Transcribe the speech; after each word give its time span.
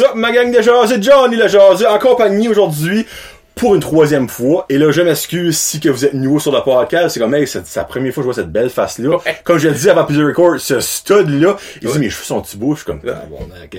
Up, 0.00 0.12
ma 0.14 0.32
gang 0.32 0.50
de 0.50 0.60
jaseux? 0.62 1.00
Johnny 1.00 1.36
le 1.36 1.48
jaseux, 1.48 1.88
en 1.88 1.98
compagnie 1.98 2.48
aujourd'hui 2.48 3.06
pour 3.54 3.74
une 3.74 3.80
troisième 3.80 4.28
fois. 4.28 4.66
Et 4.68 4.76
là, 4.76 4.90
je 4.90 5.00
m'excuse 5.00 5.56
si 5.56 5.80
que 5.80 5.88
vous 5.88 6.04
êtes 6.04 6.12
nouveau 6.12 6.38
sur 6.38 6.52
le 6.52 6.60
podcast. 6.60 7.14
C'est 7.14 7.20
comme, 7.20 7.34
hey, 7.34 7.46
c'est 7.46 7.74
la 7.74 7.84
première 7.84 8.12
fois 8.12 8.22
que 8.22 8.28
je 8.28 8.34
vois 8.34 8.42
cette 8.42 8.52
belle 8.52 8.68
face-là. 8.68 9.16
Ouais. 9.16 9.38
Comme 9.44 9.56
je 9.58 9.68
le 9.68 9.74
disais 9.74 9.90
avant 9.90 10.04
plusieurs 10.04 10.26
records, 10.26 10.60
ce 10.60 10.78
stud-là, 10.80 11.56
il 11.80 11.88
dit, 11.90 11.98
mes 11.98 12.10
cheveux 12.10 12.24
sont 12.24 12.42
petits 12.42 12.58
beaux? 12.58 12.72
Je 12.74 12.80
suis 12.80 12.86
comme, 12.86 13.00
ah, 13.08 13.22
bon, 13.30 13.38
ok. 13.64 13.78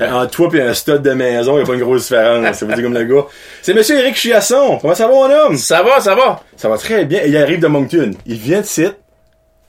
Euh, 0.00 0.10
Entre 0.10 0.30
toi 0.32 0.48
pis 0.50 0.60
un 0.60 0.74
stud 0.74 1.02
de 1.02 1.12
maison, 1.12 1.56
il 1.56 1.60
y 1.60 1.62
a 1.62 1.66
pas 1.66 1.74
une 1.74 1.80
grosse 1.80 2.02
différence. 2.08 2.56
Ça 2.56 2.66
dire 2.66 2.82
comme 2.82 2.94
le 2.94 3.04
gars. 3.04 3.26
C'est 3.62 3.74
monsieur 3.74 3.96
Eric 4.00 4.16
Chiasson. 4.16 4.78
Comment 4.80 4.94
ça 4.96 5.06
va, 5.06 5.12
mon 5.12 5.30
homme? 5.30 5.56
Ça 5.56 5.84
va, 5.84 6.00
ça 6.00 6.16
va. 6.16 6.40
Ça 6.56 6.68
va 6.68 6.76
très 6.76 7.04
bien. 7.04 7.20
Et 7.22 7.28
il 7.28 7.36
arrive 7.36 7.60
de 7.60 7.68
Moncton. 7.68 8.10
Il 8.26 8.38
vient 8.38 8.60
de 8.62 8.66
site 8.66 8.96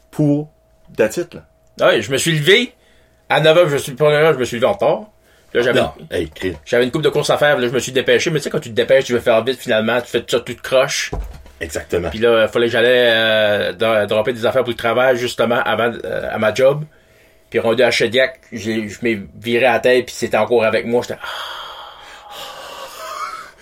pour 0.09 0.49
la 0.97 1.09
titre, 1.09 1.37
là. 1.79 1.87
Ouais, 1.87 2.01
je 2.01 2.11
me 2.11 2.17
suis 2.17 2.31
levé. 2.37 2.73
À 3.29 3.39
9h, 3.39 3.67
je 3.69 3.77
suis, 3.77 3.91
pour 3.91 4.07
9h, 4.07 4.33
je 4.33 4.39
me 4.39 4.45
suis 4.45 4.57
levé 4.57 4.65
en 4.65 4.73
retard. 4.73 5.01
Là, 5.53 5.61
j'avais, 5.61 5.79
Non. 5.81 5.91
Hey, 6.09 6.29
crie. 6.29 6.55
j'avais 6.65 6.83
une 6.83 6.91
coupe 6.91 7.01
de 7.03 7.09
course 7.09 7.29
à 7.29 7.37
faire, 7.37 7.57
là, 7.59 7.67
je 7.67 7.73
me 7.73 7.79
suis 7.79 7.91
dépêché. 7.91 8.29
Mais 8.31 8.39
tu 8.39 8.45
sais, 8.45 8.49
quand 8.49 8.59
tu 8.59 8.69
te 8.69 8.75
dépêches, 8.75 9.05
tu 9.05 9.13
veux 9.13 9.19
faire 9.19 9.43
vite, 9.43 9.59
finalement, 9.59 10.01
tu 10.01 10.07
fais 10.07 10.23
ça 10.27 10.39
tout 10.39 10.55
croche. 10.61 11.11
Exactement. 11.61 12.09
Puis 12.09 12.19
là, 12.19 12.43
il 12.43 12.47
fallait 12.51 12.65
que 12.65 12.71
j'allais 12.71 12.89
euh, 13.13 13.71
dro- 13.73 14.05
dropper 14.07 14.33
des 14.33 14.45
affaires 14.45 14.63
pour 14.63 14.71
le 14.71 14.75
travail, 14.77 15.15
justement, 15.17 15.61
avant, 15.63 15.91
euh, 16.03 16.29
à 16.33 16.37
ma 16.39 16.53
job. 16.53 16.83
Puis 17.49 17.59
rendu 17.59 17.83
à 17.83 17.91
Chediac, 17.91 18.39
j'ai, 18.51 18.89
je 18.89 18.97
m'ai 19.03 19.21
viré 19.39 19.65
à 19.67 19.73
la 19.73 19.79
tête, 19.79 20.07
puis 20.07 20.15
c'était 20.17 20.37
encore 20.37 20.63
avec 20.65 20.85
moi. 20.87 21.01
J'étais, 21.03 21.19
ah. 21.21 21.27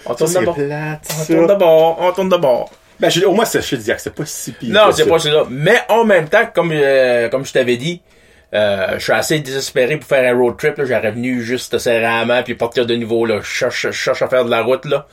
On 0.06 0.16
tourne 0.16 0.34
de 0.34 0.46
bord. 0.46 0.58
On 0.58 1.26
tourne 1.26 1.48
de 1.48 1.54
bord, 1.56 1.98
on 2.00 2.12
tourne 2.14 2.30
de 2.30 2.38
bord. 2.38 2.72
Ben, 3.00 3.10
j'ai- 3.10 3.26
au 3.26 3.34
moins, 3.34 3.46
c'est 3.46 3.62
chez 3.62 3.78
Diac. 3.78 4.00
C'est 4.00 4.14
pas 4.14 4.26
si 4.26 4.52
pire. 4.54 4.70
Non, 4.74 4.92
c'est 4.92 5.04
ça. 5.04 5.10
pas 5.10 5.20
ça. 5.20 5.30
Mais 5.50 5.80
en 5.90 6.04
même 6.06 6.28
temps, 6.30 6.46
comme 6.54 6.72
euh, 6.74 7.30
comme 7.30 7.46
je 7.46 7.52
t'avais 7.54 7.78
dit, 7.78 8.02
euh, 8.54 8.94
je 8.96 9.00
suis 9.04 9.14
assez 9.14 9.40
désespéré 9.40 9.98
pour 9.98 10.08
faire 10.08 10.34
un 10.34 10.38
road 10.38 10.58
trip. 10.58 10.76
J'aurais 10.84 11.12
venu 11.12 11.42
juste 11.42 11.78
serrer 11.78 12.06
à 12.06 12.20
la 12.20 12.26
main 12.26 12.44
puis 12.44 12.56
partir 12.56 12.86
de 12.86 12.96
nouveau. 12.96 13.26
Là. 13.26 13.40
Je 13.42 13.46
cherche, 13.46 13.82
je 13.88 13.92
cherche 13.92 14.22
à 14.22 14.28
faire 14.28 14.46
de 14.46 14.50
la 14.50 14.62
route. 14.62 14.86
là. 14.86 15.08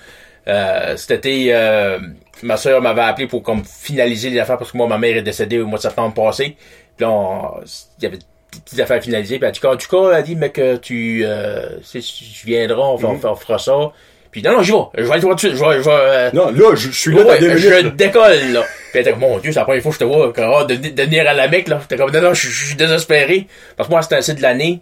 Euh, 0.49 0.97
cet 0.97 1.11
été, 1.11 1.55
euh, 1.55 1.99
ma 2.43 2.57
soeur 2.57 2.81
m'avait 2.81 3.03
appelé 3.03 3.27
pour 3.27 3.43
comme 3.43 3.63
finaliser 3.65 4.31
les 4.31 4.39
affaires 4.41 4.57
parce 4.59 4.73
que 4.73 4.77
moi, 4.77 4.87
ma 4.87 4.99
mère 4.99 5.17
est 5.17 5.23
décédée 5.23 5.59
au 5.61 5.67
mois 5.67 5.79
de 5.79 5.83
septembre 5.83 6.15
passé. 6.15 6.57
Puis 6.97 7.05
là, 7.07 7.51
il 7.99 8.03
y 8.03 8.07
avait 8.07 8.17
des 8.17 8.25
petites 8.65 8.81
affaires 8.81 9.03
finalisées. 9.03 9.39
Puis 9.39 9.47
elle 9.47 9.53
dit, 9.53 9.61
en 9.67 9.77
tout 9.77 9.89
cas, 9.89 10.17
elle 10.17 10.25
dit, 10.25 10.37
mais 10.37 10.51
que 10.51 10.77
tu, 10.77 11.23
euh, 11.25 11.79
tu 11.93 12.47
viendras, 12.47 12.83
on, 12.83 12.97
va- 12.97 13.09
on 13.31 13.35
fera 13.37 13.59
ça. 13.59 13.93
Puis 14.41 14.49
non, 14.49 14.57
non, 14.57 14.63
j'y 14.63 14.71
vais. 14.71 14.79
Je 14.99 15.03
vais 15.03 15.11
aller 15.13 15.21
voir 15.23 15.35
tout 15.37 15.49
de 15.49 15.55
suite. 15.55 15.57
Je 15.57 15.69
vais, 15.69 15.77
je 15.79 15.85
vais, 15.85 15.91
euh, 15.91 16.31
Non, 16.33 16.51
là, 16.51 16.75
je, 16.77 16.91
je 16.91 16.97
suis 16.97 17.13
là 17.13 17.23
Ouais, 17.25 17.41
minutes. 17.41 17.59
je 17.59 17.89
décolle, 17.89 18.53
là. 18.53 18.61
Puis 18.63 18.71
elle 18.95 19.01
était 19.01 19.11
comme, 19.11 19.21
mon 19.21 19.39
Dieu, 19.39 19.51
c'est 19.51 19.59
la 19.59 19.65
première 19.65 19.83
fois 19.83 19.91
que 19.91 19.95
je 19.97 19.99
te 20.01 20.05
vois, 20.05 20.33
que, 20.33 20.41
ah, 20.41 20.65
de, 20.65 20.77
de 20.77 21.03
venir 21.03 21.29
à 21.29 21.35
la 21.35 21.49
Mecque, 21.49 21.67
là. 21.69 21.79
J'étais 21.83 21.97
comme, 21.97 22.13
non, 22.13 22.21
non, 22.21 22.35
je 22.35 22.49
je 22.49 22.67
suis 22.67 22.77
désespéré. 22.77 23.49
Parce 23.77 23.89
que 23.89 23.93
moi, 23.93 24.03
c'est 24.03 24.15
ainsi 24.15 24.35
de 24.35 24.43
l'année. 24.43 24.81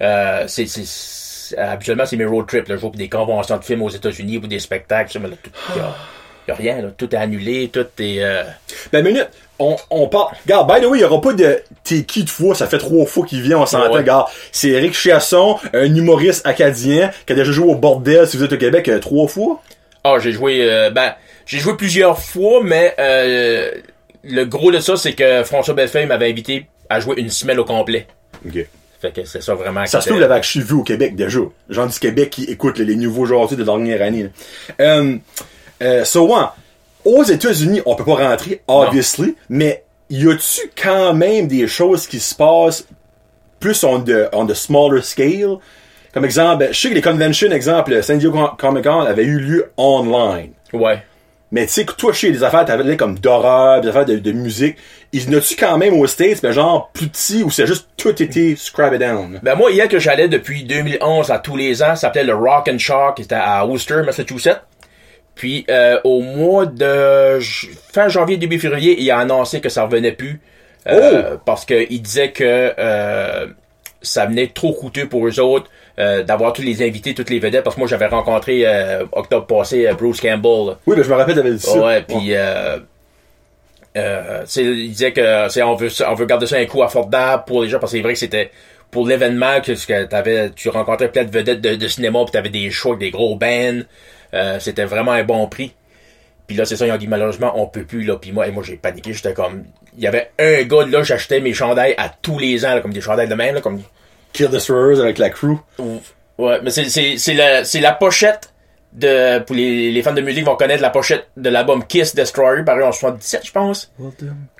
Euh, 0.00 0.44
c'est, 0.46 0.64
habituellement, 1.58 2.06
c'est 2.06 2.16
mes 2.16 2.24
road 2.24 2.46
trips, 2.46 2.66
là. 2.68 2.76
Je 2.76 2.80
vais 2.80 2.88
pour 2.88 2.90
des 2.92 3.08
conventions 3.10 3.58
de 3.58 3.64
films 3.64 3.82
aux 3.82 3.90
États-Unis, 3.90 4.38
pour 4.38 4.48
des 4.48 4.58
spectacles, 4.58 5.12
ça, 5.12 5.18
mais 5.18 5.28
là, 5.28 5.34
tout, 5.42 5.50
y 5.76 5.80
a, 5.80 5.94
y 6.48 6.50
a 6.50 6.54
rien, 6.54 6.80
là. 6.82 6.88
Tout 6.96 7.14
est 7.14 7.18
annulé, 7.18 7.68
tout 7.72 7.86
est, 7.98 8.22
euh, 8.22 8.42
Ben, 8.92 9.04
minute. 9.04 9.28
On, 9.60 9.76
on 9.90 10.06
parle. 10.08 10.28
Regarde, 10.44 10.72
by 10.72 10.80
the 10.80 10.88
way, 10.88 10.98
il 10.98 11.02
y 11.02 11.04
aura 11.04 11.20
pas 11.20 11.32
de 11.32 11.60
t'es 11.82 12.02
qui 12.04 12.22
de 12.24 12.30
fois, 12.30 12.54
ça 12.54 12.66
fait 12.68 12.78
trois 12.78 13.06
fois 13.06 13.26
qu'il 13.26 13.42
vient, 13.42 13.58
on 13.58 13.66
s'entend. 13.66 13.90
Ouais. 13.92 13.98
Regarde, 13.98 14.28
c'est 14.52 14.68
Eric 14.68 14.94
Chiasson, 14.94 15.56
un 15.72 15.84
humoriste 15.94 16.46
acadien, 16.46 17.10
qui 17.26 17.32
a 17.32 17.36
déjà 17.36 17.50
joué 17.50 17.66
au 17.70 17.74
bordel, 17.74 18.26
si 18.28 18.36
vous 18.36 18.44
êtes 18.44 18.52
au 18.52 18.56
Québec, 18.56 18.88
euh, 18.88 18.98
trois 19.00 19.26
fois. 19.26 19.60
Ah, 20.04 20.16
j'ai 20.20 20.32
joué, 20.32 20.60
euh, 20.62 20.90
ben, 20.90 21.12
j'ai 21.44 21.58
joué 21.58 21.76
plusieurs 21.76 22.18
fois, 22.20 22.60
mais 22.62 22.94
euh, 23.00 23.70
le 24.22 24.44
gros 24.44 24.70
de 24.70 24.78
ça, 24.78 24.96
c'est 24.96 25.12
que 25.14 25.42
François 25.42 25.74
Bellefeuille 25.74 26.06
m'avait 26.06 26.30
invité 26.30 26.66
à 26.88 27.00
jouer 27.00 27.16
une 27.18 27.30
semaine 27.30 27.58
au 27.58 27.64
complet. 27.64 28.06
Ok. 28.46 28.64
Fait 29.00 29.12
que 29.12 29.24
c'est 29.24 29.42
ça 29.42 29.54
vraiment. 29.54 29.86
Ça 29.86 30.00
se 30.00 30.08
trouve, 30.08 30.20
était- 30.20 30.28
l'avait 30.28 30.40
vu 30.56 30.74
au 30.74 30.82
Québec 30.82 31.14
déjà. 31.14 31.38
Gens 31.68 31.86
du 31.86 31.98
Québec 31.98 32.30
qui 32.30 32.44
écoutent 32.44 32.78
les, 32.78 32.84
les 32.84 32.96
nouveaux 32.96 33.26
joueurs 33.26 33.48
de 33.48 33.56
la 33.56 33.64
dernière 33.64 34.02
année. 34.02 34.28
Euh, 34.80 35.16
euh, 35.82 36.04
so, 36.04 36.34
aux 37.08 37.24
États-Unis, 37.24 37.80
on 37.86 37.94
peut 37.94 38.04
pas 38.04 38.28
rentrer, 38.28 38.62
obviously, 38.68 39.34
mais 39.48 39.84
y 40.10 40.28
a-tu 40.28 40.70
quand 40.80 41.14
même 41.14 41.48
des 41.48 41.66
choses 41.66 42.06
qui 42.06 42.20
se 42.20 42.34
passent 42.34 42.86
plus 43.60 43.82
on 43.82 44.00
the, 44.00 44.28
on 44.32 44.46
the 44.46 44.54
smaller 44.54 45.02
scale? 45.02 45.56
Comme 46.12 46.24
exemple, 46.24 46.68
je 46.70 46.78
sais 46.78 46.90
que 46.90 46.94
les 46.94 47.02
conventions, 47.02 47.50
exemple, 47.50 48.02
San 48.02 48.18
Diego 48.18 48.50
Comic 48.58 48.84
Con 48.84 49.00
avait 49.00 49.24
eu 49.24 49.38
lieu 49.38 49.72
online. 49.76 50.52
Ouais. 50.72 51.02
Mais 51.50 51.66
tu 51.66 51.72
sais 51.72 51.84
que 51.86 51.92
toi, 51.92 52.12
chez 52.12 52.30
les 52.30 52.44
affaires, 52.44 52.66
t'avais 52.66 52.96
comme 52.96 53.18
d'horreur, 53.18 53.80
des 53.80 53.88
affaires 53.88 54.04
de, 54.04 54.16
de 54.16 54.32
musique. 54.32 54.76
Ils 55.12 55.30
n'ont-tu 55.30 55.56
quand 55.56 55.78
même 55.78 55.94
aux 55.94 56.06
States, 56.06 56.42
mais 56.42 56.52
genre 56.52 56.90
plus 56.92 57.08
petit, 57.08 57.42
ou 57.42 57.50
c'est 57.50 57.66
juste 57.66 57.88
tout 57.96 58.22
été 58.22 58.54
scrapped 58.54 59.00
down? 59.00 59.40
Ben 59.42 59.54
moi, 59.54 59.70
hier 59.70 59.88
que 59.88 59.98
j'allais 59.98 60.28
depuis 60.28 60.64
2011 60.64 61.30
à 61.30 61.38
tous 61.38 61.56
les 61.56 61.82
ans, 61.82 61.94
ça 61.94 61.96
s'appelait 61.96 62.24
le 62.24 62.34
Rock 62.34 62.68
and 62.70 62.78
Shark, 62.78 63.16
qui 63.16 63.22
était 63.22 63.34
à 63.34 63.64
Worcester, 63.64 64.02
Massachusetts. 64.04 64.60
Puis 65.38 65.64
euh, 65.70 66.00
au 66.02 66.20
mois 66.20 66.66
de 66.66 67.38
fin 67.92 68.08
janvier, 68.08 68.36
début 68.36 68.58
février, 68.58 69.00
il 69.00 69.08
a 69.12 69.18
annoncé 69.20 69.60
que 69.60 69.68
ça 69.68 69.84
revenait 69.84 70.10
plus. 70.10 70.40
euh, 70.88 71.36
Parce 71.46 71.64
qu'il 71.64 72.02
disait 72.02 72.32
que 72.32 72.74
euh, 72.76 73.46
ça 74.02 74.26
venait 74.26 74.48
trop 74.48 74.72
coûteux 74.72 75.08
pour 75.08 75.26
eux 75.26 75.40
autres 75.40 75.70
d'avoir 75.96 76.52
tous 76.52 76.62
les 76.62 76.86
invités, 76.86 77.14
toutes 77.14 77.30
les 77.30 77.38
vedettes. 77.40 77.64
Parce 77.64 77.74
que 77.74 77.80
moi, 77.80 77.88
j'avais 77.88 78.06
rencontré 78.06 78.64
octobre 79.12 79.46
passé 79.46 79.88
Bruce 79.96 80.20
Campbell. 80.20 80.76
Oui, 80.86 80.96
ben 80.96 81.02
je 81.02 81.08
me 81.08 81.14
rappelle, 81.14 81.36
t'avais 81.36 81.52
dit 81.52 81.60
ça. 81.60 81.78
Ouais, 81.78 82.02
puis 82.02 82.34
il 83.94 84.90
disait 84.90 85.12
que 85.12 85.46
c'est 85.50 85.62
on 85.62 85.76
veut 85.76 85.90
on 86.08 86.14
veut 86.14 86.26
garder 86.26 86.46
ça 86.46 86.56
un 86.56 86.66
coup 86.66 86.82
affordable 86.82 87.44
pour 87.46 87.62
les 87.62 87.68
gens 87.68 87.78
parce 87.78 87.92
que 87.92 87.98
c'est 87.98 88.02
vrai 88.02 88.12
que 88.14 88.18
c'était 88.18 88.50
pour 88.90 89.06
l'événement 89.06 89.60
que, 89.60 90.48
tu 90.50 90.68
rencontrais 90.68 91.10
plein 91.10 91.24
de 91.24 91.30
vedettes 91.30 91.60
de, 91.60 91.74
de 91.74 91.88
cinéma 91.88 92.20
puis 92.24 92.32
t'avais 92.32 92.48
des 92.48 92.70
shows 92.70 92.90
avec 92.90 93.00
des 93.00 93.10
gros 93.10 93.36
bands 93.36 93.82
euh, 94.34 94.58
c'était 94.60 94.84
vraiment 94.84 95.12
un 95.12 95.24
bon 95.24 95.46
prix 95.46 95.74
puis 96.46 96.56
là 96.56 96.64
c'est 96.64 96.76
ça 96.76 96.86
ils 96.86 96.92
ont 96.92 96.96
dit 96.96 97.08
malheureusement 97.08 97.52
on 97.56 97.66
peut 97.66 97.84
plus 97.84 98.02
là 98.02 98.16
puis 98.16 98.32
moi 98.32 98.46
et 98.46 98.50
moi 98.50 98.62
j'ai 98.62 98.76
paniqué 98.76 99.12
j'étais 99.12 99.34
comme 99.34 99.64
il 99.96 100.02
y 100.02 100.06
avait 100.06 100.30
un 100.38 100.62
gars 100.62 100.86
là 100.86 101.02
j'achetais 101.02 101.40
mes 101.40 101.52
chandails 101.52 101.94
à 101.98 102.08
tous 102.08 102.38
les 102.38 102.64
ans 102.64 102.74
là, 102.74 102.80
comme 102.80 102.92
des 102.92 103.00
chandails 103.00 103.28
de 103.28 103.34
même 103.34 103.54
là 103.54 103.60
comme 103.60 103.82
Kill 104.32 104.48
Destroyers 104.48 105.00
avec 105.00 105.18
la 105.18 105.30
crew. 105.30 105.56
Ouais, 106.38 106.60
mais 106.62 106.70
c'est 106.70 106.88
c'est 106.88 107.16
c'est 107.18 107.34
la 107.34 107.64
c'est 107.64 107.80
la 107.80 107.92
pochette 107.92 108.52
de 108.92 109.40
pour 109.40 109.56
les, 109.56 109.90
les 109.90 110.02
fans 110.02 110.14
de 110.14 110.20
musique 110.20 110.44
vont 110.44 110.56
connaître 110.56 110.82
la 110.82 110.90
pochette 110.90 111.26
de 111.36 111.50
l'album 111.50 111.84
Kiss 111.84 112.14
Destroyer 112.14 112.62
paru 112.64 112.84
en 112.84 112.92
77 112.92 113.46
je 113.46 113.52
pense. 113.52 113.92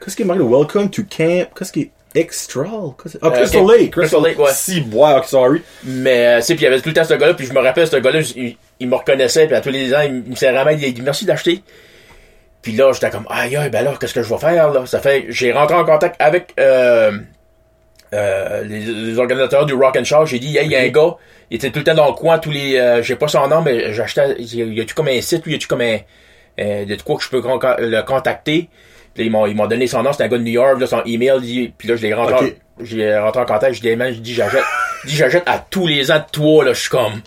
Qu'est-ce 0.01 0.17
qui 0.17 0.23
est 0.23 0.25
marqué? 0.25 0.43
Welcome 0.43 0.91
to 0.91 1.03
Camp? 1.05 1.49
Qu'est-ce 1.57 1.73
qui 1.73 1.83
est 1.83 1.91
Ah, 3.23 3.27
Euh, 3.29 3.31
Crystal. 3.31 3.67
Lake. 3.67 3.91
Crystal 3.93 4.23
Lake, 4.23 4.39
ouais. 4.39 4.51
Si, 4.53 4.85
ok, 4.93 5.25
sorry. 5.25 5.63
Mais 5.85 6.27
euh, 6.27 6.41
sais 6.41 6.55
puis 6.55 6.65
il 6.65 6.69
y 6.69 6.73
avait 6.73 6.81
tout 6.81 6.89
le 6.89 6.95
temps 6.95 7.05
ce 7.05 7.15
gars-là 7.15 7.35
puis 7.35 7.47
je 7.47 7.53
me 7.53 7.61
rappelle 7.61 7.87
ce 7.87 7.97
gars-là 7.97 8.21
il, 8.37 8.57
il 8.81 8.89
me 8.89 8.95
reconnaissait 8.97 9.47
puis 9.47 9.57
à 9.57 9.61
tous 9.61 9.71
les 9.71 9.95
ans 9.95 10.01
il, 10.03 10.23
il 10.27 10.31
me 10.31 10.37
serrait 10.37 10.53
la 10.55 10.65
main 10.65 10.73
il 10.73 10.95
dit 10.95 11.03
merci 11.03 11.25
d'acheter. 11.27 11.63
Puis 12.63 12.73
là 12.73 12.91
j'étais 12.93 13.11
comme 13.11 13.27
aïe 13.31 13.57
aïe 13.57 13.71
ben 13.71 13.83
là 13.85 13.95
qu'est-ce 14.01 14.15
que 14.15 14.23
je 14.23 14.29
vais 14.29 14.39
faire 14.41 14.73
là? 14.73 14.87
Ça 14.87 14.99
fait 15.01 15.27
j'ai 15.29 15.53
rentré 15.53 15.77
en 15.77 15.85
contact 15.85 16.17
avec 16.21 16.53
euh, 16.59 17.13
euh, 18.15 18.63
les, 18.65 18.81
les 18.81 19.19
organisateurs 19.19 19.67
du 19.67 19.75
Rock 19.75 19.97
and 19.97 20.05
Show, 20.05 20.25
j'ai 20.25 20.39
dit, 20.39 20.57
hey, 20.57 20.65
il 20.65 20.73
y 20.73 20.77
a 20.77 20.81
un 20.81 20.89
gars, 20.89 21.17
il 21.51 21.57
était 21.57 21.71
tout 21.71 21.79
le 21.81 21.85
temps 21.85 21.95
dans 21.95 22.07
le 22.07 22.15
coin, 22.15 22.39
tous 22.39 22.51
les, 22.51 22.79
euh, 22.79 23.03
j'ai 23.03 23.17
pas 23.17 23.29
son 23.29 23.47
nom, 23.49 23.61
mais 23.61 23.93
j'achetais, 23.93 24.35
y 24.41 24.81
a-tu 24.81 24.95
comme 24.95 25.09
un 25.09 25.21
site, 25.21 25.45
ou 25.47 25.51
y 25.51 25.55
a-tu 25.57 25.67
comme 25.67 25.83
un, 25.83 25.99
euh, 26.59 26.87
de 26.87 26.97
quoi 27.03 27.17
que 27.17 27.23
je 27.23 27.29
peux 27.29 27.43
con- 27.43 27.61
le 27.79 28.01
contacter? 28.03 28.71
Ils 29.25 29.31
m'ont, 29.31 29.47
ils 29.47 29.55
m'ont 29.57 29.67
donné 29.67 29.87
son 29.87 30.03
nom, 30.03 30.13
c'était 30.13 30.25
un 30.25 30.29
gars 30.29 30.39
de 30.39 30.43
New 30.43 30.53
York, 30.53 30.81
là, 30.81 30.87
son 30.87 31.03
email, 31.05 31.39
il- 31.43 31.73
puis 31.73 31.89
là, 31.89 31.97
je 31.97 32.03
l'ai 32.03 32.15
rentré, 32.15 32.35
en, 32.81 32.85
j'ai 32.85 33.17
rentré 33.19 33.41
en 33.41 33.47
contact, 33.47 33.75
je 33.75 33.81
dis, 33.81 33.97
man, 33.97 34.13
je 34.13 34.19
dis, 34.21 34.35
j'achète, 34.35 34.65
je 35.05 35.09
dis, 35.09 35.17
j'achète 35.17 35.43
à 35.47 35.59
tous 35.71 35.87
les 35.87 36.11
ans 36.11 36.19
de 36.19 36.25
toi, 36.33 36.65
là, 36.65 36.73
je 36.73 36.81
suis 36.81 36.91
comme, 36.91 37.21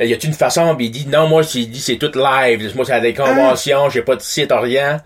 euh, 0.00 0.04
y 0.04 0.12
a-tu 0.12 0.26
une 0.26 0.32
façon? 0.32 0.74
Puis 0.76 0.86
il 0.86 0.90
dit, 0.90 1.06
non, 1.08 1.26
moi, 1.28 1.42
il 1.54 1.70
dit, 1.70 1.80
c'est 1.80 1.96
tout 1.96 2.12
live, 2.14 2.72
moi, 2.76 2.84
c'est 2.84 2.92
à 2.92 3.00
des 3.00 3.14
conventions, 3.14 3.88
j'ai 3.90 4.02
pas 4.02 4.16
de 4.16 4.22
site, 4.22 4.52
rien. 4.52 5.00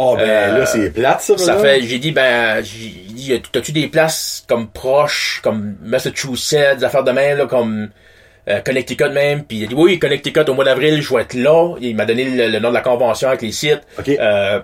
Oh, 0.00 0.14
ben 0.16 0.22
Euh, 0.28 0.58
là, 0.60 0.66
c'est 0.66 0.90
plate, 0.90 1.20
ça. 1.22 1.36
Ça 1.36 1.54
là. 1.56 1.60
fait, 1.60 1.82
j'ai 1.82 1.98
dit, 1.98 2.12
ben, 2.12 2.62
j'ai 2.62 2.88
dit, 3.12 3.42
t'as-tu 3.50 3.72
des 3.72 3.88
places 3.88 4.44
comme 4.48 4.68
proches, 4.68 5.40
comme 5.42 5.74
Massachusetts, 5.82 6.78
des 6.78 6.84
affaires 6.84 7.02
de 7.04 7.10
même, 7.10 7.36
là, 7.38 7.46
comme 7.46 7.88
euh, 8.48 8.60
Connecticut 8.60 9.10
même, 9.10 9.42
puis 9.44 9.58
il 9.58 9.64
a 9.64 9.66
dit, 9.66 9.74
oui, 9.74 9.98
Connecticut, 9.98 10.48
au 10.48 10.54
mois 10.54 10.64
d'avril, 10.64 11.02
je 11.02 11.12
vais 11.14 11.22
être 11.22 11.34
là. 11.34 11.74
Il 11.80 11.96
m'a 11.96 12.04
donné 12.06 12.24
le, 12.24 12.46
le 12.48 12.58
nom 12.60 12.68
de 12.70 12.74
la 12.74 12.80
convention 12.80 13.28
avec 13.28 13.42
les 13.42 13.50
sites. 13.52 13.80
Euh, 14.20 14.60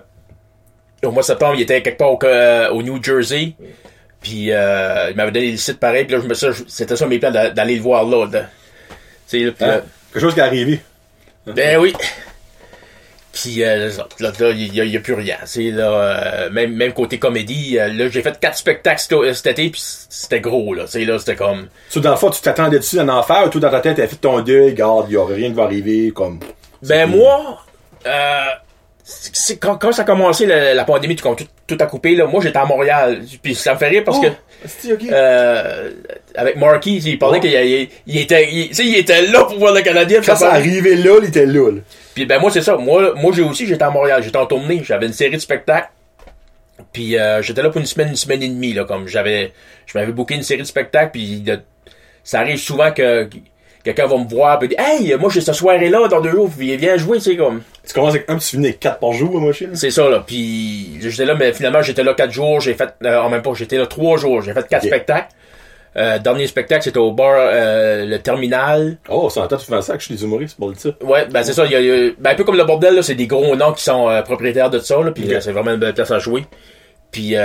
au 1.05 1.11
mois 1.11 1.21
de 1.21 1.27
septembre, 1.27 1.53
il 1.55 1.61
était 1.61 1.81
quelque 1.81 1.97
part 1.97 2.11
au, 2.13 2.19
euh, 2.23 2.69
au 2.71 2.81
New 2.83 3.01
Jersey. 3.03 3.53
Puis 4.21 4.51
euh, 4.51 5.09
il 5.11 5.15
m'avait 5.15 5.31
donné 5.31 5.51
le 5.51 5.57
site 5.57 5.79
pareil, 5.79 6.05
puis 6.05 6.15
là, 6.15 6.21
je 6.21 6.27
me 6.27 6.33
suis 6.33 6.47
c'était 6.67 6.95
ça 6.95 7.05
mes 7.05 7.19
plans 7.19 7.31
d'a- 7.31 7.51
d'aller 7.51 7.75
le 7.75 7.81
voir 7.81 8.03
là. 8.05 8.25
là. 8.31 8.45
Tu 9.29 9.47
Hein? 9.47 9.81
Quelque 10.11 10.21
chose 10.21 10.33
qui 10.33 10.39
est 10.39 10.43
arrivé. 10.43 10.79
ben 11.45 11.77
oui. 11.79 11.93
Puis 13.33 13.63
euh, 13.63 13.89
là, 14.19 14.31
il 14.51 14.73
y, 14.73 14.97
a- 14.97 14.99
plus 15.01 15.13
rien. 15.13 15.35
C'est 15.43 15.69
là, 15.69 15.91
euh, 15.91 16.49
même 16.51 16.73
même 16.73 16.93
côté 16.93 17.19
comédie, 17.19 17.77
euh, 17.77 17.89
là 17.89 18.07
j'ai 18.09 18.21
fait 18.21 18.39
quatre 18.39 18.57
spectacles 18.57 19.01
cet- 19.33 19.45
été 19.47 19.69
puis 19.69 19.81
c'était 20.09 20.39
gros 20.39 20.73
là. 20.73 20.85
C'est 20.87 21.03
là 21.03 21.19
c'était 21.19 21.35
comme 21.35 21.67
So, 21.89 21.99
dans 21.99 22.11
le 22.11 22.15
fond, 22.17 22.29
tu 22.29 22.41
t'attendais 22.41 22.79
dessus 22.79 22.95
d'en 22.95 23.09
enfer, 23.09 23.43
ou 23.45 23.49
tout 23.49 23.59
dans 23.59 23.69
ta 23.69 23.81
tête, 23.81 23.97
t'as 23.97 24.07
fait 24.07 24.15
ton 24.15 24.39
deuil, 24.39 24.73
garde, 24.73 25.07
il 25.09 25.17
rien 25.17 25.49
qui 25.49 25.53
va 25.53 25.63
arriver, 25.63 26.11
comme. 26.15 26.39
ben 26.81 27.07
moi 27.09 27.61
euh, 28.07 28.43
quand, 29.61 29.77
quand 29.77 29.91
ça 29.91 30.01
a 30.01 30.05
commencé 30.05 30.45
la, 30.45 30.73
la 30.73 30.83
pandémie, 30.83 31.15
tout, 31.15 31.33
tout, 31.35 31.45
tout 31.67 31.77
a 31.79 31.85
coupé, 31.85 32.15
là, 32.15 32.25
moi 32.25 32.41
j'étais 32.41 32.57
à 32.57 32.65
Montréal. 32.65 33.21
Puis 33.41 33.53
ça 33.55 33.73
me 33.73 33.77
fait 33.79 33.87
rire 33.89 34.03
parce 34.03 34.19
que 34.19 34.27
ok. 34.27 35.03
euh, 35.11 35.91
avec 36.33 36.55
Marky, 36.55 36.97
il 36.97 37.19
parlait 37.19 37.37
Oh. 37.37 37.41
qu'il 37.41 37.51
il, 37.53 37.89
il 38.07 38.17
était 38.19 38.47
il, 38.51 38.69
tu 38.69 38.75
sais, 38.75 38.85
il 38.85 38.95
était 38.97 39.21
là 39.27 39.43
pour 39.43 39.59
voir 39.59 39.73
le 39.73 39.81
Canadien. 39.81 40.21
Quand 40.25 40.35
ça 40.35 40.53
arrivait 40.53 40.95
là, 40.95 41.19
il 41.21 41.27
était 41.29 41.45
là. 41.45 41.71
là. 41.71 41.81
Puis 42.15 42.25
ben 42.25 42.39
moi 42.39 42.49
c'est 42.49 42.61
ça. 42.61 42.77
Moi 42.77 43.13
moi 43.15 43.31
j'ai 43.35 43.43
aussi 43.43 43.67
j'étais 43.67 43.83
à 43.83 43.89
Montréal, 43.91 44.23
j'étais 44.23 44.37
en 44.37 44.45
tournée, 44.47 44.81
j'avais 44.83 45.05
une 45.05 45.13
série 45.13 45.35
de 45.35 45.41
spectacles. 45.41 45.89
Puis 46.91 47.17
euh, 47.17 47.41
j'étais 47.41 47.61
là 47.61 47.69
pour 47.69 47.79
une 47.79 47.85
semaine, 47.87 48.09
une 48.09 48.15
semaine 48.15 48.41
et 48.41 48.47
demie 48.49 48.73
là 48.73 48.85
comme 48.85 49.07
j'avais 49.07 49.51
je 49.85 49.97
m'avais 49.97 50.11
booké 50.11 50.33
une 50.35 50.43
série 50.43 50.61
de 50.61 50.67
spectacles 50.67 51.11
puis 51.11 51.41
de- 51.41 51.59
ça 52.23 52.39
arrive 52.39 52.57
souvent 52.57 52.91
que 52.91 53.29
quelqu'un 53.85 54.07
va 54.07 54.17
me 54.17 54.27
voir 54.27 54.59
puis 54.59 54.67
dire 54.67 54.79
"Hey, 54.79 55.15
moi 55.17 55.29
j'ai 55.33 55.39
ce 55.39 55.53
soirée 55.53 55.87
là 55.89 56.07
dans 56.09 56.19
deux 56.19 56.31
jours, 56.31 56.49
puis 56.57 56.75
viens 56.75 56.97
jouer", 56.97 57.19
tu 57.19 57.23
sais 57.31 57.37
comme 57.37 57.61
Tu 57.87 57.93
commences 57.93 58.15
avec 58.15 58.29
un, 58.29 58.37
tu 58.37 58.47
finis 58.47 58.65
avec 58.67 58.79
4 58.81 58.99
par 58.99 59.13
jour, 59.13 59.39
moi, 59.39 59.53
chez 59.53 59.69
c'est 59.73 59.91
ça 59.91 60.09
là. 60.09 60.23
Puis 60.27 60.97
j'étais 60.99 61.25
là 61.25 61.35
mais 61.35 61.53
finalement 61.53 61.81
j'étais 61.81 62.03
là 62.03 62.13
quatre 62.13 62.31
jours, 62.31 62.59
j'ai 62.59 62.73
fait 62.73 62.89
euh, 63.03 63.21
en 63.21 63.29
même 63.29 63.41
pas, 63.41 63.53
j'étais 63.53 63.77
là 63.77 63.85
trois 63.87 64.17
jours, 64.17 64.41
j'ai 64.41 64.53
fait 64.53 64.67
quatre 64.67 64.85
spectacles. 64.85 65.27
Euh, 65.97 66.19
dernier 66.19 66.45
spectacle, 66.45 66.83
c'était 66.83 66.97
au 66.99 67.13
bar 67.13 67.31
euh, 67.37 68.05
le 68.05 68.19
Terminal. 68.19 68.97
Oh, 69.07 69.29
c'est 69.29 69.39
en 69.39 69.47
temps, 69.47 69.55
tu 69.55 69.65
fais 69.65 69.81
ça 69.81 69.93
que 69.93 69.99
je 70.01 70.05
suis 70.07 70.15
des 70.15 70.23
humoristes 70.25 70.57
pour 70.57 70.67
le 70.67 70.75
ça. 70.75 70.89
Ouais, 71.01 71.25
ben 71.31 71.41
c'est 71.41 71.53
ça. 71.53 71.63
Il 71.65 71.71
y 71.71 71.75
a, 71.75 71.79
il 71.79 71.85
y 71.85 71.91
a- 72.09 72.11
ben, 72.19 72.31
un 72.31 72.35
peu 72.35 72.43
comme 72.43 72.57
le 72.57 72.65
bordel, 72.65 72.95
là, 72.95 73.01
c'est 73.01 73.15
des 73.15 73.27
gros 73.27 73.55
noms 73.55 73.71
qui 73.71 73.81
sont 73.85 74.09
euh, 74.09 74.21
propriétaires 74.21 74.69
de 74.69 74.79
ça, 74.79 75.01
là, 75.01 75.11
puis 75.11 75.25
c'est 75.39 75.53
vraiment 75.53 75.71
une 75.71 75.79
belle 75.79 75.93
place 75.93 76.11
à 76.11 76.19
jouer. 76.19 76.43
Puis 77.11 77.35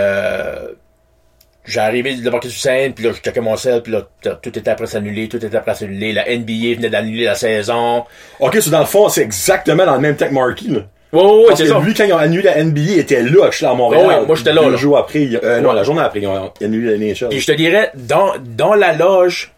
j'ai 1.64 1.80
arrivé 1.80 2.14
de 2.14 2.22
débarquer 2.22 2.48
sur 2.48 2.60
scène, 2.60 2.92
puis 2.94 3.04
là, 3.04 3.12
je 3.12 3.20
checkais 3.20 3.40
mon 3.40 3.56
sel, 3.56 3.82
puis 3.82 3.92
là, 3.92 4.02
tout 4.42 4.58
était 4.58 4.70
après 4.70 4.86
s'annuler, 4.86 5.28
tout 5.28 5.44
était 5.44 5.56
après 5.56 5.74
s'annuler. 5.74 6.12
La 6.12 6.24
NBA 6.24 6.76
venait 6.76 6.90
d'annuler 6.90 7.24
la 7.24 7.34
saison. 7.34 8.04
Ok, 8.40 8.58
c'est 8.60 8.70
dans 8.70 8.80
le 8.80 8.86
fond, 8.86 9.08
c'est 9.08 9.22
exactement 9.22 9.84
dans 9.86 9.94
le 9.94 10.00
même 10.00 10.16
temps 10.16 10.28
que 10.28 10.34
Marky, 10.34 10.68
là. 10.68 10.80
Ouais, 11.12 11.20
ouais, 11.20 11.26
ouais, 11.28 11.44
Parce 11.48 11.58
c'est 11.58 11.66
que 11.66 11.72
ça. 11.72 11.80
lui, 11.80 11.92
quand 11.92 12.04
ils 12.04 12.12
ont 12.12 12.18
annulé 12.18 12.44
la 12.44 12.62
NBA, 12.62 12.80
il 12.80 12.98
était 13.00 13.22
là, 13.22 13.48
je 13.50 13.56
suis 13.56 13.64
là 13.64 13.72
à 13.72 13.74
Montréal. 13.74 14.06
Ouais, 14.06 14.14
ouais, 14.20 14.26
moi, 14.26 14.36
j'étais 14.36 14.52
là, 14.52 14.68
là. 14.68 14.76
jours 14.76 14.96
après, 14.96 15.28
euh, 15.42 15.60
non, 15.60 15.72
la 15.72 15.82
journée 15.82 16.02
après, 16.02 16.20
ils 16.20 16.26
ont 16.28 16.52
annulé 16.62 16.96
la 16.96 16.98
NHL. 16.98 17.28
Puis 17.30 17.40
je 17.40 17.46
te 17.46 17.52
dirais, 17.52 17.90
dans, 17.94 18.32
dans 18.56 18.74
la 18.74 18.92
loge, 18.92 19.52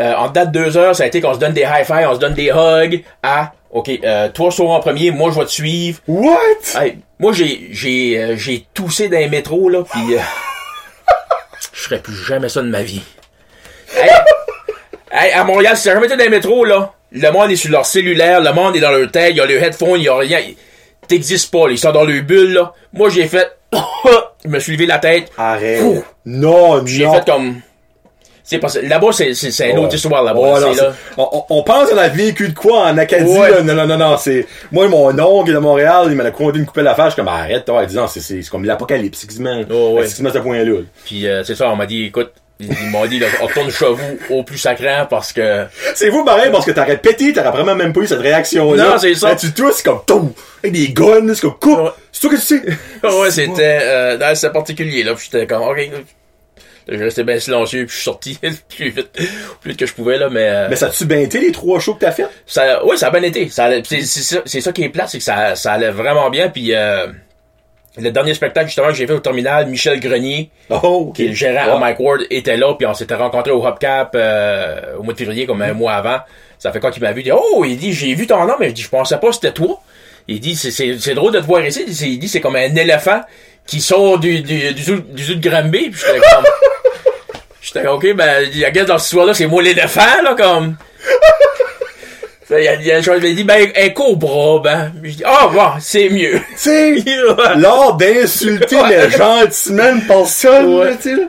euh, 0.00 0.14
en 0.14 0.30
date 0.30 0.52
deux 0.52 0.76
heures, 0.78 0.96
ça 0.96 1.04
a 1.04 1.06
été 1.06 1.20
qu'on 1.20 1.34
se 1.34 1.38
donne 1.38 1.52
des 1.52 1.62
high-fives, 1.62 2.08
on 2.10 2.14
se 2.14 2.18
donne 2.20 2.32
des 2.34 2.50
hugs, 2.50 3.04
à, 3.22 3.52
OK, 3.70 3.90
euh, 4.04 4.28
toi, 4.30 4.50
sauve 4.50 4.70
en 4.70 4.80
premier, 4.80 5.10
moi, 5.10 5.30
je 5.32 5.38
vais 5.38 5.44
te 5.44 5.50
suivre. 5.50 5.98
What? 6.08 6.38
Hey, 6.80 6.98
moi, 7.18 7.32
j'ai, 7.34 7.68
j'ai, 7.72 8.18
euh, 8.18 8.36
j'ai 8.36 8.66
toussé 8.72 9.08
dans 9.08 9.18
les 9.18 9.28
métros, 9.28 9.68
là, 9.68 9.82
pis, 9.82 10.14
euh, 10.14 10.18
je 11.72 11.80
ferais 11.80 12.00
plus 12.00 12.14
jamais 12.14 12.48
ça 12.48 12.62
de 12.62 12.68
ma 12.68 12.82
vie. 12.82 13.02
Hey, 13.96 14.10
hey, 15.12 15.32
à 15.32 15.44
Montréal, 15.44 15.76
si 15.76 15.84
t'as 15.84 15.94
jamais 15.94 16.06
été 16.06 16.16
dans 16.16 16.24
les 16.24 16.30
métros, 16.30 16.64
là, 16.64 16.92
le 17.12 17.30
monde 17.30 17.50
est 17.50 17.56
sur 17.56 17.70
leur 17.70 17.86
cellulaire, 17.86 18.40
le 18.40 18.52
monde 18.52 18.76
est 18.76 18.80
dans 18.80 18.90
leur 18.90 19.10
tête, 19.10 19.30
il 19.30 19.36
y 19.36 19.40
a 19.40 19.46
le 19.46 19.62
headphone, 19.62 19.98
il 20.00 20.04
y 20.04 20.08
a 20.08 20.16
rien. 20.16 20.40
T'existes 21.06 21.50
pas, 21.52 21.66
là, 21.66 21.72
ils 21.72 21.78
sont 21.78 21.92
dans 21.92 22.04
leur 22.04 22.22
bulle, 22.22 22.54
là. 22.54 22.72
Moi, 22.92 23.08
j'ai 23.10 23.26
fait, 23.28 23.56
je 24.44 24.48
me 24.48 24.58
suis 24.58 24.72
levé 24.72 24.86
la 24.86 24.98
tête, 24.98 25.30
Arrête. 25.36 25.82
Ouh. 25.82 26.02
Non, 26.26 26.84
j'ai 26.86 27.04
non. 27.04 27.14
fait 27.14 27.24
comme, 27.26 27.60
c'est 28.46 28.58
parce 28.58 28.78
que 28.78 28.86
là-bas, 28.86 29.10
c'est, 29.12 29.32
c'est, 29.32 29.50
c'est 29.50 29.70
une 29.70 29.78
autre 29.78 29.94
histoire, 29.94 30.22
là-bas. 30.22 30.38
Oh, 30.38 30.58
là. 30.60 30.92
on, 31.16 31.62
pense 31.62 31.88
qu'on 31.88 31.96
a 31.96 32.08
vécu 32.08 32.50
de 32.50 32.54
quoi 32.54 32.88
en 32.88 32.98
Acadie, 32.98 33.24
Ouais. 33.24 33.50
là? 33.50 33.62
Non, 33.62 33.74
non, 33.74 33.86
non, 33.86 33.96
non, 33.96 34.16
c'est, 34.18 34.46
moi, 34.70 34.86
mon 34.86 35.18
oncle 35.18 35.50
de 35.52 35.58
Montréal, 35.58 36.08
il 36.10 36.14
m'a 36.14 36.30
conté 36.30 36.58
une 36.58 36.66
coupelle 36.66 36.84
d'affaires, 36.84 37.06
je 37.06 37.12
suis 37.12 37.16
comme, 37.22 37.28
arrête, 37.28 37.64
toi, 37.64 37.86
disant, 37.86 38.06
c'est, 38.06 38.20
c'est, 38.20 38.42
c'est 38.42 38.50
comme 38.50 38.66
l'apocalypse, 38.66 39.24
quasiment. 39.24 39.62
Oh, 39.70 39.94
ouais. 39.96 40.06
Ce 40.06 40.22
point-là. 40.38 40.72
Puis, 41.06 41.26
euh, 41.26 41.42
c'est 41.42 41.54
ça, 41.54 41.70
on 41.70 41.76
m'a 41.76 41.86
dit, 41.86 42.04
écoute, 42.04 42.32
ils 42.60 42.90
m'ont 42.90 43.06
dit, 43.06 43.18
là, 43.18 43.28
on 43.42 43.46
tourne 43.46 43.70
chez 43.70 43.86
vous 43.86 44.18
au 44.36 44.42
plus 44.42 44.58
sacré 44.58 44.92
parce 45.08 45.32
que, 45.32 45.64
C'est 45.94 46.10
vous, 46.10 46.22
pareil, 46.22 46.50
parce 46.52 46.66
que 46.66 46.70
t'aurais 46.70 46.98
pété, 46.98 47.32
t'aurais 47.32 47.50
vraiment 47.50 47.74
même 47.74 47.94
pas 47.94 48.00
eu 48.00 48.06
cette 48.06 48.20
réaction-là. 48.20 48.90
Non, 48.90 48.98
c'est 48.98 49.14
ça. 49.14 49.30
Là, 49.30 49.36
tu 49.36 49.52
tousses, 49.52 49.76
c'est 49.76 49.84
comme, 49.84 50.00
tout, 50.06 50.34
avec 50.62 50.72
des 50.72 50.88
guns, 50.90 51.32
c'est 51.34 51.40
comme, 51.40 51.58
coupe. 51.58 51.78
Ouais. 51.78 51.90
C'est 52.12 52.20
toi 52.20 52.30
que 52.30 52.36
tu 52.36 52.42
sais. 52.42 52.62
ouais, 53.02 53.30
c'était, 53.30 53.78
euh, 53.82 54.34
c'était 54.34 54.52
particulier, 54.52 55.02
là, 55.02 55.14
puis 55.14 55.28
j'étais 55.32 55.46
comme, 55.46 55.62
ok, 55.62 55.90
je 56.88 57.02
restais 57.02 57.24
bien 57.24 57.38
silencieux, 57.38 57.80
puis 57.86 57.90
je 57.90 57.94
suis 57.94 58.04
sorti 58.04 58.38
le 58.42 58.50
plus 58.68 58.90
vite, 58.90 59.10
plus 59.60 59.70
vite 59.70 59.78
que 59.78 59.86
je 59.86 59.94
pouvais, 59.94 60.18
là, 60.18 60.28
mais, 60.30 60.48
euh, 60.48 60.66
Mais 60.70 60.76
ça 60.76 60.86
a-tu 60.86 61.04
bien 61.06 61.18
été, 61.20 61.40
les 61.40 61.52
trois 61.52 61.80
shows 61.80 61.94
que 61.94 62.00
t'as 62.00 62.12
fait? 62.12 62.26
ça, 62.46 62.84
ouais, 62.84 62.96
ça 62.96 63.08
a 63.08 63.10
bien 63.10 63.22
été, 63.22 63.48
ça 63.48 63.64
allait- 63.64 63.82
c'est, 63.84 64.02
c'est 64.02 64.20
ça, 64.20 64.42
c'est 64.44 64.60
ça 64.60 64.72
qui 64.72 64.82
est 64.84 64.88
plat, 64.90 65.06
c'est 65.06 65.18
que 65.18 65.24
ça, 65.24 65.54
ça 65.56 65.72
allait 65.72 65.90
vraiment 65.90 66.28
bien, 66.30 66.48
puis, 66.48 66.74
euh, 66.74 67.06
le 67.96 68.10
dernier 68.10 68.34
spectacle, 68.34 68.66
justement, 68.66 68.88
que 68.88 68.94
j'ai 68.94 69.06
fait 69.06 69.12
au 69.12 69.20
terminal, 69.20 69.66
Michel 69.68 70.00
Grenier, 70.00 70.50
Oh, 70.68 71.12
qui 71.14 71.26
est 71.26 71.28
le 71.28 71.34
gérant 71.34 71.70
à 71.70 71.74
Ouais. 71.74 71.80
Mike 71.80 72.00
Ward, 72.00 72.20
était 72.28 72.56
là, 72.56 72.74
puis 72.74 72.86
on 72.86 72.94
s'était 72.94 73.14
rencontrés 73.14 73.52
au 73.52 73.64
Hubcap 73.64 74.10
euh, 74.16 74.96
au 74.98 75.04
mois 75.04 75.12
de 75.14 75.18
février, 75.18 75.46
comme 75.46 75.62
un 75.62 75.72
mois 75.74 75.92
avant. 75.92 76.18
Ça 76.58 76.72
fait 76.72 76.80
quoi 76.80 76.90
qu'il 76.90 77.02
m'a 77.02 77.12
vu, 77.12 77.20
il 77.20 77.24
dit 77.24 77.32
«Oh!» 77.32 77.64
Il 77.66 77.76
dit 77.76 77.92
«J'ai 77.94 78.14
vu 78.14 78.26
ton 78.26 78.44
nom, 78.46 78.54
mais 78.58 78.70
je 78.70 78.74
dis 78.74 78.82
«Je 78.84 78.88
pensais 78.88 79.16
pas 79.18 79.28
que 79.28 79.34
c'était 79.34 79.52
toi.» 79.52 79.80
Il 80.28 80.40
dit 80.40 80.56
«C'est 80.56 80.70
c'est- 80.70 80.98
c'est 81.00 81.14
drôle 81.14 81.32
de 81.32 81.40
te 81.40 81.44
voir 81.46 81.64
ici.» 81.66 81.84
Il 82.02 82.18
dit 82.18 82.28
«C'est 82.30 82.40
comme 82.40 82.56
un 82.56 82.74
éléphant 82.74 83.20
qui 83.66 83.80
sort 83.80 84.18
du, 84.18 84.40
du, 84.40 84.72
du, 84.72 84.82
zoo- 84.82 85.00
du 85.12 85.22
zoo 85.24 85.34
de 85.34 85.48
Granby.» 85.48 85.90
Puis 85.90 86.00
j'étais 86.06 86.20
comme... 86.34 86.44
J'étais 87.62 87.86
OK, 87.88 88.12
ben, 88.14 88.46
il 88.52 88.58
y 88.58 88.64
a 88.66 88.70
dans 88.70 88.98
cette 88.98 89.06
histoire-là, 89.06 89.32
c'est 89.34 89.46
moi 89.46 89.62
l'éléphant, 89.62 90.22
là, 90.22 90.34
comme... 90.34 90.76
Il 92.50 92.62
y 92.62 92.68
a, 92.68 92.74
il 92.74 92.82
y 92.86 92.92
a 92.92 93.02
chose, 93.02 93.20
il 93.24 93.34
dit, 93.34 93.42
ben, 93.42 93.66
un 93.74 93.88
cobra, 93.88 94.60
ben. 94.62 94.92
Je 95.02 95.10
dis, 95.12 95.22
ah, 95.24 95.48
bon, 95.52 95.70
c'est 95.80 96.10
mieux. 96.10 96.34
Tu 96.50 96.56
sais, 96.56 96.94
l'art 97.56 97.94
d'insulter 97.94 98.76
mais 98.86 99.10
gentiment 99.10 99.90
une 99.94 100.06
personne, 100.06 100.74
Ouais. 100.74 100.94
tu 100.96 101.02
sais, 101.04 101.16
là. 101.16 101.22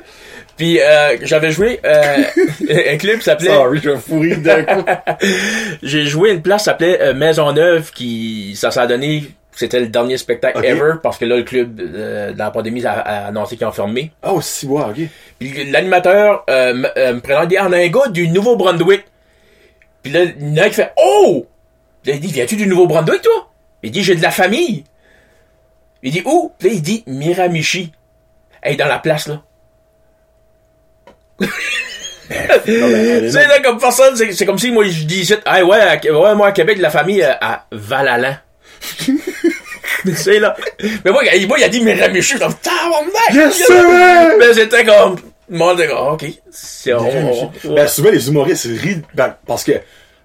Puis, 0.58 0.80
euh, 0.80 1.18
j'avais 1.22 1.52
joué 1.52 1.80
euh, 1.86 2.24
un 2.94 2.98
club 2.98 3.18
qui 3.18 3.24
s'appelait... 3.24 3.50
Sorry, 3.50 3.80
je 3.84 3.90
vais 3.90 3.98
fourrer 3.98 4.36
d'un 4.38 4.64
coup. 4.64 4.86
J'ai 5.84 6.06
joué 6.06 6.32
une 6.32 6.42
place 6.42 6.62
qui 6.62 6.66
s'appelait 6.66 7.02
euh, 7.02 7.14
Maisonneuve, 7.14 7.92
qui 7.92 8.56
ça 8.56 8.72
s'est 8.72 8.88
donné, 8.88 9.24
c'était 9.56 9.80
le 9.80 9.88
dernier 9.88 10.18
spectacle 10.18 10.64
ever, 10.64 10.96
parce 11.02 11.18
que 11.18 11.26
là, 11.26 11.38
le 11.38 11.44
club, 11.44 11.80
euh, 11.80 12.34
dans 12.34 12.44
la 12.46 12.52
pandémie, 12.52 12.86
a, 12.86 12.94
a 12.94 13.28
annoncé 13.28 13.56
qu'ils 13.56 13.66
ont 13.66 13.72
fermé. 13.72 14.12
Oh, 14.24 14.42
si, 14.42 14.68
ouais, 14.68 14.84
ok. 14.84 15.00
Puis 15.40 15.72
l'animateur 15.72 16.44
euh, 16.50 16.74
me 16.74 16.88
euh, 16.98 17.14
me 17.14 17.20
présente, 17.22 17.46
il 17.46 17.50
dit, 17.50 17.58
Ah, 17.58 17.68
on 17.70 17.72
a 17.72 17.78
un 17.78 17.88
gars 17.88 18.08
du 18.10 18.28
Nouveau-Brunswick. 18.28 19.06
Puis 20.04 20.12
là, 20.12 20.24
il 20.24 20.50
y 20.50 20.60
en 20.60 20.64
a 20.64 20.66
un 20.66 20.70
qui 20.70 20.76
fait, 20.76 20.92
oh! 20.98 21.48
Là, 22.06 22.14
il 22.14 22.20
dit, 22.20 22.32
viens-tu 22.32 22.58
du 22.58 22.68
Nouveau-Brunswick, 22.68 23.22
toi? 23.22 23.50
Il 23.82 23.92
dit, 23.92 24.04
j'ai 24.04 24.16
de 24.16 24.22
la 24.22 24.32
famille. 24.32 24.84
Il 26.04 26.12
dit, 26.12 26.22
où? 26.26 26.52
Puis 26.60 26.70
là, 26.70 26.76
il 26.76 26.82
dit, 26.82 27.04
Miramichi. 27.08 27.92
Elle 28.62 28.74
est 28.74 28.78
dans 28.78 28.88
la 28.88 29.00
place, 29.00 29.28
là. 29.28 29.42
Ben, 31.40 31.50
Tu 32.66 32.72
sais, 33.32 33.48
là, 33.48 33.60
comme 33.64 33.78
personne, 33.78 34.16
c'est, 34.16 34.46
comme 34.46 34.58
si 34.58 34.72
moi, 34.72 34.84
je 34.88 35.04
disais, 35.04 35.38
ah 35.46 35.64
ouais, 35.64 35.78
à- 35.80 36.00
ouais, 36.12 36.36
moi, 36.36 36.48
à 36.48 36.52
Québec, 36.52 36.78
la 36.80 36.90
famille, 36.90 37.22
euh, 37.22 37.34
à 37.40 37.66
tu 40.04 40.16
sais, 40.16 40.40
là. 40.40 40.56
Mais 41.04 41.12
moi, 41.12 41.24
il, 41.36 41.48
moi, 41.48 41.58
il 41.60 41.64
a 41.64 41.70
dit 41.70 41.82
Miramichi, 41.82 42.22
je 42.22 42.28
suis 42.28 42.40
comme! 42.40 42.54
Yes, 43.34 43.54
sir! 43.54 43.76
Mais 44.40 44.54
c'était 44.54 44.86
comme, 44.86 45.18
était 45.74 45.88
comme, 45.88 46.14
ok, 46.14 46.26
c'est, 46.52 46.94
on, 46.94 47.00
on- 47.08 47.52
on- 47.66 47.74
Ben, 47.76 47.88
souvent, 47.88 48.10
les 48.10 48.28
humoristes 48.28 48.66
rient, 48.82 49.02
ben, 49.14 49.36
parce 49.46 49.64
que 49.64 49.74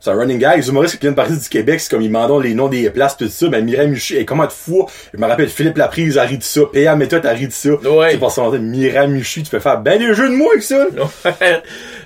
c'est 0.00 0.10
un 0.10 0.14
running 0.14 0.38
gag. 0.38 0.58
Les 0.58 0.68
humoristes 0.68 0.94
qui 0.94 1.02
viennent 1.02 1.14
partir 1.14 1.38
du 1.38 1.48
Québec, 1.48 1.80
c'est 1.80 1.90
comme 1.90 2.02
ils 2.02 2.08
demandent 2.08 2.42
les 2.42 2.54
noms 2.54 2.68
des 2.68 2.88
places, 2.90 3.16
tout 3.16 3.28
ça. 3.28 3.48
Ben, 3.48 3.64
Mireille 3.64 3.88
Michu, 3.88 4.16
et 4.16 4.24
comment 4.24 4.46
de 4.46 4.52
fois, 4.52 4.86
je 5.12 5.18
me 5.18 5.26
rappelle, 5.26 5.48
Philippe 5.48 5.76
Laprise 5.76 6.18
a 6.18 6.24
ri 6.24 6.38
de 6.38 6.42
ça, 6.42 6.62
P.A. 6.72 6.96
Méthode 6.96 7.26
a 7.26 7.32
ri 7.32 7.46
de 7.46 7.52
ça. 7.52 7.70
Ouais. 7.70 8.12
C'est 8.12 8.18
parce 8.18 8.36
que 8.36 8.56
Mireille 8.56 9.08
Michu, 9.08 9.42
tu 9.42 9.50
peux 9.50 9.60
faire 9.60 9.78
ben 9.78 9.98
des 9.98 10.14
jeux 10.14 10.30
de 10.30 10.34
mots 10.34 10.50
avec 10.50 10.62
ça. 10.62 10.86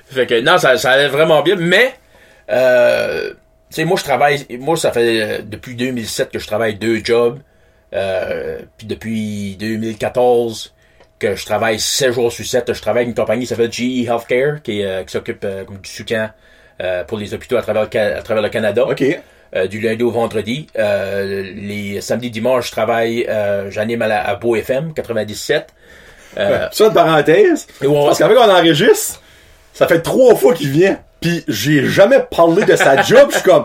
fait 0.06 0.26
que, 0.26 0.40
non, 0.40 0.58
ça, 0.58 0.76
ça 0.76 0.90
allait 0.90 1.08
vraiment 1.08 1.42
bien, 1.42 1.56
mais, 1.56 1.94
euh, 2.50 3.30
tu 3.70 3.76
sais, 3.76 3.84
moi, 3.84 3.96
je 3.98 4.04
travaille, 4.04 4.44
moi, 4.58 4.76
ça 4.76 4.92
fait 4.92 5.22
euh, 5.22 5.42
depuis 5.44 5.76
2007 5.76 6.30
que 6.30 6.38
je 6.38 6.46
travaille 6.46 6.74
deux 6.74 7.00
jobs, 7.04 7.38
euh, 7.94 8.58
puis 8.76 8.86
depuis 8.86 9.56
2014 9.56 10.74
que 11.18 11.36
je 11.36 11.46
travaille 11.46 11.78
7 11.78 12.12
jours 12.12 12.32
sur 12.32 12.44
7, 12.44 12.72
je 12.72 12.80
travaille 12.80 13.04
avec 13.04 13.16
une 13.16 13.22
compagnie 13.22 13.42
qui 13.42 13.46
s'appelle 13.48 13.72
GE 13.72 14.06
Healthcare, 14.06 14.62
qui, 14.62 14.82
euh, 14.82 15.04
qui 15.04 15.12
s'occupe 15.12 15.44
euh, 15.44 15.64
du 15.64 15.90
soutien 15.90 16.32
euh, 16.82 17.04
pour 17.04 17.18
les 17.18 17.34
hôpitaux 17.34 17.56
à 17.56 17.62
travers 17.62 17.88
le, 17.92 17.98
à 18.18 18.22
travers 18.22 18.42
le 18.42 18.48
Canada. 18.48 18.84
OK. 18.86 19.02
Euh, 19.56 19.66
du 19.68 19.80
lundi 19.80 20.02
au 20.02 20.10
vendredi. 20.10 20.66
Euh, 20.76 21.44
les 21.54 22.00
samedis, 22.00 22.30
dimanches, 22.30 22.66
je 22.66 22.72
travaille, 22.72 23.28
j'anime 23.70 24.02
à, 24.02 24.08
la, 24.08 24.26
à 24.28 24.34
Beau 24.34 24.56
FM 24.56 24.92
97. 24.94 25.66
Euh, 26.38 26.66
Ça, 26.72 26.86
une 26.86 26.92
parenthèse. 26.92 27.66
et 27.82 27.86
on- 27.86 28.06
Parce 28.06 28.18
qu'avec 28.18 28.36
on 28.36 28.50
enregistre, 28.50 29.20
ça 29.72 29.86
fait 29.86 30.00
trois 30.00 30.34
fois 30.34 30.54
qu'il 30.54 30.70
vient. 30.70 30.98
Puis 31.20 31.44
j'ai 31.46 31.86
jamais 31.86 32.18
parlé 32.28 32.64
de 32.64 32.74
sa 32.74 33.00
job. 33.02 33.28
Je 33.30 33.36
suis 33.36 33.44
comme, 33.44 33.64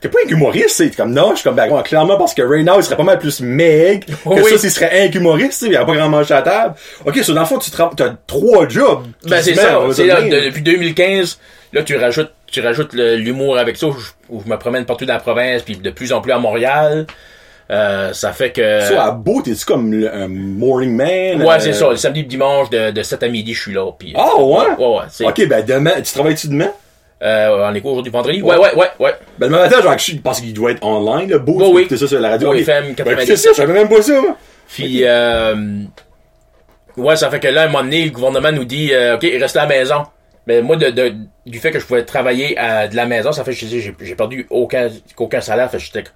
t'es 0.00 0.08
pas 0.08 0.18
un 0.24 0.28
humoriste, 0.30 0.70
c'est 0.76 0.94
comme 0.94 1.12
non. 1.12 1.30
Je 1.30 1.36
suis 1.40 1.44
comme, 1.44 1.56
ben, 1.56 1.82
clairement, 1.82 2.16
parce 2.16 2.32
que 2.32 2.42
right 2.42 2.64
now, 2.64 2.74
il 2.78 2.84
serait 2.84 2.96
pas 2.96 3.02
mal 3.02 3.18
plus 3.18 3.40
meg 3.40 4.04
que 4.06 4.12
Oui. 4.26 4.50
ça 4.52 4.58
s'il 4.58 4.70
serait 4.70 5.08
un 5.08 5.10
humoriste, 5.10 5.62
il 5.62 5.72
y 5.72 5.76
a 5.76 5.84
pas 5.84 5.94
grand 5.94 6.08
manche 6.08 6.30
à 6.30 6.42
table. 6.42 6.76
Ok, 7.04 7.16
so, 7.24 7.32
dans 7.34 7.40
le 7.40 7.46
fond, 7.46 7.58
tu 7.58 7.70
t'as 7.72 8.14
trois 8.28 8.68
jobs. 8.68 9.04
Ben 9.24 9.42
c'est 9.42 9.54
ça. 9.56 9.72
là, 9.72 10.22
depuis 10.22 10.62
2015, 10.62 11.40
là 11.72 11.82
tu 11.82 11.96
rajoutes, 11.96 12.30
tu 12.54 12.66
rajoutes 12.66 12.92
l'humour 12.94 13.58
avec 13.58 13.76
ça, 13.76 13.86
où 13.88 13.92
je, 13.92 14.10
où 14.28 14.42
je 14.44 14.48
me 14.50 14.56
promène 14.56 14.84
partout 14.84 15.04
dans 15.06 15.14
la 15.14 15.20
province, 15.20 15.62
puis 15.62 15.76
de 15.76 15.90
plus 15.90 16.12
en 16.12 16.20
plus 16.20 16.32
à 16.32 16.38
Montréal. 16.38 17.06
Euh, 17.70 18.12
ça 18.12 18.32
fait 18.32 18.50
que. 18.52 18.80
Ça, 18.80 19.04
à 19.06 19.10
Beau, 19.10 19.40
t'es-tu 19.40 19.64
comme 19.64 19.90
le- 19.92 20.12
un 20.14 20.28
morning 20.28 20.94
man? 20.94 21.42
ouais, 21.42 21.54
euh, 21.54 21.58
c'est 21.60 21.72
ça. 21.72 21.88
Le 21.90 21.96
samedi, 21.96 22.20
et 22.20 22.24
dimanche, 22.24 22.68
de, 22.70 22.90
de 22.90 23.02
7 23.02 23.22
à 23.22 23.28
midi, 23.28 23.54
je 23.54 23.60
suis 23.62 23.72
là. 23.72 23.90
Puis, 23.98 24.12
Ah, 24.16 24.36
ouais? 24.38 24.66
Ouais, 24.78 24.86
ouais. 24.86 25.02
c'est- 25.08 25.24
Ok, 25.26 25.48
ben 25.48 25.64
demain, 25.64 25.92
tu 26.02 26.12
travailles-tu 26.12 26.48
demain? 26.48 26.70
Euh, 27.22 27.66
en 27.66 27.74
écho 27.74 27.88
aujourd'hui 27.90 28.12
vendredi? 28.12 28.42
Ouais, 28.42 28.58
ouais, 28.58 28.74
ouais, 28.76 28.88
ouais. 29.00 29.14
Ben, 29.38 29.46
le 29.50 29.52
matin, 29.56 29.80
genre, 29.80 29.96
je 29.98 30.16
pense 30.18 30.40
qu'il 30.42 30.52
doit 30.52 30.72
être 30.72 30.84
online, 30.84 31.30
le 31.30 31.38
beau. 31.38 31.54
Bon, 31.54 31.74
oui. 31.74 31.86
C'est 31.88 31.96
ça 31.96 32.06
sur 32.06 32.20
la 32.20 32.30
radio. 32.30 32.48
Bon, 32.48 32.54
Ok. 32.54 32.60
FM 32.60 32.84
Ben, 32.88 32.94
90. 32.96 33.26
c'est 33.26 33.36
ça, 33.36 33.48
je 33.52 33.56
savais 33.56 33.72
même 33.72 33.88
pas 33.88 34.02
ça, 34.02 34.12
moi. 34.20 34.36
Puis, 34.68 34.98
euh, 35.04 35.54
ouais, 36.98 37.16
ça 37.16 37.30
fait 37.30 37.40
que 37.40 37.48
là, 37.48 37.62
à 37.62 37.64
un 37.64 37.68
moment 37.68 37.82
donné, 37.84 38.04
le 38.04 38.10
gouvernement 38.10 38.52
nous 38.52 38.64
dit, 38.66 38.90
euh, 38.92 39.14
OK, 39.16 39.22
restez 39.40 39.58
à 39.58 39.62
la 39.62 39.68
maison. 39.68 40.02
Mais 40.46 40.60
moi, 40.62 40.76
de, 40.76 40.90
de- 40.90 41.14
du 41.46 41.58
fait 41.58 41.70
que 41.70 41.78
je 41.78 41.86
pouvais 41.86 42.04
travailler 42.04 42.56
à, 42.58 42.86
de 42.88 42.96
la 42.96 43.06
maison, 43.06 43.32
ça 43.32 43.44
fait 43.44 43.54
que 43.54 43.66
j'ai 43.66 43.80
j'ai 43.98 44.14
perdu 44.14 44.46
aucun, 44.50 44.88
aucun 45.16 45.40
salaire. 45.40 45.70
Fait 45.70 45.78
que 45.78 46.08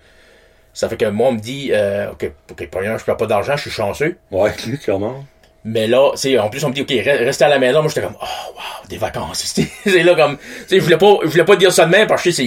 ça 0.75 0.89
fait 0.89 0.97
que 0.97 1.07
moi, 1.07 1.29
on 1.29 1.33
me 1.33 1.39
dit, 1.41 1.71
euh, 1.73 2.11
OK, 2.13 2.31
OK, 2.51 2.69
pour 2.69 2.81
rien, 2.81 2.97
je 2.99 3.05
perds 3.05 3.17
pas 3.17 3.27
d'argent, 3.27 3.57
je 3.57 3.63
suis 3.63 3.71
chanceux. 3.71 4.17
Ouais, 4.31 4.53
clairement. 4.83 5.25
Mais 5.65 5.87
là, 5.89 6.13
c'est 6.15 6.39
en 6.39 6.49
plus, 6.51 6.63
on 6.65 6.69
me 6.69 6.75
dit, 6.75 6.83
OK, 6.83 6.89
re- 6.91 7.25
restez 7.25 7.45
à 7.45 7.49
la 7.49 7.59
maison. 7.59 7.81
Moi, 7.83 7.89
j'étais 7.89 8.07
comme, 8.07 8.17
oh, 8.23 8.53
wow, 8.55 8.89
des 8.89 8.97
vacances. 8.97 9.55
C'est 9.85 10.03
là 10.03 10.15
comme, 10.15 10.39
je 10.71 10.79
voulais 10.79 10.97
pas, 10.97 11.19
je 11.25 11.29
voulais 11.29 11.45
pas 11.45 11.57
dire 11.57 11.73
ça 11.73 11.85
de 11.85 11.91
même 11.91 12.07
parce 12.07 12.23
que 12.23 12.31
c'est 12.31 12.47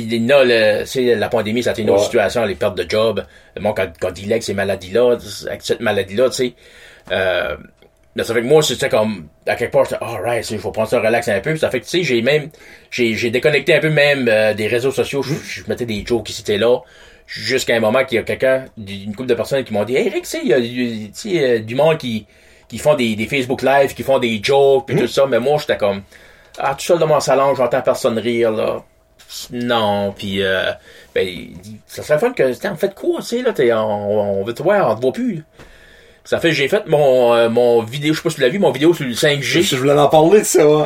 c'est 0.86 1.16
la 1.16 1.30
pandémie, 1.30 1.62
ça 1.62 1.72
a 1.72 1.74
été 1.74 1.82
une 1.82 1.90
autre 1.90 2.04
situation, 2.06 2.46
les 2.46 2.56
pertes 2.56 2.76
de 2.78 2.90
job. 2.90 3.24
Le 3.56 3.62
monde, 3.62 3.76
quand, 3.76 3.92
quand 4.00 4.18
il 4.18 4.42
ces 4.42 4.54
maladies-là, 4.54 5.18
avec 5.48 5.62
cette 5.62 5.82
maladie-là, 5.82 6.30
tu 6.30 6.36
sais, 6.36 6.54
euh, 7.12 7.58
mais 8.16 8.24
ça 8.24 8.34
fait 8.34 8.42
que 8.42 8.48
moi, 8.48 8.62
c'était 8.62 8.90
comme, 8.90 9.28
à 9.48 9.56
quelque 9.56 9.72
part, 9.72 9.86
j'étais, 9.86 10.04
alright, 10.04 10.50
il 10.50 10.60
faut 10.60 10.72
prendre 10.72 10.90
ça 10.90 11.00
relax 11.00 11.28
un 11.30 11.40
peu. 11.40 11.56
Ça 11.56 11.70
fait 11.70 11.80
que, 11.80 11.86
tu 11.86 11.92
sais, 11.92 12.04
j'ai 12.04 12.22
même, 12.22 12.50
j'ai, 12.90 13.14
j'ai 13.16 13.32
déconnecté 13.32 13.74
un 13.74 13.80
peu 13.80 13.90
même 13.90 14.28
euh, 14.28 14.54
des 14.54 14.68
réseaux 14.68 14.92
sociaux. 14.92 15.24
Je, 15.24 15.34
je 15.34 15.64
mettais 15.68 15.86
des 15.86 16.04
jokes 16.06 16.26
qui 16.26 16.42
étaient 16.42 16.58
là. 16.58 16.80
Jusqu'à 17.26 17.76
un 17.76 17.80
moment 17.80 18.04
qu'il 18.04 18.18
y 18.18 18.20
a 18.20 18.24
quelqu'un, 18.24 18.66
une 18.78 19.16
couple 19.16 19.30
de 19.30 19.36
personnes 19.36 19.64
qui 19.64 19.72
m'ont 19.72 19.86
dit, 19.86 19.96
hey, 19.96 20.08
Eric, 20.08 20.24
tu 20.24 20.30
sais, 20.30 20.40
il 20.44 20.50
y 20.50 20.54
a, 20.54 20.58
euh, 21.44 21.60
du 21.60 21.76
monde 21.76 21.98
qui, 21.98 22.26
qui 22.68 22.78
font 22.78 22.96
des, 22.96 23.16
des 23.16 23.26
Facebook 23.28 23.62
Live, 23.62 23.94
qui 23.94 24.04
font 24.04 24.20
des 24.20 24.42
jokes, 24.44 24.88
puis 24.88 24.98
tout 24.98 25.08
ça. 25.08 25.26
Mais 25.28 25.40
moi, 25.40 25.58
j'étais 25.58 25.78
comme, 25.78 26.02
ah, 26.58 26.76
tout 26.76 26.84
seul 26.84 27.00
dans 27.00 27.08
mon 27.08 27.22
salon, 27.22 27.56
j'entends 27.56 27.82
personne 27.82 28.20
rire, 28.20 28.52
là. 28.52 28.84
Non, 29.52 30.14
puis 30.18 30.44
euh, 30.44 30.72
ben, 31.16 31.26
ça 31.88 32.04
serait 32.04 32.20
fun 32.20 32.34
que, 32.34 32.68
en 32.68 32.76
fait 32.76 32.94
quoi, 32.94 33.22
tu 33.22 33.28
sais, 33.28 33.42
là, 33.42 33.54
t'es, 33.54 33.72
on, 33.72 34.42
on 34.42 34.44
veut 34.44 34.54
te 34.54 34.62
voir, 34.62 34.92
on 34.92 34.96
te 34.96 35.02
voit 35.02 35.14
plus. 35.14 35.46
Ça 36.24 36.40
fait, 36.40 36.52
j'ai 36.52 36.68
fait 36.68 36.86
mon, 36.88 37.34
euh, 37.34 37.50
mon 37.50 37.82
vidéo, 37.84 38.14
je 38.14 38.18
sais 38.20 38.24
pas 38.24 38.30
si 38.30 38.36
tu 38.36 38.42
l'as 38.42 38.50
vu, 38.50 38.60
mon 38.60 38.72
vidéo 38.72 38.94
sur 38.94 39.06
le 39.06 39.14
5G. 39.14 39.62
Je 39.64 39.76
voulais 39.76 39.94
en 39.94 40.08
parler 40.08 40.40
de 40.40 40.46
ça, 40.46 40.68
ouais. 40.68 40.86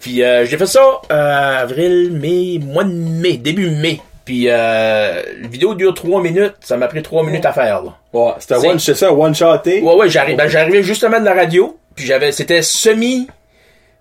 Puis 0.00 0.22
euh, 0.22 0.44
j'ai 0.44 0.58
fait 0.58 0.66
ça 0.66 1.00
euh, 1.10 1.62
avril, 1.62 2.12
mai, 2.12 2.58
mois 2.62 2.84
de 2.84 2.92
mai, 2.92 3.38
début 3.38 3.70
mai. 3.70 4.00
Puis 4.26 4.46
euh, 4.48 5.22
la 5.42 5.48
vidéo 5.48 5.74
dure 5.74 5.94
3 5.94 6.22
minutes, 6.22 6.54
ça 6.60 6.76
m'a 6.76 6.88
pris 6.88 7.02
3 7.02 7.24
minutes 7.24 7.44
à 7.46 7.52
faire 7.52 7.82
là. 7.82 7.94
Ouais, 8.12 8.32
c'était 8.38 8.54
one, 8.56 8.78
c'est 8.78 8.94
ça, 8.94 9.12
one 9.12 9.34
shoté. 9.34 9.80
Ouais 9.80 9.94
ouais, 9.94 10.08
j'arrive 10.10 10.36
ben, 10.36 10.48
j'arrivais 10.48 10.82
justement 10.82 11.18
de 11.20 11.24
la 11.24 11.34
radio, 11.34 11.76
puis 11.94 12.04
j'avais 12.06 12.32
c'était 12.32 12.62
semi 12.62 13.26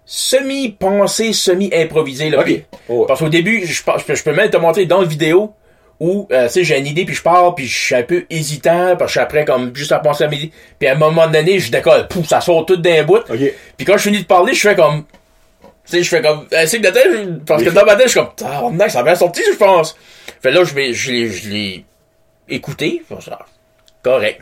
semi 0.06 0.70
pensé, 0.70 1.32
semi 1.34 1.70
improvisé 1.74 2.30
là. 2.30 2.40
Ok. 2.40 2.46
Puis- 2.46 2.64
Ouais. 2.90 3.06
Parce 3.08 3.22
qu'au 3.22 3.30
début, 3.30 3.66
je, 3.66 3.72
je 3.74 3.84
peux- 3.84 4.16
je 4.16 4.24
peux 4.24 4.34
même 4.34 4.50
te 4.50 4.58
montrer 4.58 4.86
dans 4.86 5.00
la 5.02 5.08
vidéo 5.08 5.54
où 6.06 6.28
euh, 6.34 6.48
tu 6.48 6.54
sais 6.54 6.64
j'ai 6.66 6.78
une 6.80 6.86
idée 6.88 7.06
puis 7.06 7.16
je 7.16 7.22
pars 7.22 7.56
puis 7.56 7.66
je 7.66 7.78
suis 7.86 7.96
un 7.96 8.04
peu 8.04 8.26
hésitant 8.30 8.98
parce 8.98 9.04
que 9.04 9.06
je 9.08 9.12
suis 9.12 9.20
après 9.22 9.46
comme 9.46 9.74
juste 9.74 9.94
à 9.94 10.00
penser 10.00 10.26
à 10.26 10.28
mes 10.28 10.36
idées. 10.36 10.52
Puis 10.78 10.88
à 10.90 10.92
un 10.92 10.96
moment 10.96 11.28
donné, 11.28 11.60
je 11.60 11.72
décolle, 11.72 12.08
pouf, 12.10 12.28
ça 12.28 12.42
sort 12.42 12.66
tout 12.66 12.76
d'un 12.76 13.04
bout. 13.04 13.24
Puis 13.78 13.86
quand 13.86 13.96
je 13.98 14.04
finis 14.04 14.20
de 14.22 14.26
parler, 14.28 14.54
je 14.54 14.60
fais 14.68 14.76
comme. 14.76 15.06
Tu 15.86 15.92
sais, 15.98 16.04
je 16.04 16.10
fais 16.10 16.22
comme. 16.22 16.46
Un 16.52 16.66
signe 16.68 16.82
de 16.82 16.90
tête, 16.90 17.08
je- 17.14 17.30
parce 17.46 17.64
que 17.64 17.70
dans 17.70 17.86
ma 17.86 17.96
tête, 17.96 18.08
je 18.08 18.12
suis 18.12 18.20
comme. 18.20 18.36
Tabarnak, 18.36 18.92
ça 18.92 19.00
a 19.00 19.04
bien 19.04 19.16
sorti, 19.16 19.42
je 19.50 19.56
pense. 19.58 19.96
Fait 20.42 20.52
là, 20.52 20.64
je 20.66 20.74
vais, 20.74 20.94
je 20.94 21.12
l'ai, 21.12 21.30
je 21.30 21.50
l'ai 21.50 21.86
écouté. 22.50 23.02
Ça, 23.22 23.40
correct. 24.02 24.42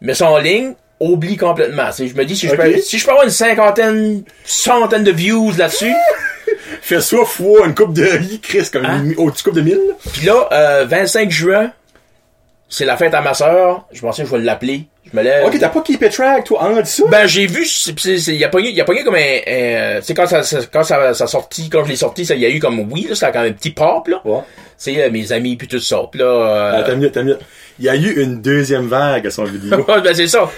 Mais 0.00 0.14
ça 0.14 0.28
en 0.30 0.38
ligne, 0.38 0.74
oublie 0.98 1.36
complètement. 1.36 1.86
Tu 1.90 1.92
sais, 1.92 2.08
je 2.08 2.14
me 2.16 2.24
dis, 2.24 2.36
si, 2.36 2.48
je 2.48 2.54
peux, 2.54 2.76
si 2.80 2.98
je 2.98 3.04
peux 3.04 3.10
avoir 3.12 3.24
une 3.24 3.30
cinquantaine, 3.30 4.24
centaine 4.44 5.04
de 5.04 5.12
views 5.12 5.52
là-dessus. 5.56 5.92
Fais 6.80 7.00
ça 7.00 7.16
fois 7.24 7.66
une 7.66 7.74
coupe 7.74 7.92
de 7.94 8.04
riz, 8.04 8.40
Chris, 8.40 8.68
comme 8.72 8.84
Hein? 8.86 9.02
une 9.04 9.14
au-dessus 9.16 9.44
coupe 9.44 9.54
de 9.54 9.60
mille. 9.60 9.80
Puis 10.12 10.26
là, 10.26 10.48
euh, 10.52 10.84
25 10.88 11.30
juin, 11.30 11.72
c'est 12.68 12.84
la 12.84 12.96
fête 12.96 13.14
à 13.14 13.20
ma 13.20 13.34
sœur. 13.34 13.86
Je 13.92 14.00
pensais 14.00 14.22
que 14.22 14.28
je 14.28 14.34
vais 14.36 14.42
l'appeler. 14.42 14.82
Je 15.12 15.16
me 15.16 15.22
lève. 15.22 15.44
Ok, 15.46 15.56
t'as 15.60 15.68
pas 15.68 15.82
keepé 15.82 16.08
track, 16.08 16.44
toi, 16.44 16.64
en 16.64 16.80
dessous? 16.80 17.06
Ben 17.06 17.28
j'ai 17.28 17.46
vu, 17.46 17.64
c'est- 17.64 17.96
c'est- 17.96 18.18
c'est- 18.18 18.34
il 18.34 18.42
a 18.42 18.48
pogné, 18.48 18.70
il 18.70 18.80
a 18.80 18.84
pogné 18.84 19.04
comme 19.04 19.14
un, 19.14 19.18
un- 19.18 20.00
tu 20.00 20.06
sais 20.06 20.14
quand 20.14 20.26
ça, 20.26 20.42
ça- 20.42 20.58
quand 20.72 20.82
ça, 20.82 21.14
ça 21.14 21.28
sorti, 21.28 21.68
quand 21.70 21.84
je 21.84 21.90
l'ai 21.90 21.96
sorti, 21.96 22.26
ça, 22.26 22.34
il 22.34 22.40
y 22.40 22.46
a 22.46 22.48
eu 22.50 22.58
comme 22.58 22.80
oui, 22.90 23.06
là, 23.08 23.14
ça 23.14 23.28
a 23.28 23.30
quand 23.32 23.42
même 23.42 23.52
un 23.52 23.54
petit 23.54 23.70
pop 23.70 24.08
là. 24.08 24.20
Ouais. 24.24 24.40
Tu 24.40 24.94
sais, 24.94 25.02
euh, 25.04 25.10
mes 25.12 25.30
amis 25.30 25.54
puis 25.54 25.68
tout 25.68 25.78
ça. 25.78 26.02
Là, 26.14 26.24
euh, 26.24 26.72
Ah, 26.78 26.82
t'as 26.84 26.96
mieux, 26.96 27.12
t'as 27.12 27.22
mieux. 27.22 27.38
Il 27.78 27.84
y 27.84 27.88
a 27.88 27.96
eu 27.96 28.22
une 28.22 28.40
deuxième 28.40 28.86
vague 28.86 29.26
à 29.26 29.30
son 29.30 29.44
vidéo. 29.44 29.84
ben 29.86 30.14
c'est 30.14 30.26
ça. 30.28 30.50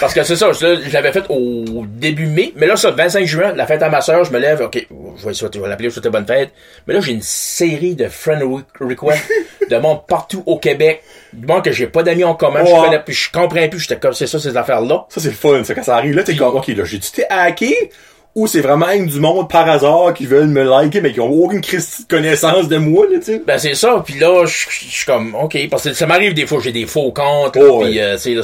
Parce 0.00 0.12
que 0.14 0.22
c'est 0.22 0.36
ça, 0.36 0.52
je, 0.52 0.80
je 0.86 0.92
l'avais 0.92 1.12
fait 1.12 1.24
au 1.28 1.84
début 1.88 2.26
mai, 2.26 2.52
mais 2.56 2.66
là 2.66 2.76
ça, 2.76 2.90
25 2.90 3.24
juin, 3.26 3.52
la 3.54 3.66
fête 3.66 3.82
à 3.82 3.88
ma 3.88 4.00
soeur, 4.00 4.24
je 4.24 4.32
me 4.32 4.38
lève, 4.38 4.60
ok, 4.60 4.86
je 5.16 5.26
vais 5.26 5.32
je 5.34 5.60
vais 5.60 5.68
l'appeler, 5.68 5.90
souhaiter 5.90 6.10
bonne 6.10 6.26
fête. 6.26 6.50
Mais 6.86 6.94
là 6.94 7.00
j'ai 7.00 7.12
une 7.12 7.22
série 7.22 7.94
de 7.94 8.08
friend 8.08 8.42
re- 8.42 8.64
requests 8.80 9.28
de 9.70 9.76
monde 9.78 10.00
partout 10.06 10.42
au 10.46 10.58
Québec, 10.58 11.02
du 11.32 11.46
monde 11.46 11.64
que 11.64 11.72
j'ai 11.72 11.86
pas 11.86 12.02
d'amis 12.02 12.24
en 12.24 12.34
commun, 12.34 12.64
je 12.64 12.70
connais, 12.70 13.02
je 13.08 13.30
comprends 13.32 13.68
plus, 13.68 13.80
j'étais 13.80 13.98
comme 13.98 14.12
c'est 14.12 14.26
ça 14.26 14.38
ces 14.38 14.56
affaires 14.56 14.80
là. 14.82 15.06
Ça, 15.08 15.20
c'est 15.20 15.28
le 15.28 15.34
fun, 15.34 15.64
ça, 15.64 15.74
quand 15.74 15.82
ça 15.84 15.96
arrive. 15.96 16.14
Là, 16.14 16.22
t'es 16.22 16.36
comme, 16.36 16.54
ok, 16.56 16.68
là, 16.68 16.84
j'ai-tu 16.84 17.08
été 17.08 17.24
hacké? 17.30 17.90
Ou 18.38 18.46
c'est 18.46 18.60
vraiment 18.60 18.94
du 18.94 19.18
monde 19.18 19.50
par 19.50 19.68
hasard 19.68 20.14
qui 20.14 20.26
veulent 20.26 20.46
me 20.46 20.62
liker, 20.62 21.00
mais 21.00 21.12
qui 21.12 21.20
ont 21.20 21.30
aucune 21.32 21.60
connaissance 22.08 22.68
de 22.68 22.76
moi, 22.76 23.06
là, 23.10 23.18
tu 23.18 23.24
sais? 23.24 23.42
Ben 23.44 23.58
c'est 23.58 23.74
ça, 23.74 24.00
puis 24.04 24.14
là 24.18 24.44
je 24.46 24.66
suis 24.70 25.04
comme 25.06 25.34
OK 25.34 25.56
parce 25.68 25.82
que 25.84 25.92
ça 25.92 26.06
m'arrive 26.06 26.34
des 26.34 26.46
fois 26.46 26.60
j'ai 26.62 26.70
des 26.72 26.86
faux 26.86 27.10
comptes 27.10 27.56
là, 27.56 27.62
Oh, 27.68 27.82
ouais. 27.84 28.00
euh, 28.00 28.14
tu 28.16 28.22
sais 28.22 28.34
là, 28.34 28.42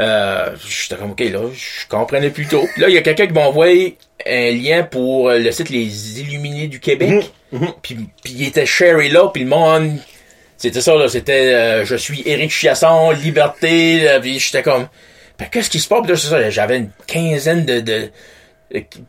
euh 0.00 0.50
j'étais 0.66 0.96
comme 0.96 1.10
OK 1.12 1.20
là, 1.20 1.40
je 1.54 1.88
comprenais 1.88 2.30
plus 2.30 2.46
tôt. 2.46 2.64
Là 2.78 2.88
il 2.88 2.94
y 2.94 2.98
a 2.98 3.02
quelqu'un 3.02 3.26
qui 3.26 3.32
m'a 3.34 3.42
envoyé 3.42 3.96
un 4.26 4.50
lien 4.52 4.82
pour 4.84 5.28
euh, 5.28 5.38
le 5.38 5.52
site 5.52 5.68
Les 5.68 6.20
Illuminés 6.20 6.66
du 6.68 6.80
Québec. 6.80 7.30
Mhm, 7.52 7.68
Puis 7.82 7.96
puis 8.22 8.32
il 8.38 8.46
était 8.48 8.66
sharé 8.66 9.08
là, 9.10 9.28
puis 9.32 9.42
le 9.42 9.48
monde 9.50 9.98
c'était 10.56 10.80
ça 10.80 10.94
là, 10.94 11.08
c'était 11.08 11.52
euh, 11.54 11.84
je 11.84 11.96
suis 11.96 12.22
Éric 12.26 12.50
Chiasson, 12.50 13.10
liberté, 13.10 14.08
puis 14.22 14.38
j'étais 14.38 14.62
comme 14.62 14.86
ben 15.38 15.46
qu'est-ce 15.50 15.68
qui 15.68 15.78
se 15.80 15.88
passe? 15.88 16.08
Là 16.08 16.16
c'est 16.16 16.28
ça, 16.28 16.48
j'avais 16.50 16.78
une 16.78 16.90
quinzaine 17.06 17.64
de 17.66 18.08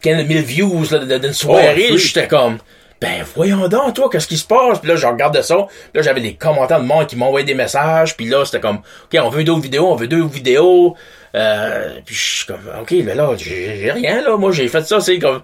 15 0.02 0.28
000 0.28 0.44
views 0.44 0.84
là, 0.92 1.18
d'une 1.20 1.34
soirée, 1.34 1.90
Oh, 1.92 1.98
j'étais 1.98 2.28
comme 2.28 2.58
ben 3.02 3.26
voyons 3.36 3.68
donc 3.68 3.94
toi 3.94 4.08
qu'est-ce 4.10 4.28
qui 4.28 4.38
se 4.38 4.46
passe? 4.48 4.80
Puis 4.80 4.88
là 4.88 4.96
je 4.96 5.06
regardais 5.06 5.44
ça. 5.44 5.56
Puis 5.68 5.90
là 5.96 6.02
j'avais 6.02 6.22
des 6.22 6.36
commentaires 6.36 6.80
de 6.80 6.86
monde 6.86 7.06
qui 7.08 7.18
m'envoyaient 7.18 7.46
des 7.46 7.54
messages. 7.54 8.16
Puis 8.16 8.26
là 8.26 8.46
c'était 8.46 8.62
comme 8.62 8.78
ok 8.78 9.20
on 9.22 9.30
veut 9.30 9.44
d'autres 9.44 9.62
vidéos 9.62 9.88
on 9.92 9.96
veut 9.96 10.08
deux 10.08 10.26
vidéos. 10.26 10.96
Euh, 11.36 11.98
puis 12.06 12.16
je 12.16 12.36
suis 12.38 12.46
comme 12.46 12.62
ok 12.82 12.92
mais 13.04 13.14
là 13.16 13.32
j'ai 13.38 13.92
rien 13.94 14.22
là. 14.22 14.38
Moi 14.38 14.52
j'ai 14.54 14.68
fait 14.70 14.82
ça 14.84 15.02
c'est 15.02 15.20
comme 15.20 15.42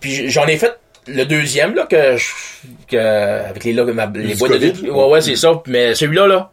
puis 0.00 0.30
j'en 0.30 0.46
ai 0.46 0.56
fait 0.58 0.78
le 1.08 1.24
deuxième 1.24 1.74
là 1.74 1.86
que, 1.86 2.16
je- 2.16 2.26
que 2.88 2.96
avec 3.48 3.64
les 3.64 3.72
ma- 3.72 4.10
les 4.14 4.34
boîtes 4.36 4.52
de 4.52 4.90
ouais 4.90 5.04
ouais 5.08 5.20
c'est 5.20 5.36
ça. 5.36 5.60
Mais 5.66 5.94
celui-là 5.96 6.26
là 6.28 6.50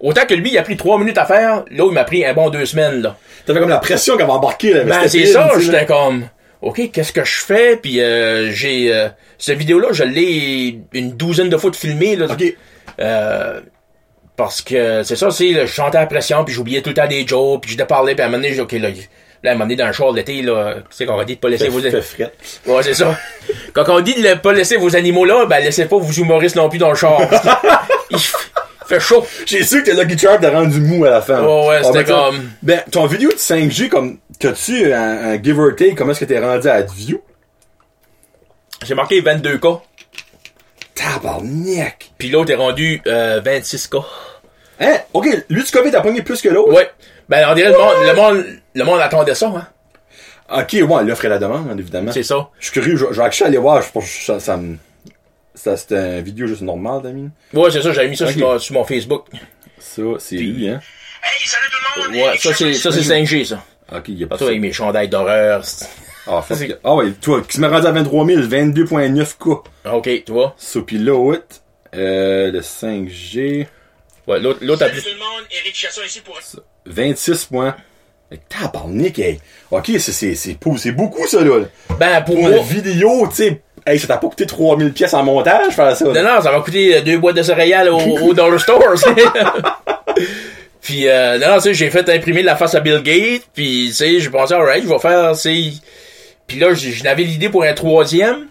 autant 0.00 0.26
que 0.26 0.34
lui 0.34 0.50
il 0.50 0.58
a 0.58 0.62
pris 0.62 0.76
trois 0.76 0.98
minutes 0.98 1.18
à 1.18 1.24
faire 1.24 1.64
là 1.70 1.84
il 1.86 1.92
m'a 1.92 2.04
pris 2.04 2.24
un 2.24 2.34
bon 2.34 2.50
deux 2.50 2.66
semaines 2.66 3.02
là 3.02 3.16
T'avais 3.46 3.60
comme 3.60 3.68
la 3.68 3.78
pression 3.78 4.16
qu'elle 4.16 4.26
va 4.26 4.34
embarquer, 4.34 4.74
là. 4.74 4.84
mais 4.84 4.90
ben, 4.90 5.08
c'est 5.08 5.26
ça, 5.26 5.50
j'étais 5.58 5.86
comme, 5.86 6.28
OK, 6.62 6.90
qu'est-ce 6.92 7.12
que 7.12 7.24
je 7.24 7.40
fais? 7.40 7.76
Puis 7.76 8.00
euh, 8.00 8.50
j'ai... 8.52 8.92
euh, 8.92 9.08
cette 9.38 9.58
vidéo-là, 9.58 9.88
je 9.92 10.04
l'ai 10.04 10.80
une 10.92 11.12
douzaine 11.16 11.48
de 11.48 11.56
fois 11.56 11.70
de 11.70 11.76
filmée. 11.76 12.16
Là, 12.16 12.26
Ok. 12.30 12.44
Euh, 13.00 13.60
parce 14.36 14.62
que 14.62 15.02
c'est 15.02 15.16
ça, 15.16 15.30
c'est, 15.30 15.52
je 15.52 15.66
chantais 15.66 15.98
à 15.98 16.02
la 16.02 16.06
pression, 16.06 16.44
puis 16.44 16.54
j'oubliais 16.54 16.80
tout 16.80 16.90
le 16.90 16.94
temps 16.94 17.06
des 17.06 17.26
jokes, 17.26 17.62
puis 17.62 17.76
je 17.78 17.84
parlais, 17.84 18.14
puis 18.14 18.22
à 18.22 18.26
un 18.26 18.28
moment 18.28 18.42
donné, 18.42 18.54
j'ai 18.54 18.62
OK, 18.62 18.72
là, 18.72 18.88
là, 18.88 19.50
à 19.50 19.52
un 19.52 19.52
moment 19.54 19.64
donné, 19.64 19.76
dans 19.76 19.86
le 19.86 19.92
char 19.92 20.12
l'été, 20.12 20.40
là, 20.40 20.76
tu 20.76 20.96
sais, 20.96 21.06
quand 21.06 21.18
on 21.18 21.22
dit 21.24 21.34
de 21.34 21.40
pas 21.40 21.50
laisser 21.50 21.68
vos... 21.68 21.80
fait. 21.80 22.32
Ouais, 22.66 22.82
c'est 22.82 22.94
ça. 22.94 23.18
Quand 23.74 23.86
on 23.88 24.00
dit 24.00 24.14
de 24.14 24.26
ne 24.26 24.34
pas 24.34 24.52
laisser 24.54 24.76
vos 24.78 24.96
animaux 24.96 25.26
là, 25.26 25.44
ben 25.44 25.62
laissez 25.62 25.84
pas 25.84 25.98
vos 25.98 26.12
humoristes 26.12 26.56
non 26.56 26.70
plus 26.70 26.78
dans 26.78 26.90
le 26.90 26.96
char. 26.96 27.28
parce 28.10 28.46
fait 28.94 29.00
chaud. 29.00 29.26
J'ai 29.46 29.62
su 29.64 29.82
que 29.82 29.90
Lucky 29.92 30.18
Charm 30.18 30.40
t'a 30.40 30.50
rendu 30.50 30.80
mou 30.80 31.04
à 31.04 31.10
la 31.10 31.20
fin. 31.22 31.42
Ouais, 31.42 31.68
ouais, 31.68 31.76
Ah, 31.80 31.84
c'était 31.84 32.04
comme- 32.04 32.50
Ben, 32.62 32.82
ton 32.90 33.06
vidéo 33.06 33.30
de 33.30 33.36
5G, 33.38 33.88
comme, 33.88 34.18
t'as-tu 34.38 34.92
un, 34.92 35.30
un 35.32 35.42
give 35.42 35.58
or 35.58 35.70
take, 35.76 35.94
comment 35.94 36.12
est-ce 36.12 36.20
que 36.20 36.24
t'es 36.26 36.38
rendu 36.38 36.68
à 36.68 36.82
view? 36.82 37.20
J'ai 38.84 38.94
marqué 38.94 39.20
22K, 39.22 39.80
Tabarnak! 40.94 42.10
puis 42.18 42.28
l'autre 42.30 42.50
est 42.50 42.56
rendu 42.56 43.00
euh, 43.06 43.40
26K. 43.40 44.04
Hein? 44.80 44.96
Ok, 45.12 45.26
lui, 45.48 45.62
du 45.62 45.70
COVID, 45.70 45.90
t'as 45.90 46.00
pogné 46.00 46.22
plus 46.22 46.40
que 46.40 46.48
l'autre? 46.48 46.72
Ouais. 46.72 46.90
Ben, 47.28 47.46
on 47.50 47.54
dirait 47.54 47.70
le 47.70 47.78
monde, 47.78 47.94
le 48.06 48.14
monde, 48.14 48.44
le 48.74 48.84
monde 48.84 49.00
attendait 49.00 49.34
ça, 49.34 49.46
hein. 49.48 49.66
Ok, 50.52 50.72
ouais, 50.72 51.04
l'offre 51.04 51.24
et 51.26 51.28
la 51.28 51.38
demande, 51.38 51.78
évidemment. 51.78 52.10
C'est 52.12 52.22
ça. 52.24 52.48
Je 52.58 52.64
suis 52.70 52.72
curieux, 52.72 52.96
je 52.96 53.04
vais 53.20 53.44
aller 53.46 53.58
voir, 53.58 53.82
je 53.82 53.90
pense 53.92 54.04
que 54.04 54.24
ça, 54.24 54.40
ça 54.40 54.56
me... 54.56 54.76
Ça, 55.62 55.76
c'était 55.76 56.18
une 56.18 56.24
vidéo 56.24 56.46
juste 56.46 56.62
normale, 56.62 57.02
Damien. 57.02 57.28
Ouais, 57.52 57.70
c'est 57.70 57.82
ça, 57.82 57.92
j'avais 57.92 58.08
mis 58.08 58.16
ça 58.16 58.26
sur, 58.32 58.40
mon, 58.40 58.58
sur 58.58 58.74
mon 58.74 58.84
Facebook. 58.84 59.26
Ça, 59.78 60.02
c'est 60.18 60.36
lui, 60.36 60.68
hein. 60.70 60.80
Hey, 61.22 61.46
salut 61.46 61.66
tout 61.70 62.00
le 62.00 62.08
monde! 62.08 62.16
Ouais, 62.28 62.38
ça 62.38 62.54
c'est, 62.54 62.72
ça 62.72 62.90
c'est 62.90 63.00
5G, 63.02 63.44
ça. 63.44 63.62
Ok, 63.94 64.04
il 64.08 64.18
y 64.20 64.24
a 64.24 64.26
pas 64.26 64.38
toi 64.38 64.46
ça. 64.46 64.50
avec 64.52 64.60
mes 64.62 64.72
chandails 64.72 65.08
d'horreur. 65.10 65.62
Ah, 66.26 66.40
fait 66.40 66.68
que- 66.68 66.78
ah 66.82 66.94
ouais, 66.94 67.10
toi, 67.12 67.42
qui 67.46 67.56
se 67.56 67.60
met 67.60 67.66
rendu 67.66 67.86
à 67.86 67.90
23 67.92 68.24
000, 68.26 68.42
22.9K. 68.42 69.62
Ok, 69.92 70.24
tu 70.24 70.32
vois. 70.32 70.54
Ça, 70.56 70.80
pis 70.80 70.96
l'autre, 70.96 71.42
euh, 71.94 72.50
le 72.50 72.60
5G, 72.62 73.66
Ouais, 74.26 74.38
l'autre, 74.40 74.60
l'autre 74.62 74.84
a 74.84 74.88
Salut 74.88 75.02
tout 75.02 75.08
le 75.12 75.18
monde, 75.18 75.44
Eric 75.50 75.74
Chasson 75.74 76.00
ici 76.06 76.20
pour... 76.20 76.38
26 76.86 77.44
points. 77.46 77.76
Mais 78.30 78.38
Tabarnak, 78.48 79.18
hey. 79.18 79.40
Ok, 79.72 79.86
c'est, 79.98 80.12
c'est, 80.12 80.34
c'est, 80.36 80.54
pou- 80.54 80.78
c'est 80.78 80.92
beaucoup, 80.92 81.26
ça, 81.26 81.42
là. 81.42 81.64
Ben, 81.98 82.22
pour 82.22 82.36
Pour 82.36 82.44
moi, 82.48 82.56
une 82.58 82.62
vidéo, 82.62 83.26
tu 83.28 83.34
sais, 83.36 83.62
Hey, 83.86 83.98
ça 83.98 84.06
t'a 84.06 84.18
pas 84.18 84.28
coûté 84.28 84.46
3000 84.46 84.92
pièces 84.92 85.14
en 85.14 85.22
montage, 85.22 85.74
faire 85.74 85.96
ça? 85.96 86.04
Non, 86.04 86.22
non, 86.22 86.40
ça 86.42 86.52
m'a 86.52 86.60
coûté 86.60 86.96
euh, 86.96 87.00
deux 87.00 87.18
boîtes 87.18 87.36
de 87.36 87.42
céréales 87.42 87.88
au, 87.88 87.98
au 87.98 88.34
Dollar 88.34 88.60
Store. 88.60 88.82
puis, 90.82 91.08
euh, 91.08 91.38
non, 91.38 91.56
tu 91.56 91.62
sais, 91.62 91.74
j'ai 91.74 91.90
fait 91.90 92.08
imprimer 92.08 92.42
la 92.42 92.56
face 92.56 92.74
à 92.74 92.80
Bill 92.80 93.02
Gates, 93.02 93.48
puis, 93.54 93.86
tu 93.88 93.94
sais, 93.94 94.20
j'ai 94.20 94.30
pensé, 94.30 94.54
alright, 94.54 94.84
je 94.84 94.88
vais 94.88 94.98
faire, 94.98 95.32
tu. 95.36 95.72
Puis 96.46 96.58
là, 96.58 96.74
j'avais 96.74 97.22
l'idée 97.22 97.48
pour 97.48 97.62
un 97.62 97.72
troisième, 97.72 98.48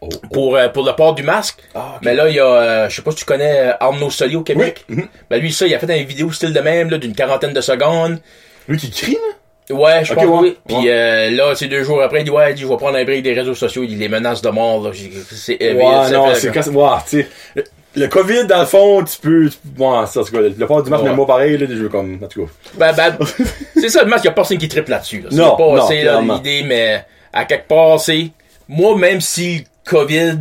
Oh, 0.00 0.08
pour, 0.32 0.56
euh, 0.56 0.68
pour 0.68 0.84
le 0.84 0.92
port 0.92 1.14
du 1.14 1.24
masque. 1.24 1.58
Ah. 1.74 1.98
Mais 2.02 2.14
là, 2.14 2.28
il 2.28 2.36
y 2.36 2.40
a, 2.40 2.46
euh, 2.46 2.88
je 2.88 2.96
sais 2.96 3.02
pas 3.02 3.10
si 3.10 3.16
tu 3.18 3.24
connais 3.24 3.70
euh, 3.70 3.72
Arnaud 3.80 4.10
Soli 4.10 4.36
au 4.36 4.42
Québec. 4.42 4.84
Oui. 4.88 4.96
Mhm. 4.96 5.08
Ben 5.28 5.40
lui, 5.40 5.52
ça, 5.52 5.66
il 5.66 5.74
a 5.74 5.78
fait 5.78 6.00
une 6.00 6.06
vidéo 6.06 6.30
style 6.30 6.52
de 6.52 6.60
même, 6.60 6.88
là, 6.90 6.98
d'une 6.98 7.14
quarantaine 7.14 7.52
de 7.52 7.60
secondes. 7.60 8.20
Lui 8.68 8.78
qui 8.78 8.90
crie, 8.90 9.14
là? 9.14 9.34
Ouais, 9.70 10.04
je 10.04 10.12
Ok, 10.14 10.18
pense 10.24 10.42
ouais. 10.42 10.56
Puis 10.66 10.76
Ouais. 10.76 10.84
euh, 10.90 11.30
là, 11.30 11.54
c'est 11.54 11.66
deux 11.68 11.82
jours 11.84 12.02
après, 12.02 12.20
il 12.20 12.24
dit 12.24 12.30
ouais, 12.30 12.50
il 12.52 12.54
dit, 12.54 12.62
je 12.62 12.66
vais 12.66 12.76
prendre 12.76 12.96
un 12.96 13.04
break 13.04 13.22
des 13.22 13.34
réseaux 13.34 13.54
sociaux, 13.54 13.82
il 13.82 13.88
dit 13.88 13.96
les 13.96 14.08
menaces 14.08 14.40
de 14.42 14.48
mort, 14.48 14.82
là, 14.82 14.90
c'est 15.30 15.58
Ouais, 15.60 16.10
non, 16.12 16.34
c'est 16.34 16.50
quand 16.52 16.62
c'est, 16.62 16.70
ouais, 16.70 17.26
le, 17.54 17.64
le 17.96 18.06
COVID, 18.08 18.46
dans 18.46 18.60
le 18.60 18.66
fond, 18.66 19.02
tu 19.04 19.18
peux, 19.20 19.44
ouais, 19.78 20.06
ça, 20.06 20.22
tout 20.24 20.32
cas, 20.32 20.40
le, 20.40 20.66
port 20.66 20.82
du 20.82 20.90
masque, 20.90 21.04
même 21.04 21.16
moi 21.16 21.26
pareil, 21.26 21.58
là, 21.58 21.66
je 21.68 21.74
veux 21.74 21.88
comme, 21.88 22.18
en 22.22 22.26
tout 22.26 22.46
cas. 22.46 22.52
Ben, 22.74 22.92
ben, 22.94 23.18
c'est 23.74 23.88
ça, 23.88 24.02
le 24.02 24.08
masque, 24.08 24.24
il 24.24 24.28
y 24.28 24.30
a 24.30 24.32
personne 24.34 24.58
qui 24.58 24.68
triple 24.68 24.90
là-dessus. 24.90 25.20
Là. 25.20 25.28
C'est 25.30 25.36
Non, 25.36 25.56
pas, 25.56 25.64
non, 25.74 25.86
c'est 25.86 26.02
l'idée, 26.02 26.62
mais 26.66 27.04
à 27.32 27.44
quelque 27.44 27.68
part, 27.68 28.00
c'est, 28.00 28.28
moi, 28.68 28.96
même 28.96 29.20
si 29.20 29.58
le 29.58 29.90
COVID, 29.90 30.38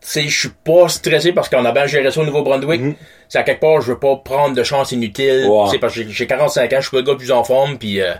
sais, 0.00 0.22
je 0.28 0.38
suis 0.38 0.50
pas 0.64 0.88
stressé 0.88 1.32
parce 1.32 1.48
qu'on 1.48 1.64
a 1.64 1.72
bien 1.72 1.86
géré 1.86 2.10
ça 2.10 2.20
au 2.20 2.24
Nouveau-Brunswick, 2.24 2.80
c'est 3.28 3.38
à 3.38 3.42
quelque 3.42 3.60
part, 3.60 3.80
je 3.80 3.92
veux 3.92 3.98
pas 3.98 4.16
prendre 4.16 4.54
de 4.54 4.62
chance 4.62 4.92
inutile, 4.92 5.44
Mhm. 5.46 5.50
Ouais. 5.50 5.70
sais, 5.70 5.78
parce 5.78 5.94
que 5.94 6.02
j'ai- 6.02 6.10
j'ai 6.10 6.26
45 6.26 6.72
ans, 6.72 6.76
je 6.76 6.82
suis 6.82 6.90
pas 6.90 6.98
le 6.98 7.02
gars 7.02 7.14
plus 7.16 7.32
en 7.32 7.42
forme, 7.42 7.76
puis 7.78 8.00
euh, 8.00 8.12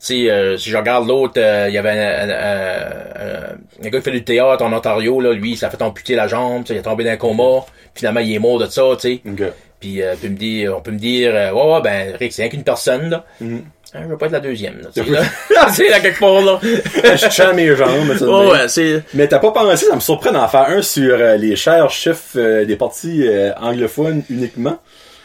tu 0.00 0.06
sais, 0.24 0.30
euh, 0.30 0.56
si 0.58 0.70
je 0.70 0.76
regarde 0.76 1.08
l'autre, 1.08 1.34
euh, 1.38 1.66
il 1.68 1.74
y 1.74 1.78
avait 1.78 1.90
un, 1.90 2.28
un, 2.28 2.30
un- 2.30 3.84
un 3.84 3.88
gars 3.88 3.98
qui 3.98 4.04
fait 4.04 4.10
du 4.10 4.24
théâtre 4.24 4.62
en 4.64 4.72
Ontario, 4.72 5.20
là, 5.20 5.32
lui, 5.32 5.52
il 5.52 5.56
s'est 5.56 5.68
fait 5.70 5.82
amputer 5.82 6.14
la 6.14 6.28
jambe, 6.28 6.64
il 6.68 6.76
est 6.76 6.82
tombé 6.82 7.04
dans 7.04 7.10
un 7.10 7.16
coma, 7.16 7.64
finalement, 7.94 8.20
il 8.20 8.34
est 8.34 8.38
mort 8.38 8.58
de 8.58 8.66
ça, 8.66 8.82
tu 9.00 9.08
sais. 9.08 9.20
Ok. 9.28 9.42
Puis 9.80 10.02
euh, 10.02 10.14
peut 10.20 10.28
me 10.28 10.36
dire, 10.36 10.74
on 10.76 10.80
peut 10.80 10.90
me 10.90 10.98
dire, 10.98 11.32
euh, 11.34 11.52
ouais, 11.52 11.74
ouais, 11.74 11.80
ben, 11.82 12.16
Rick, 12.18 12.32
c'est 12.32 12.42
rien 12.42 12.50
qu'une 12.50 12.62
personne, 12.64 13.10
là. 13.10 13.24
Hein, 13.42 14.00
je 14.02 14.08
veux 14.08 14.16
pas 14.16 14.26
être 14.26 14.32
la 14.32 14.40
deuxième, 14.40 14.80
là. 14.80 14.88
c'est 15.72 15.88
là 15.88 16.00
quelque 16.00 16.18
part, 16.18 16.40
là. 16.42 16.58
je 16.62 17.28
tiens 17.28 17.52
mes 17.52 17.74
jambes, 17.76 18.06
mais 18.08 18.16
ça, 18.18 18.26
Ouais, 18.26 18.44
mais- 18.46 18.50
ouais, 18.52 18.68
c'est. 18.68 19.02
Mais 19.14 19.28
t'as 19.28 19.38
pas 19.38 19.52
pensé, 19.52 19.86
ça 19.86 19.94
me 19.94 20.00
surprend 20.00 20.32
d'en 20.32 20.48
faire 20.48 20.68
un 20.68 20.82
sur 20.82 21.14
euh, 21.18 21.36
les 21.36 21.56
chers 21.56 21.90
chefs 21.90 22.36
des 22.36 22.76
partis 22.76 23.26
euh, 23.26 23.52
anglophones 23.60 24.22
uniquement? 24.30 24.78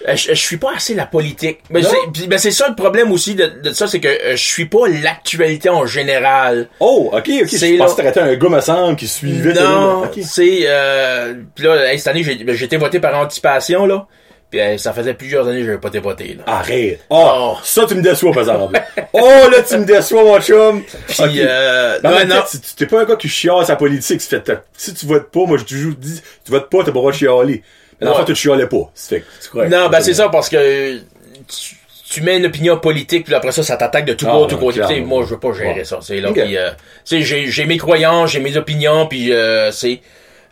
Euh, 0.07 0.15
Je, 0.15 0.29
je 0.29 0.33
suis 0.33 0.57
pas 0.57 0.73
assez 0.75 0.93
la 0.95 1.05
politique. 1.05 1.59
Mais 1.69 1.81
Non? 1.81 1.89
c'est, 2.15 2.27
ben, 2.27 2.37
c'est 2.39 2.51
ça 2.51 2.67
le 2.67 2.75
problème 2.75 3.11
aussi 3.11 3.35
de, 3.35 3.45
de 3.45 3.71
ça, 3.71 3.87
c'est 3.87 3.99
que 3.99 4.07
euh, 4.07 4.31
je 4.31 4.43
suis 4.43 4.65
pas 4.65 4.87
l'actualité 4.87 5.69
en 5.69 5.85
général. 5.85 6.67
Oh, 6.79 7.09
ok, 7.13 7.29
ok. 7.43 7.47
C'est 7.49 7.73
Je 7.73 7.77
pensais 7.77 8.03
là. 8.03 8.11
que 8.11 8.19
un 8.19 8.35
gars, 8.35 8.49
me 8.49 8.61
semble, 8.61 8.95
qui 8.95 9.07
suivait. 9.07 9.53
Non, 9.53 10.03
Ok. 10.05 10.19
c'est 10.23 10.59
euh, 10.65 11.35
puis 11.55 11.65
là, 11.65 11.91
hey, 11.91 11.97
cette 11.99 12.07
année, 12.07 12.23
j'ai, 12.23 12.35
ben, 12.43 12.55
j'ai 12.55 12.65
été 12.65 12.77
voté 12.77 12.99
par 12.99 13.15
anticipation, 13.17 13.85
là. 13.85 14.07
Puis 14.49 14.59
ça 14.79 14.91
faisait 14.91 15.13
plusieurs 15.13 15.47
années 15.47 15.59
que 15.61 15.65
j'avais 15.67 15.77
pas 15.77 15.87
été 15.87 15.99
voté, 15.99 16.35
là. 16.37 16.43
Arrête. 16.45 16.99
Oh, 17.09 17.29
Oh. 17.33 17.57
ça, 17.63 17.85
tu 17.87 17.95
me 17.95 18.01
déçois, 18.01 18.31
par 18.33 18.41
exemple. 18.41 18.77
oh, 19.13 19.19
là, 19.49 19.61
tu 19.61 19.77
me 19.77 19.85
déçois, 19.85 20.23
mon 20.25 20.41
chum. 20.41 20.83
Puis, 21.07 21.23
Ok. 21.23 21.29
euh, 21.37 21.99
Non, 22.03 22.11
non. 22.27 22.41
tu- 22.51 22.57
t'es 22.75 22.85
pas 22.85 23.01
un 23.01 23.05
gars 23.05 23.15
qui 23.15 23.29
chiale 23.29 23.65
sa 23.65 23.77
politique. 23.77 24.19
c'est 24.19 24.45
fait, 24.45 24.59
si 24.75 24.93
tu 24.93 25.05
votes 25.05 25.31
pas, 25.31 25.45
moi, 25.45 25.57
je 25.57 25.63
toujours 25.63 25.93
dis, 25.97 26.21
tu 26.43 26.51
votes 26.51 26.69
pas, 26.69 26.79
t'as 26.79 26.83
pas 26.85 26.89
le 26.89 26.93
droit 26.95 27.11
de 27.11 27.15
chialer. 27.17 27.63
Mais 28.01 28.05
dans 28.07 28.11
le 28.13 28.17
Ouais. 28.17 28.25
fond, 28.25 28.25
tu 28.25 28.35
chialais 28.35 28.67
pas. 28.67 28.91
C'est 28.95 29.23
correct. 29.51 29.69
Non, 29.69 29.87
ben 29.89 30.01
c'est 30.01 30.13
ça 30.15 30.27
parce 30.29 30.49
que 30.49 30.97
tu, 30.97 31.75
tu 32.09 32.21
mets 32.23 32.37
une 32.37 32.45
opinion 32.47 32.77
politique 32.77 33.25
puis 33.25 33.33
après 33.35 33.51
ça 33.53 33.63
ça 33.63 33.77
t'attaque 33.77 34.05
de 34.05 34.13
tout 34.13 34.25
Ah, 34.27 34.33
bord, 34.33 34.47
tout 34.47 34.57
côté. 34.57 34.81
Moi 35.01 35.23
je 35.23 35.29
veux 35.29 35.39
pas 35.39 35.53
gérer 35.53 35.73
Ouais. 35.75 35.83
ça. 35.85 35.99
C'est 36.01 36.19
là 36.19 36.29
euh, 36.35 36.71
j'ai 37.09 37.65
mes 37.65 37.77
croyances, 37.77 38.31
j'ai 38.31 38.39
mes 38.39 38.57
opinions 38.57 39.07
puis 39.07 39.31
euh, 39.31 39.71
c'est 39.71 40.01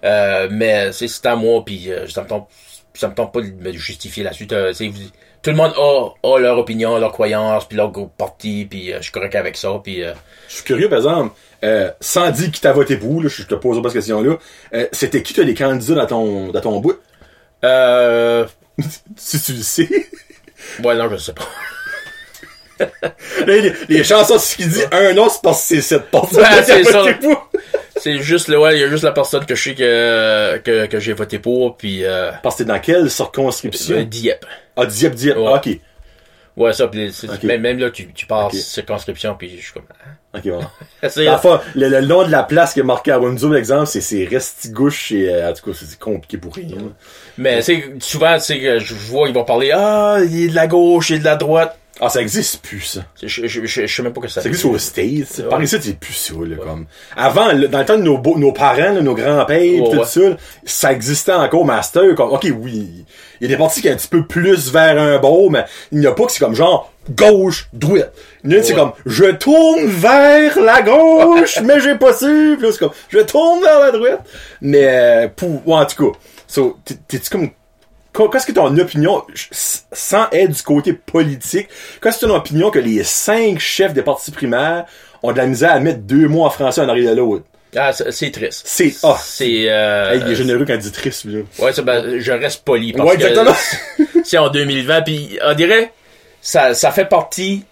euh, 0.03 0.47
mais 0.51 0.91
c'est 0.93 1.25
à 1.25 1.35
moi 1.35 1.63
puis 1.65 1.91
euh, 1.91 2.07
ça 2.07 2.23
me 2.23 2.27
ça 2.93 3.07
me 3.09 3.13
tente 3.13 3.33
pas 3.33 3.41
de 3.41 3.47
me 3.47 3.71
justifier 3.73 4.25
sais, 4.33 4.87
vous- 4.87 4.93
Tout 5.41 5.51
le 5.51 5.55
monde 5.55 5.73
a, 5.77 6.09
a 6.35 6.39
leur 6.39 6.57
opinion, 6.57 6.97
leur 6.97 7.13
croyance, 7.13 7.65
puis 7.65 7.77
leur 7.77 7.91
groupe 7.91 8.11
parti, 8.17 8.67
puis 8.69 8.91
je 8.97 9.01
suis 9.03 9.11
correct 9.11 9.35
avec 9.35 9.55
ça, 9.55 9.69
puis 9.81 10.01
Je 10.49 10.53
suis 10.55 10.63
curieux, 10.65 10.89
par 10.89 10.97
exemple, 10.97 11.33
euh, 11.63 11.91
sans 12.01 12.29
dire 12.31 12.51
qui 12.51 12.59
t'a 12.59 12.73
voté 12.73 12.97
pour, 12.97 13.21
là, 13.23 13.29
je 13.29 13.43
te 13.43 13.55
pose 13.55 13.81
pas 13.81 13.87
cette 13.89 13.99
question-là. 13.99 14.35
Euh, 14.73 14.87
c'était 14.91 15.21
qui, 15.23 15.33
toi, 15.33 15.45
les 15.45 15.53
candidats 15.53 15.95
dans 15.95 16.07
ton, 16.07 16.47
dans 16.49 16.59
ton 16.59 16.79
bout? 16.81 16.99
Euh, 17.63 18.45
Si 19.15 19.41
tu 19.41 19.53
le 19.53 19.61
sais. 19.61 19.89
ouais 20.83 20.95
non 20.95 21.09
je 21.11 21.17
sais 21.17 21.33
pas. 21.33 21.47
Les, 23.45 23.73
les 23.89 24.03
chansons, 24.05 24.39
ce 24.39 24.55
qu'il 24.55 24.69
dit 24.69 24.81
un 24.93 25.11
nom, 25.13 25.27
c'est 25.27 25.41
parce 25.41 25.61
que 25.61 25.67
c'est 25.75 25.81
cette 25.81 26.09
personne 26.11 26.39
Ouais, 26.41 26.47
qui 26.49 26.55
a 26.55 26.63
c'est 26.63 26.83
ça. 26.85 27.03
C'est 27.97 28.19
juste 28.19 28.47
le 28.47 28.57
ouais, 28.57 28.77
il 28.77 28.79
y 28.79 28.83
a 28.85 28.87
juste 28.87 29.03
la 29.03 29.11
personne 29.11 29.45
que 29.45 29.53
je 29.55 29.61
sais 29.61 29.75
que 29.75 30.57
que, 30.63 30.85
que 30.85 30.99
j'ai 30.99 31.11
voté 31.11 31.39
pour, 31.39 31.75
puis 31.75 32.05
euh, 32.05 32.31
Parce 32.41 32.55
que 32.55 32.63
t'es 32.63 32.67
dans 32.67 32.79
quelle 32.79 33.09
circonscription? 33.11 33.97
euh, 33.97 34.03
Dieppe. 34.05 34.45
Ah, 34.77 34.85
Dieppe, 34.85 35.15
Dieppe. 35.15 35.37
Ouais. 35.37 35.51
Ah, 35.53 35.55
ok. 35.57 35.69
Ouais, 36.55 36.71
ça, 36.73 36.87
pis 36.87 37.11
même, 37.43 37.61
même 37.61 37.79
là, 37.79 37.89
tu, 37.89 38.11
tu 38.13 38.25
passes 38.25 38.53
Ok. 38.53 38.59
circonscription, 38.59 39.35
puis 39.35 39.57
je 39.57 39.61
suis 39.63 39.73
comme... 39.73 39.83
hein? 40.05 40.11
Ok, 40.35 40.41
voilà. 40.45 40.69
C'est- 41.09 41.25
le 41.75 42.01
nom 42.01 42.23
de 42.25 42.31
la 42.31 42.43
place 42.43 42.73
qui 42.73 42.79
est 42.81 42.83
marqué 42.83 43.11
à 43.11 43.19
Windsor, 43.19 43.49
l'exemple, 43.51 43.87
c'est, 43.87 44.01
c'est 44.01 44.25
Restigouche 44.25 45.11
et, 45.11 45.27
euh, 45.33 45.49
en 45.49 45.53
tout 45.53 45.71
cas, 45.71 45.77
c'est 45.79 45.97
compliqué 45.97 46.37
pour 46.37 46.53
rien. 46.53 46.77
Mais 47.37 47.61
c'est 47.63 47.93
souvent, 47.99 48.35
tu 48.37 48.41
sais, 48.43 48.59
que 48.59 48.79
je 48.79 48.93
vois, 48.93 49.27
ils 49.27 49.33
vont 49.33 49.43
parler, 49.45 49.71
ah, 49.73 50.17
il 50.23 50.43
est 50.43 50.47
de 50.49 50.55
la 50.55 50.67
gauche, 50.67 51.09
il 51.09 51.15
est 51.15 51.19
de 51.19 51.25
la 51.25 51.35
droite. 51.35 51.75
Ah, 52.01 52.07
ça 52.07 52.21
existe 52.21 52.61
plus, 52.61 52.79
ça. 52.81 53.01
Je, 53.21 53.27
je, 53.27 53.47
je, 53.47 53.65
je 53.65 53.85
sais 53.93 54.01
même 54.03 54.13
pas 54.13 54.21
que 54.21 54.29
ça 54.29 54.41
Ça 54.41 54.47
existe 54.47 54.63
aux 54.63 54.77
States. 54.77 55.39
Ouais. 55.39 55.43
Par 55.49 55.61
ici, 55.61 55.75
c'est 55.81 55.99
plus 55.99 56.13
ça, 56.13 56.33
là, 56.47 56.55
comme. 56.55 56.85
Avant, 57.17 57.47
dans 57.53 57.79
le 57.79 57.85
temps 57.85 57.97
de 57.97 58.03
nos, 58.03 58.17
beaux- 58.17 58.37
nos 58.37 58.53
parents, 58.53 58.77
là, 58.93 59.01
nos 59.01 59.15
grands-pères, 59.15 59.59
Ouais, 59.59 59.89
tout 59.91 59.97
ouais. 59.97 60.05
ça, 60.05 60.21
là, 60.21 60.37
ça 60.63 60.93
existait 60.93 61.33
encore, 61.33 61.65
master, 61.65 62.15
comme, 62.15 62.29
ok, 62.29 62.47
oui. 62.57 63.03
Il 63.41 63.43
y 63.43 63.45
a 63.45 63.47
des 63.49 63.57
parties 63.57 63.81
qui 63.81 63.87
sont 63.89 63.93
un 63.95 63.97
petit 63.97 64.07
peu 64.07 64.25
plus 64.25 64.71
vers 64.71 64.97
un 65.01 65.17
bord, 65.17 65.51
mais 65.51 65.65
il 65.91 65.99
n'y 65.99 66.07
a 66.07 66.13
pas 66.13 66.25
que 66.25 66.31
c'est 66.31 66.39
comme 66.39 66.55
genre, 66.55 66.89
gauche, 67.09 67.67
droite. 67.73 68.13
A, 68.49 68.63
c'est 68.63 68.73
comme, 68.73 68.91
je 69.05 69.25
tourne 69.25 69.85
vers 69.87 70.59
la 70.59 70.81
gauche, 70.81 71.59
mais 71.63 71.79
j'ai 71.79 71.95
pas 71.95 72.13
su. 72.13 72.55
Puis 72.57 72.65
là, 72.67 72.71
c'est 72.71 72.79
comme, 72.79 72.91
je 73.09 73.19
tourne 73.19 73.61
vers 73.61 73.79
la 73.79 73.91
droite. 73.91 74.21
Mais, 74.61 74.85
euh, 74.85 75.27
pour, 75.35 75.67
ouais, 75.67 75.75
en 75.75 75.85
tout 75.85 76.11
cas. 76.11 76.17
So, 76.47 76.77
t'es- 76.85 76.95
t'es-tu 77.07 77.29
comme, 77.29 77.49
Qu- 78.11 78.27
Qu'est-ce 78.31 78.47
que 78.47 78.51
ton 78.53 78.75
opinion, 78.79 79.21
sans 79.91 80.25
être 80.31 80.51
du 80.51 80.61
côté 80.63 80.93
politique, 80.93 81.67
qu'est-ce 82.01 82.19
que 82.19 82.25
ton 82.25 82.33
opinion 82.35 82.71
que 82.71 82.79
les 82.79 83.03
cinq 83.03 83.59
chefs 83.59 83.93
des 83.93 84.01
partis 84.01 84.31
primaires 84.31 84.85
ont 85.21 85.31
de 85.31 85.37
la 85.37 85.45
misère 85.45 85.73
à 85.73 85.79
mettre 85.79 85.99
deux 85.99 86.27
mots 86.27 86.43
en 86.43 86.49
français 86.49 86.81
en 86.81 86.89
arrière 86.89 87.11
de 87.11 87.17
l'autre? 87.19 87.43
Ah, 87.77 87.91
c'est 87.93 88.31
triste. 88.31 88.63
C'est, 88.65 88.93
ah, 89.03 89.15
C'est... 89.23 89.65
Euh, 89.69 90.13
hey, 90.13 90.21
il 90.25 90.31
est 90.31 90.35
généreux 90.35 90.65
quand 90.65 90.73
il 90.73 90.79
dit 90.79 90.91
triste, 90.91 91.25
là. 91.25 91.41
Ouais, 91.59 91.71
ça, 91.71 91.83
ben, 91.83 92.19
je 92.19 92.31
reste 92.31 92.63
poli. 92.65 92.93
Parce 92.93 93.07
Ouais, 93.09 93.13
exactement. 93.15 93.53
que 93.97 94.03
c'est 94.23 94.39
en 94.39 94.49
2020, 94.49 95.01
puis 95.03 95.37
on 95.45 95.53
dirait, 95.53 95.91
ça, 96.41 96.73
ça 96.73 96.91
fait 96.91 97.05
partie 97.05 97.63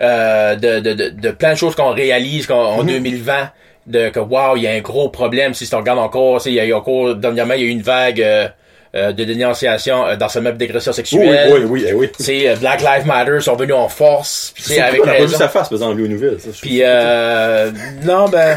euh, 0.00 0.54
de, 0.56 0.80
de, 0.80 0.92
de, 0.92 1.08
de 1.10 1.30
plein 1.32 1.52
de 1.54 1.58
choses 1.58 1.74
qu'on 1.74 1.92
réalise 1.92 2.46
qu'en- 2.46 2.76
en 2.76 2.82
Mhm. 2.82 2.86
2020, 2.88 3.50
de 3.86 4.08
que 4.10 4.20
wow, 4.20 4.56
il 4.56 4.62
y 4.62 4.66
a 4.68 4.72
un 4.72 4.80
gros 4.80 5.08
problème. 5.08 5.54
Si 5.54 5.68
tu 5.68 5.74
regardes 5.74 5.98
encore, 5.98 6.40
il 6.46 6.52
y 6.54 6.60
a 6.60 6.64
eu 6.64 6.72
encore, 6.74 7.14
dernièrement, 7.16 7.54
il 7.54 7.60
y 7.60 7.64
a 7.64 7.66
eu 7.66 7.70
une 7.70 7.82
vague 7.82 8.20
euh, 8.22 8.46
euh, 8.94 9.12
de 9.12 9.24
dénonciation 9.24 10.06
euh, 10.06 10.16
dans 10.16 10.28
ce 10.28 10.38
même 10.38 10.56
d'agression 10.56 10.92
sexuelle. 10.92 11.50
oui, 11.52 11.60
oui, 11.68 11.84
eh 11.88 11.92
oui. 11.94 12.10
Euh, 12.46 12.56
Black 12.56 12.80
Lives 12.80 13.06
Matter 13.06 13.40
sont 13.40 13.56
venus 13.56 13.74
en 13.74 13.88
force. 13.88 14.52
Puis, 14.54 14.64
sais, 14.64 14.80
avec 14.80 15.00
on 15.00 15.04
a 15.04 15.06
pas 15.12 15.16
vu 15.16 15.22
raison. 15.22 15.38
sa 15.38 15.48
face, 15.48 15.68
par 15.68 15.72
exemple, 15.76 16.00
aux 16.00 16.06
nouvelles. 16.08 16.38
Puis, 16.62 16.80
euh, 16.82 17.70
non, 18.04 18.28
ben, 18.28 18.56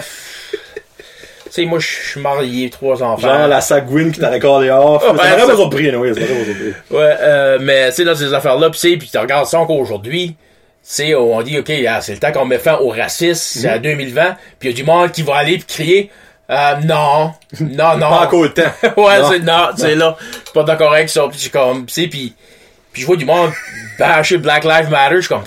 sais, 1.56 1.66
moi, 1.66 1.80
je 1.80 1.88
suis 1.88 2.20
marié, 2.22 2.70
trois 2.70 3.02
enfants. 3.04 3.28
Genre 3.28 3.48
la 3.48 3.62
Sagouine 3.62 4.12
qui 4.12 4.20
t'a 4.20 4.30
recordé 4.30 4.70
off. 4.70 5.04
Ouais, 5.04 5.18
ça 5.18 5.38
m'aurait 5.38 5.56
surpris, 5.56 5.96
oui, 5.96 6.10
ça 6.16 6.22
surpris. 6.22 6.74
Ouais, 6.90 7.16
euh, 7.22 7.58
mais 7.62 7.90
tu 7.90 7.96
sais, 7.98 8.04
dans 8.06 8.16
ces 8.16 8.34
affaires-là, 8.34 8.70
pis 8.70 8.80
c'est, 8.80 8.98
puis 8.98 9.10
tu 9.12 9.18
regardes 9.18 9.46
ça 9.48 9.60
encore 9.60 9.78
aujourd'hui, 9.80 10.36
c'est 10.82 11.14
on 11.16 11.42
dit, 11.42 11.60
OK, 11.60 11.72
ah, 11.88 12.02
c'est 12.02 12.14
le 12.14 12.20
temps 12.20 12.32
qu'on 12.32 12.46
met 12.46 12.58
fin 12.58 12.78
au 12.78 12.90
racisme, 12.90 13.60
c'est 13.62 13.68
à 13.70 13.76
Mhm. 13.76 13.82
2020, 13.84 14.36
puis 14.60 14.70
il 14.70 14.72
y 14.72 14.74
a 14.74 14.76
du 14.76 14.84
monde 14.84 15.12
qui 15.12 15.22
va 15.24 15.36
aller 15.38 15.58
pis 15.58 15.66
crier, 15.66 16.12
euh, 16.50 16.76
non, 16.86 17.34
non, 17.60 17.96
non. 17.98 18.10
Pas 18.10 18.26
encore 18.26 18.44
le 18.44 18.54
temps. 18.54 18.64
ouais, 18.98 19.20
c'est, 19.30 19.40
non, 19.40 19.70
c'est 19.78 19.96
là, 19.96 20.18
je 20.20 20.26
suis 20.36 20.44
pas 20.54 20.64
d'accord 20.64 20.94
avec 20.94 21.10
ça, 21.10 21.28
pis 21.32 21.40
je 21.40 21.50
comme, 21.50 21.86
tu 21.86 21.94
sais, 21.94 22.08
pis, 22.08 22.34
pis 22.94 23.02
je 23.02 23.06
vois 23.06 23.16
du 23.16 23.26
monde 23.26 23.52
bâcher 23.98 24.38
Black 24.38 24.64
Lives 24.64 24.90
Matter, 24.90 25.16
je 25.18 25.22
suis 25.22 25.30
comme, 25.30 25.44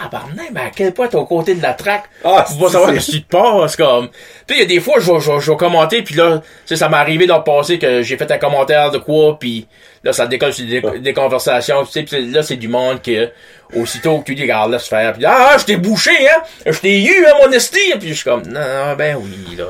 tabarnak, 0.00 0.50
mais 0.52 0.60
à 0.60 0.70
quel 0.74 0.94
point 0.94 1.08
t'es 1.08 1.16
aux 1.16 1.26
côtés 1.26 1.54
de 1.54 1.62
la 1.62 1.74
traque, 1.74 2.04
Ah, 2.24 2.44
tu 2.48 2.58
vas 2.58 2.70
savoir 2.70 2.94
que 2.94 2.98
tu 2.98 3.22
te 3.22 3.28
passes, 3.28 3.76
comme, 3.76 4.08
tu 4.08 4.14
sais, 4.48 4.54
il 4.54 4.58
y 4.60 4.62
a 4.62 4.66
des 4.66 4.80
fois, 4.80 4.94
je 4.98 5.12
vais, 5.12 5.20
je 5.20 5.30
vais, 5.30 5.40
je 5.40 5.50
vais 5.50 5.56
commenter, 5.56 6.02
puis 6.02 6.14
là, 6.14 6.38
tu 6.38 6.44
sais, 6.66 6.76
ça 6.76 6.88
m'est 6.88 6.96
arrivé 6.96 7.26
dans 7.26 7.38
le 7.38 7.44
passé 7.44 7.78
que 7.78 8.02
j'ai 8.02 8.16
fait 8.16 8.30
un 8.30 8.38
commentaire 8.38 8.90
de 8.90 8.98
quoi, 8.98 9.38
puis 9.38 9.66
là, 10.04 10.12
ça 10.12 10.26
décolle 10.26 10.52
sur 10.52 10.66
des, 10.66 11.00
des 11.00 11.12
conversations, 11.12 11.84
tu 11.84 11.92
sais, 11.92 12.02
pis 12.04 12.30
là, 12.30 12.42
c'est 12.42 12.56
du 12.56 12.68
monde 12.68 13.02
que, 13.02 13.30
aussitôt 13.76 14.18
que 14.18 14.24
tu 14.24 14.34
dis, 14.34 14.42
regarde, 14.42 14.72
laisse 14.72 14.86
faire, 14.88 15.12
puis 15.12 15.24
ah, 15.26 15.56
je 15.58 15.64
t'ai 15.64 15.76
bouché, 15.76 16.10
hein, 16.28 16.42
je 16.66 16.78
t'ai 16.78 17.02
eu, 17.02 17.26
hein, 17.26 17.32
mon 17.44 17.52
esti, 17.52 17.78
puis 18.00 18.08
je 18.10 18.14
suis 18.14 18.24
comme, 18.24 18.42
non, 18.46 18.60
non, 18.60 18.94
ben 18.96 19.16
oui, 19.20 19.56
là. 19.56 19.64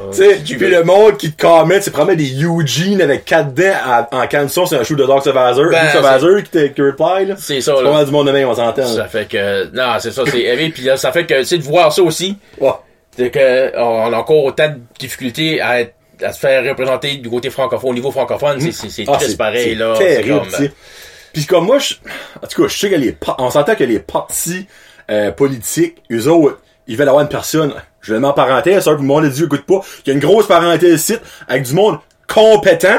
Tu 0.44 0.56
puis 0.56 0.68
le 0.70 0.84
monde 0.84 1.16
qui 1.16 1.32
te 1.32 1.40
commente, 1.42 1.82
c'est 1.82 1.90
probablement 1.90 2.18
des 2.22 2.42
Eugene 2.42 3.00
avec 3.02 3.24
quatre 3.24 3.52
dents 3.54 3.64
à- 3.84 4.08
en 4.12 4.26
canson, 4.26 4.66
c'est 4.66 4.76
un 4.76 4.84
show 4.84 4.94
de 4.94 5.04
Dog 5.04 5.22
Survivor. 5.22 5.70
Ben, 5.70 6.42
qui 6.42 6.50
te 6.50 6.66
qui 6.68 6.80
reply, 6.82 7.26
là. 7.26 7.34
C'est 7.38 7.60
ça, 7.60 7.74
C'est 7.76 7.82
là. 7.84 7.90
mal 7.90 8.04
du 8.04 8.10
monde 8.12 8.26
de 8.28 8.32
même, 8.32 8.48
on 8.48 8.54
s'entend. 8.54 8.86
Ça 8.86 9.06
fait 9.06 9.28
que, 9.28 9.64
non, 9.74 9.94
c'est 9.98 10.12
ça, 10.12 10.22
c'est 10.30 10.42
heavy, 10.42 10.70
puis 10.70 10.82
là, 10.84 10.96
ça 10.96 11.10
fait 11.12 11.26
que, 11.26 11.38
tu 11.40 11.44
sais, 11.44 11.58
de 11.58 11.62
voir 11.64 11.92
ça 11.92 12.02
aussi, 12.02 12.36
Ouais. 12.60 12.70
c'est 13.16 13.30
que, 13.30 13.76
on 13.78 14.12
a 14.12 14.16
encore 14.16 14.44
autant 14.44 14.68
de 14.68 14.78
difficultés 14.98 15.60
à 15.60 15.80
être 15.80 15.94
à 16.20 16.32
se 16.32 16.40
faire 16.40 16.64
représenter 16.64 17.18
du 17.18 17.30
côté 17.30 17.48
francophone, 17.48 17.90
au 17.90 17.94
niveau 17.94 18.10
francophone, 18.10 18.60
c'est, 18.60 18.72
c'est, 18.72 18.88
c'est 18.90 19.04
Ah, 19.06 19.18
triste 19.18 19.38
pareil, 19.38 19.68
c'est 19.70 19.74
là. 19.76 19.94
C'est 19.96 20.22
comme. 20.28 20.48
Puis 21.38 21.46
comme 21.46 21.66
moi, 21.66 21.78
je, 21.78 21.94
en 22.42 22.46
tout 22.46 22.62
cas, 22.62 22.68
je 22.68 22.78
sais 22.78 22.90
que 22.90 22.94
les, 22.96 23.16
on 23.38 23.50
s'entend 23.50 23.74
que 23.74 23.84
les 23.84 23.98
partis 24.00 24.66
euh, 25.10 25.30
politiques, 25.30 26.02
eux 26.10 26.26
autres, 26.28 26.60
ils 26.86 26.96
veulent 26.96 27.08
avoir 27.08 27.22
une 27.22 27.28
personne, 27.28 27.72
je 28.00 28.12
le 28.14 28.20
mets 28.20 28.26
en 28.26 28.32
parenthèse, 28.32 28.84
ça, 28.84 28.92
que 28.92 28.96
le 28.96 29.02
monde 29.04 29.24
a 29.24 29.28
dit, 29.28 29.44
écoute 29.44 29.64
pas, 29.66 29.80
qu'il 30.02 30.08
y 30.08 30.10
a 30.10 30.14
une 30.14 30.20
grosse 30.26 30.46
parenthèse 30.46 31.00
ici, 31.00 31.16
avec 31.46 31.62
du 31.64 31.74
monde 31.74 31.98
compétent, 32.32 32.98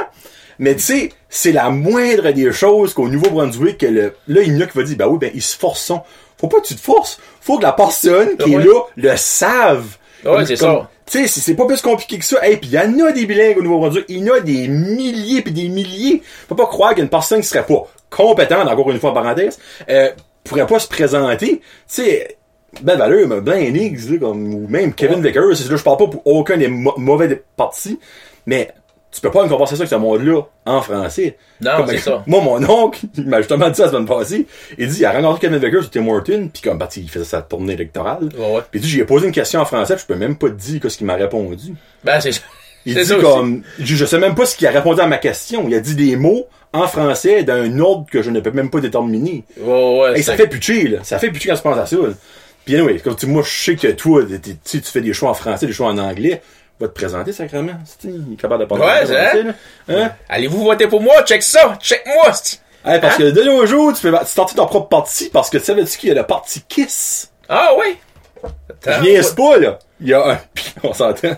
mais 0.57 0.75
tu 0.75 0.81
sais, 0.81 1.09
c'est 1.29 1.51
la 1.51 1.69
moindre 1.69 2.31
des 2.31 2.51
choses 2.51 2.93
qu'au 2.93 3.07
Nouveau-Brunswick, 3.07 3.77
que 3.79 3.85
le, 3.87 4.13
là, 4.27 4.41
il 4.41 4.53
y 4.53 4.57
en 4.57 4.61
a 4.61 4.65
qui 4.67 4.77
va 4.77 4.83
dire, 4.83 4.97
ben 4.97 5.07
oui, 5.07 5.17
ben, 5.19 5.31
ils 5.33 5.41
se 5.41 5.57
forcent. 5.57 5.91
Faut 6.37 6.47
pas 6.47 6.59
que 6.61 6.67
tu 6.67 6.75
te 6.75 6.81
forces. 6.81 7.19
Faut 7.41 7.57
que 7.57 7.63
la 7.63 7.73
personne 7.73 8.37
qui 8.37 8.55
Ouais. 8.55 8.61
est 8.61 8.65
là 8.65 8.81
le 8.95 9.17
save. 9.17 9.85
Ouais, 10.25 10.45
c'est 10.45 10.55
ça. 10.55 10.89
tu 11.05 11.19
sais, 11.19 11.27
c'est 11.27 11.39
c'est 11.41 11.55
pas 11.55 11.65
plus 11.65 11.81
compliqué 11.81 12.17
que 12.19 12.25
ça. 12.25 12.45
Et 12.47 12.57
puis 12.57 12.69
il 12.71 12.73
y 12.73 12.79
en 12.79 13.05
a 13.07 13.11
des 13.11 13.25
bilingues 13.25 13.57
au 13.57 13.61
Nouveau-Brunswick. 13.61 14.05
Il 14.09 14.19
y 14.25 14.29
en 14.31 14.35
a 14.35 14.39
des 14.39 14.67
milliers 14.67 15.41
puis 15.41 15.51
des 15.53 15.69
milliers. 15.69 16.21
Faut 16.47 16.55
pas 16.55 16.65
croire 16.65 16.95
qu'une 16.95 17.09
personne 17.09 17.41
qui 17.41 17.47
serait 17.47 17.65
pas 17.65 17.87
compétente, 18.09 18.67
encore 18.67 18.91
une 18.91 18.99
fois 18.99 19.11
en 19.11 19.13
parenthèse, 19.13 19.59
euh, 19.89 20.09
pourrait 20.43 20.67
pas 20.67 20.79
se 20.79 20.87
présenter. 20.87 21.59
Tu 21.59 21.63
sais, 21.87 22.37
belle 22.81 22.97
valeur, 22.97 23.27
mais 23.27 23.41
ben 23.41 23.75
Higgs, 23.75 24.11
là, 24.11 24.17
comme, 24.19 24.53
ou 24.53 24.67
même 24.67 24.93
Kevin 24.93 25.21
Vickers. 25.21 25.55
C'est 25.55 25.69
là, 25.69 25.77
je 25.77 25.83
parle 25.83 25.97
pas 25.97 26.07
pour 26.07 26.25
aucun 26.25 26.57
des 26.57 26.67
mauvais 26.67 27.43
partis, 27.55 27.99
mais 28.45 28.73
tu 29.11 29.21
peux 29.21 29.31
pas 29.31 29.43
une 29.43 29.49
conversation 29.49 29.81
avec 29.81 29.89
ce 29.89 29.95
monde-là 29.95 30.41
en 30.65 30.81
français. 30.81 31.37
Non, 31.61 31.71
c'est 31.87 31.97
ça. 31.97 32.23
Moi, 32.27 32.41
mon 32.41 32.63
oncle, 32.69 33.01
il 33.17 33.27
m'a 33.27 33.37
justement 33.37 33.69
dit 33.69 33.75
ça 33.75 33.85
la 33.85 33.91
semaine 33.91 34.05
passée. 34.05 34.45
Il 34.77 34.87
dit, 34.87 34.99
il 34.99 35.05
a 35.05 35.11
rencontré 35.11 35.47
Kevin 35.47 35.59
Vickers 35.59 35.85
ou 35.85 35.87
Tim 35.87 36.07
Horton, 36.07 36.49
puis 36.53 36.61
comme, 36.61 36.77
bah, 36.77 36.89
il 36.95 37.09
faisait 37.09 37.25
sa 37.25 37.41
tournée 37.41 37.73
électorale. 37.73 38.29
Ouais, 38.37 38.55
ouais. 38.55 38.61
Puis 38.69 38.79
dit, 38.79 38.87
j'ai 38.87 39.05
posé 39.05 39.25
une 39.25 39.33
question 39.33 39.59
en 39.61 39.65
français, 39.65 39.95
puis 39.95 40.03
je 40.07 40.13
peux 40.13 40.19
même 40.19 40.37
pas 40.37 40.49
te 40.49 40.53
dire 40.53 40.81
ce 40.89 40.97
qu'il 40.97 41.07
m'a 41.07 41.15
répondu. 41.15 41.73
Ben, 42.03 42.19
c'est 42.19 42.31
ça. 42.31 42.41
Il 42.89 43.03
dit 43.05 43.17
comme, 43.21 43.63
je, 43.79 43.95
je 43.95 44.05
sais 44.05 44.17
même 44.19 44.35
pas 44.35 44.45
ce 44.45 44.55
qu'il 44.55 44.67
a 44.67 44.71
répondu 44.71 45.01
à 45.01 45.07
ma 45.07 45.17
question. 45.17 45.65
Il 45.67 45.75
a 45.75 45.79
dit 45.79 45.95
des 45.95 46.15
mots 46.15 46.47
en 46.73 46.87
français 46.87 47.43
d'un 47.43 47.79
ordre 47.79 48.05
que 48.11 48.21
je 48.21 48.29
ne 48.29 48.39
peux 48.39 48.51
même 48.51 48.69
pas 48.69 48.79
déterminer. 48.79 49.43
Ouais, 49.59 49.99
ouais, 49.99 50.19
Et 50.19 50.23
ça 50.23 50.35
fait 50.35 50.47
pucher, 50.47 50.87
là. 50.87 50.99
Ça 51.03 51.19
fait 51.19 51.29
pucher 51.31 51.49
quand 51.49 51.55
tu 51.55 51.61
penses 51.63 51.77
à 51.77 51.85
ça, 51.85 51.95
là. 51.95 52.09
Puis 52.65 52.75
anyway, 52.75 52.99
comme 52.99 53.15
tu, 53.15 53.25
moi, 53.25 53.41
je 53.43 53.49
sais 53.49 53.75
que 53.75 53.87
toi, 53.87 54.21
tu 54.23 54.79
fais 54.81 55.01
des 55.01 55.13
choix 55.13 55.29
en 55.29 55.33
français, 55.33 55.65
des 55.65 55.73
choix 55.73 55.87
en 55.87 55.97
anglais. 55.97 56.41
Va 56.79 56.87
te 56.87 56.93
présenter, 56.93 57.33
sacrément. 57.33 57.73
C'est- 57.85 58.09
capable 58.39 58.63
de 58.63 58.67
parler 58.69 58.83
Ouais, 58.85 59.05
c'est. 59.05 59.93
Hein? 59.93 60.11
Allez-vous 60.29 60.63
voter 60.63 60.87
pour 60.87 61.01
moi? 61.01 61.23
Check 61.25 61.43
ça! 61.43 61.77
Check 61.81 62.03
moi! 62.05 62.31
c'ti. 62.31 62.59
Hey, 62.85 63.01
parce 63.01 63.15
Hein? 63.15 63.17
que 63.17 63.23
de 63.31 63.41
nos 63.43 63.65
jours, 63.65 63.91
tu 63.93 63.99
fais, 63.99 64.11
tu 64.23 64.55
ton 64.55 64.65
propre 64.65 64.87
parti 64.87 65.29
parce 65.33 65.49
que 65.49 65.57
tu 65.57 65.65
savais-tu 65.65 65.97
qu'il 65.97 66.07
y 66.09 66.11
a 66.13 66.15
le 66.15 66.23
parti 66.25 66.61
Kiss? 66.69 67.31
Ah, 67.49 67.71
oui! 67.77 67.97
Je 68.85 69.01
niaise 69.01 69.31
pas, 69.33 69.57
là. 69.57 69.79
Il 70.01 70.07
y 70.07 70.13
a 70.13 70.25
un, 70.31 70.39
on 70.83 70.93
s'entend. 70.93 71.35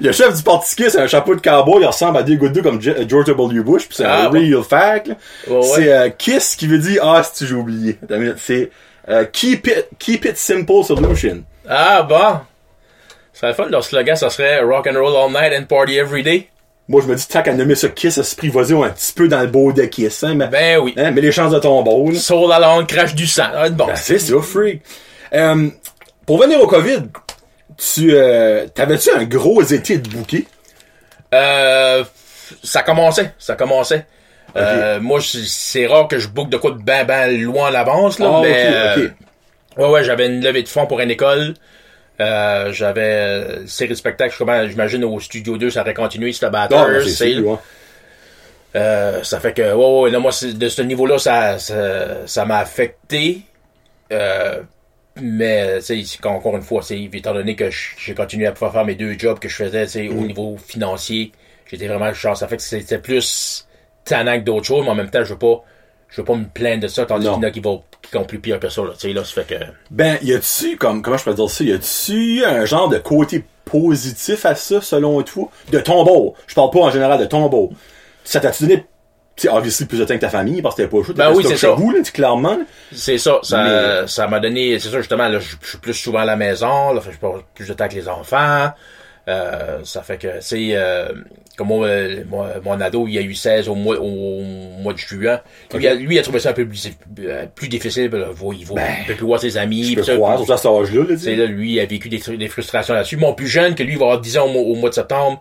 Le 0.00 0.12
chef 0.12 0.36
du 0.36 0.42
parti 0.42 0.76
Kiss 0.76 0.94
a 0.96 1.02
un 1.02 1.06
chapeau 1.06 1.34
de 1.34 1.40
cowboy, 1.40 1.80
il 1.82 1.86
ressemble 1.86 2.18
à 2.18 2.22
des 2.22 2.36
gouttes 2.36 2.52
d'eau 2.52 2.62
comme 2.62 2.78
Ge- 2.80 3.08
George 3.08 3.26
W. 3.26 3.60
Bush, 3.62 3.86
puis 3.86 3.96
c'est 3.96 4.04
Ah, 4.04 4.26
un 4.26 4.28
bon. 4.30 4.38
real 4.38 4.62
fact, 4.62 5.06
là. 5.08 5.14
Ouais, 5.48 5.56
ouais. 5.56 5.62
C'est 5.62 5.92
euh, 5.92 6.10
Kiss 6.10 6.54
qui 6.56 6.66
veut 6.66 6.78
dire, 6.78 7.02
ah, 7.04 7.22
si 7.24 7.46
j'ai 7.46 7.54
oublié. 7.54 7.98
C'est 8.38 8.70
euh, 9.08 9.24
keep 9.32 9.66
it, 9.66 9.88
keep 9.98 10.24
it 10.26 10.36
simple 10.36 10.84
solution. 10.84 11.42
Ah, 11.68 12.02
bon! 12.02 12.40
Ça 13.32 13.40
serait 13.52 13.54
fun, 13.54 13.66
leur 13.70 13.82
slogan, 13.82 14.14
ça 14.14 14.28
serait 14.28 14.60
Rock 14.60 14.86
and 14.86 14.98
roll 15.00 15.16
all 15.16 15.30
night 15.30 15.52
and 15.58 15.64
party 15.64 15.96
every 15.96 16.22
day. 16.22 16.48
Moi, 16.88 17.00
je 17.00 17.06
me 17.06 17.14
dis, 17.14 17.26
tant 17.26 17.42
qu'à 17.42 17.54
nommer 17.54 17.74
ça 17.76 17.88
Kiss, 17.88 18.18
esprit, 18.18 18.48
vas-y, 18.50 18.74
un 18.74 18.90
petit 18.90 19.12
peu 19.14 19.26
dans 19.28 19.40
le 19.40 19.46
beau 19.46 19.72
de 19.72 19.84
Kiss, 19.84 20.22
hein, 20.24 20.34
mais, 20.34 20.48
Ben 20.48 20.78
oui. 20.78 20.92
hein, 20.98 21.10
mais 21.12 21.22
les 21.22 21.32
chances 21.32 21.52
de 21.52 21.58
tombeau, 21.58 22.10
là. 22.10 22.18
Soul 22.18 22.52
à 22.52 22.84
crache 22.86 23.14
du 23.14 23.26
sang. 23.26 23.46
Ah, 23.54 23.70
bon. 23.70 23.86
Ben, 23.86 23.96
c'est 23.96 24.18
ça, 24.18 24.34
freak. 24.42 24.82
Euh, 25.32 25.68
pour 26.26 26.40
venir 26.40 26.60
au 26.60 26.66
COVID, 26.66 27.02
tu, 27.76 28.14
euh, 28.14 28.66
t'avais-tu 28.74 29.10
un 29.10 29.24
gros 29.24 29.62
été 29.62 29.98
de 29.98 30.08
bouquet? 30.08 30.46
Euh, 31.34 32.04
ça 32.62 32.82
commençait, 32.82 33.32
ça 33.38 33.54
commençait. 33.54 34.06
Euh, 34.56 35.00
moi, 35.00 35.20
c'est- 35.22 35.86
rare 35.86 36.08
que 36.08 36.18
je 36.18 36.28
book 36.28 36.50
de 36.50 36.58
quoi 36.58 36.72
de 36.72 36.82
ben 36.82 37.04
ben 37.06 37.40
loin 37.40 37.68
à 37.68 37.70
l'avance, 37.70 38.18
là, 38.18 38.30
Ah, 38.30 38.40
mais 38.42 38.50
ok, 38.68 38.74
euh, 38.74 39.08
ouais, 39.78 39.88
ouais, 39.90 40.04
j'avais 40.04 40.26
une 40.26 40.42
levée 40.44 40.62
de 40.62 40.68
fonds 40.68 40.86
pour 40.86 41.00
une 41.00 41.10
école. 41.10 41.54
Euh, 42.20 42.70
j'avais 42.72 43.00
euh, 43.02 43.60
une 43.62 43.66
série 43.68 43.90
de 43.90 43.94
spectacles, 43.94 44.36
j'imagine 44.68 45.04
au 45.04 45.18
Studio 45.20 45.56
2, 45.56 45.70
ça 45.70 45.80
aurait 45.80 45.94
continué, 45.94 46.32
c'était 46.34 46.46
Non, 46.46 46.52
batteur, 46.52 46.88
mais 46.90 47.08
c'est. 47.08 47.34
Euh, 48.74 49.22
ça 49.22 49.40
fait 49.40 49.52
que, 49.52 49.72
ouais, 49.74 50.00
ouais, 50.02 50.10
là, 50.10 50.18
moi, 50.18 50.30
de 50.42 50.68
ce 50.68 50.82
niveau-là, 50.82 51.18
ça, 51.18 51.58
ça, 51.58 52.26
ça 52.26 52.44
m'a 52.44 52.58
affecté. 52.58 53.40
Euh, 54.12 54.60
mais, 55.20 55.78
tu 55.78 55.82
sais, 55.84 56.02
c'est 56.04 56.20
qu'encore 56.20 56.56
une 56.56 56.62
fois, 56.62 56.82
c'est 56.82 57.00
étant 57.00 57.34
donné 57.34 57.54
que 57.56 57.68
j'ai 57.70 58.14
continué 58.14 58.46
à 58.46 58.52
pouvoir 58.52 58.72
faire 58.72 58.84
mes 58.84 58.94
deux 58.94 59.18
jobs 59.18 59.38
que 59.38 59.48
je 59.48 59.56
faisais, 59.56 59.84
tu 59.86 59.92
sais, 59.92 60.08
Mm. 60.08 60.18
au 60.18 60.26
niveau 60.26 60.56
financier, 60.56 61.32
j'étais 61.70 61.86
vraiment 61.86 62.12
chance. 62.14 62.40
Ça 62.40 62.48
fait 62.48 62.56
que 62.56 62.62
c'était 62.62 62.98
plus 62.98 63.66
tannant 64.04 64.38
que 64.38 64.44
d'autres 64.44 64.66
choses, 64.66 64.84
mais 64.84 64.90
en 64.90 64.94
même 64.94 65.10
temps, 65.10 65.24
je 65.24 65.32
veux 65.34 65.38
pas, 65.38 65.62
je 66.08 66.20
veux 66.20 66.24
pas 66.24 66.34
me 66.34 66.46
plaindre 66.46 66.82
de 66.82 66.88
ça, 66.88 67.04
tandis 67.06 67.26
qu'il 67.26 67.32
y 67.32 67.36
en 67.36 67.42
a 67.42 67.50
qui 67.50 67.60
vont, 67.60 67.82
qui 68.02 68.16
ont 68.16 68.24
plus 68.24 68.38
pire 68.40 68.58
que 68.58 68.68
ça, 68.68 68.82
là, 68.82 68.90
tu 68.94 69.08
sais, 69.08 69.12
là, 69.12 69.24
ça 69.24 69.42
fait 69.42 69.54
que, 69.58 69.64
Ben, 69.90 70.18
y 70.22 70.32
a-tu, 70.32 70.76
comme, 70.76 71.02
comment 71.02 71.16
je 71.16 71.24
peux 71.24 71.34
dire 71.34 71.48
ça, 71.50 71.64
y 71.64 71.72
a-tu 71.72 72.44
un 72.44 72.64
genre 72.64 72.88
de 72.88 72.98
côté 72.98 73.44
positif 73.64 74.44
à 74.44 74.54
ça, 74.54 74.80
selon 74.80 75.22
toi? 75.22 75.50
De 75.70 75.78
bord. 75.78 76.34
Je 76.46 76.54
parle 76.54 76.70
pas 76.70 76.80
en 76.80 76.90
général 76.90 77.18
de 77.20 77.26
bord. 77.26 77.70
Ça 78.24 78.40
t'a-tu 78.40 78.64
donné, 78.64 78.84
tu 79.36 79.42
sais, 79.42 79.48
obviously, 79.48 79.86
plus 79.86 79.98
de 79.98 80.04
temps 80.04 80.14
que 80.14 80.20
ta 80.20 80.28
famille, 80.28 80.60
parce 80.62 80.74
que 80.74 80.82
t'avais 80.82 80.90
pas 80.90 80.98
le 80.98 81.02
choix. 81.04 81.14
Ben 81.14 81.32
oui, 81.34 81.44
c'est 81.46 81.56
ça. 81.56 81.70
vous, 81.72 81.90
là, 81.90 82.00
clairement. 82.12 82.58
c'est 82.92 83.18
ça, 83.18 83.38
ça, 83.42 83.64
Mais- 84.02 84.06
ça 84.08 84.26
m'a 84.26 84.40
donné, 84.40 84.78
c'est 84.78 84.88
ça, 84.90 84.98
justement, 84.98 85.28
là, 85.28 85.38
je 85.38 85.56
suis 85.66 85.78
plus 85.78 85.94
souvent 85.94 86.18
à 86.20 86.24
la 86.24 86.36
maison, 86.36 86.92
là, 86.92 87.00
je 87.04 87.16
passe 87.16 87.40
plus 87.54 87.68
de 87.68 87.72
temps 87.72 87.84
avec 87.84 87.96
les 87.96 88.08
enfants, 88.08 88.70
Euh, 89.28 89.78
ça 89.84 90.02
fait 90.02 90.16
que, 90.18 90.26
c'est 90.40 90.70
euh, 90.72 91.06
comme 91.56 91.68
moi, 91.68 91.86
euh, 91.86 92.24
moi, 92.28 92.48
mon 92.64 92.80
ado, 92.80 93.06
il 93.06 93.16
a 93.18 93.20
eu 93.20 93.34
16 93.36 93.68
au 93.68 93.76
mois, 93.76 93.96
au 94.00 94.40
mois 94.80 94.92
de 94.94 94.98
juin. 94.98 95.40
Lui, 95.72 95.84
il 95.84 95.86
a, 95.86 95.94
lui, 95.94 96.16
il 96.16 96.18
a 96.18 96.22
trouvé 96.22 96.40
ça 96.40 96.50
un 96.50 96.54
peu 96.54 96.66
plus, 96.66 96.90
euh, 97.20 97.46
plus 97.54 97.68
difficile. 97.68 98.10
là, 98.10 98.26
il 98.58 98.66
va- 98.66 98.74
peut 99.06 99.14
plus 99.14 99.24
voir 99.24 99.38
ses 99.38 99.56
amis. 99.56 99.94
Ben, 99.94 100.02
ça, 100.02 100.16
croire, 100.16 100.32
puis- 100.34 100.38
surtout 100.46 100.52
à 100.54 100.56
cet 100.56 100.66
âge-là, 100.66 101.04
là, 101.08 101.36
là, 101.36 101.46
lui, 101.46 101.74
il 101.74 101.78
a 101.80 101.86
vécu 101.86 102.08
des, 102.08 102.48
frustrations 102.48 102.94
là-dessus. 102.94 103.16
Mon 103.16 103.32
plus 103.32 103.46
jeune, 103.46 103.76
que 103.76 103.84
lui, 103.84 103.92
il 103.92 103.98
va 103.98 104.06
avoir 104.06 104.20
10 104.20 104.36
ans 104.38 104.46
au 104.52 104.74
mois 104.74 104.90
de 104.90 104.94
septembre, 104.96 105.40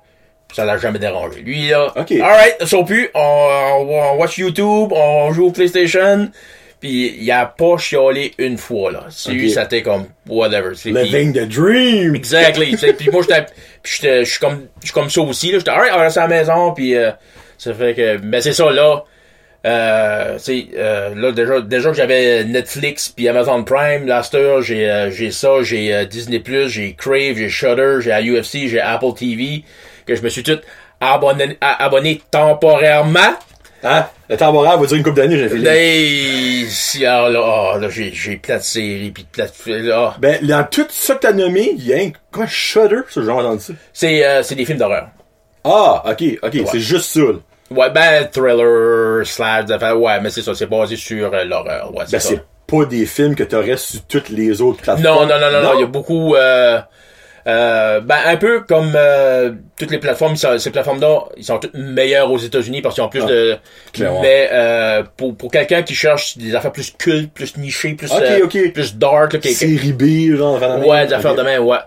ça 0.53 0.65
l'a 0.65 0.77
jamais 0.77 0.99
dérangé. 0.99 1.41
Lui, 1.41 1.69
là, 1.69 1.93
Ok. 1.95 2.11
alright, 2.11 2.55
ça 2.59 2.65
saute 2.67 2.87
plus, 2.87 3.09
on, 3.13 3.87
on, 3.89 4.17
watch 4.17 4.37
YouTube, 4.37 4.91
on 4.91 5.31
joue 5.33 5.47
au 5.47 5.51
PlayStation, 5.51 6.29
puis 6.79 7.15
il 7.19 7.31
a 7.31 7.45
pas 7.45 7.77
chialé 7.77 8.33
une 8.37 8.57
fois, 8.57 8.91
là. 8.91 9.05
C'est 9.09 9.31
lui, 9.31 9.51
ça 9.51 9.63
était 9.63 9.81
comme, 9.81 10.05
whatever. 10.27 10.71
Living 10.85 11.33
the 11.33 11.47
dream! 11.47 12.15
Exactly. 12.15 12.75
puis 12.97 13.09
moi, 13.11 13.21
j'étais, 13.21 13.45
j'étais, 13.83 14.25
je 14.25 14.31
suis 14.31 14.39
comme, 14.39 14.67
comme 14.93 15.09
ça 15.09 15.21
aussi, 15.21 15.51
là. 15.51 15.59
J'étais, 15.59 15.71
alright, 15.71 15.93
on 15.95 15.99
reste 15.99 16.17
à 16.17 16.21
la 16.21 16.27
maison, 16.27 16.73
puis 16.73 16.95
euh, 16.95 17.11
ça 17.57 17.73
fait 17.73 17.93
que, 17.93 18.17
mais 18.23 18.41
c'est 18.41 18.53
ça, 18.53 18.71
là. 18.71 19.03
Euh, 19.63 20.37
tu 20.37 20.43
sais, 20.43 20.67
euh, 20.75 21.13
là, 21.13 21.31
déjà, 21.31 21.61
déjà 21.61 21.89
que 21.91 21.95
j'avais 21.95 22.43
Netflix 22.45 23.09
puis 23.09 23.27
Amazon 23.27 23.63
Prime, 23.63 24.11
cette 24.23 24.33
heure, 24.35 24.61
j'ai, 24.63 24.89
euh, 24.89 25.11
j'ai 25.11 25.29
ça, 25.29 25.61
j'ai 25.61 25.93
euh, 25.93 26.05
Disney+, 26.05 26.41
j'ai 26.67 26.95
Crave, 26.95 27.35
j'ai 27.37 27.49
Shudder, 27.49 27.97
j'ai 27.99 28.11
UFC, 28.11 28.67
j'ai 28.67 28.79
Apple 28.79 29.13
TV, 29.15 29.63
que 30.05 30.15
je 30.15 30.21
me 30.21 30.29
suis 30.29 30.43
tout 30.43 30.59
abonné, 30.99 32.21
temporairement. 32.31 33.35
Hein? 33.83 34.05
Le 34.29 34.37
temporaire 34.37 34.77
va 34.77 34.85
durer 34.85 34.99
une 34.99 35.03
couple 35.03 35.15
d'années, 35.17 35.37
j'ai 35.39 35.49
fait. 35.49 35.57
Là, 35.57 36.65
si, 36.69 37.03
alors 37.05 37.29
là, 37.29 37.71
ah, 37.73 37.77
là, 37.79 37.89
j'ai, 37.89 38.11
j'ai 38.13 38.37
plein 38.37 38.57
de 38.57 38.61
séries, 38.61 39.09
puis 39.11 39.25
plein 39.31 39.45
de, 39.45 39.87
là. 39.89 40.13
Ben, 40.19 40.37
dans 40.45 40.63
tout 40.69 40.85
ça 40.89 41.15
que 41.15 41.21
t'as 41.21 41.33
nommé, 41.33 41.71
il 41.75 41.87
y 41.87 41.93
a 41.93 41.97
un, 41.97 42.11
quoi, 42.31 42.45
Shudder, 42.45 42.97
j'ai 43.13 43.23
jamais 43.23 43.39
entendu 43.39 43.61
ça. 43.61 43.73
C'est, 43.91 44.23
euh, 44.23 44.43
c'est 44.43 44.53
des 44.55 44.65
films 44.65 44.77
d'horreur. 44.77 45.07
Ah, 45.63 46.03
ok, 46.11 46.23
ok, 46.43 46.57
c'est 46.71 46.79
juste 46.79 47.05
ça, 47.11 47.19
là. 47.21 47.39
Ouais, 47.71 47.89
ben, 47.89 48.27
thriller, 48.31 49.25
slash, 49.25 49.65
enfin, 49.71 49.93
ouais, 49.93 50.19
mais 50.21 50.29
c'est 50.29 50.41
ça, 50.43 50.53
c'est 50.53 50.67
basé 50.67 50.95
sur 50.95 51.33
euh, 51.33 51.43
l'horreur, 51.45 51.91
ouais, 51.95 52.03
c'est 52.05 52.11
Ben, 52.11 52.19
ça. 52.19 52.29
c'est 52.29 52.43
pas 52.67 52.85
des 52.85 53.05
films 53.07 53.33
que 53.33 53.43
t'aurais 53.43 53.77
sur 53.77 54.01
toutes 54.05 54.29
les 54.29 54.61
autres 54.61 54.79
Non, 54.87 54.93
plateformes. 54.95 55.27
non, 55.29 55.39
non, 55.39 55.51
non, 55.51 55.61
non, 55.63 55.71
il 55.75 55.79
y 55.79 55.83
a 55.83 55.87
beaucoup, 55.87 56.35
euh, 56.35 56.79
euh, 57.47 57.99
ben, 58.01 58.17
un 58.25 58.37
peu 58.37 58.61
comme 58.61 58.93
euh, 58.95 59.51
toutes 59.77 59.91
les 59.91 59.97
plateformes, 59.97 60.35
sont- 60.35 60.57
ces 60.59 60.69
plateformes-là, 60.71 61.25
ils 61.37 61.43
sont 61.43 61.57
toutes 61.57 61.73
meilleures 61.73 62.31
aux 62.31 62.37
États-Unis 62.37 62.81
parce 62.81 62.95
qu'ils 62.95 63.03
ont 63.03 63.09
plus 63.09 63.21
Ah, 63.23 63.27
de... 63.27 63.57
clairement. 63.93 64.21
Mais 64.21 64.49
euh, 64.51 65.03
pour, 65.17 65.35
pour 65.35 65.51
quelqu'un 65.51 65.81
qui 65.83 65.95
cherche 65.95 66.37
des 66.37 66.53
affaires 66.55 66.71
plus 66.71 66.91
cultes, 66.97 67.33
plus 67.33 67.57
nichées, 67.57 67.93
plus, 67.93 68.11
Ok, 68.11 68.21
euh, 68.21 68.45
ok. 68.45 68.73
plus 68.73 68.95
dark, 68.95 69.33
là, 69.33 69.39
Série 69.41 69.93
B, 69.93 70.35
genre, 70.37 70.59
de 70.59 70.85
ouais, 70.85 71.07
des 71.07 71.13
affaires 71.13 71.35
de 71.35 71.41
même, 71.43 71.63
ouais. 71.63 71.77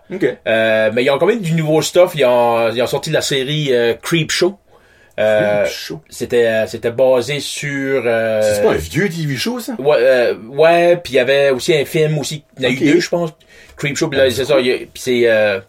Euh, 0.47 0.91
mais 0.93 1.05
ils 1.05 1.11
ont 1.11 1.19
quand 1.19 1.27
même 1.27 1.41
du 1.41 1.53
nouveau 1.53 1.83
stuff, 1.83 2.13
ils 2.15 2.25
ont, 2.25 2.71
ils 2.73 2.83
ont 2.83 2.87
sorti 2.87 3.11
la 3.11 3.21
série 3.23 3.69
euh, 3.73 3.95
Creep 4.03 4.31
Show. 4.31 4.59
Euh, 5.21 5.63
Creep 5.63 5.73
Show. 5.73 6.01
C'était 6.09 6.67
c'était 6.67 6.91
basé 6.91 7.39
sur... 7.39 8.03
euh, 8.05 8.41
C'est 8.43 8.63
pas 8.65 8.73
un 8.73 8.77
vieux 8.77 9.09
TV 9.09 9.37
show, 9.37 9.61
ça? 9.61 9.75
Ouais, 9.79 9.97
euh, 10.01 10.35
ouais, 10.49 10.97
puis 10.97 11.13
il 11.13 11.17
y 11.17 11.21
avait 11.21 11.51
aussi 11.51 11.73
un 11.73 11.85
film 11.85 12.19
aussi. 12.19 12.43
Il 12.59 12.65
y 12.65 12.67
en 12.67 12.71
a 12.71 12.73
eu 12.73 12.77
deux, 12.95 12.99
je 13.01 13.09
pense. 13.09 13.31
Creep 13.77 13.97
Show, 13.97 14.09
puis 14.09 14.19
là, 14.19 14.31
c'est 14.31 14.45
ça. 14.45 14.57
Puis 14.57 14.89
c'est 14.95 15.23
euh, 15.29 15.61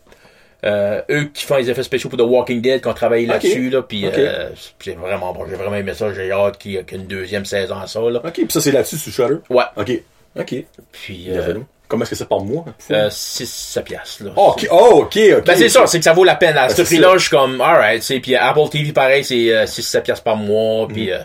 euh, 0.66 1.02
eux 1.12 1.26
qui 1.34 1.44
font 1.46 1.58
les 1.58 1.70
effets 1.70 1.84
spéciaux 1.84 2.10
pour 2.10 2.18
The 2.18 2.24
Walking 2.24 2.62
Dead, 2.62 2.82
qui 2.82 2.88
ont 2.88 2.94
travaillé 2.94 3.26
là-dessus, 3.28 3.70
là. 3.70 3.82
Puis 3.82 4.06
euh, 4.06 4.50
c'est 4.80 4.94
vraiment 4.96 5.34
bon. 5.34 5.46
J'ai 5.50 5.56
vraiment 5.56 5.76
aimé 5.76 5.94
ça. 5.94 6.14
J'ai 6.14 6.32
hâte 6.32 6.58
qu'il 6.58 6.72
y 6.72 6.76
ait 6.78 6.86
une 6.92 7.06
deuxième 7.08 7.46
saison 7.46 7.78
à 7.78 7.88
ça, 7.88 8.00
là. 8.02 8.22
Ok, 8.24 8.34
pis 8.34 8.46
ça, 8.50 8.62
c'est 8.62 8.72
là-dessus, 8.72 8.98
sur 8.98 9.12
Shudder? 9.12 9.38
Ouais. 9.50 9.64
Ok. 9.76 9.92
Ok. 10.40 10.56
Puis, 10.92 11.28
euh. 11.30 11.60
Comment 11.88 12.02
est-ce 12.02 12.10
que 12.10 12.16
c'est 12.16 12.28
par 12.28 12.40
mois? 12.40 12.66
Euh, 12.90 13.10
6 13.12 13.80
piastres, 13.86 14.24
là. 14.24 14.32
Oh, 14.36 14.54
ok, 14.58 14.68
oh, 14.72 14.90
ok, 15.04 15.20
ok. 15.38 15.46
Ben 15.46 15.56
c'est 15.56 15.70
ça, 15.70 15.86
c'est 15.86 16.00
que 16.00 16.04
ça 16.04 16.14
vaut 16.14 16.24
la 16.24 16.34
peine. 16.34 16.58
À 16.58 16.68
Ben, 16.68 16.74
ce 16.74 16.82
prix-là, 16.82 17.14
je 17.14 17.28
suis 17.28 17.30
comme, 17.30 17.62
alright, 17.62 18.00
tu 18.02 18.08
sais, 18.08 18.20
puis 18.20 18.36
Apple 18.36 18.68
TV, 18.72 18.92
pareil, 18.92 19.24
c'est 19.24 19.56
euh, 19.56 19.66
6-7 19.66 20.02
piastres 20.02 20.24
par 20.24 20.36
mois, 20.36 20.88
Mm. 20.88 20.94
puis 20.94 21.12
euh, 21.12 21.20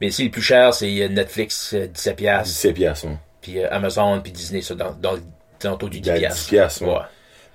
mais 0.00 0.08
ici, 0.08 0.24
le 0.24 0.30
plus 0.32 0.42
cher, 0.42 0.74
c'est 0.74 1.00
euh, 1.02 1.08
Netflix, 1.08 1.74
euh, 1.74 1.86
17 1.86 2.16
piastres, 2.16 2.48
17 2.48 2.74
piastres, 2.74 3.06
puis 3.40 3.60
euh, 3.60 3.68
Amazon, 3.70 4.18
puis 4.20 4.32
Disney, 4.32 4.62
ça, 4.62 4.74
dans, 4.74 4.90
dans, 5.00 5.14
le- 5.62 5.68
dans 5.68 5.74
autour 5.74 5.88
du 5.90 6.00
10 6.00 6.08
Dans 6.08 6.14
le 6.14 6.18
piastres. 6.20 6.42
10 6.44 6.48
piastres, 6.50 6.82
ouais. 6.82 6.88
ouais. 6.88 6.94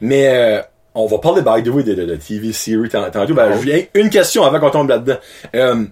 Mais 0.02 0.28
euh, 0.28 0.62
on 0.94 1.06
va 1.08 1.18
parler, 1.20 1.42
by 1.42 1.64
the 1.64 1.74
way, 1.74 1.84
de, 1.84 1.94
de, 1.94 2.06
de 2.06 2.16
TV 2.16 2.54
series 2.54 2.90
tant- 2.90 3.10
tantôt. 3.12 3.34
Ben, 3.34 3.52
Oh. 3.54 3.58
je 3.60 3.66
viens, 3.66 3.84
une 3.94 4.10
question 4.10 4.44
avant 4.44 4.60
qu'on 4.60 4.70
tombe 4.72 4.90
là-dedans. 4.90 5.18
Euh, 5.56 5.86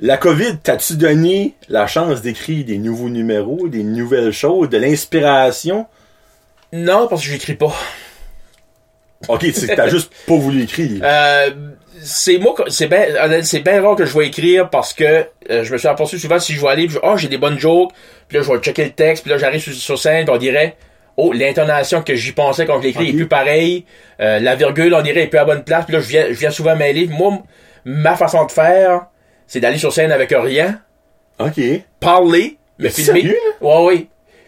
la 0.00 0.16
COVID, 0.16 0.58
t'as-tu 0.62 0.96
donné 0.96 1.54
la 1.68 1.86
chance 1.86 2.22
d'écrire 2.22 2.64
des 2.64 2.78
nouveaux 2.78 3.08
numéros, 3.08 3.68
des 3.68 3.82
nouvelles 3.82 4.32
choses, 4.32 4.68
de 4.68 4.78
l'inspiration? 4.78 5.86
Non, 6.72 7.08
parce 7.08 7.22
que 7.22 7.28
j'écris 7.30 7.54
pas. 7.54 7.72
Ok, 9.28 9.46
c'est 9.52 9.66
que 9.66 9.74
t'as 9.74 9.88
juste 9.88 10.12
pas 10.26 10.36
voulu 10.36 10.62
écrire. 10.62 11.00
Euh, 11.02 11.50
c'est 12.00 12.38
moi, 12.38 12.54
c'est 12.68 12.86
bien, 12.86 13.06
c'est 13.42 13.58
bien 13.58 13.82
rare 13.82 13.96
que 13.96 14.06
je 14.06 14.16
vais 14.16 14.28
écrire 14.28 14.70
parce 14.70 14.92
que 14.94 15.24
euh, 15.50 15.64
je 15.64 15.72
me 15.72 15.78
suis 15.78 15.88
aperçu 15.88 16.16
souvent 16.20 16.38
si 16.38 16.52
je 16.52 16.60
vais 16.60 16.68
aller, 16.68 16.86
puis 16.86 16.94
je- 16.94 17.00
oh 17.02 17.16
j'ai 17.16 17.26
des 17.26 17.38
bonnes 17.38 17.58
jokes, 17.58 17.90
puis 18.28 18.38
là 18.38 18.44
je 18.44 18.52
vais 18.52 18.58
checker 18.60 18.84
le 18.84 18.90
texte, 18.92 19.24
puis 19.24 19.32
là 19.32 19.38
j'arrive 19.38 19.60
sur, 19.60 19.74
sur 19.74 19.98
scène, 19.98 20.24
puis 20.24 20.32
on 20.32 20.38
dirait, 20.38 20.76
oh 21.18 21.32
l'intonation 21.34 22.00
que 22.02 22.14
j'y 22.14 22.32
pensais 22.32 22.64
quand 22.64 22.80
je 22.80 22.86
l'écris 22.86 23.08
Ok. 23.08 23.10
est 23.10 23.16
plus 23.16 23.28
pareille, 23.28 23.84
euh, 24.20 24.38
la 24.40 24.54
virgule 24.54 24.94
on 24.94 25.02
dirait 25.02 25.24
est 25.24 25.26
plus 25.26 25.38
à 25.38 25.44
bonne 25.44 25.64
place, 25.64 25.84
puis 25.84 25.92
là 25.94 26.00
je 26.00 26.08
viens, 26.08 26.26
je 26.28 26.32
viens 26.34 26.50
souvent 26.50 26.74
mêler. 26.74 27.06
Moi, 27.08 27.42
ma 27.84 28.16
façon 28.16 28.46
de 28.46 28.50
faire, 28.52 29.06
c'est 29.46 29.60
d'aller 29.60 29.76
sur 29.78 29.92
scène 29.92 30.10
avec 30.12 30.30
rien, 30.30 30.80
Ok. 31.38 31.60
parler, 32.00 32.56
me 32.78 32.88
filmer, 32.88 33.20
sérieux, 33.20 33.38
ouais 33.60 33.84
ouais, 33.84 34.06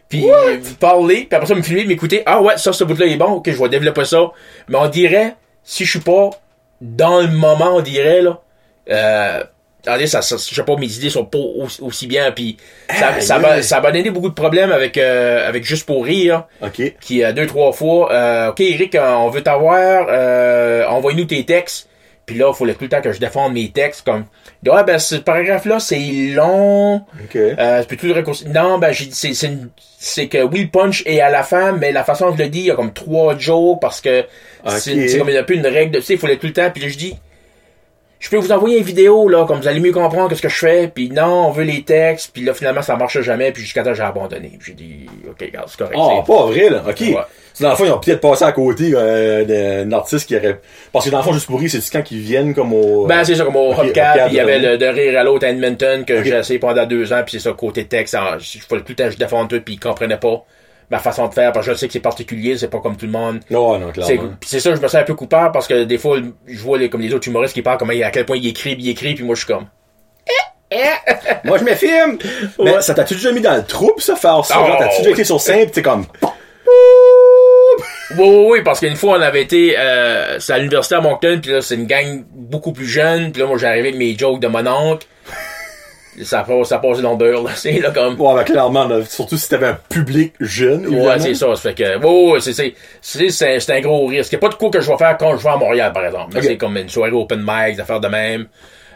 puis 0.09 0.31
euh, 0.31 0.57
parler, 0.79 1.27
puis 1.29 1.35
après 1.37 1.47
ça 1.47 1.55
me 1.55 1.63
filmer, 1.63 1.85
m'écouter, 1.85 2.23
ah 2.25 2.41
ouais 2.41 2.57
ça 2.57 2.73
ce 2.73 2.85
bout 2.85 2.99
là 2.99 3.07
est 3.07 3.17
bon, 3.17 3.33
ok 3.35 3.51
je 3.51 3.63
vais 3.63 3.69
développer 3.69 4.05
ça, 4.07 4.31
mais 4.69 4.77
on 4.79 4.89
dirait 4.89 5.35
si 5.63 5.85
je 5.85 5.91
suis 5.91 6.01
pas 6.01 6.31
dans 6.81 7.21
le 7.21 7.29
moment, 7.29 7.77
on 7.77 7.81
dirait, 7.83 8.23
là. 8.23 8.41
Euh, 8.89 9.45
attendez, 9.87 10.07
ça, 10.07 10.23
ça, 10.23 10.37
je 10.37 10.55
sais 10.55 10.63
pas, 10.63 10.77
mes 10.77 10.93
idées 10.93 11.11
sont 11.11 11.25
pas 11.25 11.39
aussi, 11.39 11.81
aussi 11.83 12.07
bien, 12.07 12.31
puis 12.33 12.57
ça, 12.89 13.09
Aïe, 13.15 13.63
ça, 13.63 13.81
va 13.81 13.93
donner 13.93 14.11
beaucoup 14.11 14.29
de 14.29 14.35
problèmes 14.35 14.73
avec, 14.73 14.97
euh, 14.99 15.49
avec 15.49 15.65
Juste 15.65 15.87
pour 15.87 16.05
rire, 16.05 16.45
Ok. 16.63 16.95
qui, 17.01 17.23
euh, 17.23 17.33
deux, 17.33 17.47
trois 17.47 17.73
fois, 17.73 18.13
euh, 18.13 18.51
OK, 18.51 18.61
Eric, 18.61 18.97
on 19.01 19.29
veut 19.31 19.43
t'avoir, 19.43 20.07
euh, 20.09 20.87
envoie-nous 20.87 21.25
tes 21.25 21.45
textes. 21.45 21.89
Puis 22.27 22.39
là, 22.39 22.51
il 22.53 22.55
faut 22.55 22.65
tout 22.65 22.77
le 22.83 22.89
temps 22.89 23.01
que 23.01 23.13
je 23.13 23.19
défende 23.19 23.55
mes 23.55 23.71
textes, 23.71 24.05
comme, 24.05 24.25
ouais, 24.65 24.85
ben, 24.85 25.01
ce 25.01 25.17
paragraphe-là, 25.17 25.81
c'est 25.81 25.99
long, 26.33 26.97
Ok. 27.25 27.35
euh, 27.37 27.83
peux-tu 27.83 28.07
le 28.07 28.15
raccourcir? 28.15 28.49
Non, 28.51 28.79
ben, 28.79 28.93
j'ai 28.93 29.07
dit, 29.07 29.15
c'est, 29.15 29.35
c'est, 29.35 29.49
une- 29.49 29.71
c'est 29.99 30.29
que 30.29 30.39
oui, 30.45 30.63
le 30.63 30.69
punch 30.69 31.03
est 31.07 31.21
à 31.21 31.29
la 31.29 31.43
fin, 31.43 31.73
mais 31.73 31.91
la 31.91 32.05
façon 32.05 32.31
dont 32.31 32.37
je 32.37 32.43
le 32.45 32.49
dis, 32.49 32.61
il 32.61 32.67
y 32.67 32.71
a 32.71 32.77
comme 32.77 32.93
trois 32.93 33.37
jokes 33.37 33.81
parce 33.81 34.01
que 34.01 34.25
c'est, 34.67 34.93
Ok. 34.95 35.09
c'est 35.09 35.19
comme 35.19 35.29
un 35.29 35.43
peu 35.43 35.55
une 35.55 35.67
règle 35.67 35.91
de, 35.93 35.99
tu 35.99 36.05
sais, 36.05 36.13
il 36.15 36.19
faut 36.21 36.29
le 36.29 36.37
tout 36.37 36.47
le 36.47 36.53
temps, 36.53 36.71
puis 36.71 36.83
là, 36.83 36.89
je 36.89 36.97
dis, 36.97 37.17
je 38.21 38.29
peux 38.29 38.37
vous 38.37 38.53
envoyer 38.53 38.79
une 38.79 38.85
vidéo, 38.85 39.29
là, 39.29 39.47
comme 39.47 39.61
vous 39.61 39.67
allez 39.67 39.81
mieux 39.81 39.93
comprendre 39.93 40.29
qu'est-ce 40.29 40.43
que 40.43 40.51
je 40.51 40.59
fais, 40.59 40.89
puis 40.95 41.09
non, 41.09 41.49
on 41.49 41.51
veut 41.53 41.65
les 41.65 41.83
textes, 41.83 42.33
puis 42.35 42.45
là, 42.45 42.53
finalement, 42.53 42.83
ça 42.83 42.95
marche 42.95 43.19
jamais, 43.23 43.51
puis 43.51 43.63
jusqu'à 43.63 43.83
temps, 43.83 43.95
j'ai 43.95 44.03
abandonné. 44.03 44.59
J'ai 44.65 44.75
dit, 44.75 45.07
ok, 45.27 45.37
regarde, 45.41 45.69
c'est 45.69 45.79
correct. 45.79 45.99
Ah, 45.99 46.23
pas 46.27 46.45
vrai, 46.45 46.69
là. 46.69 46.85
Ok. 46.87 47.01
Ouais. 47.01 47.17
C'est 47.55 47.65
dans 47.65 47.71
le 47.71 47.77
fond, 47.77 47.85
ils 47.87 47.93
ont 47.93 47.99
peut-être 47.99 48.21
passé 48.21 48.45
à 48.45 48.53
côté 48.53 48.93
euh, 48.95 49.87
d'un 49.87 49.91
artiste 49.93 50.29
qui 50.29 50.37
aurait... 50.37 50.61
Parce 50.93 51.07
que 51.07 51.11
dans 51.11 51.17
le 51.17 51.25
fond, 51.25 51.33
juste 51.33 51.47
pour 51.47 51.59
rire, 51.59 51.71
c'est 51.71 51.81
quand 51.91 52.03
qu'ils 52.03 52.21
viennent 52.21 52.55
comme 52.55 52.75
au... 52.75 53.07
Ben, 53.07 53.25
c'est 53.25 53.35
ça, 53.35 53.45
comme 53.45 53.57
au 53.57 53.73
Ok, 53.73 53.87
Hubcap, 53.87 54.15
Hubcap, 54.15 54.27
puis 54.27 54.35
il 54.35 54.37
y 54.37 54.41
avait 54.41 54.59
vraiment. 54.59 54.73
le 54.73 54.79
de 54.79 54.87
rire 54.87 55.19
à 55.19 55.25
l'autre 55.25 55.47
à 55.47 55.51
Edmonton 55.51 56.05
que 56.05 56.23
j'ai 56.23 56.37
essayé 56.37 56.59
pendant 56.59 56.85
deux 56.85 57.13
ans, 57.15 57.23
puis 57.25 57.39
c'est 57.39 57.49
ça, 57.49 57.55
côté 57.55 57.87
texte, 57.87 58.17
je 58.39 58.59
fallait 58.61 58.83
tout 58.83 58.91
le 58.91 58.95
temps 58.97 59.11
je 59.11 59.17
défende 59.17 59.49
tout, 59.49 59.61
puis 59.63 59.75
ils 59.75 59.81
comprenaient 59.81 60.19
pas 60.19 60.45
ma 60.91 60.99
façon 60.99 61.29
de 61.29 61.35
faire, 61.35 61.53
parce 61.53 61.67
que 61.67 61.73
je 61.73 61.79
sais 61.79 61.87
que 61.87 61.93
c'est 61.93 62.01
particulier, 62.01 62.59
c'est 62.59 62.69
pas 62.69 62.81
comme 62.81 62.97
tout 62.97 63.07
le 63.07 63.13
monde. 63.13 63.41
Non, 63.51 63.79
non, 63.79 63.93
C'est 63.95 64.17
clairement. 64.17 64.33
c'est 64.45 64.59
ça, 64.61 64.71
je 64.75 64.81
me 64.81 64.89
sens 64.89 64.97
un 64.97 65.05
peu 65.05 65.15
coupable, 65.15 65.53
parce 65.53 65.67
que 65.69 65.85
des 65.85 65.99
fois, 65.99 66.19
je 66.47 66.59
vois 66.61 66.79
les, 66.79 66.91
comme 66.91 67.01
les 67.01 67.15
autres 67.15 67.29
humoristes 67.29 67.55
qui 67.55 67.63
parlent, 67.63 67.79
comment, 67.79 67.93
à 67.93 68.11
quel 68.11 68.27
point 68.27 68.37
ils 68.37 68.49
écrivent, 68.49 68.81
ils 68.81 68.91
écrivent, 68.91 69.15
puis 69.17 69.25
moi, 69.25 69.35
je 69.37 69.45
suis 69.45 69.53
comme... 69.53 69.67
Moi, 71.45 71.59
je 71.59 71.65
me 71.65 71.75
filme! 71.75 72.17
Mais 72.61 72.75
Ouais. 72.77 72.83
ça 72.83 72.95
t'a-tu 72.95 73.15
déjà 73.15 73.33
mis 73.33 73.41
dans 73.41 73.57
le 73.57 73.65
troupe, 73.65 74.01
ça, 74.01 74.15
faire 74.15 74.45
ça? 74.45 74.59
Oh. 74.63 74.67
Genre, 74.69 74.79
T'as-tu 74.79 74.99
déjà 74.99 75.11
écrit 75.11 75.25
sur 75.25 75.41
scène, 75.41 75.67
pis 75.67 75.73
t'es 75.73 75.83
comme... 75.83 76.07
Oui, 78.19 78.27
oui, 78.27 78.47
oui, 78.51 78.63
parce 78.65 78.81
qu'une 78.81 78.97
fois, 78.97 79.19
on 79.19 79.21
avait 79.21 79.43
été, 79.43 79.77
euh, 79.79 80.39
c'est 80.41 80.53
à 80.53 80.59
l'université 80.59 80.97
à 80.97 81.01
Moncton, 81.01 81.39
puis 81.43 81.53
là, 81.53 81.63
c'est 81.63 81.77
une 81.77 81.87
gang 81.87 82.25
beaucoup 82.35 82.73
plus 82.73 82.87
jeune, 82.87 83.33
puis 83.33 83.41
là, 83.43 83.49
moi, 83.49 83.57
j'arrivais 83.59 83.89
avec 83.89 83.97
mes 83.99 84.17
jokes 84.19 84.41
de 84.41 84.49
mon 84.49 84.67
oncle. 84.67 85.07
Ça 86.23 86.43
passe, 86.43 86.69
ça 86.69 86.79
passe 86.79 87.01
dans 87.01 87.13
le 87.13 87.17
beurre, 87.17 87.45
là, 87.45 87.51
c'est 87.55 87.79
là, 87.79 87.91
comme... 87.93 88.21
Ouais, 88.21 88.35
ben, 88.35 88.45
clairement, 88.45 88.87
là, 88.87 89.05
surtout 89.05 89.37
si 89.37 89.49
t'avais 89.49 89.69
un 89.69 89.79
public 89.89 90.35
jeune, 90.41 90.87
Ouais, 90.89 91.19
c'est 91.21 91.35
ça. 91.35 91.55
Ça 91.55 91.63
fait 91.71 91.75
que, 91.75 91.99
ouais, 91.99 92.33
ouais, 92.33 92.41
c'est, 92.41 92.53
c'est, 92.53 92.75
c'est, 93.01 93.31
c'est, 93.31 93.61
c'est 93.61 93.73
un 93.77 93.81
gros 93.81 94.07
risque. 94.07 94.33
Il 94.33 94.37
n'y 94.37 94.39
a 94.39 94.41
pas 94.41 94.49
de 94.49 94.55
cours 94.59 94.71
que 94.71 94.81
je 94.81 94.91
vais 94.91 94.97
faire 94.99 95.17
quand 95.17 95.37
je 95.37 95.43
vais 95.45 95.51
à 95.51 95.57
Montréal, 95.57 95.93
par 95.93 96.05
exemple. 96.05 96.35
Là, 96.35 96.41
Ok. 96.41 96.47
C'est 96.47 96.57
comme 96.57 96.77
une 96.77 96.89
soirée 96.89 97.13
open 97.13 97.41
mic, 97.47 97.77
des 97.77 97.81
affaires 97.81 98.01
de 98.01 98.09
même. 98.09 98.47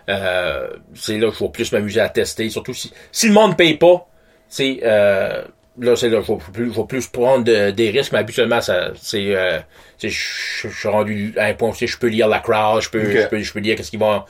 Euh, 0.09 0.69
c'est 0.95 1.19
là 1.19 1.31
que 1.31 1.37
je 1.39 1.45
vais 1.45 1.51
plus 1.51 1.73
m'amuser 1.73 2.01
à 2.01 2.09
tester. 2.09 2.51
Surtout 2.51 2.75
si, 2.75 2.93
si 3.13 3.29
le 3.29 3.33
monde 3.33 3.57
paye 3.57 3.75
pas, 3.75 4.07
c'est, 4.49 4.81
euh, 4.83 5.43
là, 5.79 5.97
c'est 5.97 6.09
là 6.11 6.21
que 6.21 6.27
je 6.27 6.33
vais 6.33 6.39
plus, 6.53 6.73
je 6.73 6.79
vais 6.81 6.87
plus 6.87 7.07
prendre 7.07 7.45
de- 7.45 7.71
des 7.71 7.91
risques, 7.91 8.13
mais 8.13 8.19
habituellement, 8.19 8.61
ça, 8.61 8.89
c'est, 9.01 9.35
euh, 9.35 9.59
c'est- 9.99 10.11
je 10.11 10.69
suis 10.69 10.89
rendu 10.89 11.33
à 11.39 11.45
un 11.47 11.55
point 11.55 11.71
où 11.71 11.75
je 11.75 11.97
peux 11.97 12.09
lire 12.09 12.29
la 12.29 12.41
crowd, 12.41 12.83
je 12.83 12.91
peux, 12.91 13.03
je 13.23 13.27
peux, 13.29 13.39
je 13.41 13.53
peux 13.53 13.61
lire 13.61 13.77
qu'est-ce 13.77 13.91
qu'ils 13.91 14.01
vont, 14.01 14.23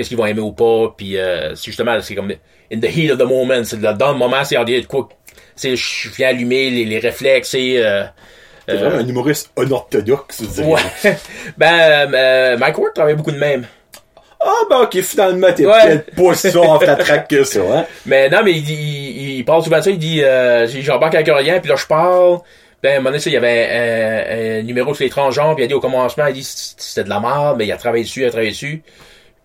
qu'est-ce 0.00 0.08
qu'ils 0.08 0.18
vont 0.18 0.26
aimer 0.26 0.40
ou 0.40 0.52
pas, 0.52 0.94
puis 0.96 1.18
euh, 1.18 1.54
c'est 1.54 1.66
justement, 1.66 2.00
c'est 2.00 2.14
comme 2.14 2.32
in 2.72 2.80
the 2.80 2.86
heat 2.86 3.10
of 3.10 3.18
the 3.18 3.22
moment, 3.24 3.62
c'est 3.64 3.80
dans 3.80 4.12
le 4.12 4.18
moment, 4.18 4.42
c'est 4.44 4.62
dirait 4.64 4.80
de 4.80 4.86
quoi, 4.86 5.08
c'est, 5.54 5.76
je 5.76 6.08
viens 6.16 6.28
allumer 6.28 6.70
les, 6.70 6.86
les 6.86 6.98
réflexes, 6.98 7.52
et 7.54 7.76
euh, 7.84 8.04
vraiment 8.66 8.96
un 8.96 9.06
humoriste 9.06 9.50
unorthodoxe, 9.58 10.42
je 10.42 10.46
dirais. 10.62 10.66
ouais, 11.04 11.16
ben, 11.58 12.12
euh, 12.14 12.56
Mike 12.56 12.78
Ward 12.78 12.94
travaille 12.94 13.14
beaucoup 13.14 13.32
de 13.32 13.38
même. 13.38 13.66
Ah, 14.40 14.62
ben, 14.70 14.78
ok, 14.84 15.00
finalement, 15.02 15.52
t'es 15.54 15.66
Ouais. 15.66 15.82
peut-être 15.82 16.14
pas 16.14 16.34
si 16.34 16.56
off 16.56 16.86
la 16.86 16.96
track 16.96 17.28
que 17.28 17.44
ça, 17.44 17.60
hein. 17.60 17.84
Mais 18.06 18.30
non, 18.30 18.38
mais 18.42 18.52
il, 18.52 18.70
il, 18.70 19.30
il 19.38 19.44
parle 19.44 19.62
souvent 19.62 19.78
de 19.78 19.82
ça, 19.82 19.90
il 19.90 19.98
dit, 19.98 20.22
euh, 20.24 20.66
j'embarque 20.66 21.14
avec 21.14 21.28
rien, 21.28 21.60
puis 21.60 21.68
là, 21.68 21.76
je 21.76 21.84
parle. 21.86 22.38
Ben, 22.82 22.92
à 22.92 22.94
un 22.94 22.98
moment 23.00 23.10
donné, 23.10 23.20
ça, 23.20 23.28
il 23.28 23.34
y 23.34 23.36
avait 23.36 23.68
un, 24.56 24.60
un 24.60 24.62
numéro 24.62 24.94
sur 24.94 25.04
les 25.04 25.10
transgenres, 25.10 25.54
puis 25.54 25.64
il 25.64 25.66
a 25.66 25.68
dit 25.68 25.74
au 25.74 25.80
commencement, 25.80 26.26
il 26.28 26.32
dit, 26.32 26.42
c'était 26.42 27.04
de 27.04 27.10
la 27.10 27.20
merde, 27.20 27.56
mais 27.58 27.66
il 27.66 27.72
a 27.72 27.76
travaillé 27.76 28.04
dessus, 28.04 28.22
il 28.22 28.24
a 28.26 28.30
travaillé 28.30 28.52
dessus. 28.52 28.82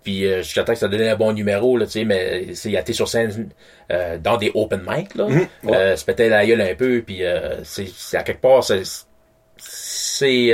Puis, 0.05 0.25
euh, 0.27 0.43
jusqu'à 0.43 0.63
temps 0.63 0.73
que 0.73 0.77
ça 0.79 0.87
donnait 0.87 1.09
un 1.09 1.15
bon 1.15 1.31
numéro, 1.33 1.75
là, 1.77 1.87
tu 1.87 1.93
sais, 1.93 2.05
mais 2.05 2.53
c'est, 2.53 2.69
il 2.69 2.77
a 2.77 2.81
été 2.81 2.93
sur 2.93 3.07
scène, 3.07 3.49
euh, 3.91 4.19
dans 4.19 4.37
des 4.37 4.51
open 4.53 4.83
mic, 4.87 5.15
là. 5.15 5.25
Mhm, 5.27 5.47
ouais. 5.63 5.75
Euh, 5.75 5.95
se 5.95 6.05
pétait 6.05 6.29
la 6.29 6.45
gueule 6.45 6.61
un 6.61 6.75
peu, 6.75 7.01
puis, 7.01 7.25
euh, 7.25 7.63
c'est, 7.63 7.87
c'est 7.87 8.15
à 8.15 8.21
quelque 8.21 8.39
part, 8.39 8.63
c'est, 8.63 8.83
c'est, 9.57 10.53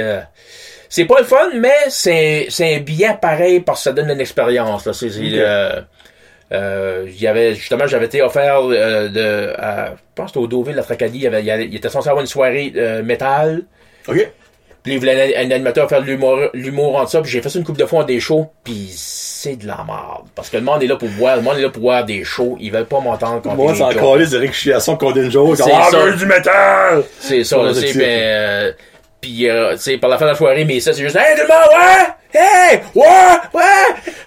pas 1.06 1.20
le 1.20 1.26
fun, 1.26 1.50
mais 1.56 1.74
c'est, 1.90 2.46
c'est 2.50 2.76
un 2.76 2.80
bien 2.80 3.16
pareil 3.16 3.60
parce 3.60 3.82
que 3.82 3.84
ça 3.84 3.92
donne 3.92 4.10
une 4.10 4.22
expérience, 4.22 4.86
là. 4.86 4.94
C'est, 4.94 5.08
il 5.08 5.36
y 7.22 7.28
avait 7.28 7.54
justement 7.56 7.88
j'avais 7.88 8.06
été 8.06 8.22
offert 8.22 8.64
de 8.68 9.54
à, 9.58 9.96
je 9.96 10.02
pense 10.16 10.36
au 10.38 10.48
Deauville 10.48 10.76
la 10.76 10.84
Tracadie 10.84 11.18
il, 11.20 11.24
y 11.24 11.28
avait, 11.28 11.40
il, 11.42 11.46
y 11.46 11.52
avait- 11.52 11.66
il 11.66 11.74
était 11.76 11.88
censé 11.88 12.10
avoir 12.10 12.22
une 12.22 12.28
soirée 12.28 12.74
métal 13.06 13.64
Ok. 14.08 14.30
Puis 14.84 14.94
il 14.94 15.00
voulait 15.00 15.36
un, 15.38 15.46
un 15.48 15.52
animateur 15.52 15.88
faire 15.88 16.02
de 16.02 16.08
l'humour 16.08 16.39
l'humour 16.54 16.96
entre 16.98 17.12
ça 17.12 17.22
puis 17.22 17.32
j'ai 17.32 17.41
fait 17.41 17.50
ça 17.50 17.60
une 17.60 17.65
couple 17.65 17.80
de 17.80 17.86
fois 17.86 18.02
en 18.02 18.04
des 18.04 18.20
shows 18.20 18.48
puis 18.63 18.89
c'est 18.96 19.56
de 19.56 19.67
la 19.67 19.78
merde 19.88 20.26
parce 20.36 20.50
que 20.50 20.58
le 20.58 20.63
monde 20.63 20.82
est 20.84 20.88
là 20.88 20.96
pour 20.96 21.10
voir 21.10 21.36
le 21.36 21.41
monde 21.41 21.58
est 21.58 21.62
là 21.62 21.70
pour 21.70 21.82
voir 21.84 22.04
des 22.06 22.24
shows 22.24 22.58
ils 22.60 22.72
veulent 22.72 22.86
pas 22.86 23.00
m'entendre 23.00 23.41
quand 23.44 23.56
Moi, 23.56 23.74
c'est 23.76 23.84
encore 23.84 24.17
les 24.17 24.28
de 24.28 24.38
récréation 24.38 24.96
qu'on 24.98 25.12
donne 25.12 25.32
joke. 25.32 25.56
C'est 25.58 25.63
Ah, 25.74 25.88
ça. 25.91 26.12
du 26.12 26.26
métal! 26.26 27.04
c'est 27.20 27.44
ça 27.44 27.58
c'est 27.74 27.94
ben 27.98 28.04
euh, 28.04 28.72
puis 29.20 29.48
euh, 29.50 29.74
tu 29.76 29.82
sais 29.82 29.98
par 29.98 30.10
la 30.10 30.17
fin 30.17 30.26
de 30.26 30.32
la 30.32 30.36
soirée 30.38 30.65
mais 30.65 30.80
ça 30.80 30.94
c'est 30.94 31.02
juste 31.04 31.15
hey 31.15 31.36
tout 31.36 31.44
le 31.44 31.48
monde 31.48 31.70
ouais 31.80 32.39
hey 32.39 32.80
ouais 32.96 33.04
ouais 33.54 33.62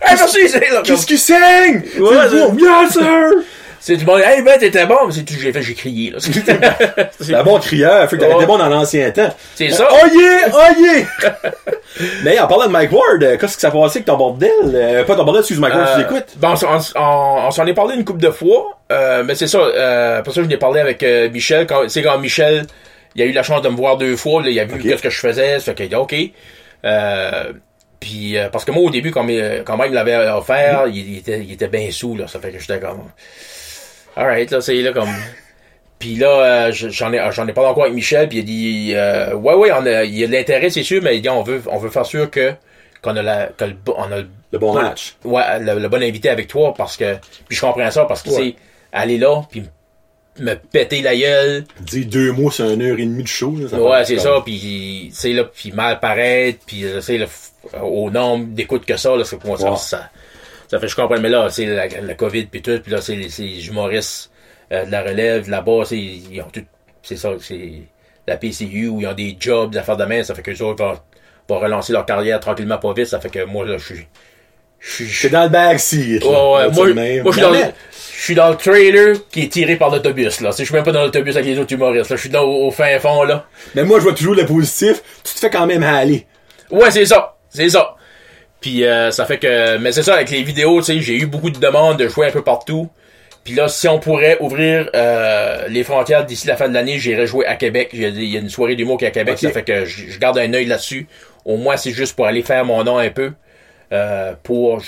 hey 0.03 0.17
merci 0.19 0.39
Qu'est-ce 0.85 1.07
qui 1.07 1.19
saigne? 1.19 1.83
Ouais, 1.99 2.09
C'est 2.25 2.29
c'est- 2.31 2.47
bon, 2.47 2.53
bien 2.53 2.91
sûr! 2.91 3.43
C'est 3.87 3.97
du 3.99 4.07
monde 4.07 4.21
hey 4.25 4.41
ben 4.43 4.59
t'étais 4.59 4.87
bon 4.87 4.97
mais 5.07 5.13
c'est 5.13 5.25
tout 5.25 5.35
j'ai 5.39 5.53
fait 5.53 5.61
j'ai 5.63 5.75
crié 5.75 6.11
là 6.11 6.19
C'est 7.21 7.43
bonne 7.45 7.61
crieur, 7.61 8.09
fait 8.09 8.17
que 8.17 8.23
t'avais 8.23 8.35
été 8.37 8.47
bon 8.47 8.57
dans 8.57 8.69
l'ancien 8.69 9.11
temps. 9.11 9.35
C'est 9.55 9.69
ça. 9.71 9.87
Oh 9.91 10.07
yeah! 10.17 10.49
Oh 10.53 10.81
yeah! 10.81 11.37
Mais 12.25 12.39
en 12.41 12.47
parlant 12.47 12.67
de 12.67 12.71
Mike 12.73 12.93
Ward, 12.93 13.23
euh, 13.23 13.37
qu'est-ce 13.39 13.55
qui 13.57 13.61
s'est 13.61 13.71
passé 13.71 13.99
avec 13.99 14.07
ton 14.07 14.17
bordel? 14.17 14.51
Euh, 14.75 15.05
pas 15.05 15.15
ton 15.17 15.25
bordel, 15.25 15.41
excuse 15.41 15.59
Mike 15.61 15.75
Ward, 15.75 15.87
tu 15.87 15.93
Euh, 15.93 15.99
l'écoutes? 15.99 16.37
bon, 16.37 16.55
on, 16.67 17.01
on, 17.01 17.47
on 17.47 17.51
s'en 17.51 17.67
est 17.67 17.75
parlé 17.75 17.95
une 17.95 18.05
couple 18.05 18.21
de 18.23 18.31
fois, 18.31 18.79
euh, 18.91 19.23
mais 19.25 19.35
c'est 19.35 19.47
ça. 19.47 19.59
Euh, 19.59 20.23
pour 20.23 20.33
ça, 20.35 20.43
je 20.43 20.49
l'ai 20.49 20.57
parlé 20.57 20.81
avec 20.81 21.03
euh, 21.03 21.29
Michel. 21.31 21.67
Quand, 21.67 21.89
c'est 21.89 22.03
quand 22.03 22.19
Michel, 22.19 22.67
il 23.15 23.23
a 23.23 23.27
eu 23.27 23.33
la 23.33 23.43
chance 23.43 23.63
de 23.63 23.69
me 23.69 23.77
voir 23.77 23.97
deux 23.97 24.17
fois. 24.17 24.43
Là, 24.43 24.49
il 24.51 24.59
a 24.59 24.65
vu 24.65 24.75
Ok. 24.75 24.83
qu'est-ce 24.83 25.03
que 25.03 25.11
je 25.11 25.21
faisais. 25.21 25.61
Ça 25.61 25.75
fait 25.75 25.87
dit 25.89 25.95
OK. 25.95 26.15
Euh, 26.85 27.53
puis 28.01 28.37
euh, 28.37 28.49
parce 28.51 28.65
que 28.65 28.73
moi 28.73 28.83
au 28.83 28.91
début, 28.91 29.11
quand, 29.13 29.23
mes- 29.25 29.63
quand 29.65 29.77
même 29.77 29.89
il 29.89 29.95
l'avait 29.95 30.17
offert, 30.31 30.85
il, 30.89 30.97
il 31.13 31.19
était, 31.19 31.41
il 31.41 31.53
était 31.53 31.69
bien 31.69 31.91
sous 31.91 32.17
là. 32.17 32.27
Ça 32.27 32.39
fait 32.41 32.51
que 32.51 32.59
j'étais 32.59 32.81
comme, 32.81 33.05
alright 34.17 34.51
là, 34.51 34.61
c'est 34.61 34.75
là 34.83 34.93
comme. 34.93 35.09
Puis 35.99 36.17
là, 36.17 36.29
euh, 36.67 36.73
je- 36.73 36.89
j'en 36.91 37.13
ai, 37.13 37.21
j'en 37.33 37.47
ai 37.49 37.53
parlé 37.53 37.71
encore 37.71 37.85
avec 37.85 37.95
Michel, 37.95 38.29
puis 38.29 38.39
il 38.39 38.41
a 38.41 38.45
dit, 38.45 38.93
euh, 38.95 39.35
ouais, 39.35 39.55
ouais, 39.55 39.73
on 39.73 39.87
a, 39.87 40.05
il 40.05 40.19
y 40.19 40.25
a 40.25 40.27
de 40.27 40.33
l'intérêt, 40.33 40.69
c'est 40.69 40.83
sûr, 40.83 41.01
mais 41.03 41.17
il 41.17 41.23
dit, 41.23 41.29
on 41.31 41.43
veut, 41.43 41.63
on 41.71 41.79
veut 41.79 41.89
faire 41.91 42.05
sûr 42.05 42.31
que, 42.31 42.53
qu'on 43.01 43.17
a 43.17 43.23
la, 43.23 43.47
que 43.47 43.65
le, 43.65 43.77
on 43.97 44.11
a 44.13 44.19
le, 44.19 44.29
Le 44.53 44.59
bon 44.59 44.75
match. 44.75 45.17
ouais, 45.25 45.61
le, 45.61 45.79
le 45.79 45.89
bon 45.89 46.03
invité 46.03 46.29
avec 46.29 46.49
toi, 46.49 46.75
parce 46.77 46.97
que, 46.97 47.15
puis 47.49 47.57
je 47.57 47.61
comprends 47.61 47.91
ça, 47.91 48.05
parce 48.05 48.23
que, 48.23 48.31
Ouais. 48.31 48.37
tu 48.37 48.49
sais, 48.51 48.57
aller 48.93 49.19
là, 49.19 49.43
puis 49.51 49.63
me 50.41 50.55
péter 50.55 51.01
la 51.01 51.17
gueule. 51.17 51.65
Dis 51.81 52.05
deux 52.07 52.33
mots, 52.33 52.51
c'est 52.51 52.65
une 52.75 52.83
heure 52.83 52.99
et 52.99 53.05
demie 53.07 53.23
de 53.23 53.29
show. 53.29 53.55
Là, 53.59 53.69
ça 53.69 53.81
Ouais, 53.81 54.05
c'est 54.05 54.19
ça, 54.19 54.43
puis 54.45 55.11
c'est 55.15 55.33
là, 55.33 55.45
puis 55.45 55.71
mal 55.73 56.01
paraître, 56.01 56.59
puis 56.67 56.85
c'est 57.01 57.19
là, 57.19 57.27
f- 57.27 57.81
au 57.81 58.11
nombre 58.11 58.47
d'écoutes 58.49 58.85
que 58.85 58.97
ça, 58.97 59.17
là, 59.17 59.25
c'est 59.25 59.37
pour 59.39 59.51
moi, 59.51 59.59
ça, 59.59 59.71
Ouais. 59.71 59.77
ça, 59.79 60.11
ça 60.69 60.79
fait, 60.79 60.89
je 60.89 60.97
comprends, 60.97 61.21
mais 61.21 61.29
là, 61.29 61.49
c'est 61.51 61.67
la, 61.67 61.87
la 61.89 62.15
COVID 62.15 62.47
puis 62.47 62.63
tout, 62.63 62.79
puis 62.83 62.93
là, 62.93 63.01
c'est 63.01 63.17
les, 63.17 63.69
humoristes 63.69 64.31
euh, 64.73 64.85
de 64.85 64.91
la 64.91 65.03
relève, 65.03 65.49
là-bas, 65.49 65.83
c'est, 65.85 65.99
ils 65.99 66.41
ont 66.41 66.51
tout, 66.51 66.65
c'est 67.03 67.17
ça, 67.17 67.31
c'est 67.41 67.83
la 68.27 68.37
PCU, 68.37 68.89
où 68.89 69.01
ils 69.01 69.07
ont 69.07 69.15
des 69.15 69.37
jobs, 69.39 69.71
des 69.71 69.79
affaires 69.79 69.97
de 69.97 70.05
main, 70.05 70.23
ça 70.23 70.35
fait 70.35 70.43
que 70.43 70.51
les 70.51 70.63
autres 70.63 70.85
vont, 70.85 70.99
vont 71.49 71.61
relancer 71.61 71.93
leur 71.93 72.07
carrière 72.07 72.41
tranquillement 72.41 72.79
pas 72.79 72.93
vite, 72.93 73.07
ça 73.07 73.21
fait 73.21 73.31
que 73.31 73.45
moi, 73.45 73.67
là, 73.67 73.77
je 73.79 73.95
suis, 73.95 74.07
je 74.81 75.05
suis, 75.05 75.31
dans 75.31 75.45
le 75.45 75.49
backseat. 75.49 76.23
Ouais, 76.23 76.29
ouais, 76.29 76.71
moi, 76.71 77.23
moi, 77.23 77.33
je 77.33 77.33
suis 77.33 77.41
dans 77.41 77.51
le, 77.51 77.59
je 78.17 78.23
suis 78.23 78.35
dans 78.35 78.51
le 78.51 78.57
trailer 78.57 79.17
qui 79.31 79.43
est 79.43 79.49
tiré 79.49 79.77
par 79.77 79.91
l'autobus, 79.91 80.41
là. 80.41 80.51
Je 80.57 80.65
suis 80.65 80.75
même 80.75 80.85
pas 80.85 80.93
dans 80.93 81.03
l'autobus 81.03 81.37
avec 81.37 81.47
les 81.47 81.59
autres 81.59 81.73
humoristes, 81.73 82.11
là. 82.11 82.17
Je 82.17 82.21
suis 82.21 82.31
dans, 82.31 82.43
au, 82.43 82.67
au 82.67 82.71
fin 82.71 82.99
fond, 82.99 83.25
là. 83.25 83.47
Mais 83.75 83.85
moi, 83.85 83.99
je 83.99 84.05
vois 84.05 84.15
toujours 84.15 84.35
le 84.35 84.45
positif. 84.45 85.03
Tu 85.23 85.35
te 85.35 85.39
fais 85.39 85.51
quand 85.51 85.67
même 85.67 85.83
aller. 85.83 86.27
Ouais, 86.71 86.91
c'est 86.91 87.07
ça. 87.07 87.37
C'est 87.49 87.71
ça. 87.71 87.97
Puis 88.65 88.83
euh, 88.87 89.11
ça 89.11 89.27
fait 89.27 89.37
que... 89.37 89.77
Mais 89.77 89.93
c'est 89.93 90.03
ça, 90.03 90.15
avec 90.15 90.31
les 90.31 90.43
vidéos, 90.43 90.79
tu 90.81 90.87
sais, 90.87 91.01
j'ai 91.03 91.19
eu 91.19 91.27
beaucoup 91.27 91.51
de 91.51 91.59
demandes 91.59 91.99
de 91.99 92.09
jouer 92.09 92.29
un 92.29 92.31
peu 92.31 92.43
partout. 92.43 92.89
Puis 93.45 93.53
là, 93.53 93.69
si 93.69 93.87
on 93.89 93.99
pourrait 93.99 94.39
ouvrir 94.41 94.89
euh, 94.97 95.69
les 95.69 95.85
frontières 95.85 96.25
d'ici 96.25 96.47
la 96.47 96.57
fin 96.57 96.67
de 96.71 96.73
l'année, 96.73 96.99
j'irai 96.99 97.27
jouer 97.27 97.45
à 97.45 97.57
Québec. 97.57 97.91
Il 97.93 98.25
y 98.25 98.37
a 98.39 98.41
une 98.41 98.49
soirée 98.49 98.75
d'humour 98.75 98.97
qui 98.97 99.05
est 99.05 99.09
à 99.09 99.11
Québec. 99.11 99.37
Ça 99.39 99.51
fait 99.51 99.65
que 99.65 99.85
je, 99.85 100.19
garde 100.19 100.39
un 100.39 100.51
œil 100.55 100.65
là-dessus. 100.65 101.09
Au 101.45 101.59
moins, 101.59 101.77
c'est 101.77 101.91
juste 101.91 102.17
pour 102.17 102.25
aller 102.25 102.41
faire 102.41 102.65
mon 102.65 102.83
nom 102.85 102.97
un 102.97 103.11
peu. 103.11 103.33
euh, 103.93 104.33
pour... 104.43 104.81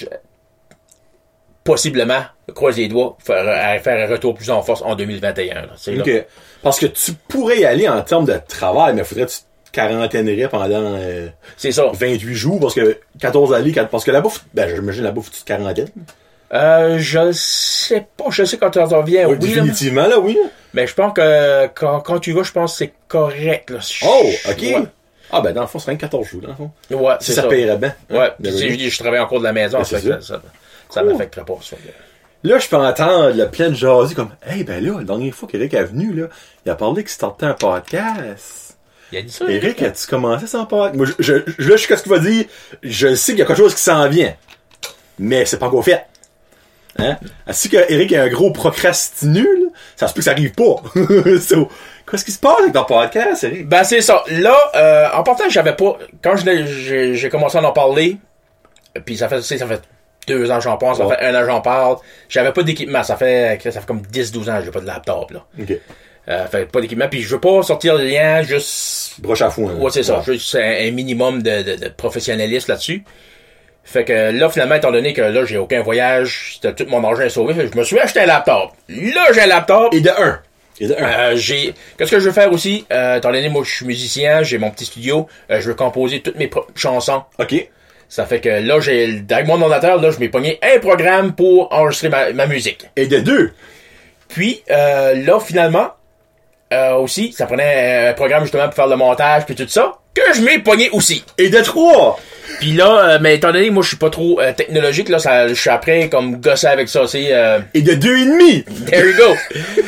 possiblement, 1.62 2.22
croise 2.54 2.78
les 2.78 2.88
doigts, 2.88 3.18
faire, 3.22 3.82
faire 3.82 4.08
un 4.08 4.10
retour 4.10 4.32
plus 4.32 4.48
en 4.48 4.62
force 4.62 4.80
en 4.80 4.94
2021. 4.94 5.54
Là. 5.54 6.24
Parce 6.62 6.80
que 6.80 6.86
tu 6.86 7.12
pourrais 7.28 7.58
y 7.58 7.66
aller 7.66 7.86
en 7.90 8.00
termes 8.00 8.24
de 8.24 8.40
travail, 8.48 8.94
mais 8.94 9.04
faudrait 9.04 9.26
que 9.26 9.32
tu 9.32 9.40
te 9.80 9.88
quarantainerais 9.88 10.48
pendant 10.48 10.94
euh, 10.96 11.28
C'est 11.56 11.72
ça. 11.72 11.84
28 11.92 12.34
jours, 12.34 12.60
parce 12.60 12.74
que 12.74 12.98
14 13.20 13.52
allées, 13.54 13.72
parce 13.90 14.04
que 14.04 14.10
la 14.10 14.20
bouffe, 14.20 14.44
ben 14.54 14.68
j'imagine 14.74 15.04
la 15.04 15.12
bouffe, 15.12 15.30
tu 15.30 15.42
quarantaine. 15.44 15.88
Euh, 16.54 16.98
je 16.98 17.32
sais 17.32 18.06
pas. 18.16 18.26
Je 18.30 18.44
sais 18.44 18.56
quand 18.56 18.70
tu 18.70 18.78
en 18.78 18.86
reviens. 18.86 19.26
Oui, 19.28 19.36
Oui, 19.40 19.48
définitivement, 19.48 20.06
là, 20.06 20.18
oui. 20.20 20.38
Mais 20.74 20.86
je 20.86 20.94
pense 20.94 21.12
que 21.12 21.66
quand, 21.74 22.00
quand 22.00 22.18
tu 22.20 22.32
vas, 22.32 22.44
je 22.44 22.52
pense 22.52 22.72
que 22.72 22.78
c'est 22.78 22.92
correct. 23.08 23.70
Là. 23.70 23.78
Oh, 24.04 24.30
ok. 24.50 24.60
Ouais, 24.62 24.82
Ah, 25.32 25.40
ben 25.40 25.52
dans 25.52 25.62
le 25.62 25.66
fond, 25.66 25.80
c'est 25.80 25.96
14 25.96 26.24
jours, 26.26 26.42
dans 26.42 26.48
le 26.48 26.54
fond. 26.54 26.70
Ouais, 26.90 27.14
c'est 27.20 27.32
ça, 27.32 27.42
ça. 27.42 27.48
paierait 27.48 27.76
bien. 27.78 27.94
Ouais, 28.10 28.26
Hein, 28.26 28.30
tu 28.42 28.50
sais, 28.52 28.68
je 28.70 28.76
dis, 28.76 28.90
je 28.90 28.98
travaille 28.98 29.18
en 29.18 29.26
cours 29.26 29.40
de 29.40 29.44
la 29.44 29.52
maison, 29.52 29.78
Ouais, 29.78 29.84
ça, 29.84 29.98
fait 29.98 30.22
ça, 30.22 30.40
ça 30.88 31.00
Cool. 31.00 31.12
m'affectera 31.12 31.44
pas. 31.44 31.58
ça. 31.62 31.76
Là, 32.44 32.58
je 32.60 32.68
peux 32.68 32.76
entendre 32.76 33.30
le 33.34 33.48
plein 33.48 33.70
de 33.70 33.74
jaser 33.74 34.14
comme, 34.14 34.30
hey, 34.48 34.62
ben 34.62 34.84
là, 34.84 34.98
la 34.98 35.04
dernière 35.04 35.34
fois 35.34 35.48
qu'Éric 35.48 35.74
est 35.74 35.82
venu, 35.84 36.12
là, 36.14 36.26
il 36.64 36.70
a 36.70 36.76
parlé 36.76 37.02
qu'il 37.02 37.10
startait 37.10 37.46
un 37.46 37.54
podcast. 37.54 38.65
Il 39.12 39.18
a 39.18 39.22
dit 39.22 39.32
ça. 39.32 39.44
Eric, 39.48 39.82
as-tu 39.82 40.06
commencé 40.06 40.46
sans 40.46 40.66
podcast? 40.66 40.94
Moi, 40.96 41.06
je, 41.06 41.12
je, 41.18 41.34
je- 41.58 41.70
là, 41.70 41.76
sais 41.78 41.86
qu'est-ce 41.86 42.02
qu'il 42.02 42.12
va 42.12 42.18
dire. 42.18 42.44
Je 42.82 43.14
sais 43.14 43.32
qu'il 43.32 43.38
y 43.38 43.42
a 43.42 43.46
quelque 43.46 43.56
chose 43.58 43.74
qui 43.74 43.80
s'en 43.82 44.08
vient. 44.08 44.34
Mais 45.18 45.44
c'est 45.46 45.58
pas 45.58 45.66
encore 45.66 45.84
fait. 45.84 46.04
Hein? 46.98 47.18
Ainsi 47.46 47.68
que 47.68 47.76
Eric 47.90 48.10
est 48.12 48.16
un 48.16 48.28
gros 48.28 48.50
procrastinule, 48.52 49.70
ça 49.96 50.08
se 50.08 50.14
peut 50.14 50.20
que 50.20 50.24
ça 50.24 50.30
arrive 50.32 50.52
pas. 50.52 50.76
so, 51.40 51.68
qu'est-ce 52.10 52.24
qui 52.24 52.32
se 52.32 52.38
passe 52.38 52.58
avec 52.60 52.72
ton 52.72 52.84
podcast, 52.84 53.44
Eric? 53.44 53.68
Ben, 53.68 53.84
c'est 53.84 54.00
ça. 54.00 54.24
Là, 54.28 54.56
euh, 54.74 55.08
en 55.14 55.22
partant, 55.22 55.48
j'avais 55.48 55.74
pas... 55.76 55.98
Quand 56.22 56.36
je 56.36 57.12
j'ai 57.14 57.28
commencé 57.28 57.58
à 57.58 57.62
en 57.62 57.72
parler, 57.72 58.16
puis 59.04 59.16
ça 59.16 59.28
fait, 59.28 59.36
tu 59.36 59.42
sais, 59.42 59.58
ça 59.58 59.66
fait 59.66 59.82
deux 60.26 60.50
ans 60.50 60.56
que 60.56 60.64
j'en 60.64 60.78
parle, 60.78 60.96
ça 60.96 61.06
Ouais. 61.06 61.16
fait 61.16 61.24
un 61.26 61.34
an 61.34 61.40
que 61.40 61.46
j'en 61.46 61.60
parle, 61.60 61.96
j'avais 62.30 62.52
pas 62.52 62.62
d'équipement. 62.62 63.02
Ça 63.04 63.16
fait, 63.16 63.60
ça 63.62 63.72
fait 63.80 63.86
comme 63.86 64.00
10-12 64.00 64.50
ans 64.50 64.58
que 64.58 64.64
j'ai 64.64 64.70
pas 64.70 64.80
de 64.80 64.86
laptop, 64.86 65.30
là. 65.32 65.44
Euh, 66.28 66.46
fait 66.46 66.66
pas 66.66 66.80
d'équipement, 66.80 67.08
puis 67.08 67.22
je 67.22 67.28
veux 67.28 67.40
pas 67.40 67.62
sortir 67.62 67.94
le 67.94 68.04
lien 68.04 68.42
juste 68.42 69.20
Broche 69.20 69.42
à 69.42 69.50
foin. 69.50 69.72
là. 69.72 69.78
Ouais, 69.78 69.90
c'est 69.92 70.02
ça. 70.02 70.18
Ouais. 70.18 70.24
Juste 70.34 70.54
un, 70.56 70.60
un 70.88 70.90
minimum 70.90 71.42
de, 71.42 71.62
de, 71.62 71.76
de 71.76 71.88
professionnalisme 71.88 72.72
là-dessus. 72.72 73.04
Fait 73.84 74.04
que 74.04 74.32
là, 74.32 74.48
finalement, 74.48 74.74
étant 74.74 74.90
donné 74.90 75.12
que 75.12 75.22
là, 75.22 75.44
j'ai 75.44 75.56
aucun 75.58 75.80
voyage, 75.82 76.54
c'était 76.54 76.74
tout 76.74 76.90
mon 76.90 77.04
argent 77.04 77.22
est 77.22 77.28
sauvé, 77.28 77.54
je 77.72 77.78
me 77.78 77.84
suis 77.84 77.98
acheté 78.00 78.18
un 78.20 78.26
laptop. 78.26 78.72
Là, 78.88 79.26
j'ai 79.32 79.42
un 79.42 79.46
laptop. 79.46 79.94
Et 79.94 80.00
de 80.00 80.10
un. 80.10 80.40
Et 80.80 80.88
de 80.88 80.94
un. 80.94 81.06
Euh, 81.30 81.36
j'ai. 81.36 81.72
Qu'est-ce 81.96 82.10
que 82.10 82.18
je 82.18 82.24
veux 82.26 82.32
faire 82.32 82.52
aussi? 82.52 82.84
Euh, 82.92 83.18
étant 83.18 83.30
donné, 83.30 83.48
moi, 83.48 83.62
je 83.64 83.72
suis 83.72 83.86
musicien, 83.86 84.42
j'ai 84.42 84.58
mon 84.58 84.70
petit 84.70 84.86
studio, 84.86 85.28
euh, 85.52 85.60
je 85.60 85.68
veux 85.68 85.74
composer 85.74 86.20
toutes 86.20 86.36
mes 86.36 86.48
propres 86.48 86.72
chansons. 86.74 87.22
ok. 87.38 87.68
Ça 88.08 88.26
fait 88.26 88.40
que 88.40 88.48
là, 88.48 88.80
j'ai. 88.80 89.22
Avec 89.30 89.46
mon 89.46 89.60
ordinateur, 89.60 90.00
là, 90.00 90.10
je 90.10 90.18
m'ai 90.18 90.28
pogné 90.28 90.58
un 90.62 90.78
programme 90.80 91.34
pour 91.34 91.72
enregistrer 91.72 92.08
ma, 92.08 92.32
ma 92.32 92.46
musique. 92.46 92.84
Et 92.96 93.06
de 93.06 93.18
deux. 93.20 93.52
Puis 94.28 94.62
euh, 94.70 95.14
là, 95.14 95.38
finalement, 95.40 95.92
euh, 96.72 96.94
aussi, 96.94 97.32
ça 97.32 97.46
prenait 97.46 98.08
un 98.08 98.12
programme 98.14 98.42
justement 98.42 98.64
pour 98.64 98.74
faire 98.74 98.86
le 98.88 98.96
montage 98.96 99.46
puis 99.46 99.54
tout 99.54 99.68
ça, 99.68 99.98
que 100.14 100.34
je 100.34 100.40
m'ai 100.40 100.58
pogné 100.58 100.90
aussi. 100.90 101.24
Et 101.38 101.48
de 101.48 101.60
trois? 101.60 102.18
Puis 102.60 102.72
là, 102.72 103.08
euh, 103.14 103.18
mais 103.20 103.36
étant 103.36 103.52
donné 103.52 103.68
que 103.68 103.72
moi 103.72 103.82
je 103.82 103.88
suis 103.88 103.96
pas 103.96 104.10
trop 104.10 104.40
euh, 104.40 104.52
technologique, 104.52 105.08
là, 105.08 105.18
ça, 105.18 105.48
je 105.48 105.54
suis 105.54 105.70
après 105.70 106.08
comme 106.08 106.40
gosser 106.40 106.66
avec 106.68 106.88
ça, 106.88 107.06
c'est 107.06 107.32
euh, 107.32 107.60
Et 107.74 107.82
de 107.82 107.92
deux 107.94 108.16
et 108.16 108.24
demi? 108.24 108.64
there 108.86 109.06
you 109.06 109.14
go. 109.16 109.34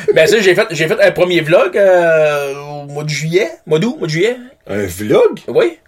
ben 0.14 0.26
ça, 0.26 0.40
j'ai 0.40 0.54
fait 0.54 0.66
j'ai 0.70 0.86
fait 0.86 1.00
un 1.00 1.10
premier 1.12 1.40
vlog 1.40 1.76
euh, 1.76 2.54
au 2.56 2.84
mois 2.86 3.04
de 3.04 3.08
juillet, 3.08 3.50
mois 3.66 3.78
d'août, 3.78 3.96
mois 3.98 4.06
de 4.06 4.12
juillet. 4.12 4.36
Un 4.68 4.86
vlog? 4.86 5.40
Oui. 5.48 5.78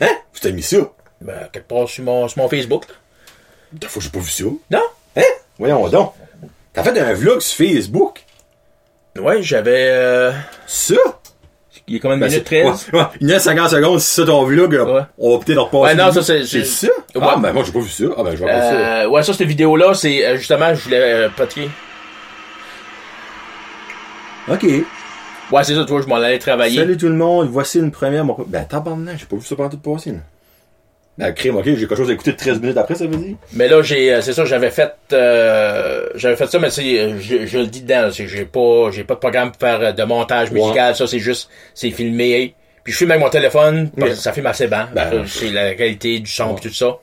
Hein? 0.00 0.16
Tu 0.32 0.40
t'as 0.40 0.50
mis 0.50 0.62
ça? 0.62 0.76
Ben 1.20 1.48
quelque 1.52 1.66
part 1.66 1.88
sur 1.88 2.04
mon 2.04 2.28
sur 2.28 2.40
mon 2.42 2.48
Facebook. 2.48 2.84
Des 3.72 3.86
fois, 3.88 4.00
j'ai 4.02 4.10
pas 4.10 4.20
vu 4.20 4.30
ça. 4.30 4.44
Non? 4.44 4.82
Hein? 5.16 5.22
Voyons 5.58 5.88
donc. 5.88 6.14
T'as 6.72 6.84
fait 6.84 6.98
un 6.98 7.12
vlog 7.14 7.40
sur 7.40 7.66
Facebook? 7.66 8.20
Ouais, 9.16 9.42
j'avais 9.42 9.88
euh, 9.90 10.32
Ça? 10.66 10.94
il 11.88 12.00
combien 12.00 12.16
de 12.16 12.20
Ben, 12.22 12.28
minutes? 12.30 12.46
c'est- 12.48 12.62
13 12.62 12.88
Ouais, 12.92 12.98
ouais. 13.00 13.06
Il 13.20 13.28
y 13.30 13.32
a 13.32 13.38
50 13.40 13.70
secondes, 13.70 13.98
si 14.00 14.06
c'est 14.10 14.20
ça 14.20 14.26
ton 14.26 14.44
vlog, 14.44 14.74
euh, 14.74 14.84
Ouais. 14.84 15.02
on 15.18 15.36
va 15.38 15.44
peut-être 15.44 15.58
repasser. 15.62 15.82
Ouais, 15.84 15.94
non, 15.94 16.12
ça, 16.12 16.22
c'est- 16.22 16.64
ça? 16.64 16.86
Ouais. 17.14 17.22
Ah, 17.22 17.36
ben 17.40 17.52
moi, 17.52 17.62
j'ai 17.64 17.72
pas 17.72 17.80
vu 17.80 17.88
ça. 17.88 18.04
Ah, 18.16 18.22
ben 18.22 18.30
je 18.32 18.36
vais 18.36 18.50
voir 18.52 18.62
ça. 18.62 18.72
Euh, 18.74 19.08
ouais, 19.08 19.22
ça, 19.22 19.32
cette 19.32 19.46
vidéo-là, 19.48 19.94
c'est 19.94 20.24
euh, 20.26 20.36
justement, 20.36 20.74
je 20.74 20.82
voulais 20.84 21.00
euh, 21.00 21.28
pratiquer. 21.30 21.70
Ok. 24.50 24.64
Ouais, 25.50 25.64
c'est 25.64 25.74
ça, 25.74 25.84
toi, 25.84 26.00
je 26.02 26.06
m'en 26.06 26.16
allais 26.16 26.38
travailler. 26.38 26.76
Salut 26.78 26.96
tout 26.98 27.08
le 27.08 27.14
monde, 27.14 27.48
voici 27.50 27.78
une 27.78 27.90
première. 27.90 28.24
Ben, 28.46 28.64
tabarnak, 28.66 29.16
j'ai 29.18 29.26
pas 29.26 29.36
vu 29.36 29.42
ça 29.44 29.56
pendant 29.56 29.70
tout 29.70 29.78
passer, 29.78 30.12
là. 30.12 30.18
Ben, 31.18 31.32
crime, 31.32 31.56
ok, 31.56 31.64
j'ai 31.64 31.76
quelque 31.76 31.96
chose 31.96 32.08
à 32.10 32.12
écouter 32.12 32.34
13 32.36 32.60
minutes 32.60 32.76
après, 32.76 32.94
ça 32.94 33.04
veut 33.06 33.16
dire? 33.16 33.34
Mais 33.52 33.66
là, 33.68 33.82
j'ai, 33.82 34.14
euh, 34.14 34.20
c'est 34.22 34.32
ça, 34.32 34.44
j'avais 34.44 34.70
fait, 34.70 34.92
euh, 35.12 36.06
j'avais 36.14 36.36
fait 36.36 36.46
ça, 36.46 36.58
mais 36.60 36.70
c'est, 36.70 36.98
euh, 37.00 37.18
je, 37.20 37.44
je 37.44 37.58
le 37.58 37.66
dis 37.66 37.82
dedans, 37.82 38.08
j'ai 38.10 38.44
pas, 38.44 38.90
j'ai 38.92 39.02
pas 39.04 39.14
de 39.14 39.18
programme 39.18 39.50
pour 39.50 39.60
faire 39.60 39.80
euh, 39.80 39.92
de 39.92 40.02
montage 40.04 40.50
Ouais. 40.52 40.60
musical, 40.60 40.94
ça, 40.94 41.06
c'est 41.08 41.18
juste, 41.18 41.50
c'est 41.74 41.90
filmé. 41.90 42.54
Puis 42.84 42.92
je 42.92 42.98
filme 42.98 43.10
avec 43.10 43.22
mon 43.22 43.30
téléphone, 43.30 43.90
parce 43.98 44.12
que 44.12 44.16
ça 44.16 44.32
filme 44.32 44.46
assez 44.46 44.68
bien. 44.68 44.88
Ben, 44.94 45.24
c'est 45.26 45.50
la 45.50 45.74
qualité 45.74 46.20
du 46.20 46.30
son 46.30 46.50
Ouais. 46.52 46.56
et 46.58 46.68
tout 46.68 46.72
ça. 46.72 46.96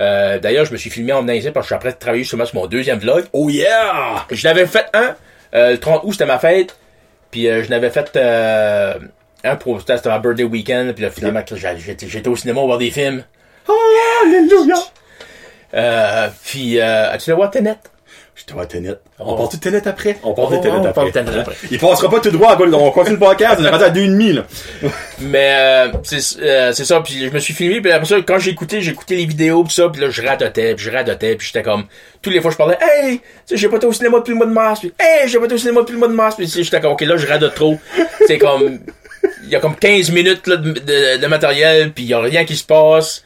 Euh, 0.00 0.38
d'ailleurs, 0.38 0.64
je 0.64 0.72
me 0.72 0.78
suis 0.78 0.88
filmé 0.88 1.12
en 1.12 1.20
venant 1.20 1.34
ici 1.34 1.50
parce 1.50 1.66
que 1.66 1.68
je 1.68 1.74
suis 1.74 1.74
après 1.74 1.92
de 1.92 1.98
travailler 1.98 2.22
justement 2.22 2.46
sur 2.46 2.54
mon 2.56 2.66
deuxième 2.66 2.98
vlog. 2.98 3.24
Oh 3.34 3.50
yeah! 3.50 4.24
Je 4.30 4.48
l'avais 4.48 4.64
fait 4.66 4.86
un, 4.94 5.14
euh, 5.54 5.72
le 5.72 5.78
30 5.78 6.00
août, 6.04 6.12
c'était 6.12 6.24
ma 6.24 6.38
fête. 6.38 6.74
Puis 7.30 7.46
euh, 7.46 7.62
je 7.62 7.68
l'avais 7.70 7.90
fait 7.90 8.10
euh, 8.16 8.94
un 9.44 9.56
pour, 9.56 9.78
c'était 9.80 10.08
ma 10.08 10.18
birthday 10.18 10.44
weekend. 10.44 10.94
Puis 10.94 11.04
là, 11.04 11.10
finalement, 11.10 11.42
j'étais 11.46 12.28
au 12.28 12.34
cinéma 12.36 12.62
voir 12.62 12.78
des 12.78 12.90
films. 12.90 13.22
Alléluia! 13.68 14.74
Euh, 15.74 16.28
puis, 16.44 16.78
euh, 16.80 17.12
as-tu 17.12 17.30
le 17.30 17.36
voir 17.36 17.50
Tenet? 17.50 17.76
Je 18.34 18.44
te 18.46 18.54
vois 18.54 18.64
Tenet. 18.66 18.94
On 19.18 19.32
Oh. 19.32 19.36
parle 19.36 19.50
de 19.52 19.56
Tenet 19.58 19.86
après? 19.86 20.16
On 20.22 20.34
Oh, 20.36 20.50
de 20.50 20.56
Tenet 20.56 20.70
on 20.78 20.84
après. 20.84 21.10
Tenet 21.12 21.38
après. 21.40 21.54
Il 21.70 21.78
passera 21.78 22.08
pas 22.10 22.20
tout 22.20 22.30
droit. 22.30 22.56
On 22.58 22.90
continue 22.90 23.16
le 23.16 23.20
podcast, 23.20 23.56
on 23.60 23.64
est 23.64 23.68
rendu 23.68 23.84
à 23.84 23.90
deux 23.90 24.00
et 24.00 24.06
demi, 24.08 24.32
là. 24.32 24.44
Mais 25.20 25.54
euh, 25.58 25.88
c'est 26.04 26.40
euh, 26.40 26.72
c'est 26.72 26.86
ça, 26.86 27.00
puis 27.02 27.26
je 27.28 27.30
me 27.30 27.38
suis 27.38 27.52
filmé, 27.52 27.80
puis 27.82 27.92
après 27.92 28.06
ça, 28.08 28.16
quand 28.26 28.38
j'ai 28.38 28.50
écouté, 28.52 28.80
j'ai 28.80 28.92
écouté 28.92 29.16
les 29.16 29.26
vidéos, 29.26 29.62
puis 29.64 29.74
ça, 29.74 29.88
puis 29.90 30.00
là, 30.00 30.08
je 30.10 30.22
radotais, 30.22 30.74
puis 30.74 30.84
je 30.86 30.90
radotais, 30.90 31.36
puis 31.36 31.46
j'étais 31.48 31.62
comme... 31.62 31.84
Toutes 32.22 32.32
les 32.32 32.40
fois, 32.40 32.50
je 32.50 32.56
parlais 32.56 32.78
«Hey! 32.80 33.18
Tu 33.18 33.24
sais, 33.46 33.56
j'ai 33.58 33.68
pas 33.68 33.76
été 33.76 33.86
au 33.86 33.92
cinéma 33.92 34.18
depuis 34.18 34.30
le 34.30 34.36
mois 34.38 34.46
de 34.46 34.52
mars, 34.52 34.80
puis 34.80 34.92
«Hey! 34.98 35.28
J'ai 35.28 35.38
pas 35.38 35.44
été 35.44 35.54
au 35.54 35.58
cinéma 35.58 35.80
depuis 35.82 35.92
le 35.92 35.98
mois 35.98 36.08
de 36.08 36.14
mars, 36.14 36.34
puis 36.36 36.46
j'étais 36.46 36.80
comme 36.80 36.92
«Ok, 36.92 37.02
là, 37.02 37.16
je 37.18 37.26
radote 37.26 37.54
trop.» 37.54 37.78
C'est 38.26 38.38
comme... 38.38 38.78
Il 39.44 39.50
y 39.50 39.56
a 39.56 39.60
comme 39.60 39.76
15 39.76 40.10
minutes 40.12 40.46
là, 40.46 40.56
de, 40.56 40.72
de, 40.72 41.16
de 41.18 41.26
matériel, 41.26 41.92
puis 41.92 42.04
il 42.04 42.10
y 42.10 42.14
a 42.14 42.20
rien 42.20 42.44
qui 42.46 42.56
se 42.56 42.64
passe. 42.64 43.22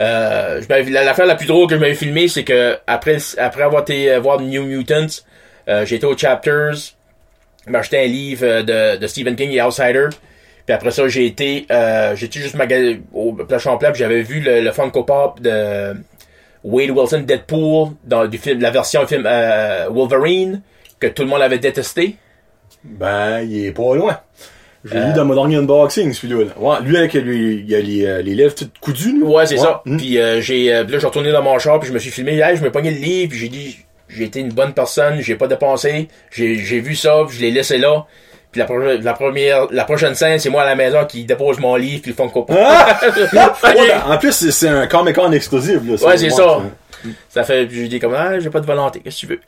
Euh, 0.00 0.60
L'affaire 0.68 1.26
la 1.26 1.34
plus 1.34 1.46
drôle 1.46 1.68
que 1.68 1.74
je 1.74 1.80
m'avais 1.80 1.94
filmé, 1.94 2.28
c'est 2.28 2.44
que 2.44 2.78
après, 2.86 3.18
après 3.36 3.62
avoir 3.62 3.82
été 3.82 4.12
euh, 4.12 4.20
voir 4.20 4.40
New 4.40 4.64
Mutants, 4.64 5.22
euh, 5.68 5.84
été 5.84 6.06
aux 6.06 6.16
Chapters, 6.16 6.74
j'ai 7.66 7.74
acheté 7.76 7.98
un 8.04 8.06
livre 8.06 8.44
euh, 8.46 8.96
de, 8.96 9.06
Stephen 9.06 9.36
King 9.36 9.50
et 9.50 9.60
Outsider. 9.60 10.08
Puis 10.64 10.74
après 10.74 10.90
ça, 10.90 11.06
j'ai 11.08 11.26
été, 11.26 11.66
été 11.66 12.40
juste 12.40 12.54
maga- 12.54 12.98
au 13.12 13.32
Plage 13.32 13.64
puis 13.64 13.98
j'avais 13.98 14.22
vu 14.22 14.40
le, 14.40 14.60
le 14.60 14.72
Funko 14.72 15.04
Pop 15.04 15.40
de 15.40 15.94
Wade 16.62 16.90
Wilson 16.90 17.20
Deadpool 17.26 17.90
dans 18.04 18.26
du 18.26 18.38
film, 18.38 18.60
la 18.60 18.70
version 18.70 19.06
film 19.06 19.24
euh, 19.26 19.88
Wolverine 19.90 20.62
que 20.98 21.06
tout 21.06 21.22
le 21.22 21.28
monde 21.28 21.42
avait 21.42 21.58
détesté. 21.58 22.16
Ben, 22.84 23.40
il 23.40 23.66
est 23.66 23.72
pas 23.72 23.94
loin. 23.94 24.20
J'ai 24.84 24.96
Euh. 24.96 25.06
lu 25.08 25.12
dans 25.12 25.24
mon 25.26 25.34
dernier 25.34 25.56
unboxing, 25.56 26.12
celui-là. 26.14 26.44
là. 26.44 26.50
Ouais, 26.58 26.76
lui, 26.82 26.96
avec 26.96 27.12
lui, 27.12 27.64
il 27.66 27.74
a 27.74 27.80
les, 27.80 28.06
euh, 28.06 28.22
les 28.22 28.34
lèvres 28.34 28.54
toutes 28.54 28.78
coudues, 28.80 29.20
là. 29.20 29.26
Ouais, 29.26 29.46
c'est 29.46 29.58
ça. 29.58 29.82
Hmm. 29.84 29.96
Puis 29.98 30.18
euh, 30.18 30.40
j'ai, 30.40 30.72
euh, 30.74 30.84
puis 30.84 30.94
là, 30.94 30.98
j'ai 30.98 31.06
retourné 31.06 31.32
dans 31.32 31.42
mon 31.42 31.58
char, 31.58 31.78
puis 31.80 31.88
je 31.88 31.92
me 31.92 31.98
suis 31.98 32.10
filmé. 32.10 32.38
Hey, 32.38 32.56
je 32.56 32.62
me 32.62 32.70
pognais 32.70 32.90
le 32.92 32.98
livre, 32.98 33.28
puis 33.30 33.38
j'ai 33.38 33.48
dit, 33.48 33.78
j'ai 34.08 34.24
été 34.24 34.40
une 34.40 34.52
bonne 34.52 34.72
personne, 34.72 35.20
j'ai 35.20 35.34
pas 35.36 35.48
dépensé, 35.48 36.08
j'ai, 36.32 36.56
j'ai 36.56 36.80
vu 36.80 36.94
ça, 36.96 37.24
puis 37.28 37.36
je 37.36 37.42
l'ai 37.42 37.50
laissé 37.50 37.76
là. 37.78 38.06
Puis 38.52 38.58
la, 38.58 38.64
pro- 38.64 38.78
la 38.80 39.12
première, 39.12 39.66
la 39.70 39.84
prochaine 39.84 40.14
scène, 40.16 40.38
c'est 40.40 40.50
moi 40.50 40.62
à 40.62 40.66
la 40.66 40.74
maison 40.74 41.04
qui 41.04 41.22
dépose 41.24 41.60
mon 41.60 41.76
livre 41.76 42.02
puis 42.02 42.10
le 42.10 42.16
Funko 42.16 42.42
Pop. 42.42 42.56
Ah! 42.58 42.98
Ouais, 43.62 43.92
en 44.08 44.18
plus, 44.18 44.32
c'est- 44.32 44.50
c'est 44.50 44.66
un 44.68 44.86
Comic 44.88 45.14
Con 45.14 45.30
exclusif. 45.30 45.76
Là, 45.86 45.94
Ouais, 46.08 46.16
c'est 46.18 46.30
ça. 46.30 46.60
Ça 47.28 47.44
fait, 47.44 47.68
j'ai 47.70 47.86
dit 47.86 48.00
comme, 48.00 48.14
ah, 48.14 48.40
j'ai 48.40 48.50
pas 48.50 48.60
de 48.60 48.66
volonté, 48.66 49.00
qu'est-ce 49.00 49.16
que 49.22 49.26
tu 49.26 49.32
veux? 49.34 49.40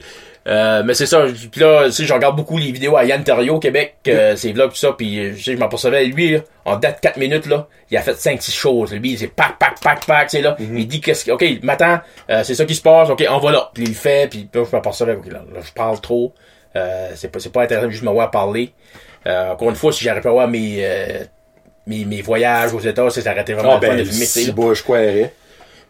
Euh, 0.46 0.82
mais 0.84 0.94
c'est 0.94 1.06
ça, 1.06 1.24
puis 1.52 1.60
là, 1.60 1.84
tu 1.86 1.92
sais, 1.92 2.04
je 2.04 2.12
regarde 2.12 2.34
beaucoup 2.34 2.58
les 2.58 2.72
vidéos 2.72 2.96
à 2.96 3.04
Yann 3.04 3.22
Terriot, 3.22 3.60
Québec, 3.60 3.94
euh, 4.08 4.34
ses 4.34 4.52
vlogs, 4.52 4.70
tout 4.70 4.76
ça, 4.76 4.92
puis 4.92 5.18
euh, 5.18 5.32
je 5.36 5.42
sais, 5.42 5.56
je 5.56 6.12
lui, 6.14 6.32
là, 6.32 6.40
en 6.64 6.76
date 6.76 7.00
4 7.00 7.16
minutes, 7.16 7.46
là, 7.46 7.68
il 7.90 7.96
a 7.96 8.02
fait 8.02 8.14
5-6 8.14 8.52
choses. 8.52 8.92
Lui, 8.92 9.16
c'est 9.16 9.28
pack, 9.28 9.58
pack, 9.58 9.80
pack, 9.80 10.04
pack, 10.04 10.30
c'est 10.30 10.42
là. 10.42 10.56
Il 10.58 10.88
dit 10.88 11.00
qu'est-ce 11.00 11.24
que, 11.24 11.30
ok, 11.30 11.44
matin, 11.62 12.02
euh, 12.28 12.42
c'est 12.42 12.56
ça 12.56 12.64
qui 12.64 12.74
se 12.74 12.82
passe, 12.82 13.08
ok, 13.08 13.24
on 13.30 13.38
va 13.38 13.52
là. 13.52 13.70
Puis 13.72 13.84
il 13.84 13.90
le 13.90 13.94
fait, 13.94 14.28
puis 14.28 14.48
là, 14.52 14.64
je 14.68 14.74
m'apercevais, 14.76 15.14
ok, 15.14 15.26
là, 15.26 15.44
là, 15.52 15.60
je 15.64 15.72
parle 15.72 16.00
trop. 16.00 16.34
Euh, 16.74 17.10
c'est 17.14 17.28
pas, 17.28 17.38
c'est 17.38 17.52
pas 17.52 17.62
intéressant 17.62 17.90
juste 17.90 18.02
me 18.02 18.10
voir 18.10 18.30
parler. 18.30 18.72
Euh, 19.26 19.52
encore 19.52 19.70
une 19.70 19.76
fois, 19.76 19.92
si 19.92 20.04
j'arrivais 20.04 20.22
pas 20.22 20.30
à 20.30 20.32
voir 20.32 20.48
mes, 20.48 20.78
euh, 20.80 21.24
mes, 21.86 22.04
mes 22.04 22.22
voyages 22.22 22.72
aux 22.72 22.80
États, 22.80 23.10
ça 23.10 23.30
arrêtait 23.30 23.52
vraiment 23.52 23.76
Ah, 23.76 23.78
ben, 23.80 23.98
de 23.98 24.04
sais, 24.04 24.24
si 24.26 24.46
je 24.46 24.82
croirais. 24.82 25.32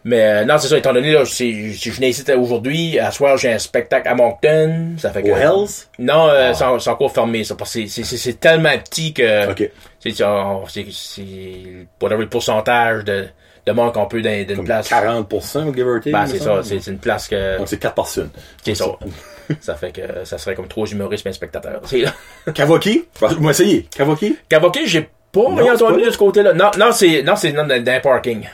Mais 0.05 0.21
euh, 0.21 0.45
non, 0.45 0.57
c'est 0.57 0.67
ça, 0.67 0.77
étant 0.77 0.91
donné, 0.93 1.11
là, 1.13 1.23
c'est- 1.25 1.71
je 1.71 1.89
je 1.89 1.91
venais 1.91 2.09
ici 2.09 2.23
aujourd'hui, 2.33 2.99
à 2.99 3.09
soir, 3.11 3.37
j'ai 3.37 3.53
un 3.53 3.59
spectacle 3.59 4.07
à 4.07 4.15
Moncton, 4.15 4.95
ça 4.97 5.11
fait 5.11 5.23
que... 5.23 5.29
Au 5.29 5.35
Hells? 5.37 5.69
Non, 5.99 6.27
euh, 6.29 6.49
Ah. 6.49 6.53
c'est 6.53 6.63
en- 6.65 6.77
c'est 6.79 6.89
encore 6.89 7.13
fermé, 7.13 7.43
ça, 7.45 7.55
parce 7.55 7.73
que 7.73 7.81
c'est- 7.81 7.87
c'est 7.87 8.03
c'est- 8.03 8.17
c'est 8.17 8.39
tellement 8.39 8.77
petit 8.79 9.13
que... 9.13 9.49
Ok. 9.51 9.69
C'est 10.01 10.11
c'est- 10.11 10.23
c'est- 10.67 10.85
c'est 10.91 11.87
whatever 12.01 12.23
le 12.23 12.29
pourcentage 12.29 13.05
de, 13.05 13.27
de 13.65 13.71
monde 13.71 13.93
qu'on 13.93 14.05
peut 14.07 14.21
dans, 14.21 14.29
dans 14.29 14.49
une 14.49 14.55
Comme 14.57 14.65
place. 14.65 14.89
40%, 14.89 15.73
give 15.73 15.87
or 15.87 15.99
take. 16.01 16.11
Ben, 16.11 16.25
c'est 16.25 16.39
ça, 16.39 16.59
c'est 16.63 16.85
une 16.87 16.97
place 16.99 17.29
que... 17.29 17.57
Donc, 17.57 17.69
c'est 17.69 17.79
4 17.79 17.95
personnes. 17.95 18.29
C'est 18.61 18.75
ça. 18.75 18.85
ça 19.61 19.75
fait 19.75 19.91
que 19.93 20.01
ça 20.25 20.37
serait 20.37 20.55
comme 20.55 20.67
trois 20.67 20.85
humoristes 20.87 21.25
et 21.25 21.29
un 21.29 21.33
spectateur. 21.33 21.79
C'est 21.85 22.03
Kavoki? 22.53 23.05
On 23.21 23.27
va 23.27 23.51
essayer. 23.51 23.87
Kavoki? 23.95 24.35
Cavoquet, 24.49 24.85
j'ai 24.85 25.07
pas 25.31 25.41
rien 25.55 25.73
entendu 25.75 26.03
de 26.03 26.09
ce 26.09 26.17
côté-là. 26.17 26.53
Non, 26.53 26.71
non, 26.77 26.91
c'est 26.91 27.23
non, 27.23 27.35
c'est 27.37 27.53
dans 27.53 27.69
un 27.69 27.99
parking. 28.01 28.45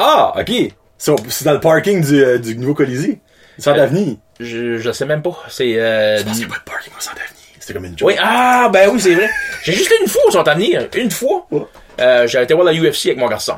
Ah, 0.00 0.32
ok. 0.38 0.50
C'est 0.98 1.44
dans 1.44 1.52
le 1.52 1.60
parking 1.60 2.02
du, 2.04 2.22
euh, 2.24 2.38
du 2.38 2.56
nouveau 2.56 2.74
Colisée. 2.74 3.20
Centre 3.58 3.76
Euh, 3.78 3.80
d'avenir. 3.82 4.16
Je, 4.38 4.78
je 4.78 4.90
sais 4.92 5.04
même 5.06 5.22
pas. 5.22 5.36
C'est... 5.48 5.78
Euh, 5.78 6.16
Je 6.18 6.22
pense 6.24 6.32
qu'il 6.38 6.46
n'y 6.46 6.52
a 6.52 6.54
pas 6.54 6.60
de 6.60 6.64
parking 6.70 6.92
au 6.96 7.00
centre 7.00 7.16
d'avenir. 7.16 7.36
C'était 7.58 7.74
comme 7.74 7.84
une 7.84 7.98
joke. 7.98 8.08
Oui, 8.08 8.14
ah, 8.20 8.70
ben 8.72 8.88
oui, 8.92 8.98
c'est 9.00 9.14
vrai. 9.14 9.28
J'ai 9.62 9.72
juste 9.72 9.92
une 10.00 10.08
fois 10.08 10.22
au 10.26 10.30
centre 10.30 10.50
avenir. 10.50 10.88
Une 10.94 11.10
fois. 11.10 11.46
Ouais. 11.50 11.62
Euh, 12.00 12.26
j'ai 12.26 12.42
été 12.42 12.54
voir 12.54 12.64
la 12.66 12.72
UFC 12.72 13.06
avec 13.06 13.18
mon 13.18 13.28
garçon. 13.28 13.54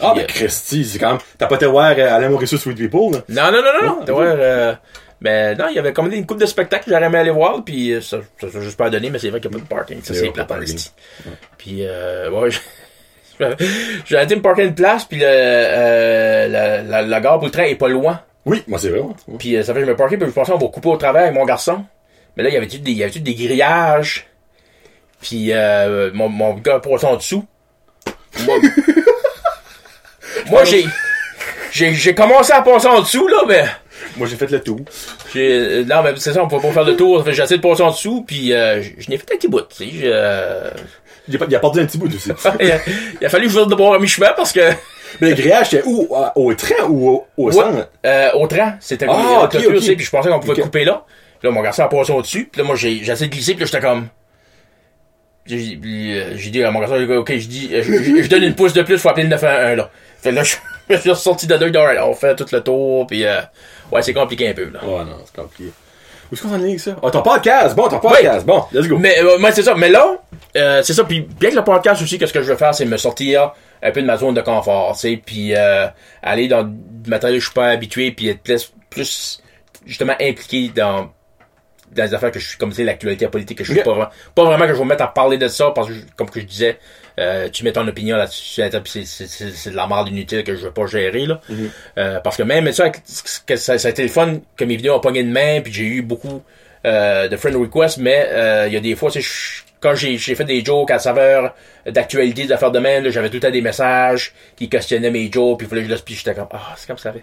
Ah, 0.00 0.12
ben 0.16 0.22
euh, 0.22 0.26
Christy, 0.26 0.84
c'est 0.84 0.98
quand 0.98 1.10
même. 1.12 1.18
T'as 1.38 1.46
pas 1.46 1.56
été 1.56 1.66
voir 1.66 1.90
Alain 1.90 2.28
Mauricio 2.30 2.58
Sweet 2.58 2.76
People, 2.78 3.12
là? 3.12 3.22
Non, 3.28 3.52
non, 3.52 3.62
non, 3.62 3.86
non, 3.86 4.04
T'as 4.04 4.12
voir, 4.12 4.78
mais 5.20 5.54
non, 5.54 5.66
il 5.70 5.76
y 5.76 5.78
avait 5.78 5.92
commandé 5.92 6.16
une 6.16 6.26
coupe 6.26 6.40
de 6.40 6.46
spectacles 6.46 6.84
que 6.84 6.90
j'aurais 6.90 7.06
aimé 7.06 7.18
aller 7.18 7.30
voir, 7.30 7.62
puis 7.64 7.94
ça, 8.02 8.18
ça 8.40 8.50
s'est 8.50 8.60
juste 8.60 8.76
pas 8.76 8.90
donné, 8.90 9.08
mais 9.10 9.18
c'est 9.18 9.30
vrai 9.30 9.40
qu'il 9.40 9.50
n'y 9.50 9.56
a 9.56 9.58
pas 9.60 9.64
de 9.64 9.68
parking. 9.68 10.02
Ça, 10.02 10.12
C'est 10.12 10.30
plat. 10.30 10.46
Puis, 11.56 11.86
euh, 11.86 12.30
ouais, 12.30 12.50
j'ai 14.06 14.22
été 14.22 14.36
me 14.36 14.42
parker 14.42 14.64
une 14.64 14.74
place, 14.74 15.04
puis 15.04 15.18
le, 15.18 15.26
euh, 15.26 16.48
la, 16.48 16.82
la, 16.82 17.02
la 17.02 17.20
gare 17.20 17.38
pour 17.38 17.46
le 17.46 17.50
train 17.50 17.64
est 17.64 17.74
pas 17.74 17.88
loin. 17.88 18.20
Oui, 18.46 18.62
moi, 18.68 18.78
c'est 18.78 18.90
vrai. 18.90 19.00
ouais. 19.00 19.14
Puis 19.38 19.56
euh, 19.56 19.62
ça 19.62 19.72
fait 19.72 19.80
que 19.80 19.86
je 19.86 19.90
me 19.90 19.96
parquais, 19.96 20.16
puis 20.16 20.26
je 20.26 20.32
pensais 20.32 20.52
on 20.52 20.58
va 20.58 20.66
couper 20.68 20.88
au 20.88 20.96
travers 20.96 21.22
avec 21.22 21.34
mon 21.34 21.44
garçon. 21.44 21.84
Mais 22.36 22.42
là, 22.42 22.48
il 22.50 22.54
y 22.54 22.56
avait-tu 22.56 22.78
des, 22.78 22.90
il 22.92 22.98
y 22.98 23.04
avait 23.04 23.18
des 23.18 23.34
grillages? 23.34 24.26
Puis 25.20 25.52
euh, 25.52 26.10
mon, 26.12 26.28
mon 26.28 26.54
gars 26.54 26.80
passait 26.80 27.06
en 27.06 27.16
dessous. 27.16 27.44
Moi, 28.44 28.56
moi 30.50 30.64
j'ai, 30.64 30.84
j'ai, 31.72 31.94
j'ai 31.94 32.14
commencé 32.14 32.52
à 32.52 32.60
passer 32.62 32.88
en 32.88 33.00
dessous, 33.00 33.26
là, 33.28 33.38
mais... 33.48 33.64
Moi, 34.16 34.28
j'ai 34.28 34.36
fait 34.36 34.50
le 34.50 34.60
tour. 34.60 34.80
J'ai, 35.32 35.50
euh, 35.50 35.84
non, 35.84 36.02
mais 36.02 36.12
c'est 36.18 36.32
ça, 36.32 36.42
on 36.44 36.48
peut 36.48 36.60
pas 36.60 36.70
faire 36.72 36.84
le 36.84 36.94
tour. 36.96 37.24
J'ai 37.26 37.42
essayé 37.42 37.56
de 37.56 37.62
passer 37.62 37.82
en 37.82 37.90
dessous, 37.90 38.22
puis 38.26 38.52
euh, 38.52 38.82
je 38.82 38.90
je 38.98 39.10
n'ai 39.10 39.16
fait 39.16 39.32
un 39.32 39.36
petit 39.36 39.48
bout, 39.48 39.62
tu 39.62 39.88
sais. 39.90 40.12
Il 41.28 41.36
a, 41.36 41.38
pas- 41.38 41.46
il 41.48 41.56
a 41.56 41.58
perdu 41.58 41.80
un 41.80 41.86
petit 41.86 41.98
bout 41.98 42.14
aussi. 42.14 42.30
il, 42.60 42.70
a, 42.70 42.78
il 43.20 43.26
a 43.26 43.28
fallu 43.28 43.46
que 43.46 43.52
je 43.52 43.60
de 43.60 43.74
boire 43.74 43.94
à 43.94 43.98
mi-chemin 43.98 44.32
parce 44.36 44.52
que... 44.52 44.60
Mais 45.20 45.30
le 45.30 45.34
grillage, 45.36 45.70
c'était 45.70 45.86
où? 45.86 46.14
à- 46.14 46.36
Au 46.36 46.52
train 46.54 46.84
ou 46.88 47.08
au, 47.08 47.26
au 47.36 47.46
Ouais, 47.46 47.52
centre? 47.52 47.88
euh, 48.04 48.30
au 48.32 48.46
train, 48.46 48.74
c'était 48.80 49.06
Ah, 49.08 49.14
comme 49.14 49.44
ok, 49.44 49.50
clôture, 49.50 49.70
ok. 49.70 49.76
tu 49.78 49.82
sais, 49.84 49.96
puis 49.96 50.04
je 50.04 50.10
pensais 50.10 50.28
qu'on 50.28 50.40
pouvait 50.40 50.60
couper 50.60 50.84
là. 50.84 51.04
Puis 51.38 51.48
là, 51.48 51.54
mon 51.54 51.62
garçon 51.62 51.82
a 51.82 51.88
passé 51.88 52.12
au-dessus, 52.12 52.48
puis 52.50 52.60
là, 52.60 52.66
moi, 52.66 52.74
j'ai, 52.76 52.96
essayé 52.96 53.28
de 53.28 53.32
glisser, 53.32 53.52
puis 53.54 53.60
là, 53.60 53.66
j'étais 53.66 53.80
comme... 53.80 54.08
J'ai, 55.46 55.78
euh, 55.84 56.32
j'ai 56.36 56.50
dit 56.50 56.62
à 56.64 56.70
mon 56.70 56.80
garçon, 56.80 56.94
ok, 56.94 57.32
je 57.36 57.46
dis, 57.46 57.70
je, 57.70 58.28
donne 58.28 58.42
une 58.44 58.54
pouce 58.54 58.72
de 58.72 58.82
plus, 58.82 58.98
faut 58.98 59.10
appeler 59.10 59.24
le 59.24 59.28
911, 59.30 59.76
là. 59.76 59.90
Fait 60.20 60.32
là, 60.32 60.42
je, 60.42 60.56
je 60.90 60.96
suis 60.96 61.10
ressorti 61.10 61.46
de 61.46 61.54
alright, 61.54 62.00
on 62.02 62.14
fait 62.14 62.34
tout 62.34 62.46
le 62.50 62.60
tour, 62.62 63.06
puis 63.06 63.24
euh, 63.24 63.40
ouais, 63.92 64.02
c'est 64.02 64.14
compliqué 64.14 64.48
un 64.48 64.54
peu, 64.54 64.70
là. 64.70 64.80
Oh 64.82 65.04
non, 65.04 65.18
c'est 65.24 65.36
compliqué. 65.40 65.70
Où 66.30 66.34
est-ce 66.34 66.42
qu'on 66.42 66.48
s'en 66.48 66.60
est 66.60 66.64
avec 66.68 66.80
ça? 66.80 66.96
Ah, 67.02 67.10
ton 67.10 67.22
podcast! 67.22 67.76
Bon, 67.76 67.88
ton 67.88 67.98
podcast! 68.00 68.44
Bon, 68.46 68.64
let's 68.72 68.88
go! 68.88 68.98
Mais, 68.98 69.18
euh, 69.20 69.38
ouais, 69.38 69.52
c'est 69.52 69.62
ça. 69.62 69.74
Mais 69.74 69.88
là, 69.90 70.16
euh, 70.56 70.82
c'est 70.82 70.94
ça. 70.94 71.04
Puis 71.04 71.20
bien 71.20 71.50
que 71.50 71.56
le 71.56 71.64
podcast 71.64 72.02
aussi, 72.02 72.18
qu'est-ce 72.18 72.32
que 72.32 72.42
je 72.42 72.50
veux 72.50 72.56
faire, 72.56 72.74
c'est 72.74 72.84
me 72.86 72.96
sortir 72.96 73.52
un 73.82 73.90
peu 73.90 74.00
de 74.00 74.06
ma 74.06 74.16
zone 74.16 74.34
de 74.34 74.40
confort, 74.40 74.92
tu 74.94 75.00
sais, 75.00 75.22
puis 75.24 75.54
euh, 75.54 75.86
aller 76.22 76.48
dans 76.48 76.62
du 76.64 77.10
matériel 77.10 77.38
que 77.38 77.40
je 77.42 77.48
suis 77.50 77.54
pas 77.54 77.66
habitué, 77.68 78.12
puis 78.12 78.28
être 78.28 78.40
plus, 78.42 78.72
plus 78.88 79.42
justement 79.84 80.14
impliqué 80.20 80.70
dans 80.74 81.10
dans 81.92 82.02
les 82.02 82.14
affaires 82.14 82.32
que 82.32 82.40
je 82.40 82.48
suis 82.48 82.58
comme 82.58 82.70
tu 82.70 82.76
sais 82.76 82.84
l'actualité 82.84 83.28
politique 83.28 83.58
que 83.58 83.62
je 83.62 83.70
suis 83.70 83.78
Ok. 83.80 83.84
pas 83.84 83.92
vraiment 83.92 84.08
pas 84.34 84.44
vraiment 84.44 84.64
que 84.66 84.72
je 84.72 84.78
vais 84.78 84.84
me 84.84 84.88
mettre 84.88 85.04
à 85.04 85.08
parler 85.14 85.36
de 85.38 85.46
ça 85.46 85.70
parce 85.72 85.86
que 85.88 85.92
je- 85.94 86.00
comme 86.16 86.28
que 86.28 86.40
je 86.40 86.44
disais 86.46 86.78
euh, 87.18 87.48
tu 87.48 87.62
mets 87.64 87.72
ton 87.72 87.86
opinion 87.86 88.16
là-dessus 88.16 88.42
c'est 88.86 89.04
c'est- 89.04 89.26
c'est 89.26 89.50
c'est 89.52 89.70
de 89.70 89.76
la 89.76 89.86
merde 89.86 90.08
inutile 90.08 90.42
que 90.44 90.54
je 90.56 90.62
veux 90.66 90.72
pas 90.72 90.86
gérer 90.86 91.26
là. 91.26 91.40
Euh, 91.98 92.20
parce 92.20 92.36
que 92.36 92.42
même 92.42 92.70
ça 92.72 92.90
que 92.90 93.56
ça, 93.56 93.78
ça 93.78 93.88
a 93.88 93.90
été 93.90 94.02
le 94.02 94.08
fun 94.08 94.40
que 94.56 94.64
mes 94.64 94.76
vidéos 94.76 94.94
ont 94.94 95.00
pogné 95.00 95.22
de 95.22 95.30
main 95.30 95.60
puis 95.60 95.72
j'ai 95.72 95.84
eu 95.84 96.02
beaucoup 96.02 96.42
euh, 96.86 97.28
de 97.28 97.36
friend 97.36 97.56
requests 97.56 97.98
mais 97.98 98.28
il 98.66 98.72
y 98.72 98.76
a 98.76 98.80
des 98.80 98.94
fois 98.96 99.10
je- 99.14 99.20
quand 99.80 99.94
j'ai 99.94 100.16
fait 100.18 100.44
des 100.44 100.64
jokes 100.64 100.90
à 100.90 100.98
saveur 100.98 101.54
d'actualité 101.86 102.46
d'affaires 102.46 102.70
de 102.72 102.78
main 102.78 103.02
j'avais 103.10 103.28
tout 103.28 103.34
le 103.34 103.40
temps 103.40 103.50
des 103.50 103.60
messages 103.60 104.32
qui 104.56 104.68
questionnaient 104.68 105.10
mes 105.10 105.30
jokes 105.30 105.58
puis 105.58 105.66
il 105.66 105.70
fallait 105.70 105.82
que 105.82 105.88
je 105.88 105.92
laisse 105.92 106.02
puis 106.02 106.14
j'étais 106.14 106.34
comme 106.34 106.48
ah 106.52 106.74
c'est 106.76 106.86
comme 106.86 106.98
ça 106.98 107.12
fait 107.12 107.22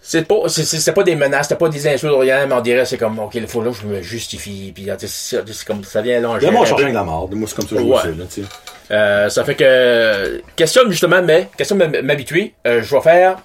c'est 0.00 0.26
pas 0.26 0.36
c'est 0.48 0.64
c'est- 0.64 0.78
c'est 0.78 0.92
pas 0.92 1.02
des 1.02 1.16
menaces 1.16 1.48
c'était 1.48 1.58
pas 1.58 1.68
des 1.68 1.86
insultes 1.88 2.14
rien 2.18 2.46
mais 2.46 2.54
on 2.54 2.60
dirait 2.60 2.84
c'est 2.84 2.98
comme 2.98 3.18
ok 3.18 3.34
il 3.34 3.46
faut 3.48 3.62
là 3.62 3.70
je 3.72 3.86
me 3.86 4.00
justifie 4.00 4.72
puis 4.72 4.86
sais, 5.06 5.42
c'est 5.44 5.64
comme 5.66 5.82
ça 5.84 6.00
vient 6.02 6.20
là 6.20 6.38
Là, 6.40 6.50
moi, 6.50 6.64
change 6.64 6.84
de 6.84 6.88
la 6.88 7.02
mort. 7.02 7.28
Moi, 7.32 7.48
c'est 7.48 7.56
comme 7.56 7.68
ça 7.68 7.74
que 7.76 7.82
je 7.82 7.86
Ouais. 7.86 8.16
là, 8.16 8.24
tu 8.32 8.42
sais. 8.42 8.48
euh, 8.92 9.28
ça 9.28 9.44
fait 9.44 9.56
que 9.56 10.40
question 10.56 10.82
justement 10.88 11.20
mais 11.22 11.48
question 11.56 11.76
de 11.76 11.84
m'habituer 12.00 12.54
euh, 12.66 12.80
je 12.82 12.94
vais 12.94 13.00
faire 13.02 13.38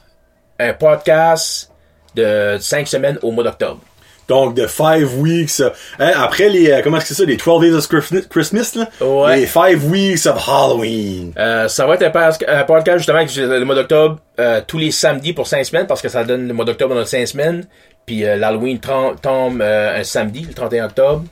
un 0.59 0.73
podcast 0.73 1.71
de 2.15 2.57
5 2.59 2.87
semaines 2.87 3.17
au 3.23 3.31
mois 3.31 3.43
d'octobre 3.43 3.79
Donc, 4.29 4.55
de 4.55 4.65
5 4.67 5.03
weeks, 5.17 5.61
hein, 5.99 6.11
après 6.15 6.47
les, 6.49 6.71
euh, 6.71 6.81
comment 6.81 6.97
est-ce 6.97 7.09
que 7.09 7.13
c'est 7.13 7.23
ça, 7.23 7.27
les 7.27 7.35
12 7.37 7.61
days 7.61 7.73
of 7.73 7.87
Christmas- 7.87 8.27
Christmas, 8.29 8.71
là? 8.75 9.05
Ouais. 9.05 9.35
Les 9.41 9.45
5 9.47 9.77
weeks 9.89 10.25
of 10.25 10.47
Halloween. 10.47 11.33
Euh, 11.37 11.67
ça 11.67 11.85
va 11.85 11.95
être 11.95 12.03
un, 12.03 12.31
un 12.59 12.63
podcast 12.63 12.99
justement 12.99 13.25
qui 13.25 13.39
le 13.39 13.65
mois 13.65 13.75
d'octobre 13.75 14.19
euh, 14.39 14.61
tous 14.65 14.77
les 14.77 14.91
samedis 14.91 15.33
pour 15.33 15.47
5 15.47 15.65
semaines 15.65 15.87
parce 15.87 16.01
que 16.01 16.07
ça 16.09 16.23
donne 16.23 16.47
le 16.47 16.53
mois 16.53 16.63
d'octobre 16.65 16.95
dans 16.95 17.05
5 17.05 17.27
semaines 17.27 17.65
puis 18.05 18.21
l'Halloween 18.21 18.79
tombe 18.79 19.61
un 19.61 20.03
samedi 20.03 20.45
le 20.47 20.53
31 20.53 20.85
octobre 20.85 21.23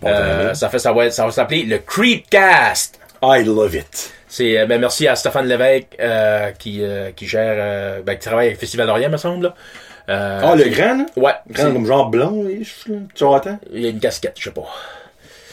Bon 0.00 0.08
ça 0.54 0.68
fait 0.68 0.78
ça 0.78 0.92
va 0.92 1.10
ça 1.10 1.24
va 1.24 1.30
s'appeler 1.32 1.62
le 1.64 1.78
Creepcast 1.78 2.98
I 3.22 3.42
love 3.44 3.74
it. 3.74 4.12
c'est 4.28 4.66
ben, 4.66 4.80
merci 4.80 5.06
à 5.08 5.14
Stéphane 5.16 5.46
Lévesque 5.46 5.96
qui 6.58 6.82
qui 7.16 7.26
gère 7.26 8.02
ben, 8.04 8.14
qui 8.16 8.26
travaille 8.26 8.48
avec 8.48 8.58
Festival 8.60 8.86
d'Orient 8.86 9.10
me 9.10 9.16
semble 9.16 9.44
là. 9.46 9.54
Euh, 10.08 10.40
Ah, 10.42 10.54
le 10.56 10.64
grand, 10.64 10.98
là? 10.98 11.06
ouais 11.16 11.32
Grand 11.50 11.72
comme 11.72 11.86
genre 11.86 12.10
blond, 12.10 12.42
là. 12.44 12.50
Tu 13.14 13.24
vois, 13.24 13.40
il 13.72 13.82
y 13.82 13.86
a 13.86 13.90
une 13.90 14.00
casquette 14.00 14.34
je 14.38 14.44
sais 14.44 14.50
pas 14.50 14.62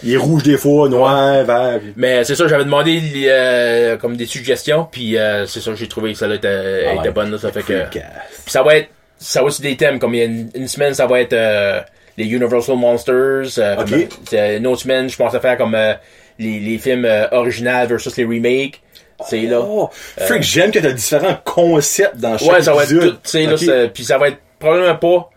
Il 0.03 0.13
est 0.13 0.17
rouge 0.17 0.43
des 0.43 0.57
fois, 0.57 0.89
noir, 0.89 1.43
vert. 1.43 1.79
Mais 1.95 2.23
c'est 2.23 2.35
ça, 2.35 2.47
j'avais 2.47 2.63
demandé 2.65 3.01
euh, 3.27 3.97
comme 3.97 4.15
des 4.17 4.25
suggestions, 4.25 4.87
puis 4.91 5.17
euh, 5.17 5.45
c'est 5.45 5.59
ça, 5.61 5.75
j'ai 5.75 5.87
trouvé 5.87 6.13
que 6.13 6.17
ça 6.19 6.33
était, 6.33 6.85
Ah 6.87 6.93
était 6.93 6.99
ouais. 7.07 7.09
bonne. 7.11 7.31
Là, 7.31 7.37
ça 7.37 7.51
fait 7.51 7.61
que 7.63 7.83
puis 7.89 8.01
ça 8.47 8.63
va 8.63 8.75
être, 8.77 8.89
ça 9.17 9.41
va 9.41 9.47
aussi 9.47 9.61
des 9.61 9.75
thèmes 9.77 9.99
comme 9.99 10.13
il 10.15 10.17
y 10.19 10.21
a 10.21 10.25
une, 10.25 10.49
une 10.55 10.67
semaine, 10.67 10.93
ça 10.93 11.05
va 11.05 11.19
être 11.21 11.33
euh, 11.33 11.81
les 12.17 12.25
Universal 12.25 12.75
Monsters. 12.77 13.57
euh, 13.59 13.75
comme, 13.75 13.93
euh, 14.33 14.57
une 14.57 14.67
autre 14.67 14.81
semaine, 14.81 15.09
je 15.09 15.17
pensais 15.17 15.39
faire 15.39 15.57
comme 15.57 15.75
euh, 15.75 15.93
les, 16.39 16.59
les 16.59 16.77
films 16.77 17.07
originaux 17.31 17.85
versus 17.87 18.15
les 18.17 18.23
remakes. 18.25 18.81
C'est 19.27 19.41
là. 19.41 19.59
Oh, 19.61 19.89
Freak, 20.17 20.43
j'aime 20.43 20.71
que 20.71 20.79
t'as 20.79 20.91
différents 20.91 21.37
concepts 21.43 22.17
dans 22.17 22.37
chaque 22.37 22.51
Ouais, 22.51 22.61
ça 22.61 22.73
va 22.73 22.83
être 22.83 22.89
tout, 22.99 23.11
tu 23.11 23.17
sais, 23.23 23.43
là, 23.45 23.53
Ok. 23.53 23.59
c'est- 23.59 23.89
puis 23.93 24.03
ça 24.05 24.17
va 24.17 24.29
être 24.29 24.37
probablement 24.59 24.95
pas, 24.95 25.29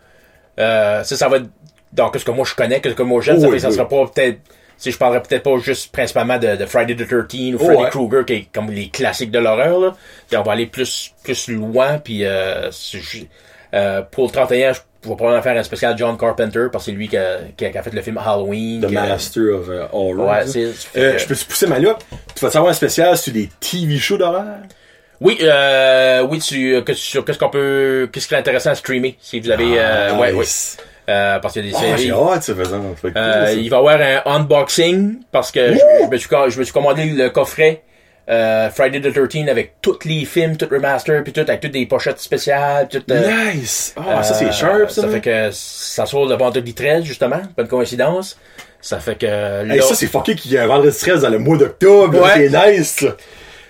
euh, 0.61 1.03
ça, 1.05 1.16
ça 1.16 1.28
va 1.28 1.39
être, 1.39 1.47
donc, 1.93 2.16
ce 2.16 2.24
que 2.24 2.30
moi 2.30 2.45
je 2.49 2.55
connais, 2.55 2.80
que 2.80 2.91
ce 2.91 2.95
que 2.95 3.03
moi 3.03 3.20
j'aime, 3.20 3.41
ça 3.41 3.47
Oh, 3.49 3.53
oui, 3.53 3.61
ça 3.61 3.68
oui. 3.68 3.74
sera 3.74 3.89
pas 3.89 4.07
peut-être, 4.07 4.39
si 4.78 4.91
je 4.93 4.99
parlerai 4.99 5.20
peut-être 5.22 5.43
pas 5.43 5.59
juste 5.59 5.93
principalement 5.93 6.39
de, 6.39 6.57
de 6.57 6.66
Friday 6.66 6.95
the 6.95 7.07
13 7.07 7.55
ou 7.55 7.59
Oh, 7.61 7.64
Freddy 7.64 7.83
ouais. 7.83 7.91
Krueger, 7.91 8.24
qui 8.24 8.33
est 8.35 8.49
comme 8.53 8.70
les 8.70 8.89
classiques 8.89 9.30
de 9.30 9.39
l'horreur, 9.39 9.78
là. 9.78 9.95
Puis 10.28 10.37
on 10.37 10.43
va 10.43 10.53
aller 10.53 10.66
plus, 10.66 11.12
plus 11.24 11.49
loin, 11.49 11.99
puis 11.99 12.24
euh, 12.24 12.70
euh, 13.75 14.03
pour 14.03 14.27
le 14.27 14.31
31, 14.33 14.73
je 14.73 14.79
vais 15.09 15.16
probablement 15.16 15.43
faire 15.43 15.57
un 15.57 15.62
spécial 15.62 15.95
John 15.99 16.16
Carpenter, 16.16 16.66
parce 16.70 16.85
que 16.85 16.91
c'est 16.91 16.97
lui 16.97 17.09
qui 17.09 17.16
a, 17.16 17.39
qui 17.57 17.64
a- 17.64 17.70
qui 17.70 17.79
a 17.79 17.83
fait 17.83 17.91
le 17.91 18.03
film 18.03 18.18
Halloween. 18.18 18.81
The 18.83 18.91
Master 18.91 19.43
of 19.55 19.66
uh, 19.68 19.87
Horror. 19.93 20.29
Ouais, 20.29 20.47
c'est- 20.47 20.73
Euh, 20.97 21.12
que- 21.14 21.18
je 21.18 21.27
peux 21.27 21.35
te 21.37 21.45
pousser 21.45 21.66
ma 21.66 21.79
lutte. 21.79 21.97
Tu 22.35 22.41
vas 22.41 22.49
te 22.49 22.53
savoir 22.53 22.70
un 22.70 22.75
spécial 22.75 23.16
sur 23.16 23.33
des 23.33 23.49
TV 23.61 23.99
shows 23.99 24.18
d'horreur? 24.18 24.45
Oui, 25.20 25.39
euh, 25.41 26.27
oui, 26.29 26.41
tu, 26.41 26.83
que, 26.85 26.95
sur 26.95 27.25
qu'est-ce 27.25 27.39
qu'on 27.39 27.49
peut, 27.51 28.09
qu'est-ce 28.12 28.27
qui 28.29 28.35
est 28.35 28.39
intéressant 28.39 28.70
à 28.70 28.75
streamer, 28.75 29.16
si 29.20 29.39
vous 29.41 29.51
avez, 29.51 29.79
euh, 29.79 30.16
ouais, 30.16 30.33
ouais. 30.33 30.45
Euh, 31.09 31.39
parce 31.41 31.53
qu'il 31.55 31.66
y 31.66 31.68
a 31.68 31.70
des 31.73 31.77
Ah, 31.93 31.97
séries. 31.97 32.11
hâte, 32.12 32.43
ça 32.45 32.55
faisant. 32.55 32.77
Euh, 32.77 32.95
cool, 33.01 33.12
ça. 33.12 33.53
il 33.55 33.68
va 33.70 33.77
y 33.77 33.81
avoir 33.81 34.01
un 34.01 34.23
unboxing 34.41 35.16
parce 35.33 35.51
que 35.51 35.73
je, 35.75 35.79
je 35.79 36.09
me 36.11 36.16
suis, 36.16 36.29
je 36.51 36.59
me 36.61 36.64
suis 36.64 36.73
commandé 36.73 37.05
le 37.07 37.29
coffret 37.31 37.83
euh, 38.29 38.70
Friday 38.70 39.01
the 39.01 39.12
13 39.12 39.49
avec 39.49 39.75
tous 39.83 39.99
les 40.05 40.25
films, 40.25 40.57
tout 40.57 40.68
remaster, 40.70 41.23
puis 41.25 41.33
tout 41.33 41.41
avec 41.41 41.61
toutes 41.61 41.73
des 41.73 41.87
pochettes 41.87 42.20
spéciales, 42.20 42.89
tout. 42.89 43.03
euh, 43.11 43.53
Nice! 43.55 43.95
Ah, 43.97 44.23
ça, 44.23 44.35
euh, 44.35 44.39
c'est 44.39 44.53
sharp, 44.53 44.91
ça. 44.91 45.03
Ça 45.03 45.09
fait 45.09 45.20
que 45.20 45.49
ça 45.53 46.07
sort 46.07 46.27
le 46.27 46.37
vendredi 46.37 46.73
13, 46.75 47.05
justement. 47.05 47.41
Pas 47.57 47.62
de 47.64 47.68
coïncidence. 47.68 48.39
Ça 48.81 48.99
fait 48.99 49.14
que 49.16 49.27
là, 49.27 49.75
Hey, 49.75 49.83
ça, 49.83 49.95
c'est 49.95 50.07
fucké 50.09 50.35
qu'il 50.35 50.53
y 50.53 50.59
a 50.59 50.64
un 50.64 50.66
vendredi 50.66 50.97
13 50.97 51.23
dans 51.23 51.29
le 51.31 51.39
mois 51.39 51.57
d'octobre. 51.57 52.20
Ouais. 52.20 52.49
C'est 52.51 52.70
nice. 52.79 53.05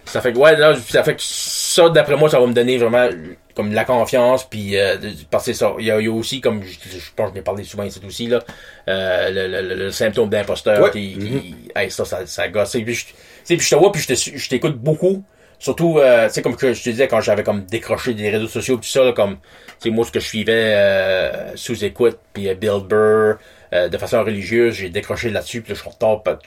Ça 0.04 0.20
fait 0.20 0.32
que 0.32 0.38
ouais, 0.38 0.56
là, 0.56 0.74
ça 0.88 1.02
fait 1.04 1.14
que 1.14 1.22
ça, 1.22 1.88
d'après 1.88 2.16
moi, 2.16 2.28
ça 2.28 2.38
va 2.40 2.46
me 2.46 2.52
donner 2.52 2.76
vraiment 2.78 3.08
comme 3.54 3.72
la 3.72 3.84
confiance, 3.84 4.48
puis 4.48 4.76
euh, 4.78 4.96
parce 5.30 5.46
que 5.46 5.52
ça. 5.52 5.74
Il 5.78 5.84
y, 5.86 5.90
a, 5.90 6.00
il 6.00 6.06
y 6.06 6.08
a 6.08 6.12
aussi, 6.12 6.40
comme 6.40 6.62
je, 6.62 6.70
je 6.98 7.10
pense 7.14 7.26
que 7.28 7.32
je 7.32 7.34
l'ai 7.36 7.42
parlé 7.42 7.64
souvent 7.64 7.84
ici 7.84 8.00
aussi, 8.06 8.26
là, 8.26 8.40
euh, 8.88 9.30
le, 9.30 9.62
le, 9.68 9.74
le, 9.74 9.90
symptôme 9.90 10.28
d'imposteur 10.30 10.82
Ouais. 10.82 10.90
qui, 10.90 11.18
qui 11.18 11.54
hey, 11.76 11.90
ça, 11.90 12.04
ça, 12.04 12.26
ça 12.26 12.48
gosse. 12.48 12.72
Puis 12.72 12.94
je, 12.94 13.04
puis 13.46 13.60
je 13.60 13.70
te 13.70 13.74
vois, 13.74 13.92
puis 13.92 14.00
je 14.02 14.08
te 14.08 14.12
suis- 14.14 14.38
je 14.38 14.48
t'écoute 14.48 14.76
beaucoup. 14.78 15.22
Surtout, 15.58 15.98
euh, 16.00 16.26
tu 16.26 16.34
sais, 16.34 16.42
comme 16.42 16.56
que 16.56 16.72
je 16.74 16.82
te 16.82 16.90
disais, 16.90 17.06
quand 17.06 17.20
j'avais 17.20 17.44
comme 17.44 17.64
décroché 17.66 18.14
des 18.14 18.30
réseaux 18.30 18.48
sociaux, 18.48 18.76
tout 18.76 18.82
ça, 18.82 19.04
là, 19.04 19.12
comme, 19.12 19.36
tu 19.80 19.88
sais, 19.88 19.90
moi, 19.90 20.04
ce 20.04 20.10
que 20.10 20.18
je 20.18 20.26
suivais 20.26 20.74
euh, 20.74 21.54
sous 21.56 21.84
écoute, 21.84 22.18
puis 22.32 22.48
euh, 22.48 22.54
Bill 22.54 22.80
Burr, 22.88 23.36
euh, 23.72 23.88
de 23.88 23.96
façon 23.96 24.24
religieuse, 24.24 24.74
j'ai 24.74 24.88
décroché 24.88 25.30
là-dessus, 25.30 25.60
puis 25.62 25.72
là, 25.72 25.76
je 25.76 25.80
suis 25.82 25.88
en 25.88 25.92
retard. 25.92 26.22
pas- 26.24 26.38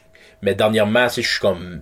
Mais 0.41 0.53
dernièrement, 0.53 1.07
tu 1.07 1.13
sais, 1.13 1.21
je 1.21 1.29
suis 1.29 1.39
comme, 1.39 1.81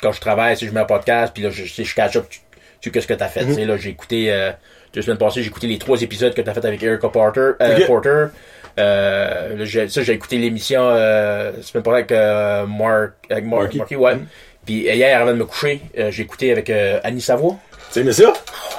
quand 0.00 0.12
je 0.12 0.20
travaille, 0.20 0.56
si 0.56 0.66
je 0.66 0.72
mets 0.72 0.80
un 0.80 0.84
podcast, 0.84 1.32
puis 1.34 1.42
là, 1.42 1.50
je, 1.50 1.64
je, 1.64 1.82
je 1.82 1.94
catch 1.94 2.16
up 2.16 2.26
tu, 2.28 2.40
tu 2.80 2.90
qu'est-ce 2.90 3.06
que 3.06 3.14
t'as 3.14 3.28
fait? 3.28 3.44
Tu 3.44 3.54
sais, 3.54 3.64
là, 3.64 3.76
j'ai 3.76 3.90
écouté, 3.90 4.32
euh, 4.32 4.50
deux 4.94 5.02
semaines 5.02 5.18
passées, 5.18 5.42
j'ai 5.42 5.48
écouté 5.48 5.66
les 5.66 5.78
trois 5.78 6.00
épisodes 6.00 6.34
que 6.34 6.40
t'as 6.40 6.54
fait 6.54 6.64
avec 6.64 6.82
Erica 6.82 7.08
Porter. 7.08 7.52
Euh. 7.60 7.86
Porter. 7.86 8.26
Euh, 8.78 9.66
ça, 9.88 10.02
j'ai 10.02 10.12
écouté 10.12 10.38
l'émission, 10.38 10.82
euh, 10.82 11.52
semaine 11.62 11.82
passée 11.82 11.96
avec, 11.96 12.12
euh, 12.12 12.64
Mark, 12.66 13.12
avec 13.28 13.44
Mark, 13.44 13.62
Marky. 13.62 13.78
Marky, 13.78 13.96
ouais. 13.96 14.18
Puis 14.64 14.74
hier, 14.82 15.20
avant 15.20 15.32
de 15.32 15.36
me 15.38 15.44
coucher, 15.46 15.80
j'ai 16.10 16.22
écouté 16.22 16.52
avec 16.52 16.70
Annie 17.02 17.20
Savoie. 17.22 17.56
Tu 17.92 18.00
aimais 18.00 18.12
ça? 18.12 18.32
Oh, 18.32 18.74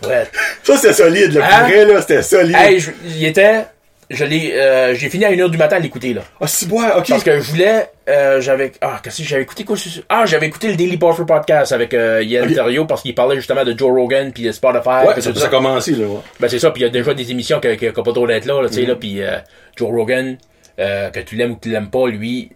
tabarouette. 0.00 0.32
Ça, 0.62 0.76
c'était 0.76 0.94
solide, 0.94 1.34
le 1.34 1.42
Hein? 1.42 1.62
vrai, 1.64 1.84
là, 1.84 2.00
c'était 2.00 2.22
solide. 2.22 2.56
Hey, 2.58 2.82
il 3.04 3.24
était, 3.26 3.66
je 4.10 4.24
l'ai, 4.24 4.52
euh, 4.54 4.94
j'ai 4.94 5.08
fini 5.10 5.24
à 5.24 5.30
1h 5.32 5.50
du 5.50 5.58
matin 5.58 5.76
à 5.76 5.78
l'écouter, 5.80 6.14
là. 6.14 6.22
Ah, 6.40 6.46
si, 6.46 6.66
ouais, 6.66 6.84
ok. 6.96 7.06
Parce 7.08 7.24
que 7.24 7.40
je 7.40 7.50
voulais, 7.50 7.90
euh, 8.08 8.40
j'avais, 8.40 8.72
ah, 8.80 9.00
qu'est-ce 9.02 9.18
que 9.22 9.28
j'avais 9.28 9.42
écouté 9.42 9.64
quoi 9.64 9.76
Ah, 10.08 10.24
j'avais 10.26 10.46
écouté 10.46 10.68
le 10.68 10.76
Daily 10.76 10.96
Buffer 10.96 11.24
podcast 11.26 11.72
avec 11.72 11.92
euh, 11.92 12.22
Yann 12.22 12.46
Ok. 12.48 12.54
Terrio 12.54 12.84
parce 12.86 13.02
qu'il 13.02 13.14
parlait 13.14 13.36
justement 13.36 13.64
de 13.64 13.76
Joe 13.76 13.90
Rogan 13.90 14.32
puis 14.32 14.44
de 14.44 14.52
Spotify. 14.52 15.06
Ouais, 15.08 15.20
ça, 15.20 15.32
tout 15.32 15.38
ça 15.38 15.46
a 15.46 15.48
commencé, 15.48 15.92
là, 15.92 16.06
ouais. 16.06 16.20
Ben 16.38 16.48
c'est 16.48 16.58
ça, 16.60 16.70
puis 16.70 16.82
il 16.82 16.84
y 16.84 16.88
a 16.88 16.90
déjà 16.90 17.14
des 17.14 17.30
émissions 17.30 17.58
qui 17.60 17.68
qui- 17.76 17.92
qui 17.92 17.98
ont 18.00 18.02
pas 18.04 18.12
trop 18.12 18.26
d'être 18.26 18.44
là, 18.46 18.62
là 18.62 18.68
tu 18.68 18.74
sais 18.74 18.82
Mhm. 18.82 18.88
là, 18.88 18.94
puis 18.96 19.22
euh, 19.22 19.38
Joe 19.76 19.90
Rogan, 19.90 20.38
euh, 20.78 21.10
que 21.10 21.20
tu 21.20 21.34
l'aimes 21.36 21.52
ou 21.52 21.56
que 21.56 21.62
tu 21.62 21.70
l'aimes 21.70 21.90
pas, 21.90 22.06
lui, 22.06 22.50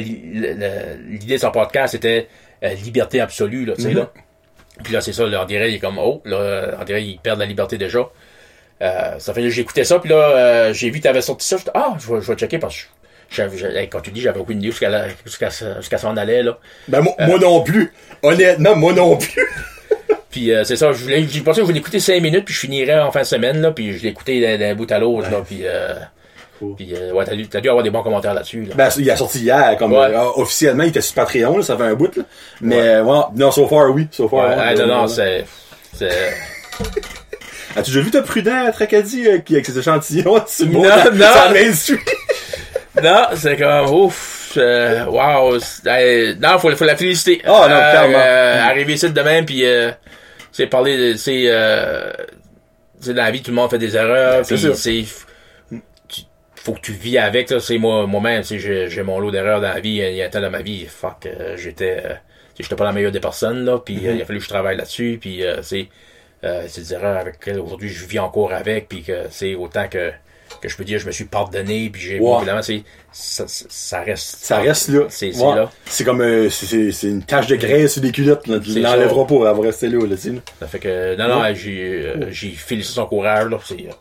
l'idée 0.00 1.34
de 1.34 1.38
son 1.38 1.50
podcast 1.50 1.92
c'était 1.92 2.28
liberté 2.84 3.20
absolue, 3.20 3.64
là, 3.66 3.74
tu 3.76 3.82
sais 3.82 3.88
Mhm. 3.90 3.96
là. 3.98 4.10
Puis 4.82 4.92
là 4.92 5.00
c'est 5.00 5.12
ça, 5.12 5.26
là, 5.26 5.42
on 5.42 5.46
dirait 5.46 5.70
il 5.70 5.76
est 5.76 5.78
comme 5.78 5.98
oh, 5.98 6.22
là, 6.24 6.76
on 6.80 6.84
dirait 6.84 7.02
il 7.04 7.18
perd 7.18 7.38
la 7.38 7.46
liberté 7.46 7.78
déjà. 7.78 8.00
Euh, 8.82 9.18
ça 9.18 9.32
fait 9.32 9.40
que 9.42 9.48
j'écoutais 9.50 9.84
ça, 9.84 9.98
puis 9.98 10.10
là 10.10 10.16
euh, 10.16 10.72
j'ai 10.74 10.90
vu 10.90 10.98
que 10.98 11.04
t'avais 11.04 11.22
sorti 11.22 11.46
ça, 11.48 11.56
j'étais 11.56 11.70
ah, 11.74 11.96
je 11.98 12.12
vais, 12.12 12.20
je 12.20 12.26
vais 12.30 12.36
checker 12.36 12.58
parce 12.58 12.76
que 12.76 13.48
j'avais, 13.56 13.88
quand 13.88 14.00
tu 14.00 14.10
dis 14.10 14.20
j'avais 14.20 14.38
aucune 14.38 14.58
idée 14.58 14.70
jusqu'à 14.70 14.90
la- 14.90 15.06
jusqu'à 15.24 15.48
jusqu'à 15.78 15.96
s'en 15.98 16.14
allait 16.16 16.42
là. 16.42 16.58
Ben, 16.86 17.00
moi, 17.00 17.14
Euh. 17.20 17.26
moi 17.26 17.38
non 17.38 17.62
plus. 17.62 17.90
Honnêtement, 18.22 18.76
moi 18.76 18.92
non 18.92 19.16
plus. 19.16 19.48
Puis 20.30 20.52
euh, 20.52 20.64
c'est 20.64 20.76
ça, 20.76 20.92
je 20.92 20.98
voulais, 21.02 21.26
j'ai 21.26 21.40
pensé 21.40 21.60
que 21.60 21.62
je 21.62 21.68
voulais 21.68 21.78
écouter 21.78 22.00
5 22.00 22.20
minutes, 22.20 22.44
puis 22.44 22.52
je 22.52 22.60
finirais 22.60 22.98
en 23.00 23.10
fin 23.10 23.20
de 23.20 23.24
semaine, 23.26 23.62
là, 23.62 23.70
puis 23.72 23.96
je 23.96 24.02
l'ai 24.02 24.10
écouté 24.10 24.58
d'un, 24.58 24.74
bout 24.74 24.90
à 24.92 24.98
l'autre, 24.98 25.30
là, 25.30 25.38
puis, 25.46 25.60
euh, 25.62 25.94
Cool. 26.58 26.74
puis 26.76 26.92
euh, 26.94 27.12
ouais, 27.12 27.24
t'as 27.24 27.34
dû, 27.34 27.48
t'as 27.48 27.62
dû 27.62 27.70
avoir 27.70 27.82
des 27.82 27.88
bons 27.88 28.02
commentaires 28.02 28.34
là-dessus, 28.34 28.64
là. 28.64 28.74
Ben, 28.74 28.90
il 28.98 29.10
a 29.10 29.16
sorti 29.16 29.38
hier, 29.40 29.74
comme, 29.78 29.92
Ouais. 29.94 30.14
euh, 30.14 30.20
officiellement, 30.36 30.82
il 30.82 30.90
était 30.90 31.00
sur 31.00 31.14
Patreon, 31.14 31.56
là, 31.56 31.62
ça 31.62 31.74
fait 31.78 31.84
un 31.84 31.94
bout, 31.94 32.14
là. 32.14 32.22
Mais, 32.60 32.78
euh, 32.80 33.02
ouais, 33.04 33.20
non, 33.34 33.50
so 33.50 33.66
far, 33.66 33.90
oui, 33.94 34.08
so 34.10 34.28
far. 34.28 34.40
ouais, 34.50 34.56
ouais, 34.56 34.56
ah, 34.58 34.74
non, 34.74 34.80
ouais, 34.80 34.86
non, 34.86 35.02
ouais. 35.06 35.08
c'est, 35.08 35.44
c'est, 35.94 36.34
As-tu 37.76 37.90
déjà 37.90 38.00
vu 38.00 38.10
ta 38.10 38.22
prudent 38.22 38.66
à 38.66 38.72
Tracadie, 38.72 39.26
euh, 39.28 39.38
qui, 39.38 39.54
avec 39.54 39.66
ses 39.66 39.78
échantillons, 39.78 40.42
sur 40.48 40.66
le 40.66 40.72
Non, 40.72 40.82
non. 40.82 41.52
Main 41.52 41.72
Street? 41.72 41.98
non, 43.02 43.26
c'est 43.34 43.56
comme, 43.56 43.90
ouf, 43.94 44.54
euh, 44.56 45.04
wow, 45.04 45.58
c'est- 45.60 46.34
non, 46.40 46.58
faut, 46.58 46.74
faut 46.74 46.84
la 46.84 46.96
féliciter. 46.96 47.42
Ah, 47.44 47.66
non, 47.68 47.74
Euh, 47.76 47.90
clairement. 47.90 48.18
euh, 48.18 48.62
arriver 48.62 48.94
ici 48.94 49.10
de 49.10 49.20
même, 49.20 49.44
puis, 49.44 49.64
euh, 49.66 49.90
c'est 50.52 50.66
parler, 50.66 51.12
de- 51.12 51.16
c'est, 51.18 51.44
euh, 51.48 52.10
c'est 53.00 53.12
dans 53.14 53.22
la 53.24 53.30
vie, 53.30 53.42
tout 53.42 53.50
le 53.50 53.56
monde 53.56 53.68
fait 53.70 53.78
des 53.78 53.94
erreurs, 53.94 54.44
C'est 54.46 54.54
puis 54.54 54.62
sûr. 54.62 54.76
c'est, 54.76 55.04
tu- 56.08 56.22
faut 56.54 56.72
que 56.72 56.80
tu 56.80 56.92
vis 56.92 57.18
avec, 57.18 57.50
là, 57.50 57.60
c'est 57.60 57.76
moi, 57.78 58.06
moi-même, 58.06 58.40
tu 58.40 58.48
sais, 58.48 58.58
j'ai, 58.58 58.88
j'ai 58.88 59.02
mon 59.02 59.20
lot 59.20 59.30
d'erreurs 59.30 59.60
dans 59.60 59.68
la 59.68 59.80
vie, 59.80 59.96
il 59.96 60.14
y 60.14 60.22
a 60.22 60.26
un 60.26 60.28
temps 60.30 60.40
dans 60.40 60.50
ma 60.50 60.62
vie, 60.62 60.86
fuck, 60.86 61.26
euh, 61.26 61.56
j'étais, 61.58 61.98
euh, 62.04 62.08
tu 62.08 62.14
sais, 62.14 62.62
j'étais 62.62 62.74
pas 62.76 62.84
la 62.84 62.92
meilleure 62.92 63.12
des 63.12 63.20
personnes, 63.20 63.64
là, 63.66 63.78
puis 63.78 63.96
euh, 64.06 64.12
Mm-hmm. 64.12 64.16
il 64.16 64.22
a 64.22 64.24
fallu 64.24 64.38
que 64.38 64.44
je 64.44 64.48
travaille 64.48 64.76
là-dessus, 64.78 65.18
puis 65.20 65.44
euh, 65.44 65.58
c'est, 65.62 65.88
euh, 66.46 66.62
c'est 66.68 66.80
des 66.82 66.92
erreurs 66.94 67.16
avec 67.16 67.34
lesquelles 67.34 67.60
aujourd'hui 67.60 67.88
je 67.88 68.04
vis 68.06 68.18
encore 68.18 68.52
avec, 68.52 68.88
puis 68.88 69.02
que 69.02 69.12
c'est 69.30 69.54
autant 69.54 69.88
que, 69.88 70.10
que 70.60 70.68
je 70.68 70.76
peux 70.76 70.84
dire, 70.84 70.98
je 70.98 71.06
me 71.06 71.12
suis 71.12 71.24
pardonné, 71.24 71.90
puis 71.90 72.00
j'ai, 72.00 72.20
évidemment, 72.38 72.62
c'est, 72.62 72.82
ça, 73.12 73.44
ça- 73.48 74.00
reste, 74.02 74.38
Ça 74.44 74.58
reste 74.58 74.88
là. 74.88 75.00
C'est- 75.08 75.32
là. 75.54 75.70
C'est 75.86 76.04
comme, 76.04 76.20
euh, 76.22 76.48
c'est- 76.50 76.92
une 77.08 77.22
tache 77.22 77.46
de 77.48 77.56
graisse 77.56 77.94
sur 77.94 78.02
les 78.02 78.12
culottes, 78.12 78.46
là. 78.46 78.58
Tu 78.60 78.70
l'enlèveras 78.80 79.24
pas, 79.24 79.34
elle 79.50 79.56
va 79.56 79.60
rester 79.62 79.88
là, 79.88 80.06
là, 80.06 80.16
ça 80.60 80.66
fait 80.66 80.78
que, 80.78 81.16
non, 81.16 81.28
non, 81.28 81.54
j'ai, 81.54 82.02
euh, 82.06 82.30
j'ai 82.30 82.50
félicité 82.50 82.94
son 82.94 83.06
courage, 83.06 83.48
là, 83.48 83.58
c'est, 83.64 83.74
euh, 83.74 83.92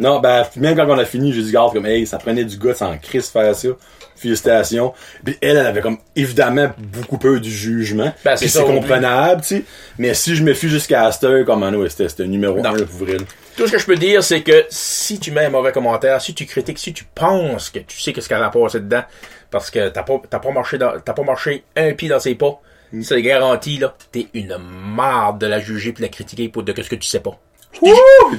Non, 0.00 0.18
ben, 0.18 0.44
même 0.56 0.76
quand 0.76 0.88
on 0.88 0.98
a 0.98 1.04
fini, 1.04 1.32
j'ai 1.32 1.42
dit, 1.42 1.52
garde, 1.52 1.72
comme, 1.72 1.86
hey, 1.86 2.04
ça 2.06 2.18
prenait 2.18 2.44
du 2.44 2.58
gars 2.58 2.74
sans 2.74 2.98
crise 2.98 3.28
faire 3.28 3.54
ça. 3.54 3.68
Félicitations. 4.16 4.92
Puis 5.24 5.36
elle, 5.40 5.56
elle 5.56 5.66
avait 5.66 5.80
comme, 5.80 5.98
évidemment, 6.16 6.70
beaucoup 6.78 7.18
peur 7.18 7.40
du 7.40 7.50
jugement. 7.50 8.12
Ben, 8.24 8.36
c'est 8.36 8.62
comprenable, 8.62 9.42
tu 9.42 9.48
sais. 9.48 9.64
Mais 9.98 10.14
si 10.14 10.34
je 10.36 10.42
me 10.42 10.54
fie 10.54 10.68
jusqu'à 10.68 11.04
Aster, 11.06 11.42
comme, 11.44 11.62
ah, 11.62 11.70
non, 11.70 11.84
c'était, 11.88 12.24
numéro 12.26 12.58
Non. 12.60 12.70
un, 12.70 12.76
là, 12.76 12.84
pour 12.84 13.06
vrai, 13.06 13.16
là. 13.18 13.24
Tout 13.56 13.66
ce 13.66 13.72
que 13.72 13.78
je 13.78 13.86
peux 13.86 13.96
dire, 13.96 14.22
c'est 14.24 14.42
que 14.42 14.64
si 14.68 15.18
tu 15.20 15.30
mets 15.30 15.44
un 15.44 15.50
mauvais 15.50 15.70
commentaire, 15.72 16.20
si 16.20 16.34
tu 16.34 16.44
critiques, 16.46 16.78
si 16.78 16.92
tu 16.92 17.04
penses 17.14 17.70
que 17.70 17.78
tu 17.80 18.00
sais 18.00 18.12
qu'est-ce 18.12 18.28
qu'il 18.28 18.36
y 18.36 18.40
a 18.40 18.44
à 18.46 18.50
passer 18.50 18.80
dedans, 18.80 19.02
parce 19.50 19.70
que 19.70 19.88
t'as 19.90 20.02
pas, 20.02 20.18
pas 20.18 20.50
marché 20.50 20.76
dans, 20.78 20.98
t'as 20.98 21.12
pas 21.12 21.22
marché 21.22 21.62
un 21.76 21.92
pied 21.92 22.08
dans 22.08 22.18
ses 22.20 22.34
pas, 22.34 22.60
Mm. 22.92 23.02
c'est 23.02 23.22
garanti, 23.22 23.78
là, 23.78 23.94
t'es 24.12 24.28
une 24.34 24.56
marde 24.58 25.40
de 25.40 25.46
la 25.46 25.58
juger 25.58 25.92
puis 25.92 26.02
de 26.02 26.06
la 26.06 26.10
critiquer 26.10 26.48
pour 26.48 26.62
de 26.62 26.72
ce 26.80 26.88
que 26.88 26.94
tu 26.94 27.08
sais 27.08 27.18
pas. 27.18 27.36
Wouh! 27.82 27.92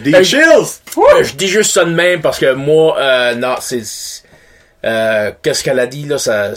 Des 0.03 0.11
Ben, 0.11 0.23
chills! 0.23 0.39
Euh, 0.97 1.23
je 1.23 1.34
dis 1.36 1.47
juste 1.47 1.71
ça 1.71 1.84
de 1.84 1.93
même 1.93 2.21
parce 2.21 2.39
que 2.39 2.53
moi, 2.53 2.97
euh, 2.97 3.36
non, 3.36 3.55
c'est, 3.59 3.82
euh, 4.86 5.31
qu'est-ce 5.41 5.63
qu'elle 5.63 5.79
a 5.79 5.88
dit, 5.88 6.05
là, 6.05 6.17
ça, 6.17 6.51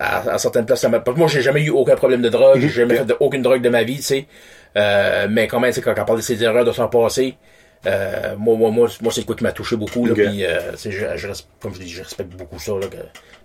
à, 0.00 0.30
à 0.34 0.38
certaines 0.38 0.64
places, 0.66 0.80
ça 0.80 0.88
m'a, 0.88 1.00
parce 1.00 1.16
moi, 1.16 1.26
j'ai 1.28 1.42
jamais 1.42 1.62
eu 1.62 1.70
aucun 1.70 1.96
problème 1.96 2.22
de 2.22 2.28
drogue, 2.28 2.60
j'ai 2.60 2.68
jamais 2.68 2.94
fait 2.96 3.04
de- 3.04 3.16
aucune 3.20 3.42
drogue 3.42 3.62
de 3.62 3.68
ma 3.68 3.82
vie, 3.82 3.96
tu 3.96 4.02
sais, 4.02 4.26
euh, 4.76 5.26
mais 5.30 5.48
quand 5.48 5.60
même, 5.60 5.70
tu 5.72 5.76
sais, 5.76 5.80
quand 5.82 5.94
elle 5.96 6.04
parle 6.04 6.18
de 6.18 6.22
ses 6.24 6.42
erreurs 6.44 6.64
de 6.64 6.72
son 6.72 6.88
passé, 6.88 7.34
euh, 7.86 8.34
moi, 8.38 8.56
moi, 8.56 8.70
moi, 8.70 8.88
moi, 9.02 9.12
c'est 9.14 9.24
quoi 9.26 9.34
qui 9.34 9.42
m'a 9.44 9.52
touché 9.52 9.76
beaucoup, 9.76 10.06
là, 10.06 10.14
puis, 10.14 10.44
euh, 10.44 10.58
je, 10.84 11.26
comme 11.60 11.74
je 11.74 11.80
dis, 11.80 11.88
je 11.90 12.02
respecte 12.02 12.30
beaucoup 12.34 12.58
ça, 12.58 12.72
là, 12.72 12.86
que, 12.86 12.96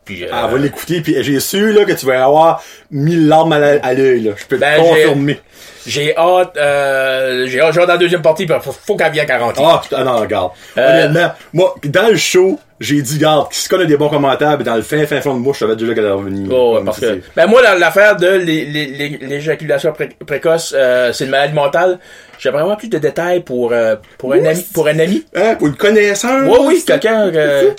puis, 0.05 0.23
euh, 0.23 0.29
Ah, 0.31 0.47
va 0.47 0.57
l'écouter, 0.57 1.01
puis 1.01 1.15
j'ai 1.23 1.39
su, 1.39 1.71
là, 1.73 1.83
que 1.85 1.91
tu 1.93 2.05
vas 2.05 2.23
avoir 2.23 2.63
mille 2.91 3.27
larmes 3.27 3.53
à 3.53 3.57
à 3.57 3.93
l'œil. 3.93 4.33
Je 4.37 4.45
peux 4.45 4.57
Ben, 4.57 4.77
te 4.79 4.83
j'ai- 4.83 4.89
confirmer. 4.89 5.41
j'ai 5.85 6.15
hâte, 6.17 6.51
j'ai 6.55 7.61
hâte, 7.61 7.77
hâte 7.77 7.87
dans 7.87 7.93
la 7.93 7.97
deuxième 7.97 8.21
partie, 8.21 8.45
puis 8.45 8.55
faut, 8.61 8.71
faut 8.71 8.95
qu'elle 8.95 9.11
vienne 9.11 9.27
40 9.27 9.55
Ah, 9.59 9.79
putain, 9.83 10.03
non, 10.03 10.17
regarde. 10.19 10.51
Honnêtement, 10.77 11.31
moi, 11.53 11.75
dans 11.83 12.07
le 12.09 12.15
show, 12.17 12.59
j'ai 12.79 13.01
dit, 13.01 13.15
regarde, 13.15 13.47
si 13.51 13.67
qu'on 13.67 13.79
a 13.79 13.85
des 13.85 13.97
bons 13.97 14.09
commentaires, 14.09 14.57
mais 14.57 14.63
dans 14.63 14.75
le 14.75 14.81
fin, 14.81 15.05
fin 15.05 15.19
fond 15.21 15.33
de 15.35 15.39
moi, 15.39 15.53
je 15.53 15.59
savais 15.59 15.75
déjà 15.75 15.93
qu'elle 15.93 16.05
allait 16.05 16.13
revenir. 16.13 16.47
Oh, 16.53 16.77
ouais, 16.77 16.83
parce 16.85 16.99
que, 16.99 17.19
ben 17.35 17.45
moi, 17.47 17.61
dans 17.61 17.77
l'affaire 17.77 18.15
de 18.15 18.27
l'é- 18.27 18.65
l'é- 18.65 18.85
l'é- 18.87 19.19
l'éjaculation 19.21 19.91
pré- 19.91 20.09
précoce, 20.25 20.73
euh, 20.77 21.11
c'est 21.11 21.25
une 21.25 21.31
maladie 21.31 21.53
mentale. 21.53 21.99
J'aimerais 22.39 22.61
avoir 22.61 22.77
plus 22.77 22.87
de 22.87 22.97
détails 22.97 23.41
pour 23.41 23.73
euh, 23.73 23.95
pour 24.17 24.33
un 24.33 24.45
ami, 24.45 24.65
pour 24.73 24.87
un 24.87 24.97
ami. 24.99 25.25
Hein, 25.35 25.55
pour 25.55 25.67
une 25.67 25.75
connaissance. 25.75 26.43
Oui, 26.47 26.57
oui, 26.67 26.83
quelqu'un 26.85 27.27
euh, 27.33 27.71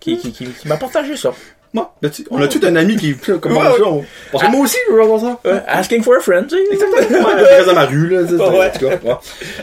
qui, 0.00 0.18
qui, 0.18 0.32
qui, 0.32 0.46
qui 0.46 0.68
m'a 0.68 0.76
partagé 0.76 1.16
ça. 1.16 1.32
Bon, 1.74 1.86
ben, 2.00 2.10
tu- 2.10 2.26
on 2.30 2.40
a 2.40 2.48
tout 2.48 2.60
un 2.64 2.74
ami 2.76 2.96
qui, 2.96 3.14
comme 3.14 3.52
Ouais, 3.56 3.62
ça, 3.62 3.72
ouais. 3.74 3.78
on- 3.84 4.04
Parce 4.32 4.42
que 4.44 4.50
moi 4.50 4.60
aussi, 4.64 4.78
je 4.88 4.94
veux 4.94 5.02
avoir 5.02 5.20
ça. 5.20 5.38
Asking 5.68 6.02
for 6.02 6.14
a 6.16 6.20
friend, 6.20 6.46
tu 6.48 6.56
sais. 6.56 6.62
Exactement. 6.72 7.28
Ouais, 7.28 7.64
dans 7.66 7.74
ma 7.74 7.84
rue, 7.84 8.08
là. 8.08 8.22
Ouais. 8.22 8.66
en 8.66 8.70
tout 8.78 8.86
cas, 8.88 8.96
ouais. 9.04 9.14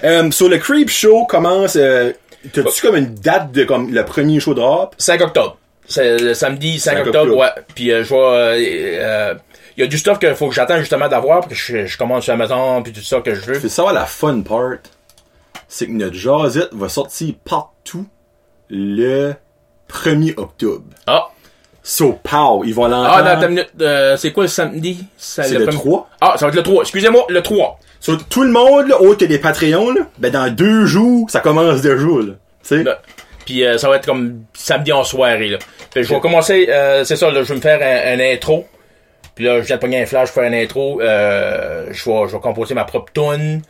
Euh, 0.03 0.29
sur 0.31 0.47
le 0.47 0.57
Creep 0.59 0.89
Show 0.89 1.25
commence, 1.25 1.75
euh, 1.75 2.11
t'as-tu 2.51 2.81
comme 2.81 2.95
une 2.95 3.15
date 3.15 3.51
de, 3.51 3.63
comme, 3.63 3.93
le 3.93 4.05
premier 4.05 4.39
show 4.39 4.53
drop? 4.53 4.95
5 4.97 5.21
octobre. 5.21 5.57
C'est 5.87 6.17
le 6.17 6.33
samedi 6.33 6.79
5, 6.79 6.91
5 6.91 7.07
octobre, 7.07 7.17
octobre. 7.19 7.37
ouais. 7.41 7.63
Puis 7.75 7.91
euh, 7.91 8.03
je 8.03 8.09
vois, 8.09 8.31
euh, 8.33 8.55
euh, 8.57 9.35
il 9.77 9.81
y 9.81 9.83
a 9.83 9.87
du 9.87 9.97
stuff 9.97 10.19
qu'il 10.19 10.33
faut 10.35 10.49
que 10.49 10.55
j'attends 10.55 10.79
justement 10.79 11.07
d'avoir, 11.07 11.41
parce 11.41 11.53
que 11.53 11.55
je, 11.55 11.85
je 11.85 11.97
commande 11.97 12.23
sur 12.23 12.33
Amazon, 12.33 12.81
puis 12.81 12.91
tout 12.91 13.01
ça 13.01 13.21
que 13.21 13.35
je 13.35 13.41
veux. 13.41 13.59
Fais 13.59 13.69
savoir 13.69 13.93
la 13.93 14.05
fun 14.05 14.41
part, 14.41 14.77
c'est 15.67 15.87
que 15.87 15.91
notre 15.91 16.15
Jazette 16.15 16.73
va 16.73 16.89
sortir 16.89 17.35
partout 17.43 18.07
le 18.69 19.33
1er 19.89 20.33
octobre. 20.37 20.85
Ah, 21.05 21.29
So, 21.88 22.19
pow, 22.23 22.63
ils 22.65 22.73
vont 22.73 22.88
l'entendre. 22.88 23.13
Ah, 23.13 23.36
dans 23.36 23.39
ta 23.41 23.47
minute, 23.47 23.69
euh, 23.79 24.17
c'est 24.17 24.31
quoi 24.31 24.45
le 24.45 24.47
samedi? 24.49 25.05
C'est 25.17 25.47
le 25.53 25.65
premier- 25.65 25.77
3. 25.77 26.09
Ah, 26.19 26.33
ça 26.36 26.45
va 26.45 26.49
être 26.49 26.55
le 26.55 26.63
3. 26.63 26.81
Excusez-moi, 26.81 27.25
le 27.29 27.41
3. 27.43 27.79
So, 27.99 28.15
tout 28.15 28.41
le 28.41 28.49
monde, 28.51 28.88
là, 28.88 28.99
autre 28.99 29.19
que 29.19 29.25
les 29.25 29.38
Patreons, 29.38 29.91
là, 29.91 30.01
ben, 30.17 30.31
dans 30.31 30.51
deux 30.51 30.88
jours, 30.88 31.29
ça 31.29 31.41
commence 31.41 31.81
déjà, 31.81 31.95
là. 31.95 32.33
Tu 32.67 32.83
sais? 32.83 32.83
Puis 33.45 33.63
euh, 33.63 33.77
ça 33.77 33.88
va 33.88 33.97
être 33.97 34.07
comme 34.07 34.41
samedi 34.55 34.91
en 34.91 35.03
soirée, 35.03 35.47
là. 35.49 35.59
Fait 35.93 36.01
je 36.03 36.09
vais 36.11 36.19
commencer, 36.19 36.65
euh, 36.69 37.03
c'est 37.03 37.15
ça, 37.17 37.29
là, 37.29 37.43
je 37.43 37.49
vais 37.49 37.55
me 37.55 37.61
faire 37.61 37.79
un, 37.79 38.19
un 38.19 38.33
intro. 38.33 38.65
Puis 39.36 39.45
là, 39.45 39.61
je 39.61 39.67
viens 39.67 39.75
de 39.75 39.81
pogner 39.81 40.01
un 40.01 40.05
flash, 40.07 40.29
je 40.29 40.33
vais 40.39 40.41
faire 40.49 40.51
un 40.59 40.63
intro. 40.63 41.01
Euh, 41.01 41.86
je, 41.91 42.09
vais, 42.09 42.27
je 42.27 42.33
vais 42.33 42.39
composer 42.41 42.73
ma 42.73 42.86
propre 42.86 43.11
tune. 43.13 43.61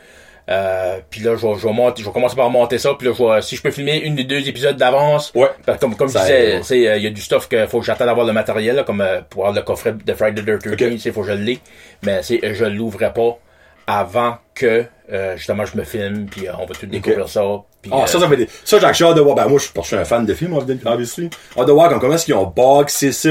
Euh, 0.47 0.99
puis 1.09 1.21
là, 1.21 1.35
je 1.35 1.45
vais, 1.45 1.55
je, 1.57 1.67
vais 1.67 1.73
monter, 1.73 2.01
je 2.03 2.07
vais 2.07 2.13
commencer 2.13 2.35
par 2.35 2.49
monter 2.49 2.77
ça. 2.77 2.93
Puis 2.97 3.07
là, 3.07 3.13
je 3.17 3.23
vais, 3.23 3.41
si 3.41 3.55
je 3.55 3.61
peux 3.61 3.71
filmer 3.71 3.97
une 4.01 4.15
des 4.15 4.23
deux 4.23 4.47
épisodes 4.47 4.77
d'avance. 4.77 5.31
Ouais. 5.35 5.49
Que 5.65 5.71
Comme, 5.79 5.95
comme 5.95 6.09
je 6.09 6.17
disais, 6.17 6.61
sais, 6.63 6.87
euh, 6.87 6.97
il 6.97 7.03
y 7.03 7.07
a 7.07 7.09
du 7.09 7.21
stuff 7.21 7.49
qu'il 7.49 7.67
faut 7.67 7.79
que 7.79 7.85
j'attende 7.85 8.07
d'avoir 8.07 8.25
le 8.25 8.33
matériel, 8.33 8.75
là, 8.75 8.83
comme 8.83 9.01
euh, 9.01 9.21
pour 9.29 9.43
avoir 9.47 9.55
le 9.55 9.65
coffret 9.65 9.93
de 9.93 10.13
Friday 10.13 10.41
the 10.41 10.59
13 10.59 10.73
Ok. 10.73 10.77
tu 10.77 10.99
sais, 10.99 11.11
faut 11.11 11.21
que 11.21 11.27
je 11.27 11.33
l'ai. 11.33 11.59
Mais 12.03 12.21
c'est, 12.21 12.39
je 12.53 12.65
l'ouvrais 12.65 13.11
pas 13.13 13.39
avant 13.87 14.37
que, 14.53 14.85
euh, 15.11 15.37
justement, 15.37 15.65
je 15.65 15.77
me 15.77 15.83
filme, 15.83 16.25
puis 16.25 16.47
euh, 16.47 16.53
on 16.59 16.65
va 16.65 16.73
tout 16.73 16.85
découvrir 16.85 17.27
ça. 17.29 17.41
Puis, 17.81 17.91
Ah, 17.93 18.01
euh, 18.03 18.05
ça, 18.07 18.19
ça 18.19 18.27
fait 18.27 18.37
des... 18.37 18.49
Ça, 18.63 18.79
j'ai 18.93 19.05
hâte 19.05 19.15
de 19.15 19.21
voir. 19.21 19.35
Ben, 19.35 19.47
moi, 19.47 19.59
je, 19.59 19.81
suis 19.83 19.95
un 19.95 20.05
fan 20.05 20.25
de 20.25 20.33
films, 20.33 20.53
obviously. 20.53 21.29
Hâte 21.57 21.67
de 21.67 21.71
voir 21.71 21.89
comme, 21.89 21.99
comment 21.99 22.13
est-ce 22.15 22.25
qu'ils 22.25 22.33
ont 22.33 22.47
boxé 22.47 23.11
ça? 23.11 23.29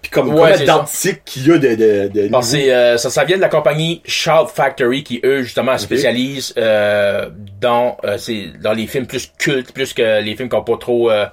Puis 0.00 0.10
comme, 0.10 0.32
Ouais, 0.32 0.56
ça. 0.58 0.64
d'articles 0.64 1.20
qu'il 1.24 1.48
y 1.48 1.52
a 1.52 1.58
de, 1.58 1.68
de, 1.74 2.08
de 2.08 2.70
euh, 2.70 2.96
ça, 2.96 3.10
ça 3.10 3.24
vient 3.24 3.36
de 3.36 3.42
la 3.42 3.48
compagnie 3.48 4.00
Shout 4.04 4.46
Factory 4.54 5.02
qui 5.02 5.20
eux 5.24 5.42
justement 5.42 5.76
spécialisent 5.78 6.54
euh, 6.56 7.28
dans 7.60 7.96
euh, 8.04 8.18
c'est 8.18 8.52
dans 8.62 8.72
les 8.72 8.86
films 8.86 9.06
plus 9.06 9.32
cultes, 9.38 9.72
plus 9.72 9.92
que 9.94 10.22
les 10.22 10.36
films 10.36 10.48
qui 10.48 10.54
ont 10.56 10.62
pas 10.62 10.76
trop 10.76 11.10
euh, 11.10 11.26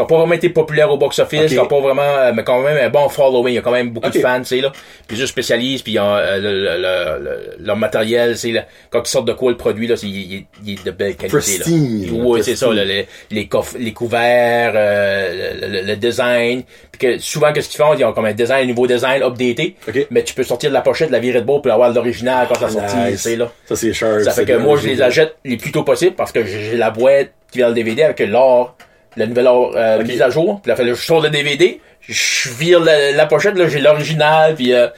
qui 0.00 0.04
ont 0.04 0.06
pas 0.06 0.18
vraiment 0.18 0.34
été 0.34 0.48
populaires 0.50 0.90
au 0.90 0.96
box-office, 0.96 1.42
Ok. 1.42 1.48
qui 1.62 1.68
pas 1.68 1.80
vraiment 1.80 2.02
euh, 2.02 2.32
mais 2.34 2.42
quand 2.44 2.60
même 2.62 2.76
un 2.78 2.88
bon 2.88 3.08
following, 3.08 3.52
il 3.52 3.54
y 3.56 3.58
a 3.58 3.62
quand 3.62 3.70
même 3.72 3.90
beaucoup 3.90 4.10
de 4.10 4.18
fans, 4.18 4.38
tu 4.40 4.46
sais 4.46 4.60
là. 4.60 4.72
Puis 5.06 5.20
eux 5.20 5.26
spécialisent 5.26 5.82
puis 5.82 5.92
ils 5.92 5.98
ont, 5.98 6.14
euh, 6.16 6.38
le, 6.38 6.52
le, 6.52 6.76
le- 6.78 7.24
le- 7.24 7.64
leur 7.66 7.76
matériel, 7.76 8.36
c'est 8.36 8.52
là, 8.52 8.66
quand 8.90 9.02
ils 9.04 9.08
sortent 9.08 9.28
de 9.28 9.32
quoi 9.32 9.50
le 9.50 9.56
produit 9.56 9.86
là, 9.86 9.96
c'est 9.96 10.06
il, 10.06 10.44
il 10.64 10.72
est 10.72 10.84
de 10.84 10.90
belle 10.90 11.16
qualité 11.16 11.36
Pristine, 11.36 12.06
là. 12.18 12.24
Ouais, 12.24 12.42
c'est 12.42 12.56
ça 12.56 12.72
là, 12.72 12.84
les 12.84 13.06
les, 13.30 13.46
coffres, 13.46 13.76
les 13.78 13.92
couverts, 13.92 14.72
euh, 14.74 15.54
le, 15.60 15.66
le- 15.68 15.82
le 15.86 15.96
design, 15.96 16.62
puis 16.92 16.98
que 16.98 17.18
souvent 17.18 17.52
qu'est-ce 17.52 17.68
qu'ils 17.68 17.78
font, 17.78 17.94
ils 17.94 18.04
ont 18.04 18.12
comme 18.12 18.24
un 18.26 18.32
design, 18.32 18.64
un 18.64 18.68
nouveau 18.68 18.86
design 18.86 19.22
updaté. 19.22 19.76
Ok. 19.88 20.06
Mais 20.10 20.22
tu 20.24 20.34
peux 20.34 20.42
sortir 20.42 20.70
de 20.70 20.74
la 20.74 20.80
pochette, 20.80 21.10
la 21.10 21.18
virer 21.18 21.40
de 21.40 21.46
beau 21.46 21.60
pour 21.60 21.72
avoir 21.72 21.92
l'original 21.92 22.46
quand 22.48 22.58
ça 22.58 22.68
sorti, 22.68 22.96
Nice. 22.96 23.10
tu 23.12 23.16
sais, 23.18 23.36
là. 23.36 23.50
Ça, 23.66 23.76
c'est 23.76 23.92
cher. 23.92 24.20
Ça 24.22 24.32
fait 24.32 24.44
que 24.44 24.52
moi, 24.56 24.78
je 24.80 24.86
les 24.88 25.02
achète 25.02 25.36
les 25.44 25.56
plus 25.56 25.72
tôt 25.72 25.82
possible 25.82 26.14
parce 26.16 26.32
que 26.32 26.44
j'ai 26.44 26.76
la 26.76 26.90
boîte 26.90 27.30
qui 27.50 27.58
vient 27.58 27.68
le 27.68 27.74
DVD 27.74 28.02
avec 28.04 28.20
l'or, 28.20 28.76
la 29.16 29.26
nouvelle 29.26 29.48
euh, 29.48 30.02
mise 30.04 30.22
à 30.22 30.30
jour. 30.30 30.60
Puis 30.62 30.72
là, 30.72 30.76
je 30.84 30.94
sors 30.94 31.20
le 31.20 31.30
DVD, 31.30 31.80
je 32.00 32.48
vire 32.50 32.80
la, 32.80 33.12
la 33.12 33.26
pochette, 33.26 33.56
là, 33.56 33.68
j'ai 33.68 33.80
l'original, 33.80 34.54
puis 34.54 34.72
euh, 34.72 34.88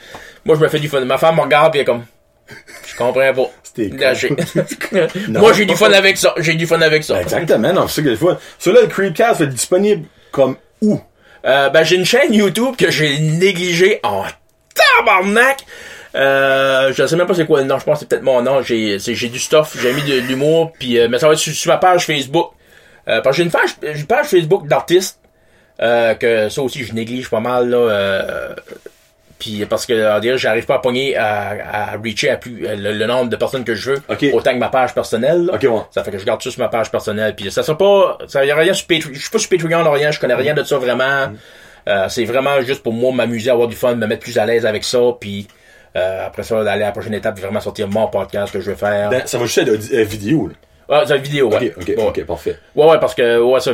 moi, 0.45 0.55
je 0.55 0.61
me 0.61 0.67
fais 0.67 0.79
du 0.79 0.87
fun. 0.87 0.99
Ma 1.05 1.17
femme 1.17 1.35
me 1.35 1.41
regarde, 1.41 1.71
puis 1.71 1.79
elle 1.79 1.83
est 1.83 1.85
comme, 1.85 2.05
je 2.87 2.95
comprends 2.95 3.33
pas. 3.33 3.49
C'était 3.63 3.95
Là, 3.97 4.13
Non, 5.29 5.39
moi, 5.39 5.53
j'ai 5.53 5.65
du 5.65 5.75
fun 5.75 5.91
avec 5.91 6.17
ça. 6.17 6.33
J'ai 6.37 6.53
du 6.53 6.67
fun 6.67 6.79
avec 6.81 7.03
ça. 7.03 7.19
Exactement, 7.21 7.73
non, 7.73 7.87
c'est 7.87 8.01
ça 8.01 8.01
que 8.03 8.09
le 8.09 8.15
fois. 8.17 8.39
Celui-là, 8.59 8.83
le 8.83 8.87
Creepcast 8.87 9.41
être 9.41 9.49
disponible 9.49 10.05
comme 10.31 10.57
où? 10.81 10.99
Euh, 11.45 11.69
ben, 11.69 11.83
j'ai 11.83 11.95
une 11.95 12.05
chaîne 12.05 12.33
YouTube 12.33 12.75
que 12.77 12.89
j'ai 12.91 13.19
négligée 13.19 13.99
en 14.03 14.23
tabarnak. 14.75 15.59
Euh, 16.15 16.93
je 16.95 17.07
sais 17.07 17.15
même 17.15 17.25
pas 17.25 17.33
c'est 17.33 17.45
quoi 17.47 17.61
le 17.61 17.65
nom, 17.67 17.79
je 17.79 17.85
pense 17.85 17.95
que 17.95 17.99
c'est 18.01 18.09
peut-être 18.09 18.21
mon 18.23 18.41
nom. 18.43 18.61
J'ai, 18.61 18.99
c'est- 18.99 19.15
j'ai 19.15 19.29
du 19.29 19.39
stuff, 19.39 19.75
j'ai 19.81 19.91
mis 19.93 20.03
de, 20.03 20.19
de 20.21 20.27
l'humour, 20.27 20.71
puis 20.79 20.99
euh, 20.99 21.07
mais 21.09 21.17
ça 21.17 21.27
va 21.27 21.33
être 21.33 21.39
sur, 21.39 21.53
sur 21.53 21.71
ma 21.71 21.77
page 21.77 22.05
Facebook. 22.05 22.51
Euh, 23.07 23.21
parce 23.21 23.35
que 23.35 23.43
j'ai 23.43 23.45
une 23.45 23.51
page, 23.51 23.75
une 23.81 24.05
page 24.05 24.27
Facebook 24.27 24.67
d'artiste, 24.67 25.19
euh, 25.81 26.13
que 26.13 26.49
ça 26.49 26.61
aussi 26.61 26.83
je 26.83 26.93
néglige 26.93 27.29
pas 27.29 27.39
mal 27.41 27.69
là. 27.69 27.77
Euh, 27.77 28.55
puis 29.39 29.65
parce 29.65 29.85
que 29.85 29.93
j'arrive 30.37 30.65
pas 30.65 30.75
à 30.75 30.79
pogner 30.79 31.17
à, 31.17 31.55
à 31.93 31.97
reacher 31.97 32.29
à 32.29 32.37
plus 32.37 32.61
le, 32.61 32.93
le 32.93 33.05
nombre 33.05 33.29
de 33.29 33.35
personnes 33.35 33.65
que 33.65 33.75
je 33.75 33.91
veux, 33.91 34.01
autant 34.33 34.53
que 34.53 34.57
ma 34.59 34.69
page 34.69 34.93
personnelle. 34.93 35.47
là. 35.47 35.55
Ok, 35.55 35.63
ouais. 35.63 35.81
Ça 35.91 36.01
fait 36.03 36.11
que 36.11 36.17
je 36.17 36.23
garde 36.25 36.41
sur 36.41 36.53
ma 36.59 36.69
page 36.69 36.89
personnelle. 36.89 37.35
Puis 37.35 37.51
ça 37.51 37.61
sera 37.61 37.77
pas. 37.77 38.19
Ça 38.27 38.45
y 38.45 38.51
a 38.51 38.55
rien 38.55 38.73
sur 38.73 38.87
Patreon. 38.87 39.11
Je 39.13 39.19
suis 39.19 39.29
pas 39.29 39.39
sur 39.39 39.49
Patreon, 39.49 39.91
rien, 39.91 40.11
je 40.11 40.19
connais 40.19 40.35
rien 40.35 40.53
de 40.53 40.63
ça 40.63 40.77
vraiment. 40.77 41.33
Euh, 41.89 42.07
c'est 42.07 42.23
vraiment 42.23 42.61
juste 42.61 42.83
pour 42.83 42.93
moi 42.93 43.11
m'amuser, 43.11 43.49
avoir 43.49 43.67
du 43.67 43.75
fun, 43.75 43.95
me 43.95 44.07
mettre 44.07 44.21
plus 44.21 44.37
à 44.37 44.45
l'aise 44.45 44.65
avec 44.65 44.85
ça. 44.85 44.99
Puis 45.19 45.47
après 45.93 46.43
ça, 46.43 46.63
d'aller 46.63 46.83
à 46.83 46.87
la 46.87 46.91
prochaine 46.93 47.13
étape, 47.13 47.37
vraiment 47.37 47.59
sortir 47.59 47.89
mon 47.89 48.07
podcast 48.07 48.53
que 48.53 48.61
je 48.61 48.69
veux 48.69 48.77
faire. 48.77 49.09
Ben, 49.09 49.23
ça 49.25 49.37
va 49.37 49.45
juste 49.45 49.57
être 49.57 50.07
vidéo, 50.07 50.47
là. 50.47 50.53
Ah, 50.89 51.03
c'est 51.07 51.17
une 51.17 51.23
vidéo, 51.23 51.49
ouais. 51.49 51.73
Ok, 51.77 51.81
ok, 51.81 51.87
ouais. 51.87 52.07
ok, 52.07 52.23
parfait. 52.25 52.59
Ouais, 52.75 52.85
ouais, 52.87 52.99
parce 52.99 53.15
que 53.15 53.41
ouais, 53.41 53.59
ça, 53.59 53.71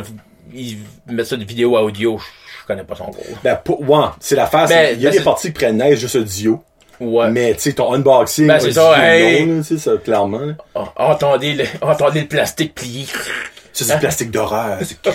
ils 0.53 0.77
mettent 1.07 1.27
ça 1.27 1.35
de 1.35 1.43
vidéo 1.43 1.75
à 1.77 1.83
audio, 1.83 2.17
je, 2.17 2.67
connais 2.67 2.83
pas 2.83 2.95
son 2.95 3.05
gros. 3.09 3.23
Ben, 3.43 3.55
pour, 3.55 3.81
ouais, 3.81 4.05
c'est 4.19 4.35
l'affaire, 4.35 4.67
c'est- 4.67 4.75
Ben, 4.75 4.95
il 4.95 5.01
y 5.01 5.07
a 5.07 5.09
ben, 5.09 5.17
des 5.17 5.23
parties 5.23 5.47
qui 5.47 5.53
prennent 5.53 5.77
neige 5.77 5.99
juste 5.99 6.15
audio. 6.15 6.63
Ouais. 6.99 7.29
Mais, 7.31 7.53
tu 7.53 7.61
sais, 7.61 7.73
ton 7.73 7.93
unboxing. 7.93 8.47
Ben, 8.47 8.59
c'est 8.59 8.73
ça, 8.73 8.93
hey. 8.97 9.45
non, 9.45 9.57
là, 9.57 9.77
ça, 9.77 9.91
clairement. 10.03 10.39
là. 10.39 10.53
Ah, 10.75 10.91
entendez, 10.97 11.53
le, 11.53 11.65
entendez 11.81 12.21
le 12.21 12.27
plastique 12.27 12.75
plié. 12.75 13.05
C'est 13.85 13.93
du 13.93 13.99
plastique 13.99 14.31
d'horreur. 14.31 14.77
c'est- 14.83 15.09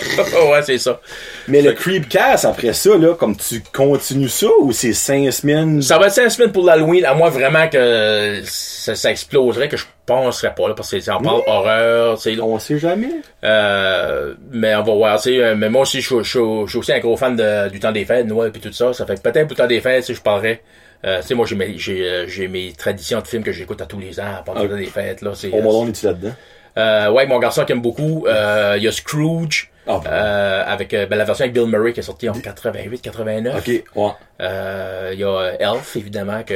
ouais, 0.51 0.61
c'est 0.63 0.77
ça. 0.77 0.99
Mais 1.47 1.61
le 1.61 1.73
Creepcast, 1.73 2.45
après 2.45 2.73
ça, 2.73 2.97
là, 2.97 3.13
comme 3.15 3.35
tu 3.35 3.61
continues 3.73 4.29
ça, 4.29 4.47
ou 4.61 4.71
c'est 4.71 4.93
cinq 4.93 5.31
semaines? 5.31 5.81
Ça 5.81 5.97
va 5.97 6.07
être 6.07 6.13
5 6.13 6.29
semaines 6.29 6.51
pour 6.51 6.63
l'Halloween, 6.65 7.05
à 7.05 7.13
moins 7.13 7.29
vraiment 7.29 7.67
que 7.67 8.41
ça, 8.45 8.95
ça 8.95 9.11
exploserait, 9.11 9.67
que 9.69 9.77
je 9.77 9.85
penserais 10.05 10.53
pas, 10.55 10.67
là, 10.67 10.73
parce 10.75 10.91
que 10.91 10.99
ça 10.99 11.17
en 11.17 11.21
parle 11.21 11.41
horreur, 11.47 12.19
tu. 12.19 12.39
On 12.41 12.59
sait 12.59 12.77
jamais. 12.79 13.09
Euh, 13.43 14.33
mais 14.51 14.75
on 14.75 14.83
va 14.83 14.93
voir, 14.93 15.21
tu 15.21 15.29
sais, 15.31 15.43
euh, 15.43 15.55
mais 15.55 15.69
moi 15.69 15.81
aussi, 15.81 16.01
je 16.01 16.21
suis- 16.23 16.39
aussi 16.39 16.93
un 16.93 16.99
gros 16.99 17.17
fan 17.17 17.35
de- 17.35 17.69
du 17.69 17.79
temps 17.79 17.91
des 17.91 18.05
fêtes, 18.05 18.27
Noël 18.27 18.51
puis 18.51 18.61
tout 18.61 18.71
ça. 18.73 18.93
Ça 18.93 19.05
fait 19.05 19.21
peut-être 19.21 19.47
pour 19.47 19.51
le 19.57 19.63
temps 19.63 19.67
des 19.67 19.81
fêtes, 19.81 20.05
si 20.05 20.13
je 20.13 20.21
parlerais. 20.21 20.61
Euh, 21.05 21.21
tu 21.21 21.27
sais, 21.27 21.33
moi, 21.35 21.45
j'ai 21.45 21.55
mes, 21.55 21.77
j'ai, 21.77 22.01
euh, 22.03 22.25
j'ai 22.27 22.47
mes 22.47 22.73
traditions 22.73 23.19
de 23.21 23.27
films 23.27 23.43
que 23.43 23.51
j'écoute 23.51 23.81
à 23.81 23.85
tous 23.85 23.99
les 23.99 24.19
ans 24.19 24.41
pendant 24.45 24.63
le 24.63 24.69
temps 24.69 24.75
des 24.77 24.85
fêtes, 24.85 25.21
là. 25.21 25.31
C'est, 25.35 25.51
Au 25.51 25.61
moment 25.61 25.81
où 25.83 25.87
es-tu 25.87 26.05
là-dedans? 26.05 26.33
Euh, 26.77 27.09
ouais, 27.11 27.25
mon 27.25 27.39
garçon 27.39 27.65
qui 27.65 27.71
aime 27.71 27.81
beaucoup, 27.81 28.25
euh, 28.27 28.75
il 28.77 28.83
y 28.83 28.87
a 28.87 28.91
Scrooge, 28.91 29.69
Ah, 29.87 29.97
bon. 29.97 30.03
euh, 30.07 30.63
avec, 30.67 30.93
euh, 30.93 31.05
ben, 31.05 31.15
la 31.17 31.23
version 31.25 31.43
avec 31.43 31.53
Bill 31.53 31.67
Murray 31.67 31.93
qui 31.93 31.99
est 32.01 32.03
sortie 32.03 32.27
en 32.29 32.33
88, 32.33 33.01
89. 33.01 33.55
Ok, 33.57 33.83
ouais. 33.95 34.11
Euh, 34.41 35.11
il 35.13 35.19
y 35.19 35.23
a 35.23 35.51
Elf, 35.59 35.95
évidemment, 35.95 36.43
que 36.43 36.55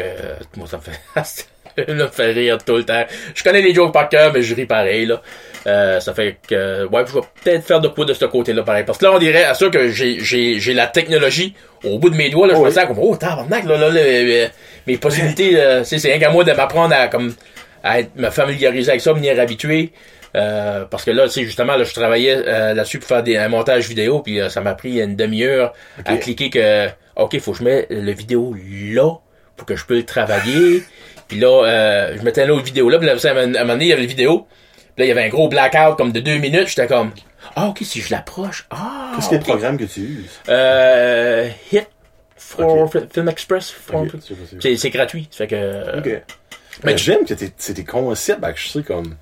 moi, 0.58 0.68
ça 0.68 0.78
me 0.78 0.82
fait... 0.82 1.46
me 1.88 2.34
rire 2.34 2.58
tout 2.66 2.76
le 2.76 2.84
temps. 2.84 3.06
Je 3.34 3.42
connais 3.44 3.62
les 3.62 3.74
jokes 3.74 3.94
par 3.94 4.10
cœur, 4.10 4.34
mais 4.34 4.42
je 4.42 4.54
ris 4.54 4.66
pareil, 4.66 5.06
là. 5.06 5.22
Euh, 5.68 6.00
ça 6.02 6.14
fait 6.14 6.38
que... 6.48 6.86
Ouais, 6.88 7.04
je 7.08 7.14
vais 7.14 7.22
peut-être 7.44 7.64
faire 7.66 7.80
de 7.80 7.88
quoi 7.88 8.04
de 8.04 8.14
ce 8.14 8.26
côté-là, 8.26 8.64
pareil. 8.64 8.84
Parce 8.86 8.98
que 8.98 9.06
là, 9.06 9.14
on 9.14 9.20
dirait, 9.20 9.46
à 9.46 9.54
ça 9.54 9.70
que 9.70 9.90
j'ai, 9.90 10.20
j'ai, 10.20 10.60
j'ai 10.60 10.74
la 10.74 10.88
technologie 10.88 11.54
au 11.86 11.98
bout 11.98 12.10
de 12.10 12.16
mes 12.18 12.30
doigts, 12.30 12.48
là, 12.48 12.54
je 12.56 12.60
Oh, 12.60 12.64
me 12.64 12.68
oui. 12.70 12.74
sens 12.76 12.86
comme, 12.86 13.00
oh, 13.00 13.16
tabarnak, 13.16 13.64
là, 13.64 13.78
là, 13.78 13.90
là, 13.90 14.48
mes 14.88 14.98
possibilités, 14.98 15.56
c'est, 15.86 16.00
c'est 16.00 16.10
rien 16.10 16.20
qu'à 16.20 16.32
moi 16.32 16.44
de 16.44 16.52
m'apprendre 16.52 16.94
à, 16.96 17.08
comme, 17.08 17.34
à 17.84 18.00
être, 18.00 18.16
me 18.16 18.30
familiariser 18.30 18.90
avec 18.92 19.02
ça, 19.02 19.12
me 19.14 19.18
venir 19.20 19.40
habituer. 19.40 19.92
Euh, 20.36 20.86
parce 20.86 21.04
que 21.06 21.12
là, 21.12 21.24
tu 21.26 21.32
sais, 21.32 21.44
justement, 21.46 21.76
là, 21.76 21.84
je 21.84 21.94
travaillais 21.94 22.36
euh, 22.48 22.74
là-dessus 22.76 23.00
pour 23.00 23.08
faire 23.08 23.24
des, 23.24 23.36
un 23.38 23.48
montage 23.50 23.88
vidéo, 23.88 24.20
puis 24.20 24.40
euh, 24.40 24.50
ça 24.50 24.62
m'a 24.62 24.76
pris 24.76 25.00
une 25.02 25.16
demi-heure 25.16 25.74
à 26.06 26.18
cliquer 26.18 26.50
que, 26.52 26.88
ok, 27.16 27.40
faut 27.40 27.54
que 27.54 27.58
je 27.58 27.64
mette 27.64 27.88
le 27.90 28.12
vidéo 28.12 28.56
là 28.94 29.16
pour 29.58 29.66
que 29.66 29.76
je 29.76 29.86
peux 29.86 29.96
le 29.96 30.06
travailler. 30.06 30.84
puis 31.28 31.40
là, 31.40 31.64
euh, 31.66 32.16
je 32.18 32.22
mettais 32.24 32.46
l'autre 32.46 32.64
vidéo 32.64 32.90
là, 32.90 33.00
puis 33.00 33.08
là, 33.08 33.14
à 33.14 33.30
un 33.40 33.48
moment 33.48 33.66
donné, 33.74 33.86
il 33.86 33.88
y 33.90 33.94
avait 33.94 34.04
la 34.04 34.08
vidéo. 34.08 34.46
Puis 34.96 35.00
là, 35.00 35.06
il 35.06 35.08
y 35.08 35.12
avait 35.12 35.24
un 35.26 35.30
gros 35.30 35.48
blackout 35.50 35.96
comme 35.98 36.12
de 36.12 36.20
deux 36.20 36.38
minutes. 36.38 36.68
J'étais 36.68 36.86
comme, 36.88 37.12
ah, 37.56 37.68
ok, 37.70 37.80
si 37.82 38.00
je 38.02 38.12
l'approche, 38.12 38.68
ah, 38.70 39.14
Qu'est-ce 39.16 39.30
qu'il 39.30 39.38
y 39.38 39.40
a 39.40 39.42
ok. 39.42 39.48
de 39.48 39.52
programme 39.52 39.78
que 39.80 39.86
tu 39.86 40.02
uses? 40.02 40.40
Euh, 40.48 41.50
Hit 41.72 41.88
for 42.38 42.92
Film 43.12 43.30
Express. 43.30 43.72
for- 43.72 44.04
Ok, 44.04 44.68
c'est 44.78 44.90
gratuit. 44.92 45.28
Ça 45.32 45.48
fait 45.48 45.48
que. 45.48 46.22
Mais 46.84 46.96
tu- 46.96 47.04
j'aime 47.06 47.26
que 47.26 47.34
t'es- 47.34 47.52
c'est 47.58 47.74
tes 47.74 47.84
concepts, 47.84 48.40
ben, 48.40 48.52
que 48.54 48.60
je 48.60 48.70
sais 48.70 48.84
comme. 48.84 49.16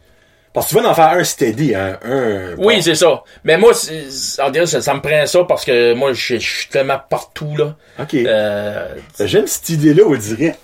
Parce 0.54 0.68
que 0.72 0.76
tu 0.76 0.82
vas 0.82 0.90
en 0.90 0.94
faire 0.96 1.10
un 1.10 1.24
steady, 1.24 1.76
hein, 1.76 2.00
un. 2.04 2.56
Oui, 2.58 2.76
bon. 2.78 2.82
c'est 2.82 2.96
ça. 2.96 3.24
Mais 3.44 3.58
moi, 3.58 3.74
dirait 3.74 4.64
que 4.64 4.66
ça, 4.66 4.82
ça 4.82 4.94
me 4.96 5.02
prend 5.02 5.26
ça 5.28 5.44
parce 5.44 5.64
que 5.66 5.94
moi, 5.94 6.14
je 6.14 6.38
suis 6.38 6.68
tellement 6.70 7.00
partout, 7.10 7.56
là. 7.58 7.76
Ok. 8.00 8.16
Euh, 8.16 8.88
Ben, 9.20 9.28
J'aime 9.28 9.46
cette 9.48 9.70
idée-là, 9.70 10.04
on 10.08 10.16
dirait. 10.16 10.56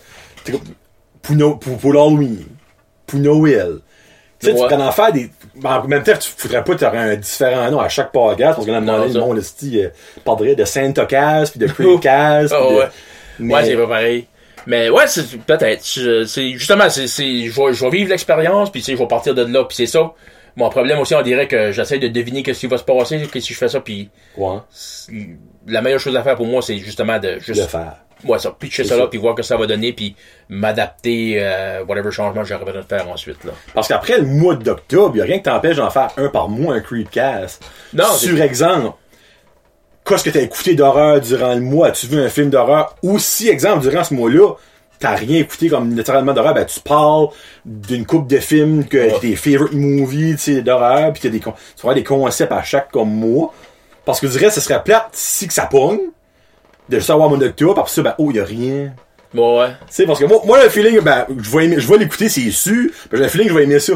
Pour, 1.22 1.36
No- 1.36 1.56
pour, 1.56 1.78
pour 1.78 1.94
l'Halloween. 1.94 2.46
Pour 3.06 3.20
Noël. 3.20 3.80
Tu 4.40 4.48
sais, 4.48 4.54
Ouais. 4.54 4.60
tu 4.62 4.68
pourrais 4.68 4.84
en 4.84 4.92
faire 4.92 5.14
des. 5.14 5.30
ben, 5.56 5.78
En 5.84 5.88
même 5.88 6.04
temps, 6.04 6.18
tu 6.20 6.30
voudrais 6.38 6.64
pas 6.64 6.76
t'aurais 6.76 6.98
un 6.98 7.16
différent 7.16 7.70
nom 7.72 7.80
à 7.80 7.88
chaque 7.90 8.12
podcast, 8.12 8.56
parce 8.56 8.66
que 8.66 8.72
là, 8.72 8.80
le 8.80 9.20
monde, 9.20 9.38
esti, 9.38 9.80
euh, 9.84 9.90
parlerait 10.26 10.56
de 10.56 10.66
Santa 10.66 11.06
Cast, 11.06 11.52
puis 11.58 11.60
de 11.66 11.68
Creepcast, 11.72 12.54
Ah, 12.54 12.60
de- 12.70 12.76
ouais. 12.76 12.88
Mais- 13.40 13.54
Ouais, 13.54 13.66
c'est 13.66 13.76
pas 13.78 13.88
pareil. 13.88 14.28
Mais 14.68 14.90
ouais, 14.90 15.08
c'est 15.08 15.38
peut-être. 15.42 15.84
C'est 15.84 16.52
justement, 16.54 16.90
c'est 16.90 17.08
c'est 17.08 17.48
je 17.48 17.82
vais 17.86 17.90
vivre 17.90 18.10
l'expérience 18.10 18.72
puis 18.72 18.82
je 18.82 18.96
vais 18.96 19.08
partir 19.08 19.34
de 19.36 19.44
là 19.44 19.64
puis 19.66 19.76
c'est 19.76 19.86
ça. 19.86 20.14
Mon 20.56 20.70
problème 20.70 21.00
aussi, 21.00 21.16
on 21.16 21.22
dirait 21.24 21.48
que 21.48 21.72
j'essaie 21.72 21.98
de 21.98 22.08
deviner 22.08 22.44
qu'est-ce 22.44 22.60
qui 22.60 22.68
va 22.68 22.78
se 22.78 22.84
passer, 22.84 23.20
que 23.32 23.40
si 23.40 23.54
je 23.54 23.58
fais 23.58 23.70
ça 23.70 23.80
puis 23.80 24.10
Ouais, 24.38 24.58
la 25.68 25.82
meilleure 25.82 26.00
chose 26.00 26.16
à 26.16 26.22
faire 26.24 26.36
pour 26.36 26.46
moi, 26.46 26.62
c'est 26.62 26.78
justement 26.78 27.18
de 27.20 27.40
juste 27.40 27.62
le 27.62 27.68
faire. 27.68 27.96
ouais, 28.24 28.38
ça 28.38 28.52
pitcher 28.52 28.84
ça 28.84 28.96
là 28.96 29.08
puis 29.08 29.18
voir 29.18 29.34
que 29.34 29.42
ça 29.42 29.58
va 29.58 29.66
donner 29.66 29.94
puis 29.94 30.16
m'adapter 30.50 31.38
euh, 31.40 31.84
whatever 31.86 32.12
changement 32.12 32.44
j'aurais 32.44 32.66
besoin 32.66 32.82
de 32.82 32.86
faire 32.88 33.10
ensuite 33.10 33.44
là. 33.44 33.52
Parce 33.74 33.88
qu'après 33.88 34.20
le 34.20 34.26
mois 34.28 34.56
d'octobre, 34.56 35.16
il 35.16 35.22
a 35.22 35.26
rien 35.26 35.38
qui 35.38 35.44
t'empêche 35.44 35.78
d'en 35.78 35.90
faire 35.90 36.12
un 36.18 36.30
par 36.30 36.50
mois, 36.50 36.76
un 36.76 36.82
Creepcast. 36.82 37.64
Non, 37.94 38.14
Sur 38.14 38.40
exemple, 38.40 38.96
qu'est-ce 40.06 40.24
que 40.24 40.30
t'as 40.30 40.42
écouté 40.42 40.76
d'horreur 40.76 41.20
durant 41.22 41.54
le 41.54 41.62
mois? 41.62 41.88
As-tu 41.88 42.08
vu 42.08 42.20
un 42.22 42.30
film 42.30 42.50
d'horreur? 42.50 42.96
Ou 43.04 43.20
si, 43.20 43.50
exemple, 43.50 43.88
durant 43.88 44.04
ce 44.04 44.14
mois-là, 44.14 44.54
t'as 45.00 45.16
rien 45.16 45.40
écouté 45.40 45.70
comme 45.70 45.94
naturellement 45.94 46.34
d'horreur, 46.34 46.54
ben 46.54 46.66
tu 46.66 46.80
parles 46.80 47.28
d'une 47.66 48.06
coupe 48.06 48.28
de 48.28 48.38
films 48.40 48.86
que 48.86 48.98
Ouais. 48.98 49.16
tes 49.20 49.36
favorite 49.36 49.74
movies, 49.74 50.36
tu 50.38 50.56
sais, 50.56 50.62
d'horreur, 50.62 51.12
pis 51.14 51.22
t'as 51.22 51.30
des, 51.30 51.40
con- 51.40 51.54
tu 51.80 51.86
vas 51.86 51.94
des 51.94 52.04
concepts 52.04 52.52
à 52.52 52.64
chaque 52.64 52.90
comme 52.92 53.10
mois. 53.14 53.54
Parce 54.06 54.20
que 54.20 54.28
je 54.28 54.34
dirais, 54.38 54.50
ce 54.52 54.62
serait 54.62 54.84
plate 54.84 55.10
si 55.14 55.48
que 55.48 55.54
ça 55.54 55.66
pogne. 55.66 56.00
De 56.90 56.98
juste 56.98 57.10
avoir 57.10 57.30
mon 57.30 57.40
octobre, 57.42 57.80
après 57.80 57.92
ça, 57.92 58.02
ben, 58.02 58.14
oh, 58.18 58.30
y 58.32 58.40
a 58.40 58.44
rien. 58.46 58.94
Bon, 59.34 59.60
ouais. 59.62 59.70
Tu 59.70 59.76
sais, 59.90 60.06
parce 60.06 60.20
que 60.20 60.26
moi, 60.26 60.42
moi, 60.46 60.62
le 60.62 60.70
feeling, 60.70 61.00
ben, 61.00 61.26
je 61.38 61.50
vais 61.58 61.80
je 61.80 61.88
vais 61.88 61.98
l'écouter, 61.98 62.28
c'est 62.28 62.52
sûr, 62.52 62.90
mais 63.12 63.18
j'ai 63.18 63.24
le 63.24 63.30
feeling 63.30 63.48
que 63.48 63.54
je 63.54 63.58
vais 63.58 63.64
aimer 63.64 63.80
ça. 63.80 63.94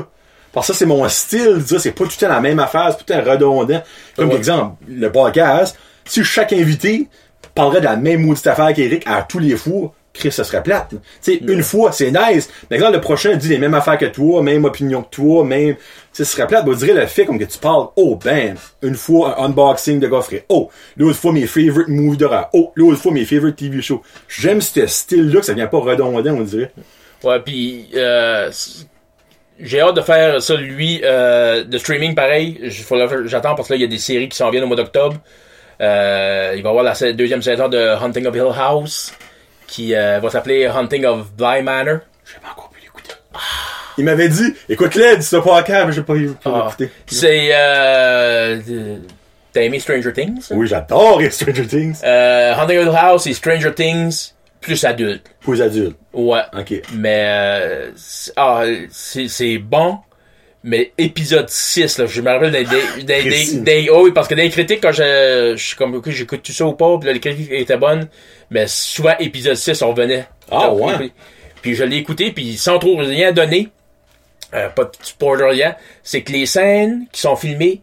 Parce 0.54 0.68
que 0.68 0.74
ça, 0.74 0.80
c'est 0.80 0.86
mon 0.86 1.08
style, 1.10 1.58
dire, 1.60 1.80
c'est 1.82 1.92
pas 1.92 2.06
tout 2.06 2.12
le 2.20 2.26
temps 2.28 2.34
la 2.34 2.40
même 2.40 2.60
affaire, 2.60 2.88
c'est 2.98 3.04
tout 3.06 3.14
le 3.14 3.22
temps 3.24 3.32
redondant. 3.32 3.84
Comme 4.16 4.30
Ouais. 4.30 4.36
exemple, 4.38 4.78
le 4.88 5.12
podcast, 5.12 5.78
si 6.08 6.24
chaque 6.24 6.54
invité 6.54 7.08
parlerait 7.56 7.80
de 7.80 7.86
la 7.86 7.96
même 7.96 8.26
maudite 8.26 8.48
affaire 8.48 8.74
qu'Eric 8.74 9.04
à 9.06 9.24
tous 9.24 9.40
les 9.40 9.56
fois, 9.56 9.94
Chris, 10.18 10.32
ça 10.32 10.44
serait 10.44 10.64
plate. 10.64 10.90
Tu 10.90 10.98
sais, 11.22 11.36
une 11.48 11.64
fois, 11.64 11.92
c'est 11.92 12.12
nice. 12.12 12.50
Mais 12.70 12.80
quand 12.80 12.90
le 12.90 13.00
prochain 13.00 13.36
dit 13.36 13.50
les 13.50 13.60
mêmes 13.60 13.74
affaires 13.74 13.98
que 13.98 14.06
toi, 14.06 14.42
même 14.42 14.66
opinion 14.66 15.04
que 15.04 15.10
toi, 15.10 15.44
même, 15.46 15.76
tu 15.76 15.82
sais, 16.12 16.26
ce 16.26 16.32
serait 16.32 16.48
plate. 16.48 16.66
Ben, 16.66 16.74
je 16.74 16.78
dirais 16.78 17.00
le 17.00 17.06
fait 17.06 17.26
comme 17.26 17.40
que 17.40 17.46
tu 17.46 17.60
parles, 17.60 17.88
oh, 17.96 18.18
ben, 18.24 18.56
une 18.82 18.96
fois, 18.96 19.40
un 19.40 19.46
unboxing 19.46 20.00
de 20.00 20.08
coffret. 20.08 20.46
Oh, 20.50 20.70
l'autre 20.98 21.18
fois, 21.18 21.32
mes 21.32 21.46
favorite 21.46 21.88
movies 21.88 22.18
d'horreur. 22.18 22.50
Oh, 22.54 22.72
l'autre 22.76 23.00
fois, 23.00 23.12
mes 23.12 23.26
favorite 23.26 23.56
TV 23.56 23.82
shows. 23.82 24.02
J'aime 24.28 24.62
ce 24.62 24.86
style-là, 24.86 25.40
que 25.40 25.46
ça 25.46 25.54
vient 25.54 25.68
pas 25.68 25.80
redondant, 25.80 26.34
on 26.34 26.42
dirait. 26.42 26.72
Ouais, 27.24 27.40
puis 27.40 27.90
euh, 27.96 28.52
j'ai 29.60 29.80
hâte 29.80 29.96
de 29.96 30.02
faire 30.02 30.42
ça, 30.42 30.56
lui, 30.56 31.02
euh, 31.04 31.64
de 31.64 31.78
streaming 31.78 32.16
pareil. 32.16 32.60
J'attends 33.26 33.56
parce 33.56 33.68
que 33.68 33.74
là, 33.74 33.78
il 33.78 33.82
y 33.82 33.86
a 33.86 33.88
des 33.88 33.98
séries 33.98 34.30
qui 34.30 34.38
s'en 34.38 34.50
viennent 34.50 34.64
au 34.64 34.68
mois 34.68 34.78
d'octobre. 34.78 35.18
Euh, 35.82 36.54
il 36.56 36.64
va 36.64 36.70
y 36.70 36.72
avoir 36.78 36.84
la 36.84 37.14
deuxième 37.14 37.42
saison 37.42 37.68
de 37.70 37.78
Hunting 37.78 38.26
of 38.28 38.36
Hill 38.36 38.52
House 38.58 39.14
qui 39.68 39.94
euh, 39.96 40.20
va 40.20 40.30
s'appeler 40.30 40.66
Hunting 40.66 41.06
of 41.06 41.32
Bly 41.34 41.62
Manor. 41.64 42.00
J'ai 42.26 42.40
pas 42.40 42.52
encore 42.52 42.70
pu 42.70 42.82
l'écouter. 42.82 43.14
Il 43.98 44.06
m'avait 44.06 44.30
dit, 44.30 44.54
écoute-le, 44.70 45.18
dis 45.18 45.24
ça 45.24 45.42
pas 45.42 45.58
à 45.60 45.64
cave, 45.64 45.88
mais 45.88 45.94
j'ai 45.94 46.02
pas 46.04 46.14
pas 46.44 46.52
Ah. 46.54 46.64
l'écouter. 46.66 46.92
C'est... 47.08 47.50
Euh, 47.54 48.98
T'as 49.54 49.62
aimé 49.62 49.80
Stranger 49.80 50.14
Things? 50.14 50.48
Oui, 50.52 50.68
j'adore 50.68 51.20
les 51.20 51.32
Stranger 51.32 51.66
Things. 51.66 52.00
Euh, 52.04 52.54
Hunting 52.56 52.78
of 52.80 52.86
Hill 52.88 52.96
House, 52.96 53.24
c'est 53.24 53.34
Stranger 53.34 53.74
Things 53.74 54.34
plus 54.62 54.84
adulte. 54.86 55.26
Pour 55.42 55.54
les 55.54 55.62
adultes. 55.62 55.98
Ouais. 56.14 56.42
Ok. 56.58 56.74
Mais 56.94 57.24
euh, 57.28 57.92
c'est- 57.96 58.34
ah, 58.36 58.64
c'est 58.92 59.28
c'est 59.28 59.58
bon. 59.58 60.00
Mais 60.68 60.92
épisode 60.98 61.48
6, 61.48 61.98
là, 61.98 62.08
je 62.08 62.22
me 62.22 62.30
rappelle 62.30 62.52
des, 62.52 63.54
des, 63.62 63.90
oh 63.90 64.02
oui, 64.04 64.12
parce 64.12 64.28
que 64.28 64.36
dans 64.36 64.42
les 64.42 64.50
critiques, 64.50 64.82
quand 64.82 64.92
je, 64.92 65.54
je 65.56 65.66
suis 65.66 65.78
comme, 65.78 65.96
ok, 65.96 66.10
j'écoute 66.10 66.44
tout 66.44 66.52
ça 66.52 66.66
ou 66.66 66.74
pas, 66.74 66.98
puis 66.98 67.08
là, 67.08 67.14
les 67.14 67.22
critiques 67.22 67.50
étaient 67.52 67.78
bonnes, 67.78 68.10
mais 68.52 68.68
souvent, 68.68 69.14
épisode 69.18 69.56
6, 69.56 69.82
on 69.82 69.92
revenait. 69.92 70.28
Ah, 70.52 70.74
ouais. 70.74 70.98
Puis, 70.98 71.14
puis 71.62 71.74
je 71.74 71.86
l'ai 71.86 71.96
écouté, 71.96 72.34
puis 72.34 72.58
sans 72.58 72.80
trop 72.80 72.98
rien 72.98 73.32
donner, 73.32 73.70
euh, 74.54 74.68
pas 74.68 74.84
de 74.84 74.92
spoiler 75.04 75.46
rien, 75.46 75.76
c'est 76.04 76.22
que 76.24 76.34
les 76.34 76.46
scènes 76.46 77.06
qui 77.14 77.22
sont 77.22 77.38
filmées, 77.38 77.80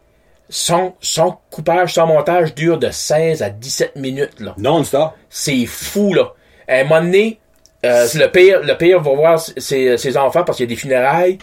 sans, 0.51 0.95
sans 1.01 1.41
coupage, 1.51 1.95
sans 1.95 2.07
montage, 2.07 2.55
durent 2.55 2.79
de 2.79 2.91
16 2.91 3.43
à 3.43 3.49
17 3.49 3.97
minutes, 3.97 4.41
là. 4.41 4.55
Non-stop. 4.59 5.13
C'est 5.31 5.65
fou, 5.65 6.13
là. 6.13 6.35
À 6.69 6.81
un 6.81 6.85
moment 6.85 7.01
donné, 7.01 7.39
euh, 7.87 8.07
le 8.15 8.27
père, 8.27 8.61
le 8.63 8.77
père 8.77 9.01
va 9.01 9.15
voir 9.15 9.41
ses, 9.41 9.97
ses 9.97 10.17
enfants 10.19 10.45
parce 10.45 10.59
qu'il 10.59 10.65
y 10.65 10.69
a 10.69 10.75
des 10.75 10.79
funérailles. 10.81 11.39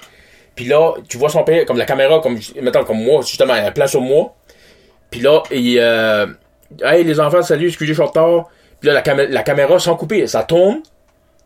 Puis 0.56 0.66
là, 0.66 0.94
tu 1.08 1.18
vois 1.18 1.30
son 1.30 1.44
père, 1.44 1.66
comme 1.66 1.78
la 1.78 1.86
caméra, 1.86 2.20
comme, 2.22 2.38
mettons, 2.62 2.84
comme 2.84 3.02
moi, 3.04 3.22
justement, 3.22 3.56
elle 3.56 3.74
place 3.74 3.92
sur 3.92 4.02
moi. 4.02 4.36
Puis 5.10 5.22
là, 5.22 5.42
il, 5.52 5.78
euh, 5.80 6.28
hey, 6.84 7.04
les 7.04 7.20
enfants, 7.20 7.42
salut, 7.42 7.68
excusez, 7.68 7.90
je 7.90 7.94
suis 7.94 8.02
en 8.04 8.08
retard. 8.08 8.50
Puis 8.80 8.88
là, 8.88 8.94
la, 8.94 9.02
camé- 9.02 9.28
la 9.28 9.44
caméra, 9.44 9.80
sans 9.80 9.96
couper, 9.96 10.26
ça 10.28 10.44
tourne. 10.44 10.82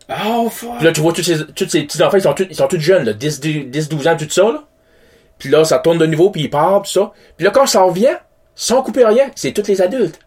Oh, 0.10 0.50
fuck. 0.50 0.78
Puis 0.78 0.86
là, 0.86 0.92
tu 0.92 1.02
vois 1.02 1.14
tous 1.14 1.24
ces, 1.24 1.46
tous 1.48 1.68
ces 1.68 1.84
petits-enfants, 1.84 2.18
ils 2.18 2.24
sont 2.24 2.34
tous, 2.34 2.48
ils 2.50 2.56
sont 2.56 2.68
tous 2.68 2.80
jeunes, 2.80 3.06
là, 3.06 3.14
10, 3.14 3.40
10, 3.40 3.90
12 3.90 4.08
ans, 4.08 4.18
tout 4.18 4.30
ça, 4.30 4.44
là. 4.44 4.64
Puis 5.40 5.50
là, 5.50 5.66
ça 5.66 5.80
tourne 5.80 5.98
de 5.98 6.06
nouveau, 6.06 6.30
puis 6.30 6.44
ils 6.44 6.50
partent, 6.50 6.86
tout 6.86 6.92
ça. 6.92 7.12
Puis 7.36 7.44
là, 7.46 7.52
quand 7.52 7.66
ça 7.66 7.82
revient, 7.82 8.16
sans 8.56 8.82
couper 8.84 9.04
rien, 9.06 9.30
c'est 9.36 9.52
tous 9.52 9.68
les 9.68 9.82
adultes. 9.82 10.20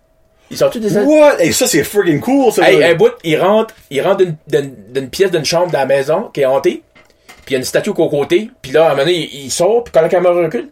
Ils 0.51 0.57
sont 0.57 0.69
tous 0.69 0.81
des 0.81 0.97
adultes. 0.97 1.11
What? 1.13 1.41
Hey, 1.41 1.53
ça, 1.53 1.67
c'est 1.67 1.83
friggin' 1.85 2.21
cool, 2.21 2.53
ça. 2.53 2.71
Hey, 2.71 2.83
un 2.83 2.95
bout, 2.95 3.13
il 3.23 3.41
rentre, 3.41 3.75
il 3.91 4.01
rentre 4.03 4.19
d'une, 4.19 4.37
d'une, 4.49 4.75
d'une 4.93 5.09
pièce 5.11 5.31
d'une 5.31 5.45
chambre 5.45 5.69
de 5.69 5.75
la 5.75 5.87
maison 5.87 6.31
qui 6.33 6.41
est 6.41 6.47
hantée. 6.47 6.83
Puis 7.49 7.55
il 7.55 7.57
y 7.57 7.57
a 7.57 7.61
une 7.61 7.65
statue 7.65 7.89
au 7.89 7.95
côté. 8.11 8.51
Puis 8.61 8.73
là, 8.73 8.83
à 8.83 8.87
un 8.89 8.91
moment 8.91 9.05
donné, 9.05 9.27
il, 9.33 9.47
il 9.47 9.51
sort, 9.51 9.83
puis 9.85 9.91
quand 9.91 10.03
la 10.03 10.11
caméra 10.11 10.35
recule, 10.35 10.69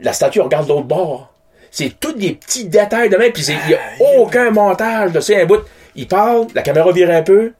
la 0.00 0.14
statue 0.14 0.40
regarde 0.40 0.66
l'autre 0.66 0.86
bord. 0.86 1.30
C'est 1.70 2.00
tous 2.00 2.14
des 2.14 2.32
petits 2.32 2.64
détails 2.64 3.10
de 3.10 3.18
même, 3.18 3.30
puis 3.32 3.44
il 3.46 3.70
y 3.70 3.74
a 3.74 3.78
aucun 4.16 4.50
montage. 4.50 5.10
C'est 5.20 5.42
un 5.42 5.44
bout, 5.44 5.60
il 5.94 6.08
parle, 6.08 6.46
la 6.54 6.62
caméra 6.62 6.90
vire 6.90 7.10
un 7.10 7.20
peu. 7.20 7.52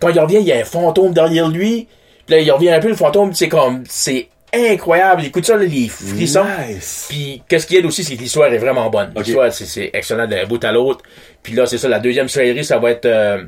Quand 0.00 0.08
il 0.08 0.18
revient, 0.18 0.38
il 0.40 0.46
y 0.46 0.50
a 0.50 0.56
un 0.56 0.64
fantôme 0.64 1.14
derrière 1.14 1.48
lui. 1.48 1.86
Puis 2.26 2.34
là, 2.34 2.40
il 2.40 2.50
revient 2.50 2.70
un 2.70 2.80
peu, 2.80 2.88
le 2.88 2.96
fantôme, 2.96 3.32
c'est 3.32 3.48
comme, 3.48 3.84
c'est 3.88 4.26
incroyable. 4.52 5.24
Écoute 5.24 5.46
ça, 5.46 5.56
là, 5.56 5.62
les 5.62 5.86
frissons. 5.86 6.44
Nice. 6.68 7.06
Puis, 7.08 7.44
qu'est-ce 7.48 7.68
qu'il 7.68 7.78
y 7.78 7.80
a 7.80 7.86
aussi, 7.86 8.02
c'est 8.02 8.16
que 8.16 8.22
l'histoire 8.22 8.52
est 8.52 8.58
vraiment 8.58 8.90
bonne. 8.90 9.12
L'histoire, 9.16 9.52
c'est, 9.52 9.66
c'est 9.66 9.90
excellent 9.92 10.26
d'un 10.26 10.46
bout 10.46 10.64
à 10.64 10.72
l'autre. 10.72 11.04
Puis 11.44 11.52
là, 11.52 11.64
c'est 11.66 11.78
ça, 11.78 11.86
la 11.88 12.00
deuxième 12.00 12.28
série, 12.28 12.64
ça 12.64 12.78
va 12.78 12.90
être... 12.90 13.06
euh, 13.06 13.44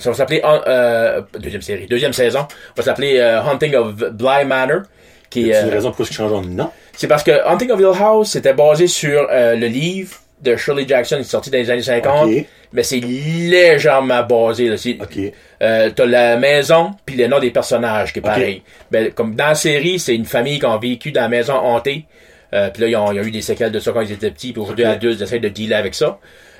ça 0.00 0.10
va 0.10 0.16
s'appeler... 0.16 0.40
euh, 0.44 1.20
deuxième 1.38 1.62
série, 1.62 1.86
deuxième 1.86 2.12
saison, 2.12 2.46
va 2.76 2.82
s'appeler 2.82 3.18
euh, 3.18 3.40
Hunting 3.42 3.74
of 3.76 3.94
Bly 3.94 4.44
Manor. 4.46 4.82
Qui, 5.28 5.44
C'est 5.44 5.48
est, 5.50 5.62
une 5.62 5.68
euh, 5.68 5.72
raison 5.72 5.88
pourquoi 5.90 6.06
ils 6.10 6.14
changent 6.14 6.42
de 6.42 6.48
nom? 6.48 6.70
c'est 6.96 7.06
parce 7.06 7.22
que 7.22 7.30
Hunting 7.46 7.70
of 7.70 7.78
Hill 7.78 7.92
House, 8.02 8.30
c'était 8.32 8.52
basé 8.52 8.88
sur 8.88 9.28
euh, 9.30 9.54
le 9.54 9.66
livre 9.68 10.16
de 10.42 10.56
Shirley 10.56 10.86
Jackson, 10.88 11.16
qui 11.16 11.20
est 11.22 11.24
sorti 11.24 11.50
dans 11.50 11.58
les 11.58 11.70
années 11.70 11.82
50. 11.82 12.28
Ok. 12.28 12.44
Mais 12.72 12.82
c'est 12.82 12.98
légèrement 13.00 14.22
basé. 14.22 14.68
Là. 14.68 14.76
C'est, 14.76 14.98
Ok. 15.00 15.32
euh, 15.62 15.90
t'as 15.94 16.06
la 16.06 16.36
maison 16.36 16.92
puis 17.04 17.16
le 17.16 17.26
nom 17.26 17.38
des 17.38 17.50
personnages 17.50 18.12
qui 18.12 18.18
est 18.20 18.22
pareil. 18.22 18.62
Ben, 18.90 19.10
comme 19.12 19.34
dans 19.34 19.48
la 19.48 19.54
série, 19.54 19.98
c'est 19.98 20.14
une 20.14 20.24
famille 20.24 20.58
qui 20.58 20.66
a 20.66 20.76
vécu 20.78 21.12
dans 21.12 21.22
la 21.22 21.28
maison 21.28 21.54
hantée. 21.54 22.06
Euh, 22.52 22.68
puis 22.70 22.82
là, 22.82 22.88
ils 22.88 22.96
ont, 22.96 23.12
ils 23.12 23.20
ont 23.20 23.24
eu 23.24 23.30
des 23.30 23.42
séquelles 23.42 23.70
de 23.72 23.78
ça 23.80 23.92
quand 23.92 24.00
ils 24.00 24.12
étaient 24.12 24.30
petits. 24.30 24.52
Puis 24.52 24.60
aujourd'hui, 24.62 24.84
adultes, 24.84 25.18
ils 25.20 25.22
essaient 25.22 25.38
de 25.38 25.48
dealer 25.48 25.76
avec 25.76 25.94
ça. 25.94 26.18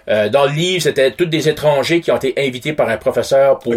Euh, 0.08 0.28
dans 0.28 0.44
le 0.46 0.52
livre, 0.52 0.82
c'était 0.82 1.10
tous 1.12 1.26
des 1.26 1.48
étrangers 1.48 2.00
qui 2.00 2.10
ont 2.10 2.16
été 2.16 2.34
invités 2.38 2.72
par 2.72 2.88
un 2.88 2.96
professeur 2.96 3.58
pour 3.58 3.74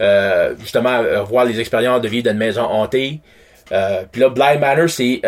euh, 0.00 0.54
justement 0.60 0.98
euh, 0.98 1.22
voir 1.22 1.44
les 1.44 1.58
expériences 1.60 2.00
de 2.00 2.08
vivre 2.08 2.24
dans 2.24 2.32
une 2.32 2.38
maison 2.38 2.62
hantée. 2.62 3.20
Puis 3.68 4.20
là, 4.20 4.28
Bly 4.28 4.58
Manor, 4.58 4.88
c'est 4.88 5.20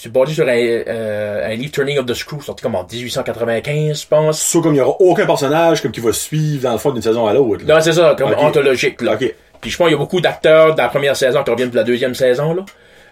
c'est 0.00 0.12
basé 0.12 0.32
sur 0.32 0.46
un, 0.46 0.56
euh, 0.56 1.52
un 1.52 1.54
livre 1.54 1.72
Turning 1.72 1.98
of 1.98 2.06
the 2.06 2.14
Screw, 2.14 2.40
sorti 2.40 2.62
comme 2.62 2.76
en 2.76 2.84
1895, 2.84 4.02
je 4.02 4.06
pense. 4.06 4.40
Sauf 4.40 4.62
comme 4.62 4.74
il 4.74 4.78
y 4.78 4.80
aura 4.80 4.96
aucun 5.00 5.26
personnage 5.26 5.82
comme 5.82 5.90
qui 5.90 6.00
va 6.00 6.12
suivre 6.12 6.62
dans 6.62 6.72
le 6.72 6.78
fond 6.78 6.92
d'une 6.92 7.02
saison 7.02 7.26
à 7.26 7.32
l'autre. 7.32 7.64
Non, 7.66 7.80
c'est 7.80 7.92
ça, 7.92 8.14
comme 8.16 8.32
anthologique. 8.34 9.00
Là. 9.02 9.16
Puis 9.16 9.70
je 9.70 9.76
pense 9.76 9.86
qu'il 9.86 9.92
y 9.92 9.96
a 9.96 9.98
beaucoup 9.98 10.20
d'acteurs 10.20 10.74
de 10.74 10.80
la 10.80 10.88
première 10.88 11.16
saison 11.16 11.42
qui 11.42 11.50
reviennent 11.50 11.70
pour 11.70 11.78
la 11.78 11.84
deuxième 11.84 12.14
saison. 12.14 12.54
Là. 12.54 12.64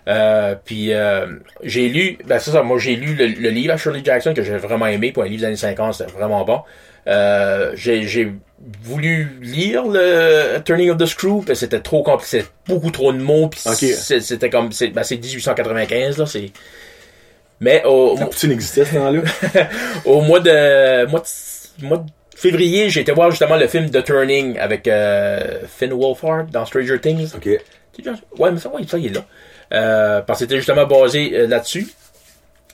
Euh, 0.09 0.55
puis 0.65 0.93
euh, 0.93 1.27
j'ai 1.65 1.89
lu, 1.89 2.19
ben 2.27 2.39
c'est 2.39 2.53
ça, 2.53 2.63
moi 2.63 2.79
j'ai 2.79 2.95
lu 2.95 3.15
le, 3.15 3.27
le 3.27 3.51
livre 3.51 3.75
à 3.75 3.77
Shirley 3.77 4.03
Jackson 4.05 4.35
que 4.35 4.43
j'ai 4.43 4.57
vraiment 4.57 4.87
aimé 4.87 5.11
pour 5.11 5.25
un 5.25 5.27
livre 5.27 5.41
des 5.41 5.47
années 5.47 5.57
50, 5.57 5.95
c'était 5.95 6.13
vraiment 6.13 6.45
bon. 6.45 6.61
Euh, 7.09 7.73
j'ai, 7.75 8.33
voulu 8.83 9.39
lire 9.43 9.85
le 9.87 10.59
Turning 10.65 10.91
of 10.91 10.97
the 10.97 11.07
Screw, 11.07 11.45
mais 11.47 11.55
c'était 11.55 11.81
trop 11.81 12.03
compliqué, 12.03 12.39
c'était 12.39 12.49
beaucoup 12.67 12.91
trop 12.91 13.13
de 13.13 13.19
mots, 13.19 13.49
puis 13.49 13.61
c'était 13.61 14.51
comme, 14.51 14.73
c'est, 14.73 14.89
ben 14.89 15.03
c'est 15.03 15.17
1895 15.17 16.19
là, 16.19 16.27
c'est. 16.27 16.51
Mais 17.61 17.83
au, 17.85 18.17
La 18.19 18.27
poutine 18.27 18.53
existait 18.53 18.85
ce 18.85 18.95
temps-là. 18.95 19.23
au 20.05 20.21
mois 20.21 20.41
de, 20.41 21.07
mois 21.07 21.21
de, 21.21 21.87
mois 21.87 21.99
de 21.99 22.07
février, 22.35 22.91
j'ai 22.91 23.01
été 23.01 23.13
voir 23.13 23.31
justement 23.31 23.57
le 23.57 23.67
film 23.67 23.91
The 23.91 24.05
Turning 24.05 24.59
avec 24.59 24.89
Finn 25.69 25.93
Wolfhard 25.93 26.51
dans 26.51 26.65
Stranger 26.67 27.01
Things. 27.01 27.35
ok. 27.35 27.47
Ouais, 28.39 28.51
mais 28.51 28.59
ça, 28.59 28.69
ouais, 28.69 28.83
ça, 28.87 28.99
il 28.99 29.07
est 29.07 29.15
là. 29.15 29.25
Euh, 29.73 30.21
parce 30.23 30.39
que 30.39 30.45
c'était 30.45 30.57
justement 30.57 30.87
basé 30.87 31.33
euh, 31.35 31.47
là-dessus. 31.47 31.89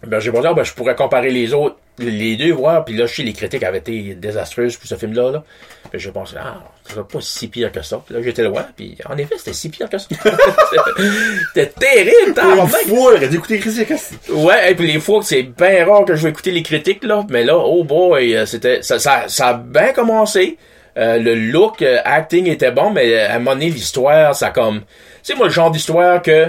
Ben, 0.07 0.19
j'ai 0.19 0.33
pensé, 0.33 0.49
ah, 0.51 0.55
ben, 0.55 0.65
je 0.65 0.75
pourrais 0.75 0.97
comparer 0.97 1.31
les 1.31 1.55
autres, 1.55 1.77
les 1.99 2.37
deux, 2.37 2.53
voir. 2.53 2.85
Puis 2.85 2.97
là, 2.97 3.07
je 3.07 3.15
sais, 3.15 3.23
les 3.23 3.33
critiques 3.33 3.63
avaient 3.63 3.79
été 3.79 4.15
désastreuses 4.15 4.77
pour 4.77 4.89
ce 4.89 4.97
film-là. 4.97 5.31
Là. 5.31 5.45
Puis 5.91 6.01
j'ai 6.01 6.11
pensé, 6.11 6.35
ah, 6.39 6.59
serait 6.89 7.05
pas 7.05 7.21
si 7.21 7.47
pire 7.49 7.71
que 7.71 7.83
ça. 7.83 8.03
Puis 8.05 8.15
là, 8.15 8.21
j'étais 8.23 8.43
loin. 8.43 8.67
Puis 8.77 8.99
en 9.09 9.17
effet, 9.17 9.37
c'était 9.39 9.53
si 9.53 9.69
pire 9.69 9.89
que 9.89 9.99
ça. 9.99 10.09
c'était 11.55 11.69
terrible, 11.71 12.29
Une 12.29 12.35
tabarnak. 12.35 12.69
fois, 12.89 13.15
aurait 13.15 13.29
dû 13.29 13.37
écouter 13.37 13.59
Chris 13.61 13.87
Cass. 13.87 14.13
Ouais, 14.31 14.73
et 14.73 14.75
puis 14.75 14.91
les 14.93 14.99
fois 14.99 15.21
que 15.21 15.27
c'est 15.27 15.45
bien 15.45 15.87
rare 15.87 16.05
que 16.05 16.17
je 16.17 16.25
vais 16.25 16.31
écouter 16.31 16.51
les 16.51 16.65
critiques, 16.65 17.05
là. 17.05 17.25
Mais 17.31 17.45
là, 17.45 17.57
oh 17.57 17.85
boy, 17.85 18.35
euh, 18.35 18.45
c'était, 18.45 18.83
ça, 18.83 18.99
ça, 18.99 19.29
ça 19.29 19.49
a 19.49 19.55
bien 19.55 19.93
commencé. 19.93 20.59
Euh, 20.97 21.19
le 21.19 21.35
look, 21.35 21.81
euh, 21.81 21.99
acting 22.05 22.49
était 22.49 22.71
bon, 22.73 22.91
mais 22.91 23.21
à 23.21 23.37
un 23.37 23.39
moment 23.39 23.53
donné, 23.53 23.71
l'histoire, 23.71 24.35
ça 24.35 24.51
comme, 24.51 24.83
sais, 25.23 25.35
moi, 25.35 25.47
le 25.47 25.53
genre 25.53 25.71
d'histoire 25.71 26.21
que, 26.21 26.49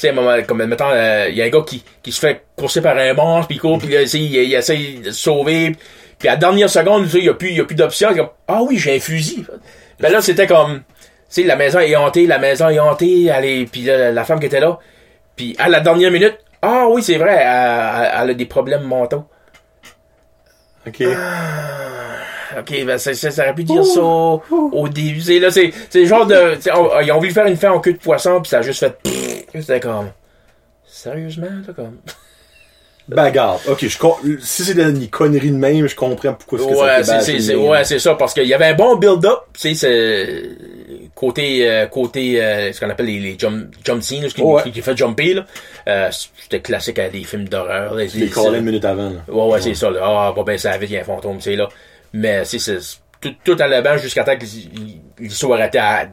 sais, 0.00 0.12
comme, 0.46 0.64
mettons, 0.64 0.90
euh, 0.90 1.26
il 1.30 1.36
y 1.36 1.42
a 1.42 1.44
un 1.44 1.48
gars 1.50 1.62
qui, 1.66 1.84
qui 2.02 2.12
se 2.12 2.20
fait 2.20 2.42
courser 2.56 2.80
par 2.80 2.96
un 2.96 3.12
monstre, 3.14 3.46
puis 3.48 3.56
il 3.56 3.60
court, 3.60 3.78
puis 3.78 3.88
sais, 4.06 4.18
il, 4.18 4.34
il 4.34 4.54
essaie 4.54 4.76
de 5.04 5.10
se 5.10 5.22
sauver, 5.22 5.76
puis 6.18 6.28
à 6.28 6.32
la 6.32 6.36
dernière 6.36 6.70
seconde, 6.70 7.04
tu 7.04 7.10
sais, 7.10 7.18
il 7.18 7.24
y 7.24 7.28
a 7.28 7.34
plus, 7.34 7.50
il 7.50 7.56
y 7.56 7.60
a 7.60 7.64
plus 7.64 7.76
il 7.76 8.16
comme, 8.16 8.28
ah 8.48 8.60
oui, 8.62 8.78
j'ai 8.78 8.96
un 8.96 9.00
fusil. 9.00 9.44
Ben 10.00 10.10
là, 10.12 10.20
c'était 10.20 10.46
comme, 10.46 10.78
tu 10.78 10.82
sais, 11.28 11.42
la 11.44 11.56
maison 11.56 11.78
est 11.80 11.94
hantée, 11.96 12.26
la 12.26 12.38
maison 12.38 12.68
est 12.68 12.78
hantée, 12.78 13.30
est, 13.44 13.66
puis 13.70 13.82
là, 13.82 14.10
la 14.10 14.24
femme 14.24 14.40
qui 14.40 14.46
était 14.46 14.60
là, 14.60 14.78
puis 15.36 15.54
à 15.58 15.68
la 15.68 15.80
dernière 15.80 16.10
minute, 16.10 16.38
ah 16.62 16.86
oui, 16.90 17.02
c'est 17.02 17.18
vrai, 17.18 17.36
elle, 17.40 18.10
elle- 18.22 18.30
a 18.30 18.34
des 18.34 18.46
problèmes 18.46 18.82
mentaux. 18.84 19.24
Ok. 20.86 21.02
Ok, 22.58 22.84
ben 22.86 22.98
ça, 22.98 23.12
ça, 23.14 23.30
ça 23.30 23.42
aurait 23.42 23.54
pu 23.54 23.64
dire 23.64 23.84
ça 23.84 24.00
au, 24.00 24.40
au 24.72 24.88
début. 24.88 25.20
C'est, 25.20 25.38
là, 25.40 25.50
c'est, 25.50 25.72
c'est 25.90 26.00
le 26.00 26.06
genre 26.06 26.24
de. 26.26 26.56
on- 26.72 27.00
ils 27.00 27.10
ont 27.10 27.18
voulu 27.18 27.32
faire 27.32 27.46
une 27.46 27.56
fin 27.56 27.72
en 27.72 27.80
queue 27.80 27.94
de 27.94 27.98
poisson, 27.98 28.40
puis 28.40 28.48
ça 28.50 28.58
a 28.58 28.62
juste 28.62 28.80
fait. 28.80 28.96
C'était 29.60 29.80
comme. 29.80 30.10
Sérieusement, 30.86 31.46
là, 31.66 31.72
comme. 31.74 31.98
Bagarre. 33.08 33.60
Ok, 33.68 33.80
je 33.86 33.98
si 34.40 34.64
c'est 34.64 34.74
des 34.74 35.08
conneries 35.08 35.50
de 35.50 35.56
même, 35.56 35.86
je 35.86 35.94
comprends 35.94 36.32
pourquoi 36.32 36.58
Ouais, 36.62 37.04
c'est, 37.04 37.20
c'est, 37.20 37.38
c'est- 37.38 37.54
ouais, 37.54 37.84
c'est 37.84 37.98
ça, 37.98 38.14
parce 38.14 38.32
qu'il 38.32 38.46
y 38.48 38.54
avait 38.54 38.64
un 38.68 38.74
bon 38.74 38.96
build-up, 38.96 39.40
tu 39.52 39.60
sais, 39.60 39.74
c'est. 39.74 40.42
Côté, 41.14 41.68
euh, 41.70 41.86
côté, 41.86 42.42
euh, 42.42 42.72
ce 42.72 42.80
qu'on 42.80 42.88
appelle 42.88 43.06
les, 43.06 43.20
les 43.20 43.36
jump, 43.38 43.74
jump 43.84 44.02
scenes, 44.02 44.22
là, 44.22 44.28
ce 44.30 44.34
qui, 44.34 44.42
Ouais. 44.42 44.62
qui, 44.70 44.80
fait 44.80 44.96
jumper, 44.96 45.34
là. 45.34 45.44
Euh, 45.86 46.08
c'était 46.42 46.60
classique 46.60 46.98
à 46.98 47.08
des 47.10 47.24
films 47.24 47.46
d'horreur, 47.48 47.94
là. 47.94 48.04
L'ai 48.04 48.28
callé 48.30 48.58
une 48.58 48.64
minute 48.64 48.84
avant. 48.86 49.10
là. 49.10 49.20
Ouais, 49.28 49.52
ouais, 49.52 49.60
c'est 49.60 49.74
ça, 49.74 49.90
là. 49.90 50.00
Ah, 50.02 50.32
va 50.34 50.42
bien, 50.42 50.56
ça 50.56 50.70
va 50.70 50.78
vite, 50.78 50.90
il 50.90 50.94
y 50.94 50.96
a 50.96 51.02
un 51.02 51.04
fantôme, 51.04 51.36
tu 51.36 51.42
sais, 51.44 51.56
là. 51.56 51.68
Mais, 52.14 52.44
c'est, 52.46 52.58
c'est, 52.58 52.78
tout, 53.20 53.34
tout 53.44 53.56
à 53.60 53.68
l'avant 53.68 53.96
jusqu'à 53.98 54.24
temps 54.24 54.36
que 54.36 54.44
l'histoire 55.20 55.62
était 55.62 55.78
à, 55.78 56.08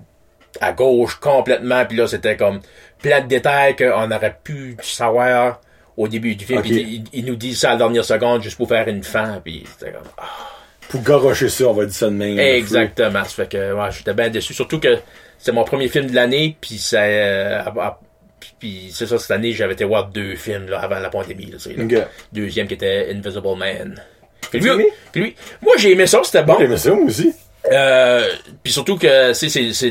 à 0.59 0.73
gauche 0.73 1.15
complètement, 1.15 1.85
puis 1.85 1.97
là, 1.97 2.05
c'était 2.07 2.35
comme 2.37 2.59
plein 3.01 3.21
de 3.21 3.27
détails 3.27 3.75
qu'on 3.75 4.11
aurait 4.11 4.37
pu 4.43 4.77
savoir 4.81 5.61
au 5.97 6.07
début 6.07 6.35
du 6.35 6.45
film, 6.45 6.59
Ok. 6.59 6.65
puis 6.65 6.81
ils, 6.81 7.19
ils 7.19 7.25
nous 7.25 7.35
disent 7.35 7.59
ça 7.59 7.69
à 7.69 7.71
la 7.73 7.77
dernière 7.79 8.05
seconde 8.05 8.41
juste 8.43 8.57
pour 8.57 8.67
faire 8.67 8.87
une 8.87 9.03
fin, 9.03 9.41
puis 9.43 9.63
c'était 9.77 9.91
comme... 9.91 10.03
Pour 10.89 11.01
garocher 11.03 11.49
ça, 11.49 11.65
on 11.65 11.73
va 11.73 11.85
dire 11.85 11.93
ça 11.95 12.07
de 12.07 12.11
même. 12.15 12.37
Exactement, 12.39 13.23
ça 13.23 13.29
fait 13.29 13.49
que, 13.51 13.73
ouais, 13.73 13.89
j'étais 13.91 14.13
bien 14.13 14.29
déçu, 14.29 14.53
surtout 14.53 14.79
que 14.79 14.97
c'est 15.37 15.51
mon 15.51 15.63
premier 15.63 15.87
film 15.87 16.07
de 16.07 16.15
l'année, 16.15 16.55
puis 16.59 16.77
ça... 16.77 17.01
euh, 17.01 17.61
puis 18.59 18.89
c'est 18.93 19.05
ça, 19.07 19.17
cette 19.17 19.31
année, 19.31 19.53
j'avais 19.53 19.73
été 19.73 19.83
voir 19.83 20.07
deux 20.09 20.35
films, 20.35 20.67
là, 20.67 20.79
avant 20.79 20.99
la 20.99 21.09
pandémie, 21.09 21.51
là. 21.51 21.57
Deuxième 22.31 22.67
qui 22.67 22.73
était 22.75 23.07
Invisible 23.11 23.55
Man. 23.57 24.01
Puis 24.49 24.59
aimé? 24.59 24.75
lui, 24.77 24.85
puis 25.11 25.21
lui, 25.21 25.35
moi 25.61 25.73
j'ai 25.77 25.91
aimé 25.91 26.07
ça, 26.07 26.19
c'était 26.23 26.43
bon. 26.43 26.53
Bon, 26.53 26.59
j'aimais 26.59 26.77
ça, 26.77 26.93
moi 26.93 27.05
aussi. 27.05 27.33
Euh, 27.71 28.27
puis 28.63 28.73
surtout 28.73 28.97
que 28.97 29.33
c'est, 29.33 29.49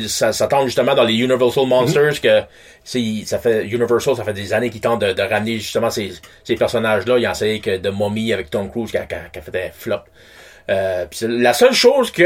ça, 0.08 0.32
ça 0.32 0.46
tombe 0.48 0.66
justement 0.66 0.94
dans 0.94 1.04
les 1.04 1.14
Universal 1.14 1.66
Monsters 1.66 2.20
que 2.20 2.40
c'est, 2.82 3.22
ça 3.26 3.38
fait 3.38 3.64
Universal, 3.66 4.16
ça 4.16 4.24
fait 4.24 4.32
des 4.32 4.52
années 4.52 4.70
qu'ils 4.70 4.80
tentent 4.80 5.00
de, 5.02 5.12
de 5.12 5.22
ramener 5.22 5.58
justement 5.58 5.88
ces, 5.90 6.12
ces 6.42 6.56
personnages-là. 6.56 7.18
Ils 7.18 7.28
ont 7.28 7.32
essayé 7.32 7.60
que 7.60 7.76
de 7.76 7.90
Mommy 7.90 8.32
avec 8.32 8.50
Tom 8.50 8.68
Cruise 8.70 8.90
qui 8.90 8.96
a, 8.98 9.04
qui 9.06 9.14
a- 9.14 9.28
qui 9.32 9.38
a 9.38 9.42
fait 9.42 9.66
un 9.68 9.70
flop. 9.72 10.00
Euh, 10.68 11.06
c'est 11.12 11.28
la 11.28 11.52
seule 11.52 11.72
chose 11.72 12.10
que 12.10 12.24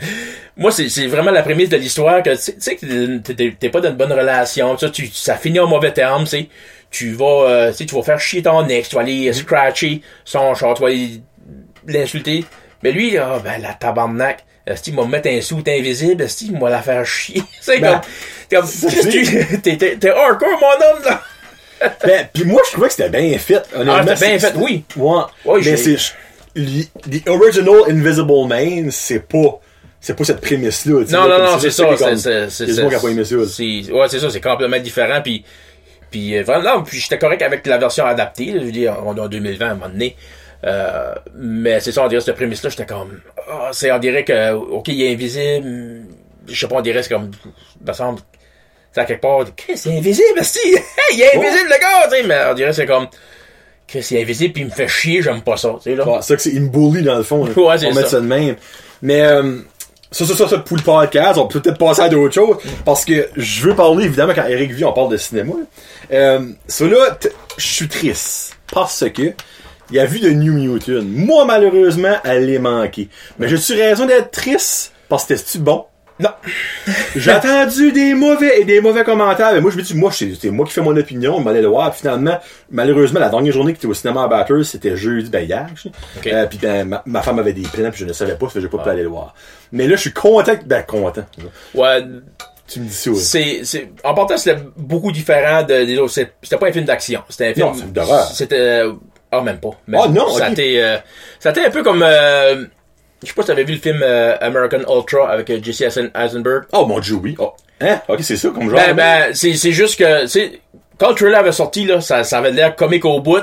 moi 0.56 0.70
c'est, 0.72 0.88
c'est 0.88 1.06
vraiment 1.06 1.30
la 1.30 1.42
prémisse 1.42 1.68
de 1.68 1.76
l'histoire 1.76 2.22
que 2.22 2.30
tu 2.30 2.54
sais- 2.58 2.76
que 2.76 3.18
t'es- 3.18 3.34
t'es, 3.34 3.56
t'es 3.58 3.68
pas 3.70 3.80
dans 3.80 3.90
une 3.90 3.96
bonne 3.96 4.12
relation 4.12 4.76
ça 4.78 4.90
tu 4.90 5.06
ça 5.08 5.36
finit 5.36 5.60
en 5.60 5.68
mauvais 5.68 5.92
terme 5.92 6.24
tu 6.90 7.12
vas 7.12 7.48
euh, 7.48 7.72
tu 7.72 7.84
vas 7.94 8.02
faire 8.02 8.18
chier 8.18 8.42
ton 8.42 8.66
ex 8.68 8.88
tu 8.88 8.96
vas 8.96 9.02
aller 9.02 9.32
scratcher 9.32 10.00
son 10.24 10.54
char 10.54 10.74
tu 10.74 10.82
vas 10.82 10.88
aller 10.88 11.20
l'insulter. 11.86 12.44
Mais 12.82 12.92
lui, 12.92 13.16
ah, 13.18 13.40
ben, 13.42 13.60
la 13.60 13.74
tabarnak, 13.74 14.44
Esti, 14.66 14.92
me 14.92 15.04
mettre 15.04 15.28
un 15.28 15.40
sou 15.40 15.62
invisible, 15.66 16.22
Esti, 16.22 16.52
va 16.60 16.70
la 16.70 16.82
faire 16.82 17.06
chier. 17.06 17.42
C'est 17.60 17.78
Ben, 17.78 18.00
comme, 18.50 18.66
t'es 19.62 20.10
hardcore, 20.10 20.60
mon 20.60 20.86
homme, 20.86 21.04
là. 21.04 21.22
Ben, 22.04 22.28
puis 22.32 22.44
moi, 22.44 22.62
je 22.66 22.72
trouvais 22.72 22.88
que 22.88 22.94
c'était 22.94 23.10
bien 23.10 23.38
fait. 23.38 23.62
Ah, 23.74 24.02
c'était 24.06 24.28
bien 24.28 24.38
fait, 24.38 24.54
oui. 24.56 24.82
Ouais. 24.96 25.22
Oui, 25.44 25.60
mais 25.64 25.76
c'est. 25.76 25.96
The 26.56 27.28
original 27.28 27.82
Invisible 27.88 28.46
Man, 28.48 28.90
c'est 28.90 29.20
pas. 29.20 29.60
C'est 30.00 30.16
pas 30.16 30.24
cette 30.24 30.40
prémisse-là. 30.40 31.04
Non, 31.10 31.28
non, 31.28 31.38
non, 31.38 31.58
c'est 31.58 31.70
ça. 31.70 31.84
C'est, 31.96 32.48
c'est, 32.48 32.72
c'est, 32.72 33.00
pas 33.00 33.08
aimé 33.08 33.24
ça. 33.24 33.36
c'est- 33.46 33.90
ouais, 33.90 34.06
c'est 34.08 34.20
ça, 34.20 34.30
c'est 34.30 34.40
complètement 34.40 34.78
différent, 34.78 35.20
puis, 35.22 35.44
puis, 36.10 36.36
euh, 36.36 36.42
vraiment, 36.44 36.76
non, 36.76 36.82
puis 36.84 36.98
j'étais 37.00 37.18
correct 37.18 37.42
avec 37.42 37.66
la 37.66 37.76
version 37.78 38.06
adaptée, 38.06 38.46
là, 38.52 38.60
je 38.60 38.66
veux 38.66 38.72
dire, 38.72 38.96
on 39.04 39.16
est 39.16 39.20
en 39.20 39.26
2020, 39.26 39.66
à 39.66 39.70
un 39.70 39.74
moment 39.74 39.88
donné. 39.88 40.16
Euh, 40.64 41.14
mais 41.34 41.80
c'est 41.80 41.92
ça, 41.92 42.04
on 42.04 42.08
dirait, 42.08 42.20
cette 42.20 42.34
prémisse-là, 42.36 42.70
j'étais 42.70 42.86
comme, 42.86 43.20
ah, 43.50 43.70
c'est, 43.72 43.90
on 43.92 43.98
dirait 43.98 44.24
que, 44.24 44.52
ok, 44.54 44.88
il 44.88 45.02
est 45.02 45.12
invisible, 45.12 46.02
je 46.48 46.58
sais 46.58 46.66
pas, 46.68 46.76
on 46.76 46.80
dirait, 46.80 47.02
c'est 47.02 47.12
comme, 47.12 47.30
me 47.86 47.92
semble, 47.92 48.20
c'est 48.92 49.00
à 49.00 49.04
quelque 49.04 49.20
part, 49.20 49.44
Chris, 49.56 49.76
c'est 49.76 49.96
invisible, 49.96 50.42
si! 50.42 50.58
Il 51.12 51.20
est 51.20 51.36
invisible, 51.36 51.68
le 51.68 51.80
gars! 51.80 52.08
Tu 52.10 52.16
sais, 52.16 52.22
mais 52.26 52.38
on 52.50 52.54
dirait, 52.54 52.72
c'est 52.72 52.86
comme, 52.86 53.06
Chris, 53.86 54.06
il 54.10 54.16
est 54.16 54.22
invisible, 54.22 54.52
puis 54.54 54.62
il 54.62 54.66
me 54.68 54.72
fait 54.72 54.88
chier, 54.88 55.22
j'aime 55.22 55.42
pas 55.42 55.56
ça, 55.56 55.74
tu 55.76 55.90
sais, 55.90 55.94
là. 55.96 56.08
Ouais, 56.08 56.18
c'est 56.22 56.28
ça 56.28 56.36
que 56.36 56.42
c'est 56.42 56.50
une 56.50 56.68
bully 56.68 57.02
dans 57.02 57.16
le 57.16 57.22
fond. 57.22 57.44
là. 57.44 57.52
Ouais, 57.56 57.78
c'est 57.78 57.86
on 57.86 57.90
va 57.90 57.96
mettre 57.96 58.08
ça. 58.08 58.16
ça 58.16 58.20
de 58.22 58.26
même. 58.26 58.56
Mais 59.02 59.20
euh, 59.20 59.58
ça, 60.10 60.24
ça, 60.24 60.34
ça, 60.34 60.48
ça, 60.48 60.58
pour 60.58 60.76
le 60.78 60.82
podcast, 60.82 61.38
on 61.38 61.46
peut 61.46 61.60
peut-être 61.60 61.78
passer 61.78 62.00
à 62.00 62.08
d'autres 62.08 62.34
choses. 62.34 62.56
Parce 62.84 63.04
que 63.04 63.28
je 63.36 63.60
veux 63.68 63.74
parler, 63.76 64.06
évidemment, 64.06 64.32
quand 64.34 64.46
Eric 64.46 64.72
vit, 64.72 64.84
on 64.84 64.92
parle 64.94 65.10
de 65.10 65.16
cinéma. 65.18 65.52
Euh, 66.12 66.40
ça 66.66 66.84
là, 66.86 67.10
t- 67.20 67.28
je 67.58 67.66
suis 67.66 67.88
triste. 67.88 68.56
Parce 68.72 69.04
que 69.14 69.32
il 69.90 69.98
a 69.98 70.06
vu 70.06 70.20
de 70.20 70.30
New 70.30 70.52
Mutant. 70.52 71.02
Moi, 71.04 71.44
malheureusement, 71.44 72.16
elle 72.24 72.48
est 72.50 72.58
manquée. 72.58 73.08
Mais 73.38 73.48
je 73.48 73.56
suis 73.56 73.80
raison 73.80 74.06
d'être 74.06 74.30
triste? 74.30 74.92
Parce 75.08 75.24
que 75.24 75.36
c'était 75.36 75.58
bon? 75.60 75.84
Non. 76.18 76.30
J'ai 77.16 77.30
entendu 77.32 77.92
des 77.92 78.14
mauvais 78.14 78.60
et 78.60 78.64
des 78.64 78.80
mauvais 78.80 79.04
commentaires. 79.04 79.52
Mais 79.52 79.60
moi, 79.60 79.70
je 79.70 79.76
me 79.76 79.82
dis, 79.82 79.94
moi, 79.94 80.10
c'est 80.12 80.50
moi 80.50 80.64
qui 80.66 80.72
fais 80.72 80.80
mon 80.80 80.96
opinion. 80.96 81.38
Je 81.38 81.44
m'allais 81.44 81.60
le 81.60 81.68
voir. 81.68 81.94
Finalement, 81.94 82.38
malheureusement, 82.70 83.20
la 83.20 83.28
dernière 83.28 83.52
journée 83.52 83.72
qui 83.74 83.78
était 83.80 83.86
au 83.86 83.92
cinéma 83.94 84.22
à 84.24 84.28
Batters, 84.28 84.64
c'était 84.64 84.96
jeudi, 84.96 85.28
ben 85.28 85.44
hier. 85.46 85.66
je 85.74 85.82
sais. 85.82 85.88
Ok. 86.16 86.26
Euh, 86.28 86.46
puis 86.46 86.58
ben, 86.58 86.88
ma, 86.88 87.02
ma 87.04 87.20
femme 87.20 87.38
avait 87.38 87.52
des 87.52 87.62
plans, 87.62 87.90
puis 87.90 88.00
je 88.00 88.06
ne 88.06 88.14
savais 88.14 88.34
pas, 88.34 88.46
que 88.46 88.58
j'ai 88.60 88.68
pas 88.68 88.78
pu 88.78 88.88
aller 88.88 89.02
le 89.02 89.08
voir. 89.10 89.34
Mais 89.72 89.86
là, 89.86 89.96
je 89.96 90.00
suis 90.00 90.12
content. 90.14 90.56
que- 90.56 90.64
Ben, 90.64 90.82
content. 90.84 91.26
Ouais, 91.74 92.02
Tu 92.66 92.80
me 92.80 92.86
dis 92.86 92.94
ça. 92.94 93.10
ouais. 93.10 93.16
c'est, 93.18 93.60
c'est, 93.64 93.90
en 94.02 94.14
partant, 94.14 94.38
c'était 94.38 94.58
beaucoup 94.74 95.12
différent 95.12 95.64
de, 95.64 95.84
des 95.84 95.98
autres. 95.98 96.14
C'était 96.14 96.56
pas 96.58 96.68
un 96.68 96.72
film 96.72 96.86
d'action. 96.86 97.20
C'était 97.28 97.48
un 97.48 97.54
film. 97.54 97.66
Non, 97.66 97.74
c'est 97.74 97.92
d'horreur. 97.92 98.24
C'était, 98.32 98.58
euh, 98.58 98.92
ah, 99.38 99.42
même 99.42 99.58
pas. 99.58 99.70
Même 99.86 100.00
Ah, 100.04 100.08
non, 100.08 100.28
Ça 100.30 100.36
ok. 100.36 100.42
a 100.42 100.50
été, 100.52 100.82
euh, 100.82 100.96
a 101.44 101.48
un 101.48 101.70
peu 101.70 101.82
comme, 101.82 102.02
euh, 102.02 102.64
je 103.22 103.28
sais 103.28 103.34
pas 103.34 103.42
si 103.42 103.48
t'avais 103.48 103.64
vu 103.64 103.74
le 103.74 103.80
film 103.80 104.00
euh, 104.02 104.36
American 104.40 104.80
Ultra 104.88 105.30
avec 105.30 105.50
euh, 105.50 105.58
Jesse 105.62 105.80
Eisen- 105.82 106.10
Eisenberg. 106.14 106.64
Oh 106.72 106.86
mon 106.86 106.98
dieu, 107.00 107.14
oui. 107.14 107.34
Oh. 107.38 107.52
Hein? 107.80 108.00
Ok, 108.08 108.18
c'est 108.22 108.36
ça, 108.36 108.48
comme 108.48 108.70
genre. 108.70 108.78
Ben, 108.78 108.94
ben, 108.94 109.34
c'est, 109.34 109.52
juste 109.72 109.98
que, 109.98 110.26
tu 110.26 110.60
quand 110.98 111.10
le 111.10 111.14
trailer 111.14 111.40
avait 111.40 111.52
sorti, 111.52 111.84
là, 111.84 112.00
ça, 112.00 112.24
ça 112.24 112.38
avait 112.38 112.52
l'air 112.52 112.74
comique 112.74 113.04
au 113.04 113.20
bout. 113.20 113.42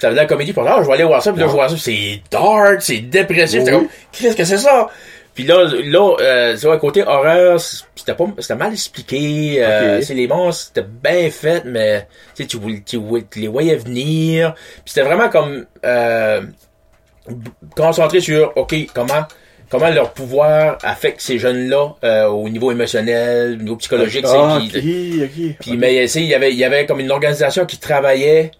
Ça 0.00 0.08
avait 0.08 0.16
l'air 0.16 0.26
comédie. 0.26 0.52
Puis 0.52 0.64
là, 0.64 0.78
je 0.80 0.86
vais 0.86 0.92
aller 0.94 1.04
voir 1.04 1.22
ça. 1.22 1.32
Puis 1.32 1.40
là, 1.40 1.46
je 1.48 1.52
vois 1.52 1.68
ça. 1.68 1.76
C'est 1.76 2.20
dark, 2.30 2.80
c'est 2.82 2.98
dépressif. 2.98 3.60
J'étais 3.60 3.72
Oui. 3.72 3.78
comme, 3.82 3.88
qu'est-ce 4.12 4.36
que 4.36 4.44
c'est 4.44 4.58
ça? 4.58 4.88
Puis 5.38 5.46
là, 5.46 5.70
là, 5.84 6.16
euh, 6.20 6.78
côté 6.78 7.04
horreur, 7.04 7.60
c'était 7.60 8.14
pas, 8.14 8.24
c'était 8.40 8.56
mal 8.56 8.72
expliqué. 8.72 9.58
Euh, 9.60 10.00
les 10.10 10.26
monstres, 10.26 10.72
c'était 10.74 10.88
bien 11.00 11.30
fait, 11.30 11.62
mais 11.64 12.08
tu 12.34 12.44
tu, 12.48 12.82
tu, 12.82 13.00
les 13.36 13.46
voyais 13.46 13.76
venir. 13.76 14.52
Puis 14.54 14.82
c'était 14.86 15.06
vraiment 15.06 15.28
comme 15.28 15.64
euh, 15.84 16.40
concentré 17.76 18.18
sur, 18.18 18.52
ok, 18.56 18.74
comment 18.92 19.28
comment 19.70 19.90
leur 19.90 20.12
pouvoir 20.12 20.78
affecte 20.82 21.20
ces 21.20 21.38
jeunes-là 21.38 21.94
euh, 22.02 22.26
au 22.26 22.48
niveau 22.48 22.72
émotionnel, 22.72 23.52
au 23.52 23.62
niveau 23.62 23.76
psychologique. 23.76 24.24
Ah, 24.26 24.58
puis- 24.68 25.22
ok, 25.22 25.30
ok. 25.50 25.56
puis, 25.60 25.76
mais 25.76 26.04
il 26.04 26.24
y 26.24 26.34
avait, 26.34 26.50
il 26.50 26.58
y 26.58 26.64
avait 26.64 26.84
comme 26.84 26.98
une 26.98 27.12
organisation 27.12 27.64
qui 27.64 27.78
travaillait 27.78 28.50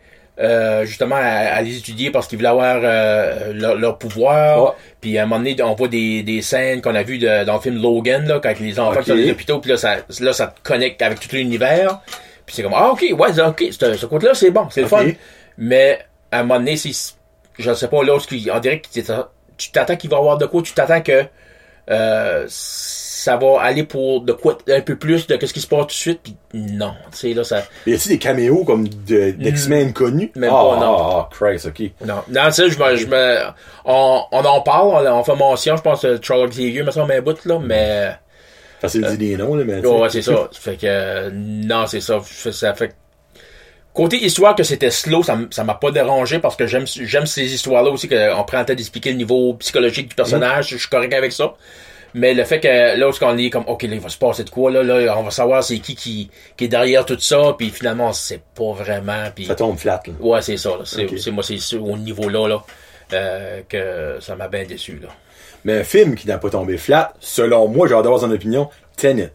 euh, 0.40 0.84
justement 0.84 1.16
à, 1.16 1.20
à 1.56 1.62
les 1.62 1.76
étudier 1.78 2.10
parce 2.10 2.26
qu'ils 2.28 2.38
voulaient 2.38 2.48
avoir 2.48 2.80
euh, 2.82 3.52
leur, 3.54 3.74
leur 3.76 3.98
pouvoir. 3.98 4.62
Ouais. 4.64 4.70
Puis 5.00 5.18
à 5.18 5.22
un 5.22 5.26
moment 5.26 5.38
donné, 5.38 5.56
on 5.62 5.74
voit 5.74 5.88
des, 5.88 6.22
des 6.22 6.42
scènes 6.42 6.80
qu'on 6.80 6.94
a 6.94 7.02
vues 7.02 7.18
de- 7.18 7.44
dans 7.44 7.54
le 7.54 7.60
film 7.60 7.80
Logan, 7.82 8.26
là, 8.26 8.40
quand 8.42 8.58
les 8.60 8.78
enfants 8.78 9.00
Ok. 9.00 9.06
sont 9.06 9.10
dans 9.12 9.16
les 9.16 9.30
hôpitaux, 9.30 9.58
puis 9.58 9.70
là 9.70 9.76
ça, 9.76 9.96
là, 10.20 10.32
ça 10.32 10.46
te 10.48 10.60
connecte 10.62 11.02
avec 11.02 11.20
tout 11.20 11.28
l'univers. 11.34 12.00
Puis 12.46 12.56
c'est 12.56 12.62
comme, 12.62 12.74
ah 12.74 12.90
ok, 12.92 13.04
ouais, 13.18 13.40
ok, 13.40 13.64
ce, 13.70 13.94
ce 13.94 14.06
côté-là, 14.06 14.34
c'est 14.34 14.50
bon, 14.50 14.68
c'est 14.70 14.80
le 14.82 14.86
fun. 14.88 15.04
Mais 15.58 15.98
à 16.32 16.40
un 16.40 16.42
moment 16.44 16.58
donné, 16.60 16.76
c'est, 16.76 16.92
je 17.58 17.74
sais 17.74 17.88
pas, 17.88 18.02
là, 18.04 18.18
ce 18.20 18.26
qui- 18.26 18.48
on 18.52 18.58
dirait 18.60 18.80
que 18.80 18.86
tu 18.92 19.02
t'attends- 19.02 19.28
tu 19.56 19.70
t'attends 19.72 19.96
qu'il 19.96 20.08
va 20.08 20.16
y 20.16 20.20
avoir 20.20 20.38
de 20.38 20.46
quoi, 20.46 20.62
tu 20.62 20.72
t'attends 20.72 21.02
que 21.02 21.24
euh, 21.90 22.44
ça 22.48 23.36
va 23.36 23.60
aller 23.60 23.84
pour 23.84 24.20
de 24.22 24.32
quoi 24.32 24.58
un 24.68 24.80
peu 24.80 24.96
plus 24.96 25.26
de 25.26 25.38
ce 25.44 25.52
qui 25.52 25.60
se 25.60 25.66
passe 25.66 25.80
tout 25.80 25.86
de 25.86 25.92
suite 25.92 26.20
puis 26.22 26.36
non 26.54 26.92
tu 27.10 27.18
sais 27.18 27.34
là 27.34 27.44
ça 27.44 27.64
Y 27.86 27.94
a-t-il 27.94 28.08
des 28.12 28.18
caméos 28.18 28.64
comme 28.64 28.86
d'X-Men 28.88 29.92
connus? 29.92 30.30
Même 30.36 30.50
ah, 30.52 30.56
pas, 30.56 30.80
non. 30.80 30.96
Ah, 30.98 31.28
Christ, 31.32 31.66
ok. 31.66 31.90
non 32.06 32.22
non 32.28 32.46
tu 32.46 32.52
sais 32.52 32.70
je 32.70 32.78
me 32.78 32.96
je 32.96 33.06
me 33.06 33.38
on, 33.84 34.22
on 34.30 34.44
en 34.44 34.60
parle 34.60 35.06
on, 35.08 35.18
on 35.18 35.24
fait 35.24 35.36
mention 35.36 35.76
je 35.76 35.82
pense 35.82 36.02
que 36.02 36.18
Charles 36.22 36.48
Xavier 36.48 36.82
me 36.82 36.90
semble 36.90 37.12
un 37.12 37.20
bout 37.22 37.44
là 37.44 37.58
mais 37.58 38.12
Facile 38.80 39.02
de 39.02 39.08
dire 39.16 39.18
des 39.18 39.36
noms, 39.36 39.56
là, 39.56 39.64
mais. 39.64 39.84
ouais, 39.84 40.00
ouais, 40.02 40.08
c'est 40.08 40.22
ça 40.22 40.48
fait 40.52 40.76
que 40.76 40.86
euh, 40.86 41.30
non 41.32 41.86
c'est 41.86 42.00
ça 42.00 42.20
ça 42.22 42.74
fait 42.74 42.94
Côté 43.98 44.24
histoire 44.24 44.54
que 44.54 44.62
c'était 44.62 44.92
slow, 44.92 45.24
ça 45.24 45.36
ça 45.50 45.64
m'a 45.64 45.74
pas 45.74 45.90
dérangé 45.90 46.38
parce 46.38 46.54
que 46.54 46.66
j'aime 46.68 46.86
j'aime 46.86 47.26
ces 47.26 47.52
histoires-là 47.52 47.90
aussi 47.90 48.08
qu'on 48.08 48.44
prend 48.46 48.60
le 48.60 48.64
temps 48.66 48.74
d'expliquer 48.74 49.10
le 49.10 49.16
niveau 49.16 49.54
psychologique 49.54 50.08
du 50.08 50.14
personnage, 50.14 50.68
je 50.68 50.76
suis 50.76 50.88
correct 50.88 51.12
avec 51.12 51.32
ça. 51.32 51.54
Mais 52.14 52.32
le 52.32 52.44
fait 52.44 52.60
que 52.60 52.68
là, 52.68 52.96
lorsqu'on 52.96 53.36
est 53.36 53.50
comme, 53.50 53.64
ok, 53.66 53.82
là, 53.82 53.88
il 53.94 54.00
va 54.00 54.08
se 54.08 54.16
passer 54.16 54.44
de 54.44 54.50
quoi, 54.50 54.70
là, 54.70 54.82
là, 54.84 55.18
on 55.18 55.24
va 55.24 55.30
savoir 55.32 55.64
c'est 55.64 55.78
qui, 55.80 55.96
qui 55.96 56.30
qui 56.56 56.64
est 56.66 56.68
derrière 56.68 57.04
tout 57.04 57.18
ça, 57.18 57.54
puis 57.58 57.70
finalement, 57.70 58.12
c'est 58.12 58.40
pas 58.54 58.72
vraiment, 58.72 59.24
puis 59.34 59.46
Ça 59.46 59.56
tombe 59.56 59.76
flat, 59.76 60.00
là. 60.06 60.12
ouais, 60.20 60.42
c'est 60.42 60.56
ça, 60.56 60.70
c'est 60.84 61.30
moi, 61.32 61.42
c'est 61.42 61.58
ce- 61.58 61.76
au 61.76 61.96
niveau 61.98 62.28
là, 62.28 62.46
là, 62.48 62.62
euh, 63.14 63.62
que 63.68 64.18
ça 64.20 64.36
m'a 64.36 64.46
bien 64.48 64.64
déçu, 64.64 65.00
là. 65.02 65.08
Mais 65.64 65.80
un 65.80 65.84
film 65.84 66.14
qui 66.14 66.28
n'a 66.28 66.38
pas 66.38 66.50
tombé 66.50 66.76
flat, 66.78 67.12
selon 67.18 67.66
moi, 67.66 67.88
d'avoir 67.88 68.20
son 68.20 68.30
opinion, 68.30 68.70
Tenet. 68.96 69.32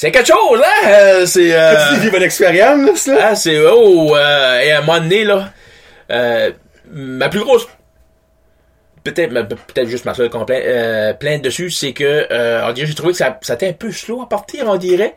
C'est 0.00 0.12
quelque 0.12 0.28
chose, 0.28 0.62
hein? 0.64 0.88
Euh, 0.88 1.26
c'est, 1.26 1.52
euh, 1.52 1.72
As-tu 1.72 1.96
vécu 1.96 2.10
votre 2.10 2.22
expérience, 2.22 3.08
là? 3.08 3.30
Ah, 3.30 3.34
c'est 3.34 3.58
oh, 3.66 4.14
euh, 4.14 4.60
et 4.60 4.70
à 4.70 4.78
un 4.78 4.80
moment 4.82 5.00
donné, 5.00 5.24
là, 5.24 5.48
euh, 6.12 6.52
ma 6.92 7.28
plus 7.28 7.40
grosse 7.40 7.66
peut-être 9.02 9.32
peut-être 9.32 9.88
juste 9.88 10.04
ma 10.04 10.14
seule 10.14 10.30
complainte 10.30 10.62
euh, 10.64 11.14
plainte 11.14 11.42
dessus, 11.42 11.70
c'est 11.70 11.94
que 11.94 12.28
euh, 12.30 12.68
on 12.68 12.72
dirait 12.74 12.86
j'ai 12.86 12.94
trouvé 12.94 13.10
que 13.10 13.18
ça, 13.18 13.40
ça 13.42 13.54
était 13.54 13.70
un 13.70 13.72
peu 13.72 13.90
slow 13.90 14.22
à 14.22 14.28
partir, 14.28 14.66
on 14.68 14.76
dirait. 14.76 15.16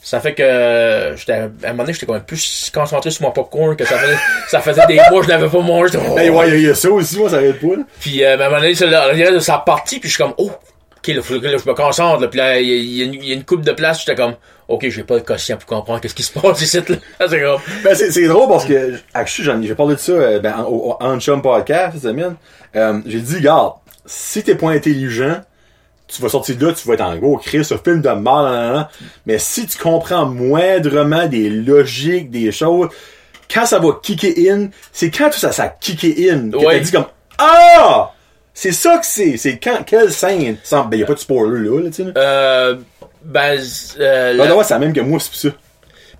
Ça 0.00 0.20
fait 0.20 0.34
que 0.34 0.42
euh, 0.44 1.16
j'étais 1.16 1.32
à 1.32 1.44
un 1.64 1.70
moment 1.70 1.82
donné 1.82 1.94
j'étais 1.94 2.06
quand 2.06 2.12
même 2.12 2.22
plus 2.22 2.70
concentré 2.72 3.10
sur 3.10 3.22
mon 3.22 3.32
popcorn 3.32 3.74
que 3.74 3.84
ça 3.84 3.98
faisait 3.98 4.18
ça 4.46 4.60
faisait 4.60 4.86
des 4.86 5.00
mois 5.10 5.24
je 5.24 5.28
n'avais 5.30 5.48
pas 5.48 5.60
mangé. 5.60 5.98
Oh. 5.98 6.16
Hey, 6.16 6.30
ouais, 6.30 6.48
il 6.60 6.66
y 6.68 6.70
a 6.70 6.76
ça 6.76 6.88
aussi, 6.90 7.18
moi, 7.18 7.28
ça 7.28 7.38
arrête 7.38 7.58
pas, 7.58 7.74
là. 7.74 7.82
Puis 7.98 8.22
euh, 8.22 8.38
à 8.38 8.46
un 8.46 8.48
moment 8.50 8.60
donné, 8.60 8.76
ça, 8.76 9.40
ça 9.40 9.54
a 9.56 9.58
parti, 9.58 9.98
puis 9.98 10.08
je 10.08 10.14
suis 10.14 10.22
comme 10.22 10.34
oh 10.38 10.52
OK, 11.08 11.14
là, 11.14 11.22
faut 11.22 11.38
que 11.40 11.46
là, 11.46 11.56
je 11.62 11.68
me 11.68 11.74
concentre, 11.74 12.20
là. 12.20 12.28
puis 12.28 12.38
là, 12.38 12.58
il 12.60 12.66
y, 12.68 12.72
a- 13.02 13.04
y 13.04 13.06
une- 13.06 13.14
il 13.14 13.28
y 13.28 13.32
a 13.32 13.34
une 13.34 13.44
coupe 13.44 13.62
de 13.62 13.72
place, 13.72 14.00
j'étais 14.00 14.14
comme 14.14 14.34
OK, 14.68 14.88
j'ai 14.88 15.04
pas 15.04 15.14
le 15.14 15.20
quotient 15.20 15.56
pour 15.56 15.66
comprendre 15.66 16.00
qu'est-ce 16.00 16.14
qui 16.14 16.22
se 16.24 16.38
passe 16.38 16.60
ici 16.60 16.78
là. 16.88 16.96
C'est 17.28 17.40
Ben, 17.84 17.94
c'est, 17.94 18.26
drôle 18.26 18.48
parce 18.48 18.64
que, 18.64 18.94
actually, 19.14 19.66
j'ai 19.66 19.74
parlé 19.74 19.94
de 19.94 20.00
ça, 20.00 20.12
euh, 20.12 20.40
ben, 20.40 20.54
en- 20.58 20.64
au, 20.64 20.96
en 21.00 21.20
chum 21.20 21.40
podcast, 21.42 21.92
cette 21.94 22.02
semaine. 22.02 22.34
Euh, 22.74 23.00
j'ai 23.06 23.20
dit, 23.20 23.36
regarde, 23.36 23.74
si 24.04 24.42
t'es 24.42 24.54
pas 24.56 24.70
intelligent, 24.70 25.40
tu 26.08 26.20
vas 26.22 26.28
sortir 26.28 26.56
de 26.56 26.66
là, 26.66 26.72
tu 26.72 26.86
vas 26.88 26.94
être 26.94 27.00
en 27.04 27.16
gros, 27.16 27.36
créer 27.36 27.62
ce 27.64 27.76
film 27.76 28.00
de 28.00 28.08
mal, 28.10 28.88
mais 29.26 29.38
si 29.38 29.66
tu 29.66 29.78
comprends 29.78 30.26
moindrement 30.26 31.26
des 31.26 31.48
logiques, 31.50 32.30
des 32.30 32.50
choses, 32.52 32.88
quand 33.52 33.66
ça 33.66 33.78
va 33.78 33.88
kicker 34.02 34.50
in, 34.50 34.68
c'est 34.92 35.10
quand 35.10 35.30
tout 35.30 35.38
ça, 35.38 35.52
ça 35.52 35.68
kicker 35.68 36.30
in, 36.30 36.50
que 36.50 36.56
Ouais. 36.56 36.78
t'as 36.78 36.84
dit 36.84 36.92
comme, 36.92 37.06
ah! 37.38 38.12
C'est 38.58 38.72
ça 38.72 38.96
que 38.96 39.04
c'est, 39.04 39.36
c'est 39.36 39.58
quand, 39.58 39.82
quelle 39.84 40.10
scène? 40.10 40.56
Sans, 40.64 40.86
ben, 40.86 40.98
y 40.98 41.02
a 41.02 41.06
pas 41.06 41.12
de 41.12 41.18
spoiler 41.18 41.60
là, 41.68 41.78
là, 41.78 41.90
tu 41.90 41.92
sais, 41.96 42.04
là. 42.04 42.12
euh, 42.16 42.76
ben, 43.22 43.58
euh, 44.00 44.32
la- 44.32 44.56
ouais, 44.56 44.64
c'est 44.64 44.72
la 44.72 44.80
même 44.80 44.94
que 44.94 45.00
moi, 45.00 45.18
c'est 45.20 45.48
ça. 45.50 45.54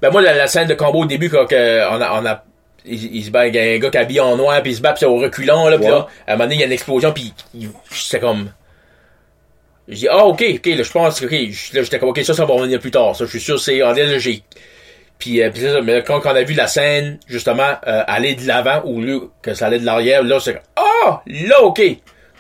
Ben 0.03 0.11
moi, 0.11 0.21
la, 0.21 0.35
la 0.35 0.47
scène 0.47 0.69
de 0.69 0.75
combo 0.75 0.99
au 1.01 1.07
début, 1.07 1.31
quand 1.31 1.47
on 1.51 1.55
a, 2.03 2.21
on 2.21 2.27
a 2.27 2.45
il, 2.85 3.17
il 3.17 3.25
se 3.25 3.31
bat, 3.31 3.47
il 3.47 3.55
y 3.55 3.59
a 3.59 3.63
un 3.63 3.79
gars 3.79 3.89
qui 3.89 3.97
est 3.97 4.01
habillé 4.01 4.21
en 4.21 4.37
noir, 4.37 4.61
puis 4.63 4.73
il 4.73 4.77
se 4.77 4.83
bat, 4.83 4.91
puis 4.93 5.01
c'est 5.01 5.07
au 5.07 5.17
reculant, 5.17 5.67
là, 5.71 5.79
puis 5.79 5.87
Ouais. 5.87 5.93
là, 5.93 6.07
à 6.27 6.33
un 6.35 6.37
moment 6.37 6.45
donné, 6.45 6.57
il 6.57 6.61
y 6.61 6.63
a 6.63 6.67
une 6.67 6.73
explosion, 6.73 7.11
puis 7.13 7.33
c'est 7.91 8.21
comme... 8.21 8.51
Je 9.89 9.95
dis, 9.95 10.09
ah, 10.11 10.27
ok, 10.27 10.45
ok, 10.57 10.67
là, 10.67 10.83
je 10.83 10.91
pense, 10.93 11.23
ok, 11.23 11.31
là, 11.31 11.83
j'étais 11.83 11.99
comme, 11.99 12.11
ok, 12.11 12.23
ça, 12.23 12.35
ça 12.35 12.45
va 12.45 12.53
revenir 12.53 12.81
plus 12.81 12.91
tard, 12.91 13.17
ça, 13.17 13.25
je 13.25 13.31
suis 13.31 13.41
sûr, 13.41 13.59
c'est 13.59 13.83
en 13.83 13.93
logique. 13.95 14.45
Puis, 15.19 15.43
euh, 15.43 15.49
puis 15.51 15.63
c'est 15.63 15.73
ça, 15.73 15.81
mais 15.81 16.03
quand, 16.03 16.21
quand 16.21 16.33
on 16.33 16.37
a 16.37 16.43
vu 16.43 16.53
la 16.53 16.67
scène, 16.67 17.19
justement, 17.27 17.71
euh, 17.87 18.03
aller 18.07 18.35
de 18.35 18.47
l'avant, 18.47 18.83
au 18.85 19.01
lieu 19.01 19.31
que 19.41 19.55
ça 19.55 19.69
allait 19.69 19.79
de 19.79 19.87
l'arrière, 19.87 20.23
là, 20.23 20.39
c'est 20.39 20.53
comme, 20.53 20.63
ah, 21.07 21.23
là, 21.27 21.63
ok, 21.63 21.81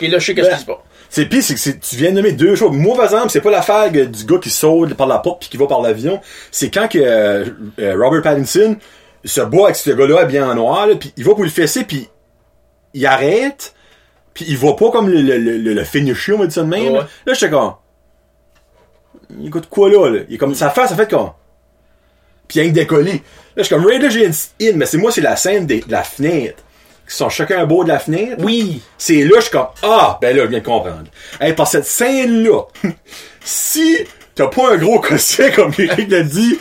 ok, 0.01 0.09
là, 0.09 0.18
je 0.18 0.24
sais 0.26 0.34
qu'est-ce 0.34 0.49
Ben, 0.49 0.55
qui 0.55 0.61
se 0.61 0.66
passe? 0.66 0.76
C'est 1.09 1.26
pire, 1.26 1.42
c'est 1.42 1.55
que 1.55 1.86
tu 1.86 1.97
viens 1.97 2.11
de 2.11 2.16
nommer 2.16 2.32
deux 2.32 2.57
choses. 2.57 2.72
Moi, 2.72 2.97
par 2.97 3.05
exemple, 3.05 3.30
c'est 3.30 3.40
pas 3.40 3.51
l'affaire 3.51 3.90
du 3.90 4.24
gars 4.24 4.38
qui 4.38 4.51
saute 4.51 4.94
par 4.94 5.07
la 5.07 5.18
porte 5.18 5.40
puis 5.40 5.49
qui 5.49 5.57
va 5.57 5.66
par 5.66 5.80
l'avion. 5.80 6.20
C'est 6.51 6.68
quand 6.70 6.88
que 6.88 6.99
euh, 6.99 7.44
euh, 7.78 7.97
Robert 7.97 8.22
Pattinson 8.22 8.76
se 9.24 9.40
bat 9.40 9.64
avec 9.64 9.76
ce 9.76 9.90
gars-là 9.90 10.24
bien 10.24 10.51
en 10.51 10.55
noir, 10.55 10.86
là, 10.86 10.97
puis 10.97 11.12
il 11.16 11.24
va 11.24 11.34
pour 11.34 11.44
le 11.44 11.51
fesser, 11.51 11.84
puis 11.84 12.09
il 12.92 13.07
arrête, 13.07 13.74
puis 14.34 14.44
il 14.49 14.57
va 14.59 14.72
pas 14.74 14.90
comme 14.90 15.09
le, 15.09 15.20
le, 15.20 15.38
le, 15.38 15.74
le 15.74 15.84
finisher, 15.84 16.32
on 16.32 16.38
va 16.38 16.47
dire 16.47 16.55
ça 16.55 16.62
de 16.62 16.68
même. 16.68 16.92
Ouais. 16.92 17.01
Là, 17.24 17.34
j'étais 17.34 17.51
comme... 17.51 17.74
Il 19.38 19.47
écoute 19.47 19.68
quoi 19.68 19.88
là, 19.88 20.09
là? 20.11 20.20
Il 20.28 20.34
est 20.34 20.38
comme... 20.38 20.55
Sa 20.55 20.70
face, 20.70 20.90
ça 20.90 20.97
fait 20.97 21.11
comme... 21.11 21.30
Puis 22.49 22.61
il 22.61 22.66
y 22.66 22.68
a 22.68 22.72
décollé. 22.72 23.12
Là, 23.12 23.18
je 23.59 23.62
suis 23.62 23.74
comme, 23.74 23.86
Raider, 23.86 24.11
j'ai 24.11 24.26
une 24.26 24.32
in, 24.62 24.76
mais 24.76 24.86
c'est 24.86 24.99
moi, 24.99 25.11
c'est 25.11 25.20
la 25.20 25.36
scène 25.36 25.66
des- 25.66 25.80
de 25.80 25.90
la 25.90 26.03
fenêtre. 26.05 26.62
Qui 27.09 27.15
sont 27.15 27.29
chacun 27.29 27.61
un 27.61 27.67
beau 27.67 27.85
de 27.85 27.89
la 27.89 27.99
fenêtre. 28.01 28.37
Oui. 28.41 28.81
C'est 28.99 29.23
là, 29.23 29.37
je 29.37 29.43
suis 29.43 29.51
comme, 29.51 29.69
ah, 29.85 30.19
ben 30.21 30.37
là, 30.37 30.43
je 30.45 30.49
viens 30.49 30.59
de 30.59 30.65
comprendre. 30.65 31.05
Hey, 31.41 31.53
par 31.53 31.69
cette 31.69 31.85
scène-là, 31.87 32.63
si 33.45 33.99
t'as 34.35 34.49
pas 34.49 34.73
un 34.73 34.77
gros 34.77 35.01
quotient, 35.01 35.51
comme 35.55 35.73
Eric 35.79 36.11
l'a 36.11 36.23
dit, 36.23 36.59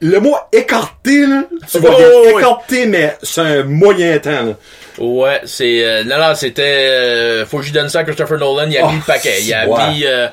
le 0.00 0.20
mot 0.20 0.36
écarté, 0.52 1.26
là, 1.26 1.44
tu 1.70 1.78
vas 1.78 1.88
Oh, 1.92 2.22
ouais. 2.26 2.40
écarté, 2.40 2.86
mais 2.86 3.16
c'est 3.22 3.40
un 3.40 3.62
moyen 3.64 4.18
temps, 4.18 4.42
là. 4.44 4.52
Ouais, 4.98 5.40
c'est 5.44 5.84
euh, 5.84 6.02
non 6.04 6.18
non, 6.18 6.34
c'était 6.34 6.62
euh, 6.90 7.46
faut 7.46 7.58
que 7.58 7.64
je 7.64 7.72
donne 7.72 7.88
ça 7.88 8.00
à 8.00 8.04
Christopher 8.04 8.36
Nolan, 8.38 8.68
il 8.68 8.78
a 8.78 8.84
Oh, 8.84 8.90
mis 8.90 8.96
le 8.96 9.02
paquet, 9.02 9.42
il 9.42 9.54
a 9.54 9.68
ouais. 9.68 9.90
mis 9.92 10.04
euh, 10.04 10.26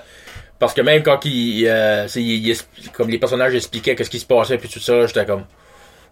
parce 0.58 0.74
que 0.74 0.82
même 0.82 1.04
quand 1.04 1.24
il, 1.24 1.68
euh, 1.68 2.08
il- 2.16 2.58
comme 2.92 3.10
les 3.12 3.20
personnages 3.20 3.54
expliquaient 3.54 3.96
qu'est-ce 3.96 4.10
qui 4.10 4.20
se 4.20 4.26
passait 4.26 4.58
puis 4.58 4.68
tout 4.68 4.80
ça, 4.80 5.06
j'étais 5.06 5.24
comme 5.26 5.44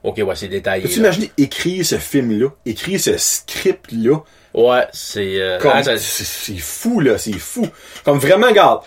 OK, 0.04 0.18
ouais, 0.18 0.36
c'est 0.36 0.50
détaillé. 0.50 0.84
Peux-tu 0.84 1.00
là. 1.00 1.08
imaginer 1.08 1.32
écrire 1.38 1.86
ce 1.86 1.98
film-là, 1.98 2.50
écrire 2.66 3.00
ce 3.00 3.18
script-là, 3.18 4.20
Ouais, 4.54 4.86
c'est 4.92 5.42
euh, 5.42 5.58
ah, 5.64 5.82
c'est 5.98 6.58
fou, 6.58 7.00
là, 7.00 7.18
c'est 7.18 7.34
fou. 7.34 7.68
Comme 8.06 8.20
vraiment, 8.20 8.48
regarde, 8.48 8.84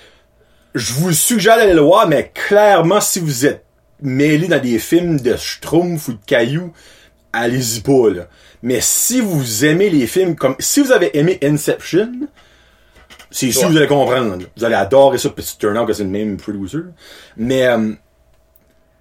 je 0.75 0.93
vous 0.93 1.12
suggère 1.12 1.57
d'aller 1.57 1.75
le 1.75 1.81
voir, 1.81 2.07
mais 2.07 2.31
clairement, 2.33 3.01
si 3.01 3.19
vous 3.19 3.47
êtes 3.47 3.64
mêlé 4.01 4.47
dans 4.47 4.61
des 4.61 4.79
films 4.79 5.19
de 5.19 5.37
schtroumpf 5.37 6.09
ou 6.09 6.12
de 6.12 6.19
cailloux, 6.25 6.73
allez-y 7.33 7.81
pas, 7.81 8.11
là. 8.11 8.29
Mais 8.62 8.81
si 8.81 9.21
vous 9.21 9.64
aimez 9.64 9.91
les 9.91 10.07
films 10.07 10.37
comme, 10.37 10.55
si 10.61 10.81
vous 10.81 10.93
avez 10.93 11.17
aimé 11.19 11.39
Inception, 11.43 12.12
c'est 13.31 13.51
sûr 13.51 13.62
que 13.62 13.73
vous 13.73 13.77
allez 13.77 13.87
comprendre. 13.89 14.45
Vous 14.57 14.64
allez 14.64 14.75
adorer 14.77 15.19
ça, 15.19 15.31
petit 15.31 15.59
turn 15.59 15.77
out 15.77 15.87
que 15.89 15.93
c'est 15.93 16.05
le 16.05 16.11
même 16.11 16.37
producer. 16.37 16.79
Mais, 17.37 17.67
euh, 17.67 17.93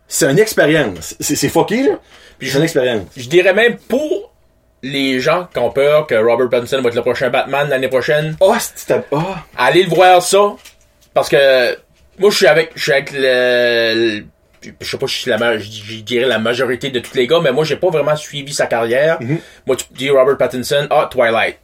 c'est 0.08 0.30
une 0.30 0.40
expérience. 0.40 1.16
C'est 1.20 1.36
c'est 1.36 1.50
fucké, 1.50 1.84
là. 1.84 2.00
Puis 2.38 2.50
c'est 2.50 2.58
une 2.58 2.64
expérience. 2.64 3.04
je 3.16 3.28
dirais 3.30 3.54
même 3.54 3.78
pour 3.78 4.32
les 4.84 5.20
gens 5.20 5.48
qui 5.52 5.58
ont 5.60 5.72
peur 5.72 6.06
que 6.06 6.16
Robert 6.16 6.50
Pattinson 6.50 6.82
va 6.82 6.90
être 6.90 6.96
le 6.96 7.02
prochain 7.02 7.30
Batman 7.30 7.68
l'année 7.70 7.88
prochaine, 7.88 8.36
Oh, 8.40 8.54
c'était, 8.60 9.02
ah. 9.14 9.44
allez 9.58 9.84
le 9.84 9.90
voir 9.90 10.22
ça 10.22 10.54
parce 11.14 11.28
que 11.30 11.76
moi 12.20 12.30
je 12.30 12.36
suis 12.36 12.46
avec 12.48 12.72
je 12.76 12.84
suis 12.84 12.92
avec 12.92 13.12
le, 13.12 14.20
le- 14.20 14.26
je 14.82 14.88
sais 14.90 14.98
pas 14.98 15.08
si 15.08 15.24
c'est 15.24 15.30
la 15.32 15.58
je 15.58 16.02
dirais 16.02 16.26
la 16.28 16.40
majorité 16.40 16.90
de 16.90 17.00
tous 17.00 17.16
les 17.16 17.26
gars 17.26 17.40
mais 17.42 17.52
moi 17.52 17.64
j'ai 17.66 17.78
pas 17.78 17.90
vraiment 17.90 18.16
suivi 18.16 18.54
sa 18.54 18.66
carrière 18.68 19.18
moi 19.66 19.76
tu 19.76 19.86
dis 19.92 20.10
Robert 20.10 20.38
Pattinson 20.38 20.88
ah 20.90 21.08
Twilight 21.12 21.58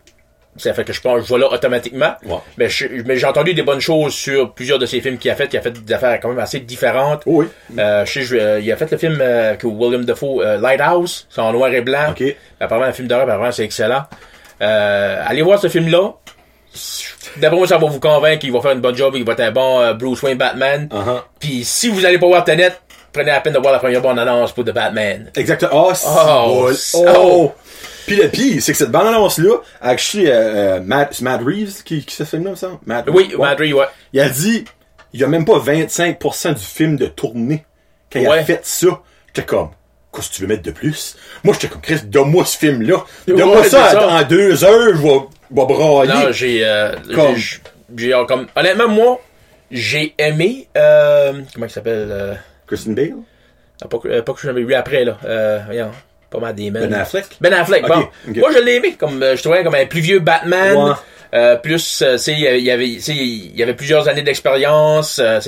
ça 0.57 0.73
fait 0.73 0.83
que 0.83 0.91
je 0.93 0.99
pense 1.01 1.23
je 1.23 1.27
vois 1.29 1.39
là 1.39 1.47
automatiquement 1.51 2.13
Ouais. 2.25 2.37
mais 2.57 2.67
je- 2.69 2.87
mais 3.05 3.15
j'ai 3.17 3.25
entendu 3.25 3.53
des 3.53 3.63
bonnes 3.63 3.79
choses 3.79 4.13
sur 4.13 4.53
plusieurs 4.53 4.79
de 4.79 4.85
ses 4.85 4.99
films 5.01 5.17
qu'il 5.17 5.31
a 5.31 5.35
fait 5.35 5.49
il 5.53 5.57
a 5.57 5.61
fait 5.61 5.71
des 5.71 5.93
affaires 5.93 6.19
quand 6.19 6.29
même 6.29 6.39
assez 6.39 6.59
différentes 6.59 7.21
Oh 7.25 7.37
oui. 7.41 7.47
euh, 7.79 8.05
je 8.05 8.11
sais, 8.11 8.21
je- 8.23 8.35
euh, 8.35 8.59
il 8.59 8.71
a 8.71 8.75
fait 8.75 8.91
le 8.91 8.97
film 8.97 9.17
euh, 9.21 9.55
que 9.55 9.65
William 9.67 10.03
Dafoe, 10.03 10.41
euh, 10.41 10.57
Lighthouse, 10.59 11.27
c'est 11.29 11.41
en 11.41 11.53
noir 11.53 11.71
et 11.73 11.81
blanc. 11.81 12.13
Apparemment, 12.59 12.87
un 12.87 12.91
film 12.91 13.07
d'horreur, 13.07 13.23
apparemment, 13.29 13.51
c'est 13.51 13.63
excellent. 13.63 14.03
Allez 14.59 15.41
voir 15.41 15.59
ce 15.59 15.67
film-là. 15.69 16.13
D'après 17.37 17.57
moi, 17.57 17.67
ça 17.67 17.77
va 17.77 17.87
vous 17.87 17.99
convaincre 17.99 18.39
qu'il 18.39 18.51
va 18.51 18.61
faire 18.61 18.71
une 18.71 18.79
bonne 18.81 18.95
job, 18.95 19.13
qu'il 19.13 19.25
va 19.25 19.33
être 19.33 19.39
un 19.41 19.51
bon 19.51 19.93
Bruce 19.95 20.21
Wayne 20.23 20.37
Batman. 20.37 20.87
Uh-huh. 20.91 21.21
Puis 21.39 21.63
si 21.63 21.89
vous 21.89 22.05
allez 22.05 22.17
pas 22.17 22.27
voir 22.27 22.43
Tenet, 22.43 22.71
prenez 23.11 23.31
la 23.31 23.41
peine 23.41 23.53
de 23.53 23.59
voir 23.59 23.73
la 23.73 23.79
première 23.79 24.01
bande 24.01 24.19
annonce 24.19 24.51
pour 24.53 24.63
The 24.63 24.71
Batman. 24.71 25.29
Exactement. 25.35 25.71
Oh, 25.87 25.91
c'est 25.93 26.07
Oh, 26.09 26.69
c'est- 26.73 26.97
oh. 27.07 27.13
oh. 27.15 27.51
Puis 28.07 28.15
le 28.17 28.27
pire, 28.29 28.61
c'est 28.61 28.71
que 28.71 28.77
cette 28.77 28.91
bande-annonce-là, 28.91 29.57
actually, 29.81 30.27
euh, 30.27 30.31
euh, 30.77 30.79
Matt, 30.81 31.09
c'est 31.13 31.21
Matt 31.23 31.41
Reeves 31.45 31.83
qui, 31.83 32.03
qui 32.05 32.15
se 32.15 32.23
film 32.23 32.45
là, 32.45 32.55
ça? 32.55 32.71
Matt 32.85 33.05
Oui, 33.09 33.31
ouais. 33.35 33.37
Matt 33.47 33.59
Reeves, 33.59 33.75
ouais. 33.75 33.85
Il 34.13 34.19
a 34.21 34.29
dit, 34.29 34.65
il 35.13 35.19
y 35.19 35.23
a 35.23 35.27
même 35.27 35.45
pas 35.45 35.59
25% 35.59 36.53
du 36.55 36.61
film 36.63 36.95
de 36.97 37.05
tournée. 37.07 37.65
Quand 38.11 38.19
il 38.19 38.27
a 38.27 38.43
fait 38.43 38.61
ça, 38.65 38.87
j'étais 39.27 39.45
comme, 39.45 39.69
qu'est-ce 40.13 40.29
que 40.29 40.35
tu 40.35 40.41
veux 40.41 40.47
mettre 40.47 40.63
de 40.63 40.71
plus? 40.71 41.15
Moi, 41.43 41.53
j'étais 41.53 41.67
comme, 41.69 41.81
Chris, 41.81 41.99
donne-moi 42.05 42.45
ce 42.45 42.57
film-là. 42.57 43.03
Donne-moi 43.27 43.61
Ouais, 43.61 43.69
ça, 43.69 43.89
ça. 43.91 44.07
en 44.07 44.23
deux 44.23 44.63
heures, 44.63 44.95
je 44.95 45.01
vais, 45.01 45.19
brailler. 45.49 46.11
Non, 46.13 46.31
j'ai, 46.31 46.65
euh, 46.65 46.93
Comme- 47.15 47.35
j'ai, 47.97 48.23
comme, 48.27 48.47
honnêtement, 48.55 48.87
moi, 48.89 49.21
j'ai 49.69 50.13
aimé, 50.17 50.67
euh, 50.77 51.33
comment 51.53 51.65
il 51.65 51.71
s'appelle, 51.71 52.07
euh, 52.11 52.33
Kristen 52.67 52.93
Bale? 52.95 53.13
ah, 53.83 53.87
pas, 53.87 53.97
que- 53.99 54.07
euh, 54.09 54.21
pas 54.21 54.33
que 54.33 54.41
je 54.41 54.47
l'avais 54.47 54.63
vu 54.63 54.73
après, 54.73 55.03
là, 55.05 55.17
euh, 55.25 55.59
voyons, 55.65 55.91
pas 56.31 56.39
mal 56.39 56.55
des 56.55 56.71
Ben 56.71 56.91
Affleck? 56.93 57.25
Ben 57.41 57.53
Affleck, 57.53 57.85
bon. 57.87 58.07
Moi, 58.27 58.49
je 58.53 58.59
l'ai 58.59 58.75
aimé, 58.77 58.95
comme, 58.97 59.21
euh, 59.21 59.35
je 59.35 59.43
trouvais 59.43 59.63
comme 59.63 59.75
un 59.75 59.85
plus 59.85 59.99
vieux 60.01 60.19
Batman. 60.19 60.75
Ouais. 60.75 60.91
Euh, 61.33 61.55
plus, 61.57 62.01
euh, 62.01 62.17
il 62.27 62.39
y 62.39 62.47
avait- 62.47 62.87
il 62.87 63.55
y 63.55 63.61
avait, 63.63 63.73
plusieurs 63.73 64.07
années 64.07 64.21
d'expérience. 64.21 65.19
euh, 65.19 65.39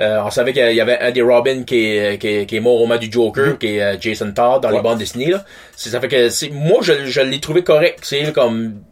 euh, 0.00 0.20
on 0.24 0.30
savait 0.30 0.52
qu'il 0.52 0.72
y 0.74 0.80
avait 0.80 1.12
des 1.12 1.22
Robin 1.22 1.62
qui 1.64 1.96
est, 1.96 2.18
qui 2.20 2.28
est, 2.28 2.46
qui 2.46 2.56
est 2.56 2.60
mort 2.60 2.74
au 2.74 2.86
moment 2.86 2.96
du 2.98 3.10
Joker, 3.10 3.58
qui 3.58 3.76
est 3.76 3.82
euh, 3.82 3.96
Jason 4.00 4.32
Todd 4.32 4.60
dans. 4.62 4.68
Ouais. 4.70 4.76
les 4.76 4.82
bandes 4.82 4.98
dessinées, 4.98 5.30
là. 5.30 5.44
Ça 5.76 6.00
fait 6.00 6.08
que, 6.08 6.52
moi, 6.52 6.78
je, 6.82 7.06
je 7.06 7.20
l'ai 7.20 7.38
trouvé 7.40 7.62
correct, 7.62 8.00
c'est 8.02 8.32
comme, 8.32 8.82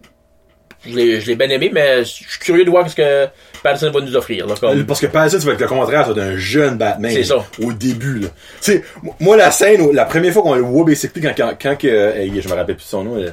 je 0.86 0.94
l'ai, 0.94 1.20
je 1.20 1.26
l'ai 1.26 1.34
bien 1.36 1.48
aimé, 1.50 1.70
mais 1.72 1.98
je 2.04 2.10
suis 2.10 2.38
curieux 2.40 2.64
de 2.64 2.70
voir 2.70 2.88
ce 2.88 2.94
que 2.96 3.26
Pattinson 3.62 3.90
va 3.90 4.00
nous 4.00 4.16
offrir, 4.16 4.46
là, 4.46 4.54
comme. 4.60 4.84
Parce 4.86 5.00
que 5.00 5.06
Pattinson, 5.06 5.40
ça 5.40 5.46
va 5.46 5.52
être 5.52 5.60
le 5.60 5.66
contraire, 5.68 6.14
d'un 6.14 6.36
jeune 6.36 6.76
Batman. 6.76 7.12
C'est 7.12 7.24
ça. 7.24 7.44
Au 7.62 7.72
début, 7.72 8.18
là. 8.20 8.28
Tu 8.60 8.72
sais, 8.72 8.84
moi, 9.20 9.36
la 9.36 9.50
scène, 9.50 9.80
où- 9.82 9.92
la 9.92 10.04
première 10.04 10.32
fois 10.32 10.42
qu'on 10.42 10.54
le 10.54 10.62
voit, 10.62 10.84
basically, 10.84 11.22
quand, 11.22 11.34
quand, 11.36 11.52
quand 11.60 11.76
que, 11.78 11.86
euh, 11.86 12.40
je 12.40 12.48
me 12.48 12.54
rappelle 12.54 12.76
plus 12.76 12.84
son 12.84 13.04
nom, 13.04 13.16
euh, 13.16 13.30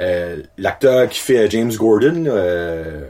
euh, 0.00 0.36
l'acteur 0.58 1.08
qui 1.08 1.18
fait 1.20 1.50
James 1.50 1.72
Gordon, 1.72 2.24
euh, 2.26 3.04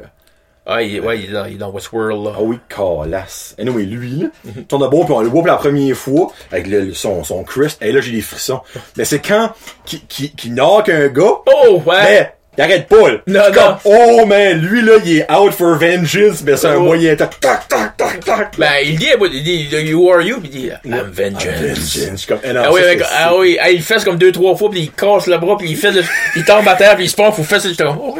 Ah, 0.64 0.80
il, 0.82 1.00
ouais, 1.00 1.18
il 1.18 1.24
est 1.30 1.32
dans, 1.32 1.44
il 1.46 1.54
est 1.54 1.58
dans 1.58 1.70
Westworld, 1.70 2.24
là. 2.24 2.32
ah 2.36 2.42
oui, 2.42 2.58
calasse. 2.68 3.54
Et 3.58 3.68
oui, 3.68 3.84
lui, 3.86 4.20
là, 4.22 4.28
tourne 4.68 4.88
bon, 4.88 5.04
puis 5.04 5.12
on 5.12 5.20
le 5.20 5.28
voit 5.28 5.40
pour 5.40 5.48
la 5.48 5.56
première 5.56 5.96
fois, 5.96 6.28
avec 6.52 6.68
le, 6.68 6.94
son, 6.94 7.24
son 7.24 7.42
crest, 7.42 7.82
et 7.82 7.90
là, 7.90 8.00
j'ai 8.00 8.12
des 8.12 8.20
frissons. 8.20 8.60
Mais 8.96 9.04
c'est 9.04 9.18
quand, 9.18 9.50
qui, 9.84 10.00
qui, 10.06 10.30
qui 10.36 10.50
knock 10.50 10.88
un 10.88 11.08
gars, 11.08 11.32
Oh, 11.46 11.82
ouais! 11.84 11.96
mais, 12.04 12.34
Il 12.58 12.62
arrête 12.62 12.86
pas, 12.86 13.10
là. 13.10 13.16
Non, 13.26 13.40
non. 13.46 13.52
comme, 13.54 13.76
oh, 13.84 14.26
man, 14.26 14.60
lui, 14.60 14.82
là, 14.82 14.92
il 15.02 15.18
est 15.20 15.32
out 15.32 15.52
for 15.54 15.74
vengeance, 15.78 16.42
mais 16.44 16.54
c'est 16.58 16.66
un 16.66 16.76
Oh. 16.76 16.80
moyen 16.80 17.16
tac, 17.16 17.40
tac, 17.40 17.66
tac, 17.66 17.96
tac, 17.96 18.22
tac. 18.22 18.58
Ben, 18.58 18.68
il 18.84 18.96
dit, 18.98 19.08
il 19.32 19.42
dit, 19.42 19.68
You 19.90 20.10
are 20.10 20.20
you, 20.20 20.38
puis 20.38 20.50
il 20.52 20.60
dit, 20.60 20.70
I'm 20.84 21.10
vengeance. 21.10 21.44
Vengeance. 21.46 21.98
Je 22.12 22.16
suis 22.16 22.26
comme, 22.26 22.40
eh 22.44 22.52
non, 22.52 22.60
Ah 22.66 22.70
oui, 22.70 22.80
ça, 22.82 22.86
mec, 22.88 22.98
c'est- 22.98 23.06
ah 23.16 23.32
oui, 23.38 23.56
ah, 23.58 23.70
il 23.70 23.82
fesse 23.82 24.04
comme 24.04 24.16
deux, 24.18 24.32
trois 24.32 24.54
fois, 24.54 24.70
puis 24.70 24.80
il 24.80 24.90
casse 24.90 25.28
le 25.28 25.38
bras, 25.38 25.56
puis 25.56 25.70
il 25.70 25.76
fait 25.78 25.92
le, 25.92 26.02
il 26.36 26.44
tombe 26.44 26.68
à 26.68 26.74
terre, 26.74 26.94
puis 26.96 27.04
il 27.04 27.08
se 27.08 27.14
prend, 27.16 27.32
faut 27.32 27.42
faire 27.42 27.60
ça, 27.60 27.70
j'étais 27.70 27.84
comme, 27.84 27.98
oh, 28.02 28.18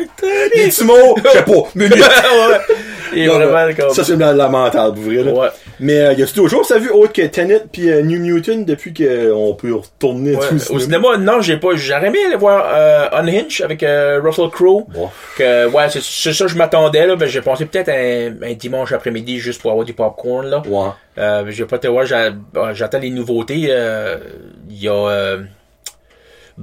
Les 0.57 0.69
petits 0.69 0.85
mots, 0.85 1.15
je 1.23 1.31
sais 1.31 1.43
pas. 1.43 1.53
Il 3.15 3.23
est 3.23 3.27
Non, 3.27 3.39
vraiment 3.39 3.75
comme, 3.75 3.91
Ça, 3.95 4.05
c'est 4.05 4.17
la- 4.17 4.33
lamentable, 4.33 4.95
pour 4.95 5.05
vrai, 5.05 5.23
là. 5.23 5.33
ouais. 5.33 5.49
Mais 5.81 6.01
euh, 6.01 6.13
y 6.13 6.23
a-tu 6.23 6.35
d'autres 6.35 6.51
choses, 6.51 6.69
t'as 6.69 6.79
vu, 6.79 6.91
autre 6.91 7.13
que 7.13 7.23
Tenet 7.27 7.63
puis 7.73 7.91
euh, 7.91 8.03
New 8.03 8.19
Mutant, 8.21 8.59
depuis 8.59 8.93
qu'on 8.95 9.55
peut 9.55 9.75
retourner 9.75 10.37
Ouais, 10.37 10.47
tout 10.49 10.75
Au 10.75 10.79
cinéma, 10.79 11.17
non, 11.19 11.41
j'ai 11.41 11.57
pas. 11.57 11.69
J'aurais 11.75 12.07
aimé 12.09 12.19
aller 12.27 12.37
voir 12.37 12.65
euh, 12.75 13.09
Unhinged 13.13 13.65
avec 13.65 13.83
euh, 13.83 14.21
Russell 14.23 14.49
Crowe. 14.51 14.87
Bon. 14.95 15.09
Que, 15.37 15.67
ouais, 15.69 15.85
c'est 15.91 16.33
ça 16.33 16.45
que 16.45 16.51
je 16.51 16.57
m'attendais, 16.57 17.07
là. 17.07 17.17
J'ai 17.27 17.41
pensé 17.43 17.65
peut-être 17.67 17.89
un, 17.89 18.35
un 18.49 18.53
dimanche 18.55 18.93
après-midi 18.93 19.39
juste 19.39 19.61
pour 19.61 19.71
avoir 19.71 19.85
du 19.87 19.93
popcorn, 19.95 20.47
là. 20.47 20.63
Ouais. 20.67 20.89
Euh, 21.19 21.45
j'ai 21.51 21.65
pas 21.67 21.77
été 21.77 21.89
voir, 21.89 22.07
j'a- 22.07 22.33
euh, 22.57 22.73
j'attends 22.75 22.99
les 22.99 23.11
nouveautés. 23.11 23.67
euh, 23.69 24.17
Il 24.71 24.83
y 24.83 24.89
a 24.89 24.93
euh, 24.95 25.39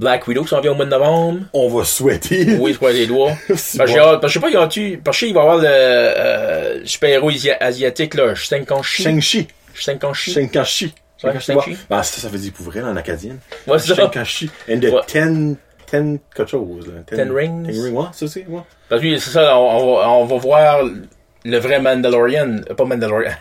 Black 0.00 0.26
Widow 0.26 0.42
qui 0.42 0.48
s'en 0.48 0.60
vient 0.62 0.72
au 0.72 0.74
mois 0.74 0.86
de 0.86 0.90
novembre. 0.90 1.40
On 1.52 1.68
va 1.68 1.84
souhaiter. 1.84 2.54
Oui, 2.58 2.72
je 2.80 2.86
les 2.88 3.06
doigts. 3.06 3.32
Parce 3.46 3.72
que 3.76 4.16
bon. 4.18 4.26
je 4.26 4.32
sais 4.32 4.40
pas, 4.40 4.48
y 4.50 4.56
a-tu, 4.56 5.00
parce 5.04 5.20
il 5.22 5.34
va 5.34 5.40
y 5.40 5.42
avoir 5.42 5.58
le 5.58 5.66
euh, 5.68 6.86
super-héros 6.86 7.30
asia- 7.30 7.58
asiatique, 7.60 8.14
là. 8.14 8.34
Shinkanshi. 8.34 9.02
Shinkanshi. 9.02 9.38
Ouais, 9.38 9.46
Shinkanshi. 9.74 10.94
Shang-Chi. 11.22 11.76
Ben, 11.90 12.02
ça, 12.02 12.20
ça 12.22 12.28
veut 12.28 12.38
dire 12.38 12.52
pour 12.52 12.64
vrai, 12.64 12.80
en 12.80 12.96
acadienne. 12.96 13.38
Ouais, 13.66 13.78
c'est 13.78 13.94
ça. 13.94 14.04
And 14.04 14.80
the 14.80 14.84
Ouais. 14.84 15.00
ten, 15.06 15.56
ten, 15.86 16.18
quelque 16.34 16.50
chose, 16.50 16.86
là. 16.86 17.02
Ten 17.06 17.30
Rings. 17.30 17.66
Ten 17.66 17.82
rings, 17.82 17.92
ouais, 17.92 18.04
ça 18.12 18.26
c'est, 18.26 18.46
ouais. 18.48 18.62
Parce 18.88 19.02
que 19.02 19.18
c'est 19.18 19.30
ça, 19.30 19.58
on, 19.58 19.68
on 19.76 19.96
va, 19.96 20.08
on 20.12 20.24
va 20.24 20.36
voir 20.38 20.78
le 21.44 21.58
vrai 21.58 21.78
Mandalorian, 21.78 22.60
pas 22.74 22.84
Mandalorian. 22.86 23.32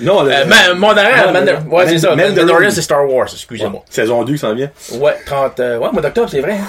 Non, 0.00 0.22
le, 0.22 0.32
Euh, 0.32 0.44
Ma- 0.46 0.74
Mandarin, 0.74 1.32
ouais, 1.32 1.32
Man- 1.32 1.86
c'est 1.88 1.98
ça. 1.98 2.14
Mandalorian, 2.14 2.70
c'est 2.70 2.82
Star 2.82 3.08
Wars, 3.08 3.26
Ouais. 3.26 3.32
excusez-moi. 3.34 3.82
Saison 3.90 4.22
2 4.24 4.32
qui 4.34 4.38
s'en 4.38 4.54
vient. 4.54 4.70
Ouais, 4.94 5.14
30, 5.26 5.60
euh, 5.60 5.78
ouais, 5.78 5.90
mois 5.92 6.02
d'octobre, 6.02 6.28
c'est 6.30 6.40
vrai. 6.40 6.52
hein. 6.60 6.66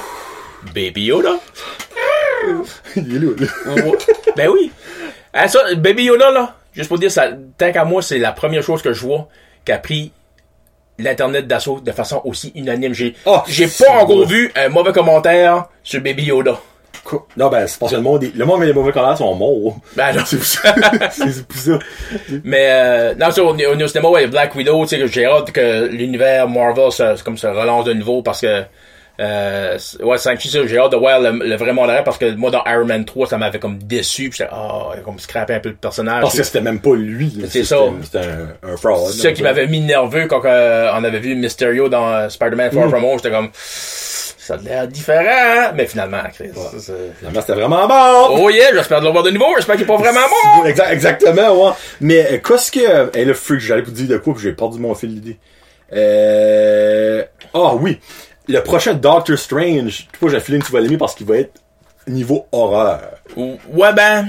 Baby 0.74 1.06
Yoda. 1.06 1.32
Il 2.96 3.16
est 3.16 3.20
là, 3.20 3.32
là. 3.66 3.74
Ouais. 3.84 3.92
ben 4.36 4.50
oui. 4.50 4.72
Ah, 5.34 5.48
ça, 5.48 5.60
Baby 5.76 6.06
Yoda, 6.06 6.32
là, 6.32 6.56
juste 6.74 6.88
pour 6.90 6.98
dire, 7.00 7.12
ça, 7.12 7.28
tant 7.58 7.72
qu'à 7.72 7.86
moi, 7.86 8.02
c'est 8.02 8.18
la 8.18 8.32
première 8.32 8.64
chose 8.64 8.82
que 8.82 8.94
je 8.94 9.02
vois 9.02 9.28
qui 9.66 9.72
a 9.72 9.78
pris 9.78 10.12
l'Internet 11.00 11.46
d'assaut 11.48 11.80
de 11.80 11.92
façon 11.92 12.22
aussi 12.26 12.52
unanime. 12.56 12.94
J'ai, 12.94 13.16
Oh, 13.26 13.40
j'ai 13.48 13.68
pas 13.68 13.92
encore 14.02 14.26
vu 14.26 14.52
un 14.56 14.70
mauvais 14.70 14.92
commentaire 14.94 15.66
sur 15.84 16.02
Baby 16.02 16.24
Yoda. 16.26 16.60
Quoi? 17.08 17.26
Non, 17.38 17.48
ben, 17.48 17.66
c'est 17.68 17.80
parce 17.80 17.94
que 17.94 17.96
le 17.98 18.02
monde, 18.04 18.26
le 18.36 18.46
monde, 18.46 18.60
mais 18.60 18.66
les 18.66 18.74
mauvais 18.74 18.92
commentaires 18.92 19.18
sont 19.18 19.34
morts. 19.34 19.78
Ben 19.96 20.14
non. 20.14 20.24
C'est 20.26 20.36
pour 20.36 20.46
ça. 20.46 20.76
c'est 21.12 21.48
pour 21.48 21.58
ça. 21.58 21.80
Mais 22.44 22.68
euh, 22.70 23.16
non, 23.16 23.32
ça, 23.32 23.44
on 23.44 23.58
est, 23.58 23.66
on 23.66 23.80
est 23.80 23.84
au 23.84 23.88
cinéma, 23.88 24.10
ouais, 24.10 24.28
Black 24.28 24.54
Widow, 24.56 24.82
tu 24.84 24.90
sais, 24.90 25.00
que 25.00 25.08
j'ai 25.08 25.26
hâte 25.26 25.52
que 25.54 25.86
l'univers 25.88 26.50
Marvel 26.50 26.92
se, 26.92 27.24
comme 27.24 27.38
se 27.38 27.48
relance 27.48 27.86
de 27.86 27.94
nouveau 27.94 28.22
parce 28.24 28.42
que 28.42 28.64
euh, 29.20 29.76
c'est- 29.80 30.04
ouais, 30.04 30.18
Shang-Chi, 30.18 30.50
ça, 30.50 30.60
j'ai 30.68 30.78
hâte 30.78 30.92
de 30.92 30.98
voir 30.98 31.20
le, 31.20 31.32
le 31.32 31.56
vrai 31.56 31.74
Mandarin 31.74 32.04
parce 32.04 32.18
que 32.20 32.36
moi 32.36 32.52
dans 32.52 32.64
Iron 32.66 32.86
Man 32.86 33.04
3, 33.06 33.26
ça 33.28 33.38
m'avait 33.40 33.58
comme 33.58 33.80
déçu, 33.80 34.30
puis 34.30 34.40
j'étais 34.40 34.50
ah, 34.54 34.90
il 34.94 35.00
a 35.00 35.02
comme 35.02 35.18
scrappé 35.18 35.54
un 35.56 35.60
peu 35.60 35.70
le 35.70 35.76
personnage. 35.76 36.22
Parce 36.22 36.36
que 36.38 36.44
c'était 36.44 36.62
même 36.62 36.80
pas 36.82 36.94
lui. 36.94 37.36
C'est 37.50 37.64
ça. 37.64 37.78
C'était 38.04 38.20
un, 38.20 38.74
un 38.74 38.78
fraud. 38.78 39.08
c'est 39.10 39.22
ça 39.22 39.32
qui 39.32 39.42
m'avait 39.44 39.66
mis 39.68 39.80
nerveux 39.80 40.28
quand 40.28 40.42
euh, 40.46 40.92
on 40.94 41.04
avait 41.04 41.20
vu 41.20 41.36
Mysterio 41.36 41.88
dans 41.90 42.08
euh, 42.14 42.30
Spider-Man 42.30 42.70
Mm. 42.74 42.80
Far 42.80 42.90
From 42.90 43.04
Home, 43.06 43.18
j'étais 43.18 43.32
comme 43.32 43.50
ça 44.48 44.54
a 44.56 44.58
l'air 44.58 44.88
différent, 44.88 45.72
mais 45.76 45.86
finalement, 45.86 46.22
Chris, 46.34 46.50
ça, 46.56 46.80
c'est- 46.80 46.94
Finalement, 47.20 47.42
c'était 47.42 47.54
vraiment 47.54 47.88
bon. 47.88 48.38
Oh 48.44 48.50
yeah, 48.50 48.74
j'espère 48.74 49.00
de 49.02 49.06
le 49.06 49.12
voir 49.12 49.24
de 49.24 49.32
nouveau, 49.32 49.54
j'espère 49.56 49.76
qu'il 49.76 49.84
est 49.84 49.88
pas 49.88 49.98
vraiment 49.98 50.20
mort. 50.56 50.66
Exact- 50.68 50.92
exactement, 50.92 51.66
ouais. 51.68 51.72
Mais 52.02 52.28
euh, 52.34 52.38
qu'est-ce 52.46 52.72
que... 52.72 53.16
Et 53.18 53.26
le 53.26 53.34
freak, 53.34 53.60
j'allais 53.60 53.82
vous 53.82 53.92
dire 53.92 54.08
de 54.08 54.18
quoi, 54.18 54.34
puis 54.34 54.44
j'ai 54.44 54.54
perdu 54.54 54.80
mon 54.80 54.96
fil 54.96 55.14
d'idée. 55.14 55.38
Euh... 55.94 57.24
Ah 57.54 57.76
oui. 57.76 58.00
Le 58.48 58.60
prochain 58.62 58.94
Doctor 58.94 59.38
Strange, 59.38 60.08
tu 60.12 60.20
vois, 60.22 60.30
j'ai 60.30 60.40
feeling 60.40 60.62
que 60.62 60.68
tu 60.68 60.72
vas 60.74 60.80
l'aimer 60.80 60.98
parce 60.98 61.16
qu'il 61.16 61.28
va 61.28 61.38
être 61.38 61.52
niveau 62.08 62.46
horreur. 62.54 63.02
Ouais, 63.36 63.92
ben, 63.94 64.28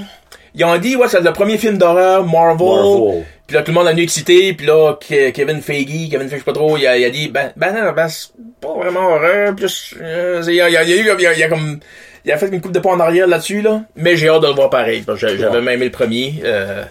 ils 0.58 0.64
ont 0.64 0.76
dit, 0.78 0.96
ouais, 0.96 1.08
c'est 1.08 1.20
le 1.20 1.32
premier 1.32 1.56
film 1.58 1.78
d'horreur 1.78 2.24
Marvel. 2.26 2.66
Marvel. 2.66 3.24
Puis 3.46 3.56
là, 3.56 3.62
tout 3.62 3.70
le 3.70 3.76
monde 3.76 3.86
a 3.88 3.92
venu 3.92 4.02
excité. 4.02 4.52
Puis 4.52 4.66
là, 4.66 4.94
Ke- 5.00 5.32
Kevin 5.32 5.62
Feige, 5.62 6.10
Kevin 6.10 6.28
Feige, 6.28 6.32
je 6.32 6.36
sais 6.38 6.44
pas 6.44 6.52
trop, 6.52 6.76
il 6.76 6.86
a, 6.86 6.98
il 6.98 7.04
a 7.04 7.10
dit, 7.10 7.28
ben, 7.28 7.52
ben, 7.56 7.72
non, 7.72 7.92
ben, 7.92 8.08
c'est 8.08 8.28
pas 8.60 8.74
vraiment 8.74 9.00
horreur. 9.14 9.54
Plus, 9.56 9.94
euh, 10.00 10.42
il, 10.46 10.60
a, 10.60 10.68
il, 10.68 10.76
a, 10.76 10.82
il, 10.82 10.92
a, 11.10 11.14
il, 11.18 11.26
a, 11.26 11.32
il 11.34 11.42
a 11.42 11.48
comme, 11.48 11.78
il 12.24 12.32
a 12.32 12.36
fait 12.36 12.48
une 12.48 12.60
coupe 12.60 12.72
de 12.72 12.80
pas 12.80 12.90
en 12.90 13.00
arrière 13.00 13.26
là-dessus, 13.26 13.62
là. 13.62 13.82
Mais 13.96 14.16
j'ai 14.16 14.28
hâte 14.28 14.42
de 14.42 14.48
le 14.48 14.52
voir 14.52 14.68
pareil. 14.68 15.02
J'avais 15.16 15.42
Ouais. 15.46 15.50
même 15.52 15.68
aimé 15.68 15.84
le 15.86 15.90
premier. 15.92 16.34
Euh, 16.44 16.82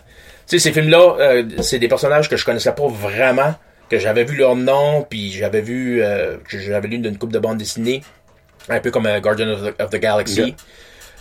tu 0.48 0.58
sais, 0.58 0.60
ces 0.60 0.72
films-là, 0.72 1.16
euh, 1.20 1.44
c'est 1.62 1.78
des 1.78 1.88
personnages 1.90 2.30
que 2.30 2.38
je 2.38 2.46
connaissais 2.46 2.72
pas 2.74 2.88
vraiment. 2.88 3.54
Que 3.90 4.00
j'avais 4.00 4.24
vu 4.24 4.36
leur 4.38 4.56
nom, 4.56 5.06
puis 5.10 5.32
j'avais 5.32 5.62
vu, 5.62 6.02
que 6.50 6.60
j'avais 6.60 6.88
lu 6.88 6.98
d'une 7.00 7.18
coupe 7.18 7.32
de 7.32 7.40
bande 7.40 7.58
dessinée. 7.58 8.02
Un 8.70 8.80
peu 8.82 8.92
comme 8.92 9.08
Guardian 9.22 9.50
of 9.50 9.62
the, 9.64 9.82
of 9.82 9.90
the 9.92 9.96
Galaxy. 9.98 10.42
Yeah. 10.42 10.56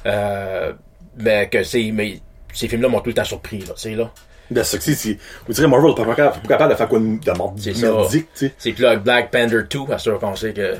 Euh, 0.07 0.72
mais 1.18 1.49
que 1.49 1.62
c'est, 1.62 1.90
mais 1.92 2.18
ces 2.57 2.68
films-là 2.68 2.88
m'ont 2.88 3.00
tout 3.00 3.11
le 3.11 3.14
temps 3.14 3.24
surpris, 3.24 3.61
là, 3.61 3.74
c'est 3.76 3.94
là. 3.94 4.11
Ben, 4.50 4.62
c'est 4.62 4.78
que 4.78 4.84
c'est... 4.84 5.18
Vous 5.46 5.52
direz, 5.52 5.66
Marvel 5.66 5.90
n'est 5.90 5.94
pas 5.96 6.14
capable, 6.14 6.42
pas 6.42 6.48
capable 6.48 6.72
de 6.72 6.76
faire 6.76 6.88
quoi 6.88 6.98
de, 7.00 7.80
merdique, 7.80 8.28
tu 8.34 8.46
sais. 8.46 8.54
C'est 8.59 8.72
plus 8.72 8.82
là 8.82 8.96
Black 8.96 9.30
Panther 9.30 9.62
2, 9.68 9.92
à 9.92 9.98
sûr 9.98 10.18
qu'on 10.18 10.36
sait 10.36 10.52
que 10.52 10.76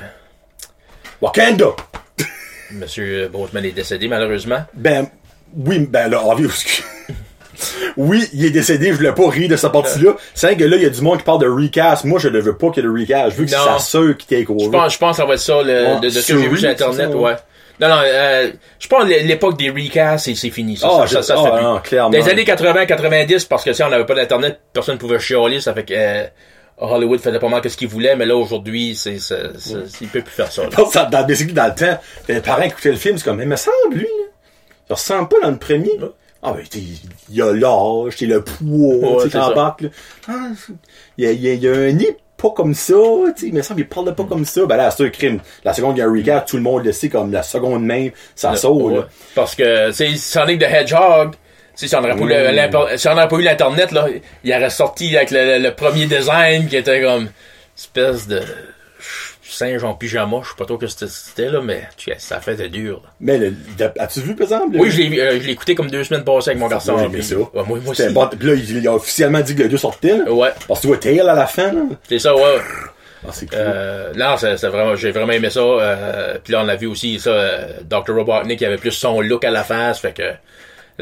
Wakanda! 1.21 1.75
M. 2.71 3.27
Boseman 3.31 3.65
est 3.65 3.71
décédé, 3.71 4.07
malheureusement. 4.07 4.63
Ben, 4.73 5.07
oui, 5.55 5.79
ben 5.79 6.09
là, 6.09 6.23
obvious. 6.25 6.51
Oui, 7.97 8.29
il 8.33 8.45
est 8.45 8.51
décédé, 8.51 8.89
je 8.91 8.97
voulais 8.97 9.13
pas 9.13 9.27
rire 9.27 9.49
de 9.49 9.55
sa 9.55 9.71
partie-là. 9.71 10.15
C'est 10.35 10.47
vrai 10.47 10.57
que 10.57 10.63
là, 10.63 10.77
il 10.77 10.83
y 10.83 10.85
a 10.85 10.89
du 10.89 11.01
monde 11.01 11.17
qui 11.17 11.23
parle 11.23 11.41
de 11.41 11.47
recast. 11.47 12.05
Moi, 12.05 12.19
je 12.19 12.27
ne 12.27 12.39
veux 12.39 12.55
pas 12.55 12.69
qu'il 12.69 12.83
y 12.83 12.85
ait 12.85 12.89
de 12.89 12.93
recast. 12.93 13.31
Je 13.31 13.37
veux 13.37 13.45
que 13.45 13.49
c'est 13.49 13.57
sa 13.57 13.79
sœur 13.79 14.15
qui 14.15 14.27
take 14.27 14.45
over. 14.49 14.65
Je 14.65 14.69
pense, 14.69 14.93
je 14.93 14.97
pense 14.99 15.11
que 15.11 15.17
ça 15.17 15.25
va 15.25 15.33
être 15.33 15.39
ça, 15.39 15.63
le, 15.63 15.95
Ouais, 15.95 15.99
de, 15.99 16.05
de 16.05 16.09
ce 16.09 16.31
que 16.31 16.39
j'ai 16.39 16.47
vu 16.47 16.57
sur 16.57 16.69
Internet, 16.69 17.09
ouais. 17.15 17.35
Non, 17.79 17.89
non, 17.89 18.01
euh, 18.03 18.51
je 18.79 18.87
pense 18.87 19.03
que 19.03 19.09
l'époque 19.09 19.57
des 19.57 19.69
recasts, 19.69 20.25
c'est, 20.25 20.35
c'est 20.35 20.49
fini. 20.49 20.77
Ça, 20.77 20.87
Ah, 20.91 21.07
ça, 21.07 21.21
ça, 21.21 21.35
plus. 21.35 21.61
non, 21.63 21.79
clairement. 21.79 22.09
Années 22.31 22.43
80-90, 22.43 23.47
parce 23.47 23.63
que 23.63 23.73
si 23.73 23.83
on 23.83 23.89
n'avait 23.89 24.05
pas 24.05 24.15
d'Internet, 24.15 24.59
personne 24.73 24.95
ne 24.95 24.99
pouvait 24.99 25.19
chialer, 25.19 25.61
ça 25.61 25.73
fait 25.75 25.83
que 25.83 25.93
euh, 25.95 26.23
Hollywood 26.79 27.19
faisait 27.19 27.37
pas 27.39 27.49
mal 27.49 27.61
que 27.61 27.69
ce 27.69 27.77
qu'il 27.77 27.87
voulait, 27.87 28.15
mais 28.15 28.25
là, 28.25 28.35
aujourd'hui, 28.35 28.95
c'est, 28.95 29.19
c'est, 29.19 29.57
c'est- 29.59 30.01
il 30.01 30.07
peut 30.07 30.21
plus 30.21 30.33
faire 30.33 30.51
ça. 30.51 30.63
dans, 30.65 31.23
dans 31.53 31.67
le 31.67 31.75
temps, 31.75 31.99
les 32.27 32.41
parents 32.41 32.61
écoutaient 32.63 32.89
le 32.91 32.97
film, 32.97 33.17
c'est 33.17 33.23
comme, 33.25 33.37
mais 33.37 33.45
me 33.45 33.55
semble, 33.55 33.95
lui. 33.95 34.07
Il 34.89 34.93
ressemble 34.93 35.27
pas 35.27 35.37
dans 35.43 35.51
le 35.51 35.57
premier. 35.57 35.91
Ah, 36.41 36.53
ben, 36.53 36.63
il 37.29 37.35
y 37.35 37.41
a 37.41 37.51
l'âge, 37.51 38.15
t'sais, 38.15 38.25
le 38.25 38.43
poids, 38.43 38.57
Ouais, 38.67 39.15
tu 39.17 39.21
c'est 39.23 39.29
sais, 39.29 39.37
quand 39.39 39.47
ça. 39.49 39.53
bac, 39.53 39.83
il 41.17 41.25
y 41.25 41.27
a, 41.27 41.31
y 41.31 41.49
a- 41.49 41.53
il 41.53 41.63
y 41.63 41.67
a 41.67 41.71
un 41.73 41.91
nez 41.91 42.15
pas 42.37 42.51
comme 42.55 42.73
ça, 42.75 42.93
tu 43.35 43.41
sais, 43.41 43.47
il 43.47 43.53
me 43.53 43.61
semble, 43.61 43.81
il 43.81 43.87
parle 43.87 44.13
pas 44.13 44.23
comme 44.23 44.45
ça. 44.45 44.65
Ben 44.65 44.77
là, 44.77 44.91
c'est 44.91 45.05
un 45.05 45.09
crime. 45.09 45.39
La 45.63 45.73
seconde, 45.73 45.97
il 45.97 45.99
y 45.99 46.03
a 46.03 46.05
un 46.05 46.11
recap, 46.13 46.45
tout 46.45 46.57
le 46.57 46.63
monde 46.63 46.85
le 46.85 46.91
sait, 46.91 47.09
comme 47.09 47.31
la 47.31 47.43
seconde 47.43 47.83
même, 47.83 48.11
ça 48.35 48.55
saute, 48.55 48.93
Ouais. 48.93 49.01
Parce 49.35 49.55
que, 49.55 49.91
c'est 49.91 50.15
Sonic 50.15 50.59
the 50.59 50.63
Hedgehog, 50.71 51.33
si 51.75 51.93
on 51.95 52.01
n'aurait 52.01 52.15
Mm. 52.15 52.97
si 52.97 53.07
on 53.07 53.15
n'aurait 53.15 53.27
pas 53.27 53.35
eu 53.37 53.41
l'Internet, 53.43 53.91
là, 53.91 54.07
il 54.43 54.53
aurait 54.53 54.69
sorti 54.69 55.15
avec 55.17 55.31
le, 55.31 55.59
le 55.59 55.73
premier 55.73 56.05
design 56.05 56.67
qui 56.67 56.77
était 56.77 57.01
comme, 57.01 57.29
espèce 57.77 58.27
de 58.27 58.41
singe 59.51 59.83
en 59.83 59.93
pyjama, 59.93 60.37
je 60.43 60.49
sais 60.49 60.55
pas 60.57 60.65
trop 60.65 60.77
que 60.77 60.87
c'était- 60.87 61.49
là, 61.49 61.61
mais 61.61 61.83
tu 61.97 62.11
sais, 62.11 62.17
ça 62.19 62.39
fait 62.39 62.55
dur, 62.69 63.01
là. 63.03 63.09
Mais, 63.19 63.39
as-tu 63.99 64.21
vu, 64.21 64.35
par 64.35 64.43
exemple? 64.45 64.73
le- 64.75 64.79
Oui, 64.81 64.91
je 64.91 64.97
l'ai 65.01 65.07
vu, 65.09 65.19
euh, 65.19 65.39
je 65.39 65.45
l'ai 65.47 65.53
écouté 65.53 65.75
comme 65.75 65.89
deux 65.89 66.03
semaines 66.03 66.23
passées 66.23 66.49
avec 66.51 66.59
mon 66.61 66.67
garçon. 66.67 66.95
Mais 66.97 67.07
vu. 67.07 67.21
ça. 67.23 67.35
Ouais, 67.37 67.45
moi, 67.53 67.65
moi 67.65 67.79
aussi. 67.87 68.09
Bon. 68.09 68.23
Là, 68.41 68.53
il, 68.53 68.77
il 68.77 68.87
a 68.87 68.93
officiellement 68.93 69.39
dit 69.41 69.55
que 69.55 69.63
le 69.63 69.69
2 69.69 69.77
sortait, 69.77 70.17
là. 70.17 70.31
Ouais, 70.31 70.49
Parce 70.67 70.79
que 70.79 70.81
tu 70.81 70.87
vois 70.87 70.97
Tail 70.97 71.19
à 71.19 71.33
la 71.33 71.45
fin, 71.47 71.71
là. 71.71 71.81
c'est 72.07 72.19
ça, 72.19 72.35
ouais. 72.35 72.41
Ah, 73.25 73.29
c'est 73.31 73.47
cool. 73.49 73.57
Euh, 73.59 74.13
non, 74.15 74.35
c'est 74.37 74.55
vraiment, 74.67 74.95
j'ai 74.95 75.11
vraiment 75.11 75.33
aimé 75.33 75.49
ça. 75.49 75.59
Euh, 75.59 76.37
puis 76.43 76.53
là, 76.53 76.61
on 76.63 76.67
a 76.67 76.75
vu 76.75 76.87
aussi 76.87 77.19
ça, 77.19 77.31
euh, 77.31 77.67
Dr. 77.89 78.13
Robotnik 78.15 78.59
qui 78.59 78.65
avait 78.65 78.77
plus 78.77 78.91
son 78.91 79.21
look 79.21 79.43
à 79.43 79.49
la 79.51 79.63
face, 79.63 79.99
fait 79.99 80.13
que. 80.13 80.31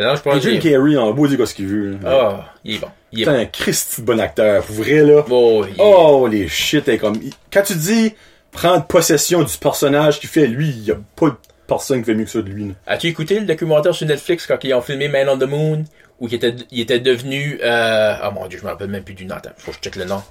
Non, 0.01 0.13
je 0.15 0.21
pense 0.21 0.41
Jim. 0.41 0.59
Carrey, 0.61 0.97
on 0.97 1.13
va 1.13 1.27
dire 1.27 1.47
ce 1.47 1.53
qu'il 1.53 1.67
veut. 1.67 1.91
là. 1.91 1.97
Ah, 2.05 2.53
il 2.65 2.75
est 2.75 2.79
bon. 2.79 2.87
Il 3.13 3.21
est 3.21 3.25
C'est 3.25 3.31
bon. 3.31 3.37
un 3.39 3.45
Christy 3.45 4.01
bon 4.01 4.19
acteur. 4.19 4.63
Pour 4.63 4.75
vrai, 4.77 5.03
là. 5.03 5.23
Oh, 5.29 5.63
est- 5.65 5.75
Oh, 5.77 6.27
les 6.29 6.47
shit, 6.49 6.87
est 6.89 6.97
comme. 6.97 7.17
Quand 7.51 7.61
tu 7.63 7.75
dis 7.75 8.13
prendre 8.55 8.85
possession 8.85 9.43
du 9.43 9.57
personnage 9.57 10.19
qu'il 10.19 10.29
fait, 10.29 10.47
lui, 10.47 10.69
il 10.69 10.83
y 10.85 10.91
a 10.91 10.97
pas 11.15 11.27
de 11.29 11.35
personne 11.67 11.99
qui 11.99 12.05
fait 12.05 12.15
mieux 12.15 12.23
que 12.25 12.29
ça 12.31 12.41
de 12.41 12.49
lui. 12.49 12.73
As-tu 12.87 13.07
écouté 13.07 13.39
le 13.39 13.45
documentaire 13.45 13.93
sur 13.93 14.07
Netflix 14.07 14.45
quand 14.47 14.57
ils 14.63 14.73
ont 14.73 14.81
filmé 14.81 15.07
Man 15.07 15.27
on 15.29 15.37
the 15.37 15.43
Moon 15.49 15.83
où 16.19 16.27
il 16.27 16.35
était, 16.35 16.55
il 16.71 16.79
était 16.79 16.99
devenu 16.99 17.59
euh, 17.61 18.15
oh 18.25 18.31
mon 18.33 18.47
dieu 18.47 18.57
je 18.59 18.63
me 18.63 18.69
rappelle 18.69 18.87
même 18.87 19.03
plus 19.03 19.15
du 19.15 19.25
nom 19.25 19.35
attends 19.35 19.49
faut 19.57 19.71
que 19.71 19.77
je 19.77 19.81
check 19.81 19.97
le 19.97 20.05
nom 20.05 20.23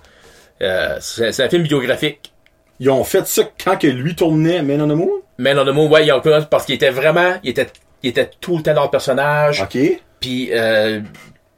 euh, 0.63 0.97
c'est 1.01 1.41
un 1.41 1.49
film 1.51 1.65
biographique 1.65 2.33
Ils 2.81 2.89
ont 2.89 3.05
fait 3.05 3.27
ça 3.27 3.43
quand 3.63 3.77
que 3.77 3.89
lui 3.89 4.15
tournait 4.15 4.63
Man 4.63 4.81
on 4.81 4.89
the 4.89 4.97
Moon? 4.97 5.11
Man 5.37 5.59
on 5.59 5.65
the 5.67 5.75
Moon 5.75 5.91
ouais 5.91 6.07
ils 6.07 6.13
ont 6.13 6.23
parce 6.51 6.65
qu'il 6.65 6.77
était 6.77 6.89
vraiment 6.91 7.35
il 7.43 7.51
était 7.51 7.67
il 8.03 8.09
était 8.11 8.31
tout 8.41 8.57
le 8.57 8.63
temps 8.63 8.73
dans 8.73 8.85
le 8.85 8.91
personnage 8.91 9.61
Ok. 9.61 9.77
puis 10.21 10.49
euh, 10.53 11.01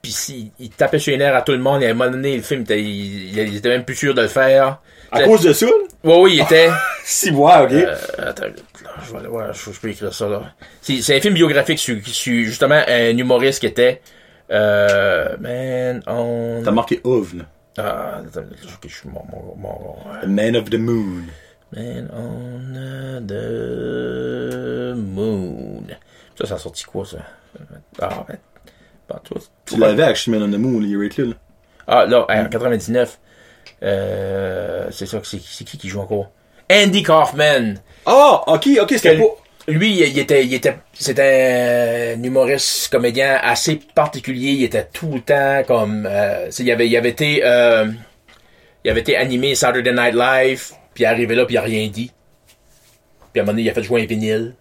puis 0.02 0.10
si, 0.10 0.50
il 0.58 0.70
tapait 0.70 0.98
sur 0.98 1.12
les 1.12 1.18
nerfs 1.18 1.36
à 1.36 1.42
tout 1.42 1.52
le 1.52 1.58
monde 1.58 1.82
et 1.82 1.86
à 1.86 1.90
un 1.90 1.94
moment 1.94 2.10
donné 2.10 2.36
le 2.36 2.42
film 2.42 2.64
il, 2.70 3.38
il 3.38 3.56
était 3.56 3.68
même 3.68 3.84
plus 3.84 3.94
sûr 3.94 4.12
de 4.14 4.22
le 4.22 4.28
faire 4.28 4.80
À 5.16 5.24
cause 5.24 5.42
de 5.42 5.52
ça, 5.52 5.66
là? 5.66 5.72
Ouais, 6.04 6.20
oui, 6.20 6.34
il 6.36 6.40
était. 6.42 6.70
Si, 7.08 7.30
ouais, 7.30 7.52
ok. 7.62 7.72
Euh, 7.72 7.94
attends, 8.18 8.46
là, 8.46 8.90
je 9.06 9.12
vais 9.12 9.18
aller 9.18 9.28
voir, 9.28 9.52
je, 9.52 9.70
je 9.70 9.78
peux 9.78 9.88
écrire 9.90 10.12
ça 10.12 10.28
là. 10.28 10.42
C'est, 10.82 11.16
un 11.16 11.20
film 11.20 11.34
biographique 11.34 11.78
sur, 11.78 11.96
sur 12.04 12.44
justement 12.44 12.82
un 12.88 13.16
humoriste 13.16 13.60
qui 13.60 13.66
était 13.66 14.00
euh, 14.50 15.36
Man 15.38 16.02
on. 16.08 16.62
T'as 16.64 16.72
marqué 16.72 17.00
Ov, 17.04 17.36
là. 17.36 17.44
Ah, 17.78 18.22
attends, 18.26 18.40
ok, 18.40 18.88
je 18.88 18.94
suis 18.94 19.08
mon, 19.08 19.22
mon, 19.30 19.54
mon- 19.56 19.96
The 20.22 20.26
Man 20.26 20.56
of 20.56 20.68
the 20.68 20.78
Moon. 20.78 21.26
Man 21.72 22.10
on 22.12 23.20
the 23.24 24.94
moon. 24.96 25.84
Ça, 26.36 26.46
ça 26.46 26.54
a 26.54 26.58
sorti 26.58 26.84
quoi 26.84 27.04
ça? 27.04 27.18
Ah, 28.00 28.24
ben, 28.26 28.36
pas. 29.06 29.22
Tu 29.64 29.78
l'avais 29.78 30.02
actually, 30.02 30.36
Man 30.36 30.48
on 30.48 30.52
the 30.52 30.58
Moon, 30.58 30.80
il 30.82 30.92
est 30.94 31.18
là. 31.18 31.34
Ah, 31.86 32.04
là, 32.06 32.26
en 32.28 32.48
99. 32.48 33.18
Euh, 33.82 34.86
c'est 34.90 35.06
ça, 35.06 35.20
c'est, 35.22 35.40
c'est 35.40 35.64
qui 35.64 35.78
qui 35.78 35.88
joue 35.88 36.00
encore? 36.00 36.30
Andy 36.70 37.02
Kaufman. 37.02 37.74
Ah, 38.06 38.42
ok, 38.46 38.68
ok, 38.80 38.90
c'était 38.90 39.16
pas... 39.16 39.24
Lui, 39.68 39.98
il 39.98 40.18
était, 40.18 40.44
il 40.44 40.54
était, 40.54 40.76
c'était 40.92 42.14
un 42.16 42.22
humoriste, 42.22 42.88
comédien 42.92 43.38
assez 43.42 43.80
particulier. 43.94 44.52
Il 44.52 44.62
était 44.62 44.86
tout 44.92 45.12
le 45.12 45.20
temps 45.20 45.62
comme, 45.66 46.06
euh, 46.08 46.48
il 46.56 46.70
avait, 46.70 46.88
il 46.88 46.96
avait 46.96 47.08
été, 47.08 47.40
euh, 47.44 47.86
il 48.84 48.90
avait 48.90 49.00
été 49.00 49.16
animé 49.16 49.56
Saturday 49.56 49.92
Night 49.92 50.14
Live, 50.14 50.70
puis 50.94 51.02
il 51.02 51.06
est 51.06 51.10
arrivé 51.10 51.34
là, 51.34 51.44
puis 51.44 51.56
il 51.56 51.58
a 51.58 51.62
rien 51.62 51.88
dit. 51.88 52.12
Puis 53.32 53.40
à 53.40 53.42
un 53.42 53.44
moment 53.44 53.54
donné, 53.54 53.62
il 53.64 53.70
a 53.70 53.74
fait 53.74 53.82
jouer 53.82 54.02
un 54.02 54.06
vinyle. 54.06 54.54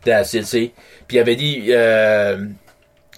Puis 0.00 0.72
il 1.10 1.18
avait 1.18 1.34
dit, 1.34 1.64
euh, 1.70 2.46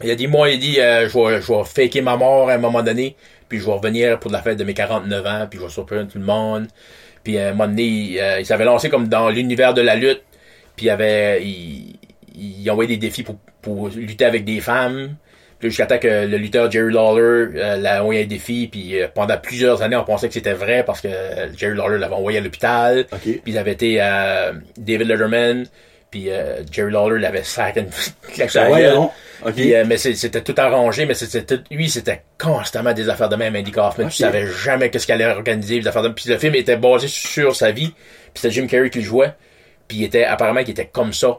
il 0.03 0.11
a 0.11 0.15
dit, 0.15 0.29
moi, 0.29 0.49
il 0.49 0.55
a 0.55 0.57
dit, 0.57 0.81
euh, 0.81 1.09
je 1.11 1.19
vais, 1.19 1.43
je 1.43 1.53
vais 1.53 1.65
faker 1.65 2.03
ma 2.03 2.17
mort 2.17 2.49
à 2.49 2.55
un 2.55 2.59
moment 2.59 2.83
donné, 2.83 3.17
puis 3.49 3.59
je 3.59 3.67
vais 3.67 3.73
revenir 3.73 4.19
pour 4.19 4.31
la 4.31 4.43
fête 4.43 4.59
de 4.59 4.65
mes 4.65 4.75
49 4.75 5.27
ans, 5.27 5.47
puis 5.49 5.59
je 5.59 5.65
vais 5.65 5.71
surprendre 5.71 6.09
tout 6.09 6.19
le 6.19 6.25
monde. 6.25 6.69
Puis 7.25 7.39
à 7.39 7.49
un 7.49 7.51
moment 7.53 7.69
donné, 7.69 7.85
il, 7.85 8.21
euh, 8.21 8.41
il 8.41 8.47
s'avait 8.47 8.65
lancé 8.65 8.89
comme 8.91 9.09
dans 9.09 9.31
l'univers 9.31 9.75
de 9.75 9.83
la 9.83 9.97
lutte, 9.97 10.23
puis 10.77 10.87
il 10.87 10.91
avait, 10.91 11.43
il, 11.43 11.97
il 12.35 12.71
envoyait 12.71 12.89
des 12.89 12.97
défis 12.97 13.23
pour, 13.23 13.37
pour 13.63 13.89
lutter 13.89 14.25
avec 14.25 14.45
des 14.45 14.61
femmes. 14.61 15.17
Puis 15.59 15.71
jusqu'à 15.71 15.87
temps 15.87 15.99
que 15.99 16.27
le 16.27 16.37
lutteur 16.37 16.71
Jerry 16.71 16.93
Lawler 16.93 17.51
euh, 17.57 17.77
l'a 17.79 18.03
envoyé 18.03 18.23
un 18.23 18.27
défi, 18.27 18.69
puis 18.71 19.01
euh, 19.01 19.09
pendant 19.13 19.37
plusieurs 19.39 19.83
années, 19.83 19.97
on 19.97 20.05
pensait 20.05 20.29
que 20.29 20.35
c'était 20.35 20.53
vrai 20.53 20.85
parce 20.85 21.01
que 21.01 21.09
euh, 21.09 21.53
Jerry 21.57 21.77
Lawler 21.77 21.99
l'avait 21.99 22.15
envoyé 22.15 22.39
à 22.39 22.41
l'hôpital. 22.41 23.07
Puis 23.21 23.43
ils 23.45 23.59
avaient 23.59 23.73
été 23.73 24.01
à 24.01 24.53
David 24.77 25.09
Letterman, 25.09 25.67
puis 26.11 26.31
euh, 26.31 26.63
Jerry 26.71 26.93
Lawler 26.93 27.21
l'avait 27.21 27.43
une 27.77 27.89
claque 28.33 28.51
Puis, 29.55 29.75
euh, 29.75 29.85
mais 29.87 29.97
c'était 29.99 30.41
tout 30.43 30.55
arrangé, 30.59 31.07
mais 31.07 31.15
c'était 31.15 31.43
tout- 31.57 31.65
lui, 31.71 31.89
c'était 31.89 32.23
constamment 32.39 32.93
des 32.93 33.09
affaires 33.09 33.29
de 33.29 33.37
même, 33.37 33.55
Andy 33.55 33.71
Kaufman. 33.71 34.07
Ok. 34.07 34.11
Tu 34.11 34.17
savais 34.19 34.47
jamais 34.47 34.91
qu'est-ce 34.91 35.07
qu'elle 35.07 35.23
allait 35.23 35.33
organiser, 35.35 35.79
des 35.81 35.87
affaires 35.87 36.03
de 36.03 36.09
Puis 36.09 36.29
le 36.29 36.39
film 36.39 36.55
était 36.57 36.77
basé 36.77 37.07
sur 37.09 37.55
sa 37.55 37.71
vie. 37.71 37.89
Puis 37.89 38.33
c'était 38.43 38.51
Jim 38.51 38.67
Carrey 38.67 38.91
qui 38.91 38.99
le 38.99 39.05
jouait. 39.05 39.33
Puis 39.87 39.99
il 39.99 40.05
était, 40.05 40.25
apparemment, 40.25 40.61
qu'il 40.61 40.71
était 40.71 40.87
comme 40.93 41.13
ça, 41.13 41.39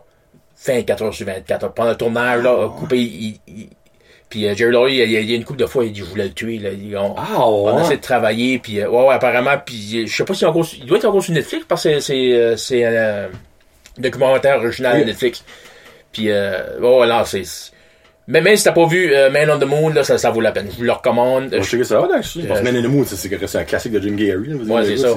fin 0.56 0.82
4 0.82 1.04
heures 1.04 1.14
sur 1.14 1.26
24. 1.26 1.74
Pendant 1.74 1.90
le 1.90 1.96
tournage, 1.98 2.42
là, 2.44 2.70
coupé, 2.70 2.98
il, 3.00 3.40
il- 3.48 3.70
puis 4.30 4.48
euh, 4.48 4.56
Jerry 4.56 4.72
Lawler, 4.72 4.94
il, 4.94 5.12
y 5.12 5.16
a- 5.18 5.20
il 5.22 5.30
y 5.30 5.34
a 5.34 5.36
une 5.36 5.44
couple 5.44 5.60
de 5.60 5.66
fois, 5.66 5.84
il 5.86 5.92
dit, 5.92 6.00
je 6.00 6.06
voulais 6.06 6.26
le 6.26 6.34
tuer, 6.34 6.58
là. 6.60 6.70
Il- 6.72 6.96
on, 6.98 7.16
Ah, 7.18 7.40
on 7.48 7.76
ouais. 7.76 7.82
essaie 7.82 7.98
de 7.98 8.02
travailler, 8.02 8.60
puis 8.60 8.80
euh, 8.80 8.88
ouais, 8.90 9.08
ouais, 9.08 9.14
apparemment, 9.16 9.58
puis 9.66 10.06
je 10.08 10.16
sais 10.16 10.24
pas 10.24 10.34
si 10.36 10.46
encore, 10.46 10.66
il 10.78 10.86
doit 10.86 10.98
être 11.00 11.06
encore 11.06 11.24
sur 11.24 11.34
Netflix 11.34 11.66
parce 11.68 11.84
que 11.84 12.00
c'est, 12.00 12.86
un 12.86 12.92
euh, 12.92 13.28
documentaire 13.98 14.58
original 14.58 14.96
Oui. 14.98 15.02
de 15.02 15.06
Netflix. 15.08 15.44
Puis, 16.12 16.30
euh, 16.30 16.80
ouais, 16.80 17.00
ouais, 17.00 17.08
là, 17.08 17.24
c'est, 17.26 17.44
mais 18.30 18.40
même 18.42 18.56
si 18.56 18.64
t'as 18.64 18.72
pas 18.72 18.86
vu 18.88 19.14
euh, 19.14 19.30
Man 19.30 19.50
on 19.52 19.60
the 19.60 19.66
Moon, 19.66 19.90
là, 19.90 20.04
ça, 20.06 20.18
ça 20.18 20.30
vaut 20.30 20.40
la 20.40 20.52
peine. 20.54 20.68
Je 20.72 20.78
vous 20.78 20.84
le 20.84 20.92
recommande. 20.94 21.50
Moi, 21.52 21.62
je 21.62 21.70
sais 21.70 21.78
que 21.78 21.84
ça 21.84 22.00
va, 22.00 22.08
actually. 22.16 22.48
Parce 22.48 22.62
que 22.62 22.66
Euh, 22.68 22.72
Man 22.72 22.80
in 22.82 22.88
the 22.88 22.92
Moon, 22.92 23.04
c'est- 23.06 23.58
un 23.58 23.64
classique 23.66 23.92
de 23.92 24.00
Jim. 24.00 24.16
Vous 24.62 24.72
ouais, 24.72 24.86
c'est 24.86 24.98
ça. 24.98 25.10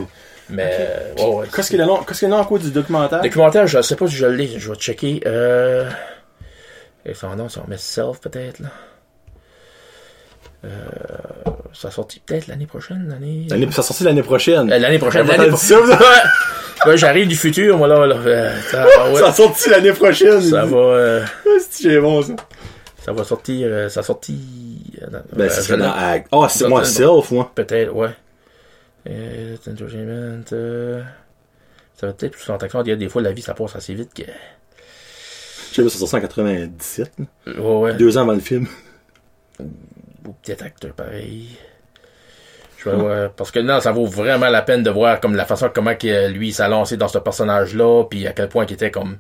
Mais, 0.51 0.71
euh, 0.81 1.15
ouais, 1.23 1.35
ouais. 1.37 1.47
Qu'est-ce 1.55 1.71
qu'il 1.71 1.79
y 1.79 1.83
a 1.83 1.87
là- 1.87 2.01
qu'est-ce 2.07 2.19
qu'il 2.21 2.29
y 2.29 2.33
a 2.33 2.45
quoi 2.45 2.59
du 2.59 2.71
documentaire? 2.73 3.21
Documentaire, 3.23 3.67
je 3.69 3.81
sais 3.81 3.95
pas 3.97 4.07
si 4.09 4.17
je 4.17 4.27
l'ai. 4.27 4.59
Je 4.59 4.69
vais 4.71 4.77
checker. 4.77 5.21
Euh... 5.27 5.89
Et 7.07 7.15
son 7.15 7.35
nom, 7.37 7.49
c'est 7.49 7.61
on 7.61 7.69
met 7.69 7.77
Self 7.79 8.21
peut-être 8.21 8.59
là. 8.61 8.69
Euh... 10.65 10.69
Ça 11.73 11.91
sorti 11.91 12.21
peut-être 12.25 12.47
l'année 12.49 12.67
prochaine, 12.67 13.09
l'année. 13.09 13.47
L'année- 13.51 13.71
Ça 13.73 13.83
sortit 13.83 14.05
l'année 14.05 14.23
prochaine. 14.23 14.69
L'année 14.69 14.99
prochaine. 14.99 15.27
L'année 15.27 15.45
pas 15.45 15.49
pro- 15.49 15.57
dit 15.59 15.67
ça, 15.67 15.79
vous? 15.81 15.93
Ouais. 16.87 16.97
J'arrive 16.97 17.29
du 17.29 17.37
futur, 17.37 17.79
moi 17.79 17.87
là. 17.87 18.07
là. 18.07 18.17
Ça, 18.71 18.85
ouais, 19.13 19.21
Ça 19.21 19.33
sortit 19.33 19.71
l'année 19.71 19.93
prochaine. 19.93 20.41
ça 20.41 20.65
va. 20.65 20.77
euh, 20.77 21.25
C'est 21.71 21.99
bon, 22.01 22.23
ça. 22.23 22.33
Ça 23.05 23.12
va 23.12 23.24
sortir. 23.24 23.69
euh, 23.70 23.89
ça 23.89 24.03
sorti. 24.03 24.81
euh, 25.03 25.07
Ben, 25.33 25.45
euh, 25.45 25.49
c'est 25.51 25.81
Act. 25.81 26.29
Ah, 26.33 26.49
c'est 26.49 26.65
Dans- 26.65 26.70
moi, 26.70 26.85
Self, 26.85 27.31
moi. 27.33 27.51
Peut-être, 27.55 27.93
ouais. 27.95 28.11
Euh, 29.09 29.57
entertainment. 29.69 30.45
euh, 30.53 31.03
Ça 31.97 32.07
va 32.07 32.12
peut-être 32.12 32.33
plus 32.33 32.41
que 32.41 32.45
ça. 32.47 32.83
Il 32.85 32.89
y 32.89 32.93
a 32.93 32.97
des 32.97 33.09
fois, 33.09 33.23
la 33.23 33.33
vie, 33.33 33.43
ça 33.43 33.55
passe 33.55 33.74
assez 33.77 33.95
vite 33.95 34.15
que. 34.15 34.23
Je 34.23 35.77
sais 35.77 35.83
pas, 35.83 35.89
ça 35.89 35.99
sortit 35.99 36.16
en 36.16 36.20
97. 36.20 37.12
là. 37.19 37.53
Ouais, 37.61 37.77
ouais. 37.81 37.95
Deux 37.95 38.16
ans 38.19 38.23
avant 38.23 38.33
le 38.35 38.41
film. 38.41 38.66
Ou 39.61 40.33
peut-être 40.43 40.62
acteur 40.65 40.93
pareil. 40.93 41.57
Je 42.79 42.91
vais 42.91 42.97
voir. 42.97 43.33
Parce 43.33 43.51
que 43.51 43.59
non, 43.61 43.81
ça 43.81 43.91
vaut 43.93 44.07
vraiment 44.07 44.49
la 44.49 44.62
peine 44.62 44.83
de 44.83 44.91
voir 44.91 45.20
comme 45.20 45.35
la 45.35 45.45
façon 45.47 45.70
comment 45.74 45.95
que, 45.95 46.29
lui 46.29 46.53
s'est 46.53 46.69
lancé 46.69 46.97
dans 46.97 47.09
ce 47.09 47.19
personnage-là, 47.19 48.05
puis 48.05 48.27
à 48.27 48.33
quel 48.33 48.49
point 48.49 48.65
il 48.69 48.73
était 48.74 48.91
comme 48.91 49.19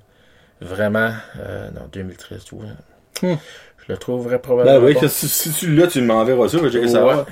vraiment. 0.60 1.12
Euh, 1.40 1.70
non, 1.70 1.88
2013, 1.92 2.44
tu 2.44 2.54
vois. 2.56 2.66
Hmm. 3.22 3.36
Je 3.92 3.96
le 3.96 4.00
trouverais 4.00 4.38
probablement. 4.38 4.78
Ben 4.80 4.86
oui, 4.86 4.94
pas. 4.94 5.00
que 5.00 5.08
si, 5.08 5.28
si 5.28 5.52
tu 5.52 5.74
l'as, 5.74 5.86
tu 5.86 6.00
m'enverras 6.00 6.48
ça, 6.48 6.58
checker 6.58 6.88
ça. 6.88 7.04
Ouais. 7.04 7.22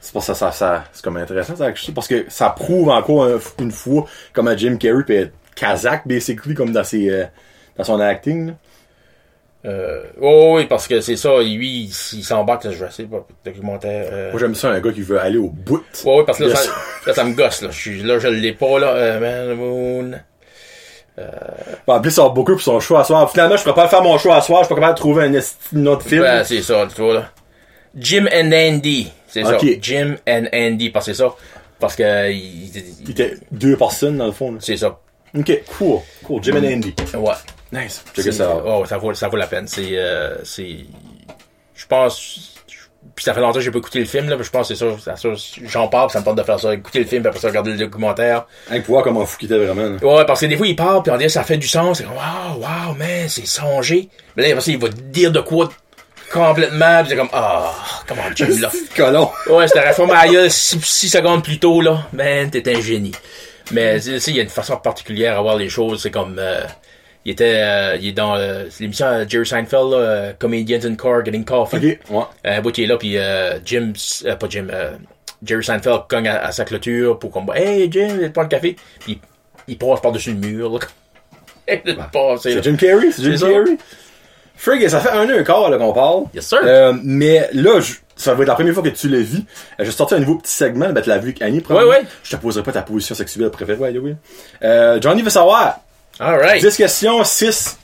C'est 0.00 0.12
pour 0.12 0.22
ça, 0.22 0.32
ça, 0.34 0.52
ça 0.52 0.84
c'est 0.92 1.02
comme 1.02 1.16
intéressant, 1.16 1.56
ça, 1.56 1.72
parce 1.92 2.06
que 2.06 2.24
ça 2.28 2.50
prouve 2.50 2.88
encore 2.90 3.24
un- 3.24 3.38
une 3.58 3.72
fois 3.72 4.06
comment 4.32 4.56
Jim 4.56 4.76
Carrey 4.76 5.02
peut 5.04 5.14
être 5.14 5.32
kazakh, 5.56 6.06
basically, 6.06 6.54
comme 6.54 6.70
dans 6.70 6.84
ses, 6.84 7.10
euh, 7.10 7.24
dans 7.76 7.82
son 7.84 7.98
acting, 7.98 8.48
là. 8.48 8.52
Euh, 9.64 10.02
oh, 10.20 10.54
oui, 10.56 10.66
parce 10.66 10.86
que 10.88 11.00
c'est 11.00 11.16
ça, 11.16 11.40
lui, 11.40 11.84
il, 11.84 12.24
s'embarque, 12.24 12.68
je 12.68 13.04
voir 13.04 13.22
le 13.28 13.50
documentaire. 13.50 14.08
Euh... 14.12 14.30
Moi, 14.32 14.40
j'aime 14.40 14.54
ça, 14.56 14.70
un 14.70 14.80
gars 14.80 14.92
qui 14.92 15.02
veut 15.02 15.20
aller 15.20 15.38
au 15.38 15.48
bout. 15.48 15.84
Ouais, 16.04 16.18
oui, 16.18 16.24
parce 16.26 16.38
que 16.38 16.44
là, 16.44 16.56
ça, 16.56 17.14
ça 17.14 17.24
me 17.24 17.34
gosse, 17.34 17.62
là. 17.62 17.70
Je 17.70 17.78
suis, 17.78 18.02
là, 18.02 18.18
je 18.18 18.26
l'ai 18.28 18.52
pas, 18.52 18.78
là. 18.80 18.88
Euh, 18.88 19.20
Man, 19.20 19.56
Moon. 19.56 20.18
En 21.86 22.00
plus, 22.00 22.10
ça 22.10 22.22
va 22.22 22.28
beaucoup 22.30 22.52
pour 22.52 22.62
son 22.62 22.80
choix 22.80 23.00
à 23.00 23.04
soir. 23.04 23.30
Finalement, 23.30 23.56
je 23.56 23.62
pourrais 23.62 23.74
pas 23.74 23.88
faire 23.88 24.02
mon 24.02 24.16
choix 24.18 24.36
à 24.36 24.40
soir, 24.40 24.62
je 24.62 24.66
suis 24.66 24.74
pas 24.74 24.80
capable 24.80 24.94
de 24.96 25.00
trouver 25.00 25.24
un 25.26 25.86
autre 25.86 26.02
film. 26.06 26.22
Ben, 26.22 26.44
c'est 26.44 26.62
ça, 26.62 26.86
tu 26.94 27.02
vois, 27.02 27.14
là. 27.14 27.30
Jim 27.96 28.26
and 28.32 28.50
Andy. 28.52 29.12
C'est 29.28 29.44
ça. 29.44 29.58
Jim 29.80 30.16
and 30.28 30.44
Andy, 30.54 30.90
parce 30.90 31.06
que 31.06 31.12
c'est 31.12 31.22
ça. 31.22 31.34
Parce 31.78 31.96
que, 31.96 32.30
il- 32.30 32.70
Il 33.02 33.10
était 33.10 33.34
deux 33.50 33.76
personnes, 33.76 34.16
dans 34.16 34.26
le 34.26 34.32
fond, 34.32 34.52
là. 34.52 34.58
c'est 34.60 34.76
ça. 34.76 34.98
Ok, 35.36 35.62
cool. 35.78 35.98
Cool. 36.24 36.42
Jim 36.42 36.54
and 36.56 36.64
Andy. 36.76 36.94
Ouais. 37.14 37.32
Nice. 37.72 38.02
C'est- 38.14 38.22
Checker 38.22 38.32
ça. 38.32 38.56
Oh, 38.64 38.84
ça 38.86 38.98
vaut, 38.98 39.12
ça 39.14 39.28
vaut 39.28 39.36
la 39.36 39.46
peine. 39.46 39.66
C'est, 39.66 39.88
euh, 39.92 40.36
c'est, 40.44 40.76
je 41.74 41.86
pense, 41.86 42.51
puis 43.14 43.24
ça 43.24 43.34
fait 43.34 43.40
longtemps 43.40 43.54
que 43.54 43.60
j'ai 43.60 43.70
pas 43.70 43.78
écouté 43.78 44.00
le 44.00 44.04
film, 44.06 44.28
là, 44.28 44.36
je 44.40 44.50
pense 44.50 44.68
que 44.68 44.74
c'est 44.74 44.84
ça, 44.84 45.16
c'est 45.16 45.16
ça, 45.16 45.28
j'en 45.64 45.88
parle, 45.88 46.08
puis 46.08 46.12
ça 46.14 46.20
me 46.20 46.24
tente 46.24 46.36
de 46.36 46.42
faire 46.42 46.58
ça, 46.58 46.74
écouter 46.74 47.00
le 47.00 47.04
film, 47.04 47.22
puis 47.22 47.28
après 47.28 47.40
ça, 47.40 47.48
regarder 47.48 47.72
le 47.72 47.78
documentaire. 47.78 48.46
Hein, 48.70 48.80
pour 48.80 48.94
voir 48.94 49.04
comment 49.04 49.24
fou 49.26 49.38
qu'il 49.38 49.52
était 49.52 49.64
vraiment. 49.64 49.96
là. 49.98 50.16
Ouais, 50.16 50.24
parce 50.24 50.40
que 50.40 50.46
des 50.46 50.56
fois, 50.56 50.66
il 50.66 50.76
parle, 50.76 51.02
puis 51.02 51.12
on 51.12 51.16
dit, 51.16 51.28
ça 51.30 51.42
fait 51.44 51.58
du 51.58 51.68
sens, 51.68 51.98
c'est 51.98 52.04
comme, 52.04 52.14
wow, 52.14 52.60
wow, 52.60 52.94
man, 52.94 53.28
c'est 53.28 53.46
songé. 53.46 54.08
Mais 54.36 54.44
là, 54.44 54.48
après 54.50 54.62
ça, 54.62 54.70
il 54.70 54.78
va 54.78 54.88
dire 54.88 55.32
de 55.32 55.40
quoi 55.40 55.68
complètement, 56.32 57.00
puis 57.00 57.10
c'est 57.10 57.16
comme, 57.16 57.28
ah, 57.32 57.72
comment 58.06 58.22
Jim, 58.34 58.48
là. 58.60 58.70
Colon. 58.96 59.30
Ouais, 59.50 59.68
c'était 59.68 59.80
réformé 59.80 60.14
à 60.14 60.26
la 60.26 60.32
gueule 60.32 60.50
six, 60.50 60.80
six 60.82 61.08
secondes 61.10 61.44
plus 61.44 61.58
tôt, 61.58 61.80
là. 61.80 62.06
Man, 62.12 62.50
t'es 62.50 62.74
un 62.74 62.80
génie. 62.80 63.12
Mais, 63.70 64.00
tu 64.00 64.18
sais, 64.18 64.30
il 64.30 64.36
y 64.36 64.40
a 64.40 64.42
une 64.42 64.48
façon 64.48 64.76
particulière 64.76 65.38
à 65.38 65.42
voir 65.42 65.56
les 65.56 65.68
choses. 65.68 66.02
C'est 66.02 66.10
comme, 66.10 66.36
euh, 66.38 66.62
il 67.24 67.32
était, 67.32 67.54
euh, 67.62 67.96
il 68.00 68.08
est 68.08 68.12
dans 68.12 68.34
euh, 68.36 68.64
l'émission 68.80 69.06
euh, 69.06 69.24
Jerry 69.28 69.46
Seinfeld, 69.46 69.90
là, 69.90 69.96
euh, 69.96 70.32
Comedians 70.38 70.80
in 70.84 70.94
Car 70.96 71.24
Getting 71.24 71.44
Coffee. 71.44 71.76
Ok, 71.76 72.10
ouais. 72.10 72.22
Euh, 72.46 72.60
bout, 72.60 72.76
il 72.78 72.84
est 72.84 72.86
là, 72.86 72.96
puis 72.96 73.16
Jim, 73.64 73.92
pas 74.38 74.46
Jim, 74.48 74.66
Jerry 75.44 75.64
Seinfeld 75.64 76.02
cogne 76.08 76.28
à, 76.28 76.44
à 76.46 76.52
sa 76.52 76.64
clôture 76.64 77.18
pour 77.18 77.30
qu'on 77.30 77.52
Hey, 77.52 77.90
Jim, 77.90 78.30
prends 78.32 78.42
le 78.42 78.48
café. 78.48 78.76
Puis 79.00 79.20
il 79.68 79.78
passe 79.78 80.00
par-dessus 80.00 80.32
le 80.32 80.38
mur, 80.38 80.72
là. 80.72 80.78
C'est 82.42 82.62
Jim 82.62 82.76
Carrey, 82.76 83.10
c'est 83.12 83.22
Jim. 83.22 83.36
Carrey. 83.48 83.76
Frig, 84.56 84.88
ça 84.88 85.00
fait 85.00 85.10
un 85.10 85.24
an 85.24 85.30
et 85.30 85.38
un 85.38 85.42
quart 85.44 85.70
là, 85.70 85.78
qu'on 85.78 85.92
parle. 85.92 86.24
Yes, 86.34 86.46
sir. 86.46 86.58
Euh, 86.62 86.92
mais 87.02 87.48
là, 87.52 87.80
je- 87.80 87.94
ça 88.16 88.34
va 88.34 88.42
être 88.42 88.48
la 88.48 88.54
première 88.54 88.74
fois 88.74 88.82
que 88.82 88.88
tu 88.90 89.08
le 89.08 89.18
vis. 89.18 89.38
Euh, 89.38 89.42
je 89.80 89.84
vais 89.84 89.90
sortir 89.90 90.16
un 90.18 90.20
nouveau 90.20 90.36
petit 90.36 90.52
segment. 90.52 90.90
Ben, 90.92 91.00
tu 91.00 91.08
l'as 91.08 91.18
vu 91.18 91.28
avec 91.30 91.42
Annie, 91.42 91.60
probablement. 91.60 91.90
Ouais, 91.92 91.98
ouais. 92.00 92.06
Je 92.22 92.36
te 92.36 92.40
poserai 92.40 92.62
pas 92.62 92.72
ta 92.72 92.82
position 92.82 93.14
sexuelle 93.14 93.50
préférée, 93.50 93.78
ouais, 93.78 93.98
oui. 93.98 94.14
Euh, 94.62 95.00
Johnny 95.00 95.22
veut 95.22 95.30
savoir. 95.30 95.80
Alright. 96.20 96.62
10 96.62 96.76
questions, 96.76 97.22
6 97.24 97.78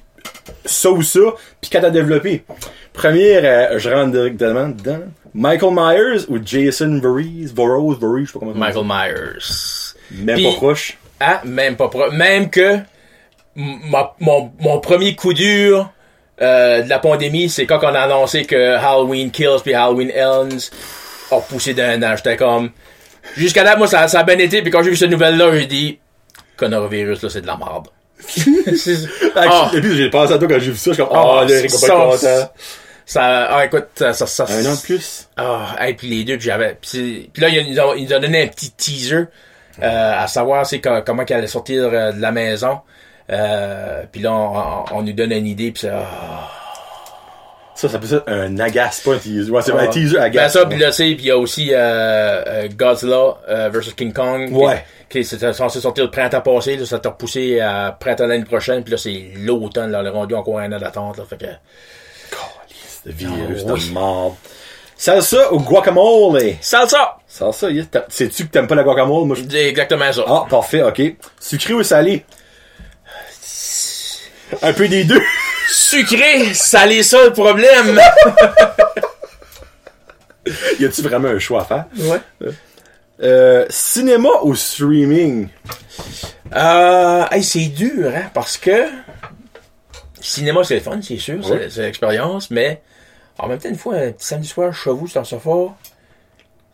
ça 0.64 0.90
ou 0.90 1.02
ça, 1.02 1.20
puis 1.60 1.70
4 1.70 1.84
à 1.84 1.90
développer. 1.90 2.44
Première, 2.92 3.42
euh, 3.72 3.78
je 3.78 3.90
rentre 3.90 4.12
directement 4.12 4.68
dedans. 4.68 5.00
Michael 5.34 5.72
Myers 5.74 6.24
ou 6.28 6.38
Jason 6.44 6.98
Voorhees, 7.02 7.52
Voorhees, 7.54 7.96
Voorhees, 8.00 8.26
je 8.26 8.32
sais 8.32 8.32
pas 8.32 8.38
comment. 8.40 8.54
Michael 8.54 8.84
Myers. 8.84 9.94
Même 10.10 10.42
pas 10.42 10.56
proche. 10.56 10.98
Ah, 11.20 11.40
même 11.44 11.76
pas 11.76 11.88
pro- 11.88 12.10
Même 12.10 12.48
que 12.50 12.60
m- 12.70 12.82
ma- 13.90 14.14
mon, 14.20 14.52
mon 14.60 14.80
premier 14.80 15.14
coup 15.14 15.34
dur 15.34 15.90
euh, 16.40 16.82
de 16.82 16.88
la 16.88 16.98
pandémie, 16.98 17.48
c'est 17.50 17.66
quand 17.66 17.80
on 17.82 17.94
a 17.94 18.00
annoncé 18.00 18.44
que 18.44 18.76
Halloween 18.76 19.30
Kills 19.30 19.60
puis 19.62 19.74
Halloween 19.74 20.10
Ends 20.16 20.70
ont 21.30 21.40
poussé 21.40 21.74
d'un 21.74 22.02
an. 22.02 22.16
J'étais 22.16 22.36
comme, 22.36 22.70
Jusqu'à 23.36 23.62
là, 23.62 23.76
moi, 23.76 23.86
ça, 23.86 24.08
ça 24.08 24.20
a 24.20 24.22
bien 24.24 24.38
été, 24.38 24.62
puis 24.62 24.70
quand 24.70 24.82
j'ai 24.82 24.90
vu 24.90 24.96
cette 24.96 25.10
nouvelle-là, 25.10 25.52
j'ai 25.58 25.66
dit, 25.66 25.98
coronavirus, 26.56 27.22
là, 27.22 27.28
c'est 27.28 27.42
de 27.42 27.46
la 27.46 27.56
merde. 27.58 27.88
Ah. 29.36 29.70
Et 29.74 29.80
puis 29.80 29.96
j'ai 29.96 30.10
pensé 30.10 30.32
à 30.34 30.38
toi 30.38 30.48
quand 30.48 30.58
j'ai 30.58 30.70
vu 30.72 30.76
ça, 30.76 30.90
je 30.90 30.94
suis 30.94 31.04
comme, 31.04 31.12
Ah, 31.16 31.42
oh, 31.44 31.48
ça, 31.48 31.54
être 31.54 31.70
content. 31.70 32.50
ça, 33.06 33.22
ah, 33.50 33.64
écoute, 33.64 33.86
ça, 33.96 34.12
ça, 34.12 34.26
ça- 34.26 34.46
Un 34.50 34.66
an 34.66 34.74
de 34.74 34.80
plus? 34.80 35.28
Ah, 35.36 35.76
et 35.86 35.94
puis 35.94 36.08
les 36.08 36.24
deux, 36.24 36.36
puis 36.36 36.46
j'avais. 36.46 36.76
Puis, 36.80 37.30
là, 37.36 37.48
il 37.48 37.72
nous, 37.72 37.80
a, 37.80 37.94
il 37.96 38.04
nous 38.06 38.12
a 38.12 38.18
donné 38.18 38.42
un 38.42 38.46
petit 38.48 38.70
teaser 38.72 39.24
euh, 39.82 40.22
à 40.22 40.26
savoir 40.26 40.66
c'est 40.66 40.80
co- 40.80 41.02
comment 41.06 41.24
qu'elle 41.24 41.38
allait 41.38 41.46
sortir 41.46 41.88
euh, 41.92 42.12
de 42.12 42.20
la 42.20 42.32
maison. 42.32 42.80
Euh, 43.30 44.02
puis 44.10 44.20
là, 44.22 44.32
on, 44.32 44.56
on- 44.58 44.84
on 44.98 45.02
nous 45.02 45.12
donne 45.12 45.32
une 45.32 45.46
idée, 45.46 45.70
puis 45.70 45.82
c'est. 45.82 45.90
ah. 45.90 46.48
Ça, 47.74 47.86
ça 47.86 47.92
s'appelle 47.92 48.08
ça 48.08 48.24
un 48.26 48.58
agace, 48.58 49.00
pas 49.02 49.14
un 49.14 49.18
teaser. 49.18 49.50
Ouais, 49.52 49.62
c'est 49.62 49.70
un 49.72 49.76
Ah. 49.78 49.86
teaser 49.86 50.16
Ben 50.16 50.22
agace. 50.24 50.52
ça, 50.54 50.66
puis 50.66 50.78
là, 50.80 50.90
c'est, 50.90 51.04
puis 51.14 51.16
il 51.20 51.26
y 51.26 51.30
a 51.30 51.38
aussi 51.38 51.68
euh, 51.72 52.66
Godzilla 52.76 53.36
versus 53.70 53.94
King 53.94 54.12
Kong. 54.12 54.50
Ouais. 54.52 54.84
Qui, 55.10 55.20
qui 55.20 55.24
c'était 55.24 55.52
censé 55.52 55.80
sortir 55.80 56.04
le 56.04 56.10
printemps 56.10 56.40
passé, 56.40 56.76
là, 56.76 56.84
ça 56.86 56.98
t'a 56.98 57.08
repoussé 57.10 57.60
à 57.60 57.96
printemps 57.98 58.26
l'année 58.26 58.44
prochaine, 58.44 58.82
puis 58.84 58.92
là, 58.92 58.98
c'est 58.98 59.30
l'automne, 59.36 59.90
là, 59.90 60.00
on 60.02 60.06
est 60.06 60.10
rendu 60.10 60.34
encore 60.34 60.58
un 60.58 60.70
an 60.72 60.78
d'attente, 60.78 61.16
là, 61.18 61.24
fait 61.28 61.36
que... 61.38 61.44
Calice 62.30 63.00
de 63.06 63.12
virus 63.12 63.62
Ah, 63.66 63.72
oui. 63.72 63.88
de 63.88 63.92
mort. 63.94 64.36
Salsa 64.96 65.52
ou 65.52 65.60
guacamole? 65.60 66.56
Salsa! 66.60 67.18
Salsa, 67.26 67.70
yes. 67.70 67.86
Sais-tu 68.08 68.46
que 68.46 68.50
t'aimes 68.50 68.66
pas 68.66 68.74
la 68.74 68.82
guacamole? 68.82 69.26
Moi, 69.26 69.36
je... 69.36 69.44
C'est 69.48 69.66
exactement 69.68 70.12
ça. 70.12 70.24
Ah, 70.26 70.44
parfait, 70.50 70.82
ok. 70.82 71.00
Sucré 71.40 71.72
ou 71.74 71.82
salé? 71.82 72.24
Un 74.62 74.72
peu 74.72 74.88
des 74.88 75.04
deux. 75.04 75.22
Sucré, 75.70 76.52
salé 76.54 77.02
ça 77.02 77.22
le 77.24 77.32
problème! 77.32 78.00
y 80.80 80.84
a-tu 80.84 81.02
vraiment 81.02 81.28
un 81.28 81.38
choix 81.38 81.62
à 81.62 81.64
faire? 81.64 81.84
ouais. 81.96 82.50
Euh, 83.20 83.66
cinéma 83.68 84.28
ou 84.42 84.54
streaming? 84.54 85.48
Euh, 86.54 87.24
hey, 87.32 87.42
c'est 87.42 87.66
dur, 87.66 88.12
hein, 88.14 88.30
parce 88.32 88.56
que 88.56 88.86
cinéma, 90.20 90.62
c'est 90.64 90.74
le 90.74 90.80
fun, 90.80 91.00
c'est 91.02 91.18
sûr, 91.18 91.44
c'est- 91.44 91.82
l'expérience, 91.82 92.50
mais 92.50 92.80
en 93.38 93.48
même 93.48 93.58
temps, 93.58 93.68
une 93.68 93.76
fois, 93.76 93.96
un 93.96 94.12
petit 94.12 94.26
samedi 94.26 94.48
soir, 94.48 94.72
chez 94.72 94.90
vous, 94.90 95.08
dans 95.12 95.20
le 95.20 95.26
sofa, 95.26 95.74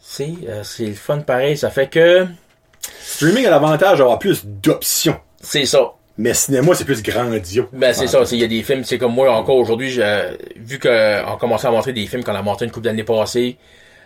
c'est 0.00 0.34
euh, 0.48 0.62
c'est 0.62 0.86
le 0.86 0.94
fun 0.94 1.18
pareil, 1.20 1.56
ça 1.56 1.70
fait 1.70 1.88
que 1.88 2.26
Streaming 3.02 3.46
a 3.46 3.50
l'avantage 3.50 3.98
d'avoir 3.98 4.18
plus 4.18 4.44
d'options. 4.44 5.16
c'est 5.40 5.64
ça. 5.66 5.92
Mais 6.16 6.32
cinéma, 6.34 6.74
c'est 6.74 6.84
plus 6.84 7.02
grandiose. 7.02 7.66
Ben, 7.72 7.92
c'est 7.92 8.06
ça, 8.06 8.24
c'est- 8.24 8.36
il 8.36 8.40
y 8.40 8.44
a 8.44 8.48
des 8.48 8.62
films, 8.62 8.84
c'est 8.84 8.98
comme 8.98 9.14
moi, 9.14 9.34
encore 9.34 9.56
aujourd'hui, 9.56 9.98
vu 10.56 10.78
qu'on 10.78 11.36
commençait 11.40 11.66
à 11.66 11.70
montrer 11.72 11.92
des 11.92 12.06
films 12.06 12.22
qu'on 12.22 12.34
a 12.36 12.42
montré 12.42 12.66
une 12.66 12.70
couple 12.70 12.84
d'années 12.84 13.02
passées, 13.02 13.56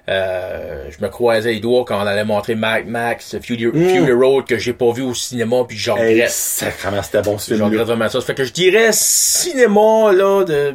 euh, 0.08 0.84
je 0.90 1.04
me 1.04 1.08
croisais 1.10 1.52
les 1.52 1.60
doigts 1.60 1.84
quand 1.86 2.02
on 2.02 2.06
allait 2.06 2.24
montrer 2.24 2.54
Mad 2.54 2.86
Max, 2.86 3.36
Fury, 3.40 3.64
Fury 3.70 4.12
Road, 4.12 4.46
que 4.46 4.56
j'ai 4.58 4.72
pas 4.72 4.90
vu 4.92 5.02
au 5.02 5.12
cinéma, 5.14 5.56
puis 5.68 5.76
j'en 5.76 5.96
Hey, 5.96 6.14
regrette. 6.14 6.30
sacrément, 6.30 7.02
c'était 7.02 7.20
bon 7.22 7.36
ce 7.38 7.50
J'en 7.54 7.66
film-là. 7.66 7.66
regrette 7.82 7.86
vraiment. 7.86 8.08
Ça 8.08 8.20
fait 8.22 8.34
que 8.34 8.44
je 8.44 8.52
dirais 8.52 8.88
cinéma, 8.92 10.12
là, 10.12 10.44
de 10.44 10.74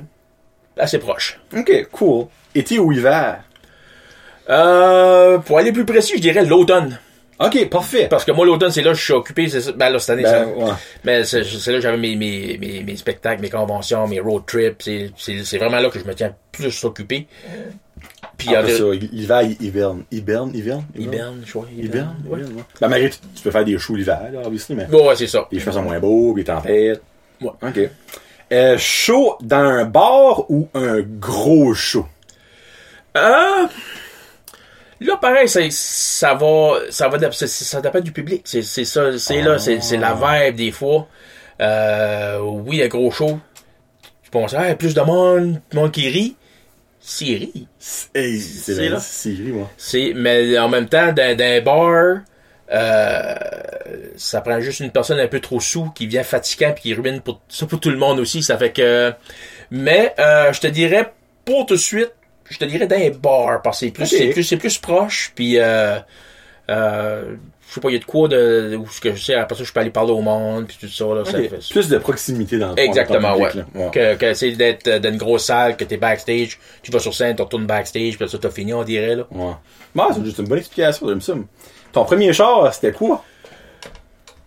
assez 0.77 0.99
proche. 0.99 1.39
Ok, 1.55 1.87
cool. 1.91 2.25
Été 2.55 2.77
ou 2.79 2.91
hiver? 2.91 3.43
Euh, 4.49 5.37
pour 5.39 5.57
aller 5.57 5.71
plus 5.71 5.85
précis, 5.85 6.13
je 6.17 6.21
dirais 6.21 6.43
l'automne. 6.45 6.99
Ok, 7.45 7.69
parfait. 7.69 8.07
Parce 8.09 8.23
que 8.25 8.31
moi, 8.31 8.45
l'automne, 8.45 8.71
c'est 8.71 8.81
là 8.81 8.91
que 8.91 8.97
je 8.97 9.03
suis 9.03 9.13
occupé. 9.13 9.47
C'est 9.49 9.61
ça. 9.61 9.71
Ben, 9.73 9.89
là, 9.89 9.99
cette 9.99 10.09
année, 10.11 10.23
ça. 10.23 10.45
Ben, 10.45 10.53
ouais. 10.63 10.71
Mais 11.03 11.23
c'est 11.23 11.39
là 11.41 11.43
que 11.77 11.81
j'avais 11.81 11.97
mes, 11.97 12.15
mes, 12.15 12.57
mes, 12.59 12.83
mes 12.83 12.95
spectacles, 12.95 13.41
mes 13.41 13.49
conventions, 13.49 14.07
mes 14.07 14.19
road 14.19 14.43
trips. 14.45 14.81
C'est- 14.83 15.11
C'est 15.17 15.43
c'est 15.43 15.57
vraiment 15.57 15.79
là 15.79 15.89
que 15.89 15.99
je 15.99 16.05
me 16.05 16.13
tiens 16.13 16.33
plus 16.51 16.83
occupé. 16.83 17.27
Puis, 18.37 18.47
il 18.49 18.51
y 18.51 18.71
ça, 18.71 18.83
l'hiver, 19.11 19.41
il 19.43 19.65
hiberne. 19.65 20.03
Hiberne, 20.11 20.51
hiberne? 20.55 20.83
Hiberne, 20.97 21.41
je 21.45 21.53
vois. 21.53 21.67
Hiberne? 21.77 22.15
Ouais. 22.27 22.39
hiberne, 22.39 22.53
ouais. 22.81 22.87
Ben, 22.89 23.09
tu 23.09 23.17
tu 23.35 23.43
peux 23.43 23.51
faire 23.51 23.63
des 23.65 23.77
shows 23.77 23.95
l'hiver, 23.95 24.19
là, 24.33 24.39
obviously, 24.45 24.75
mais 24.75 24.87
Ouais, 24.87 25.07
ouais, 25.07 25.15
c'est 25.15 25.27
ça. 25.27 25.47
les 25.51 25.59
cheveux 25.59 25.71
sont 25.71 25.83
moins 25.83 25.99
beaux, 25.99 26.35
les 26.35 26.43
tempêtes. 26.43 27.01
Ouais. 27.41 27.51
Ok. 27.61 27.79
Euh, 28.51 28.77
show 28.77 29.37
dans 29.41 29.57
un 29.57 29.85
bar 29.85 30.49
ou 30.51 30.67
un 30.73 30.99
gros 31.01 31.73
show? 31.73 32.05
Euh, 33.15 33.67
là, 35.03 35.17
pareil, 35.17 35.47
c'est- 35.49 35.71
ça 35.71 36.33
va, 36.33 36.73
ça 36.89 37.07
va, 37.07 37.31
c'est- 37.31 37.47
ça 37.47 37.81
dépend 37.81 37.99
du 37.99 38.11
public. 38.11 38.41
C'est, 38.45 38.61
c'est 38.61 38.85
ça, 38.85 39.17
c'est 39.17 39.41
là, 39.41 39.59
c'est, 39.59 39.81
c'est 39.81 39.97
la 39.97 40.13
vibe 40.13 40.55
des 40.55 40.71
fois. 40.71 41.07
Euh, 41.61 42.39
oui, 42.39 42.81
un 42.81 42.87
gros 42.87 43.11
show. 43.11 43.39
Tu 44.23 44.29
penses, 44.31 44.53
ah, 44.57 44.73
plus 44.75 44.93
de 44.93 45.01
monde, 45.01 45.61
monde 45.73 45.91
qui 45.91 46.09
rit. 46.09 46.35
S'il 46.99 47.37
rit. 47.37 47.67
Hey, 48.15 48.39
c'est 48.39 48.73
C'est 48.75 48.89
là. 48.89 48.97
gris, 49.25 49.51
moi. 49.51 49.69
C'est, 49.77 50.13
mais 50.15 50.57
en 50.57 50.69
même 50.69 50.87
temps, 50.87 51.11
dans, 51.11 51.35
dans 51.37 51.43
un 51.45 51.61
bar, 51.61 52.21
euh, 52.71 53.35
ça 54.15 54.41
prend 54.41 54.59
juste 54.61 54.79
une 54.79 54.91
personne 54.91 55.19
un 55.19 55.27
peu 55.27 55.39
trop 55.39 55.59
sous 55.59 55.89
qui 55.91 56.07
vient 56.07 56.23
fatigant 56.23 56.71
puis 56.73 56.81
qui 56.81 56.93
ruine 56.93 57.21
pour, 57.21 57.41
ça 57.49 57.65
pour 57.65 57.79
tout 57.79 57.89
le 57.89 57.97
monde 57.97 58.19
aussi. 58.19 58.41
Ça 58.41 58.57
fait 58.57 58.71
que, 58.71 59.13
mais, 59.69 60.13
euh, 60.19 60.53
je 60.53 60.61
te 60.61 60.67
dirais, 60.67 61.13
pour 61.45 61.65
tout 61.65 61.75
de 61.75 61.79
suite, 61.79 62.11
je 62.49 62.57
te 62.57 62.65
dirais 62.65 62.87
dans 62.87 62.95
un 62.95 63.09
bar 63.09 63.61
parce 63.61 63.79
que 63.79 63.85
c'est 63.87 63.91
plus, 63.91 64.05
c'est 64.05 64.27
plus, 64.29 64.43
c'est 64.43 64.57
plus 64.57 64.77
proche 64.77 65.31
puis, 65.35 65.57
euh, 65.59 65.97
euh, 66.69 67.35
je 67.67 67.73
sais 67.75 67.81
pas, 67.81 67.89
il 67.89 67.93
y 67.93 67.95
a 67.95 67.99
de 67.99 68.05
quoi 68.05 68.27
de, 68.27 68.75
où 68.79 68.87
ce 68.87 69.01
que 69.01 69.15
je 69.15 69.23
sais, 69.23 69.33
après 69.33 69.55
ça, 69.57 69.63
je 69.63 69.71
peux 69.73 69.79
aller 69.79 69.89
parler 69.89 70.11
au 70.11 70.21
monde 70.21 70.67
puis 70.67 70.77
tout 70.79 70.87
ça, 70.87 71.05
là, 71.05 71.25
ça 71.25 71.31
fait- 71.39 71.69
Plus 71.71 71.89
de 71.89 71.97
proximité 71.97 72.57
dans 72.59 72.69
le 72.73 72.79
Exactement, 72.79 73.35
ouais. 73.35 73.49
public. 73.49 73.65
Ouais. 73.73 73.89
Que, 73.91 74.15
que 74.15 74.33
c'est 74.35 74.51
d'être 74.51 74.87
euh, 74.87 74.99
dans 74.99 75.09
une 75.09 75.17
grosse 75.17 75.45
salle, 75.45 75.75
que 75.75 75.83
t'es 75.83 75.97
backstage, 75.97 76.59
tu 76.83 76.91
vas 76.91 76.99
sur 76.99 77.13
scène, 77.13 77.35
tu 77.35 77.41
retournes 77.41 77.65
backstage, 77.65 78.17
puis 78.17 78.29
ça 78.29 78.37
t'as 78.37 78.49
fini, 78.51 78.73
on 78.73 78.83
dirait, 78.83 79.15
là. 79.15 79.23
Ouais. 79.31 79.53
Bon, 79.95 80.03
c'est 80.13 80.23
juste 80.23 80.37
une 80.37 80.47
bonne 80.47 80.59
explication, 80.59 81.07
j'aime 81.07 81.21
ça. 81.21 81.33
Ton 81.91 82.05
premier 82.05 82.31
char, 82.33 82.71
c'était 82.73 82.91
quoi? 82.91 83.23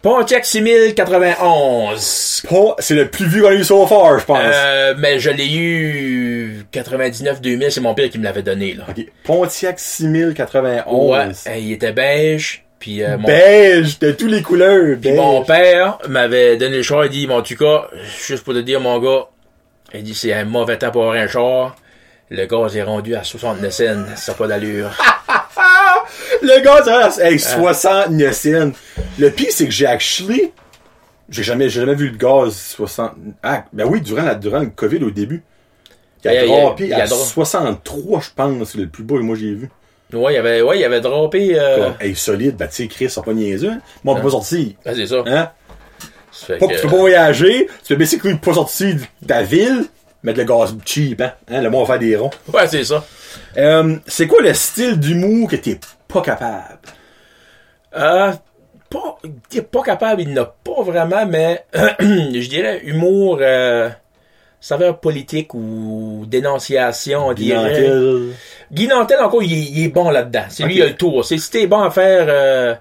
Pontiac 0.03 0.45
6091. 0.45 2.43
Pas, 2.49 2.77
c'est 2.79 2.95
le 2.95 3.09
plus 3.09 3.27
vieux 3.27 3.43
qu'on 3.43 3.49
a 3.49 3.55
eu 3.55 3.65
so 3.65 3.87
far, 3.87 4.19
je 4.19 4.25
pense. 4.25 4.39
Euh, 4.41 4.95
mais 4.99 5.19
je 5.19 5.31
l'ai 5.31 5.53
eu 5.53 6.65
99-2000, 6.73 7.71
c'est 7.71 7.81
mon 7.81 7.95
père 7.95 8.09
qui 8.11 8.19
me 8.19 8.25
l'avait 8.25 8.43
donné, 8.43 8.75
là. 8.75 8.85
Ok. 8.89 9.05
Pontiac 9.25 9.81
6091. 9.81 11.11
Ouais, 11.11 11.29
euh, 11.49 11.57
il 11.59 11.73
était 11.73 11.93
beige, 11.93 12.65
puis 12.79 13.03
euh, 13.03 13.19
mon, 13.19 13.27
Beige, 13.27 13.99
de 13.99 14.13
tous 14.13 14.29
les 14.29 14.43
couleurs, 14.43 14.97
puis 15.01 15.11
beige. 15.11 15.17
mon 15.17 15.43
père 15.43 15.99
m'avait 16.09 16.57
donné 16.57 16.77
le 16.77 16.83
char, 16.83 17.07
il 17.07 17.11
dit, 17.11 17.27
mon 17.27 17.39
en 17.39 17.43
tout 17.43 17.57
cas, 17.57 17.89
juste 18.27 18.45
pour 18.45 18.55
te 18.55 18.61
dire, 18.61 18.81
mon 18.81 18.99
gars, 19.01 19.27
il 19.93 20.03
dit, 20.03 20.15
c'est 20.15 20.33
un 20.33 20.45
mauvais 20.45 20.79
temps 20.79 20.91
pour 20.91 21.03
avoir 21.03 21.17
un 21.17 21.27
char. 21.27 21.75
Le 22.29 22.45
gaz 22.47 22.77
est 22.77 22.83
rendu 22.83 23.15
à 23.15 23.23
69 23.23 23.73
cents, 23.73 23.85
ça 24.17 24.33
n'a 24.33 24.39
pas 24.39 24.47
d'allure. 24.47 24.91
Le 26.43 26.63
gars, 26.63 27.11
ça, 27.11 27.25
hey, 27.29 27.39
69 27.39 28.33
cents. 28.35 28.73
Le 29.19 29.31
pire, 29.31 29.49
c'est 29.51 29.65
que 29.67 29.71
j'ai 29.73 29.87
actually, 29.87 30.53
j'ai 31.29 31.43
jamais, 31.43 31.69
j'ai 31.69 31.81
jamais 31.81 31.95
vu 31.95 32.11
le 32.11 32.17
gaz 32.17 32.55
60, 32.77 33.13
ah, 33.43 33.65
ben 33.73 33.85
oui, 33.87 34.01
durant 34.01 34.23
la, 34.23 34.35
durant 34.35 34.61
le 34.61 34.67
COVID 34.67 35.03
au 35.05 35.11
début. 35.11 35.43
Il 36.25 36.29
a 36.29 36.33
Il 36.33 36.37
y 36.37 36.39
a- 36.39 36.45
il 36.45 36.51
y 36.51 36.53
a- 36.55 36.61
droppé 36.61 36.85
il 36.85 36.91
y 36.91 36.93
a 36.95 37.03
à 37.05 37.07
dro- 37.07 37.23
63, 37.25 38.21
je 38.21 38.29
pense, 38.35 38.71
c'est 38.73 38.79
le 38.79 38.89
plus 38.89 39.05
beau 39.05 39.17
que 39.17 39.23
moi 39.23 39.37
j'ai 39.39 39.55
vu. 39.55 39.71
Ouais, 40.13 40.35
il 40.35 40.37
avait, 40.39 40.63
ouais, 40.63 40.79
il 40.79 40.85
avait 40.85 41.01
droppé, 41.01 41.59
euh, 41.59 41.77
Comme, 41.89 41.95
hey, 42.01 42.15
solide, 42.17 42.57
ben 42.57 42.69
tu 42.69 42.75
sais, 42.77 42.87
Chris, 42.89 43.11
c'est 43.11 43.25
pas 43.25 43.33
niaiseux. 43.33 43.73
Moi, 44.05 44.15
on 44.15 44.17
peut 44.17 44.23
pas 44.25 44.31
sortir. 44.31 44.69
ah, 44.85 44.91
c'est 44.95 45.07
ça. 45.07 45.23
Hein? 45.27 45.51
Ça 46.33 46.55
Pas, 46.57 46.67
que- 46.69 46.75
Tu 46.75 46.81
peux 46.83 46.89
pas 46.89 46.97
voyager, 46.97 47.67
tu 47.85 47.95
peux 47.95 47.99
basically 47.99 48.35
pas 48.37 48.55
sortir 48.55 48.95
de 48.97 49.27
ta 49.27 49.43
ville, 49.43 49.85
mettre 50.23 50.39
le 50.39 50.45
gaz 50.45 50.77
cheap, 50.85 51.21
hein? 51.21 51.33
hein? 51.49 51.61
Le 51.63 51.71
monde 51.71 51.87
va 51.87 51.95
faire 51.95 52.01
des 52.01 52.15
ronds. 52.17 52.31
Ouais, 52.53 52.67
c'est 52.69 52.85
ça. 52.85 53.05
Euh, 53.57 53.97
c'est 54.07 54.27
quoi 54.27 54.43
le 54.43 54.53
style 54.55 54.99
d'humour 55.01 55.49
que 55.49 55.57
t'es 55.57 55.79
pas 56.09 56.21
capable? 56.23 56.79
Euh, 57.97 58.33
pas, 58.91 59.19
il 59.53 59.63
pas 59.63 59.83
capable, 59.83 60.23
il 60.23 60.33
n'a 60.33 60.45
pas 60.45 60.83
vraiment, 60.83 61.27
mais 61.27 61.65
je 61.75 62.49
dirais 62.49 62.81
humour, 62.85 63.39
euh, 63.41 63.89
saveur 64.61 65.01
politique 65.01 65.55
ou 65.55 66.25
dénonciation, 66.27 67.29
on 67.29 67.33
dirait. 67.33 67.73
Clientèle. 67.73 68.29
Guy 68.73 68.89
Nantel, 68.89 69.19
encore, 69.21 69.43
il, 69.43 69.53
est- 69.53 69.71
il 69.71 69.85
est 69.85 69.89
bon 69.89 70.11
là-dedans. 70.11 70.45
C'est 70.49 70.65
lui 70.65 70.75
qui 70.75 70.83
a 70.83 70.87
le 70.87 70.97
tour. 70.97 71.25
C'est 71.25 71.39
si 71.39 71.51
t'es 71.51 71.67
bon 71.67 71.81
à 71.83 71.91
faire, 71.91 72.27
euh, 72.29 72.75
tu 72.75 72.81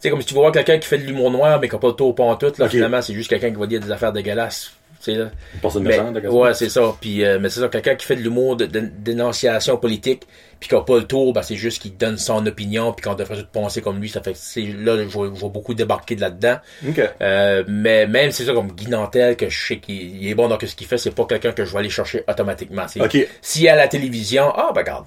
sais, 0.00 0.10
comme 0.10 0.20
si 0.20 0.26
tu 0.26 0.34
voir 0.34 0.52
quelqu'un 0.52 0.78
qui 0.78 0.86
fait 0.88 0.98
de 0.98 1.04
l'humour 1.04 1.30
noir, 1.30 1.58
mais 1.60 1.68
qui 1.68 1.74
a 1.74 1.78
pas 1.78 1.88
le 1.88 1.92
tour 1.94 2.14
tout, 2.36 2.52
là, 2.58 2.68
finalement, 2.68 3.02
c'est 3.02 3.14
juste 3.14 3.28
quelqu'un 3.30 3.50
qui 3.50 3.56
va 3.56 3.66
dire 3.66 3.80
des 3.80 3.90
affaires 3.90 4.12
dégueulasses. 4.12 4.72
Là. 5.12 5.30
Une 5.54 5.60
personne 5.60 5.82
Mais- 5.84 5.98
d'accord. 6.12 6.34
ouais, 6.34 6.54
c'est 6.54 6.68
ça. 6.68 6.94
Puis, 7.00 7.24
euh, 7.24 7.38
mais 7.40 7.48
c'est 7.50 7.60
ça, 7.60 7.68
quelqu'un 7.68 7.94
qui 7.94 8.06
fait 8.06 8.16
de 8.16 8.22
l'humour 8.22 8.56
de, 8.56 8.66
de- 8.66 8.80
dénonciation 8.80 9.76
politique, 9.76 10.22
puis 10.60 10.68
qui 10.68 10.74
a 10.74 10.80
pas 10.80 10.96
le 10.96 11.04
tour, 11.04 11.32
ben, 11.32 11.42
c'est 11.42 11.56
juste 11.56 11.82
qu'il 11.82 11.96
donne 11.96 12.16
son 12.16 12.44
opinion, 12.46 12.92
puis 12.92 13.04
qu'on 13.04 13.14
devrait 13.14 13.36
tout 13.36 13.46
penser 13.52 13.82
comme 13.82 14.00
lui. 14.00 14.08
Ça 14.08 14.22
fait 14.22 14.32
que 14.32 14.84
là, 14.84 14.96
je 15.02 15.08
vois, 15.08 15.26
je 15.34 15.38
vois 15.40 15.48
beaucoup 15.50 15.74
débarquer 15.74 16.16
de 16.16 16.20
là-dedans. 16.22 16.56
Ok. 16.88 17.00
Euh, 17.20 17.64
mais 17.68 18.06
même 18.06 18.30
c'est 18.30 18.44
ça 18.44 18.52
comme 18.54 18.72
Guy 18.72 18.88
Nantel, 18.88 19.36
que 19.36 19.48
je 19.48 19.66
sais 19.66 19.78
qu'il 19.78 19.94
il 20.22 20.28
est 20.28 20.34
bon 20.34 20.48
dans 20.48 20.58
ce 20.58 20.74
qu'il 20.74 20.86
fait, 20.86 20.98
c'est 20.98 21.14
pas 21.14 21.24
quelqu'un 21.26 21.52
que 21.52 21.64
je 21.64 21.72
vais 21.72 21.78
aller 21.80 21.90
chercher 21.90 22.24
automatiquement. 22.28 22.86
C'est- 22.88 23.00
Ok. 23.02 23.28
S'il 23.42 23.66
est 23.66 23.68
à 23.68 23.76
la 23.76 23.88
télévision, 23.88 24.50
ah 24.54 24.70
ben 24.74 24.80
regarde, 24.80 25.04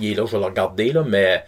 il 0.00 0.12
est 0.12 0.14
là, 0.14 0.24
je 0.26 0.32
vais 0.32 0.38
le 0.38 0.44
regarder 0.46 0.92
là, 0.92 1.04
mais 1.06 1.44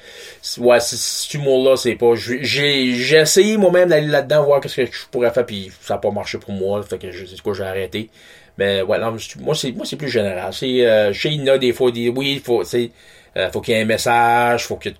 ouais, 0.59 0.81
cet 0.81 1.35
humour-là, 1.35 1.77
c'est 1.77 1.95
pas. 1.97 2.13
J'ai 2.17 3.17
essayé 3.17 3.57
moi-même 3.57 3.89
d'aller 3.89 4.07
là-dedans 4.07 4.45
voir 4.45 4.61
qu'est-ce 4.61 4.77
que 4.83 4.87
je 4.87 5.07
pourrais 5.11 5.31
faire, 5.31 5.47
puis 5.47 5.71
ça 5.83 5.95
a 5.95 5.99
pas 5.99 6.11
marché 6.11 6.39
pour 6.39 6.53
moi, 6.53 6.83
fait 6.83 6.99
que 6.99 7.11
je 7.11 7.25
sais 7.27 7.37
quoi, 7.43 7.55
j'ai 7.55 7.65
arrêté. 7.65 8.11
Mais 8.59 8.83
ouais, 8.83 8.99
non, 8.99 9.17
moi 9.41 9.55
c'est 9.55 9.73
moi 9.73 9.85
c'est 9.87 9.97
plus 9.97 10.09
général. 10.11 10.53
C'est 10.53 10.87
euh, 10.87 11.13
chez 11.13 11.31
Ina 11.31 11.57
des 11.59 11.73
fois, 11.73 11.89
il 11.91 11.95
dit 11.95 12.09
oui, 12.09 12.33
il 12.35 12.41
faut, 12.41 12.63
c'est, 12.65 12.91
euh, 13.37 13.51
faut 13.51 13.61
qu'il 13.61 13.75
y 13.75 13.79
ait 13.79 13.83
un 13.83 13.87
message, 13.87 14.67
faut 14.67 14.77
que 14.77 14.91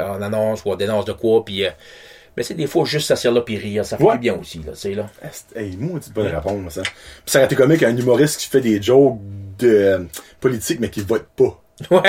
en 0.00 0.22
annonce 0.22 0.64
ou 0.64 0.70
en 0.72 0.76
dénonce 0.76 1.04
de 1.04 1.12
quoi, 1.12 1.44
puis... 1.44 1.64
euh, 1.66 1.70
mais 2.36 2.42
c'est 2.44 2.54
des 2.54 2.66
fois 2.66 2.86
juste 2.86 3.08
s'asseoir 3.08 3.34
là 3.34 3.40
puis 3.42 3.58
rire, 3.58 3.84
ça 3.84 3.98
fait 3.98 4.04
Ouais. 4.04 4.16
bien 4.16 4.34
aussi, 4.34 4.58
là, 4.64 4.72
c'est 4.74 4.94
là. 4.94 5.10
Hey, 5.54 5.76
c'est 6.00 6.12
bonne 6.14 6.28
réponse, 6.28 6.78
hein. 6.78 6.82
Puis 6.84 6.92
ça 7.26 7.40
aurait 7.40 7.46
été 7.46 7.56
comique 7.56 7.82
un 7.82 7.94
humoriste 7.94 8.40
qui 8.40 8.48
fait 8.48 8.62
des 8.62 8.80
jokes 8.80 9.18
de 9.58 10.06
politique, 10.40 10.80
mais 10.80 10.88
qui 10.88 11.02
vote 11.02 11.26
pas. 11.36 11.61
Ouais, 11.90 12.00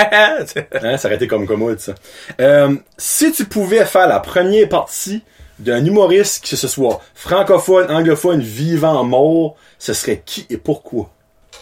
Hein, 0.82 0.98
ça 0.98 1.08
aurait 1.08 1.16
été 1.16 1.28
comme 1.28 1.48
commode, 1.48 1.80
ça. 1.80 1.96
Euh, 2.40 2.76
si 2.98 3.32
tu 3.32 3.46
pouvais 3.46 3.86
faire 3.86 4.08
la 4.08 4.20
première 4.20 4.70
partie 4.70 5.24
d'un 5.60 5.84
humoriste, 5.86 6.48
que 6.48 6.56
ce 6.56 6.68
soit 6.68 7.02
francophone, 7.16 7.90
anglophone, 7.92 8.42
vivant, 8.42 9.04
mort, 9.04 9.56
ce 9.80 9.94
serait 9.94 10.22
qui 10.26 10.46
et 10.50 10.58
pourquoi? 10.58 11.10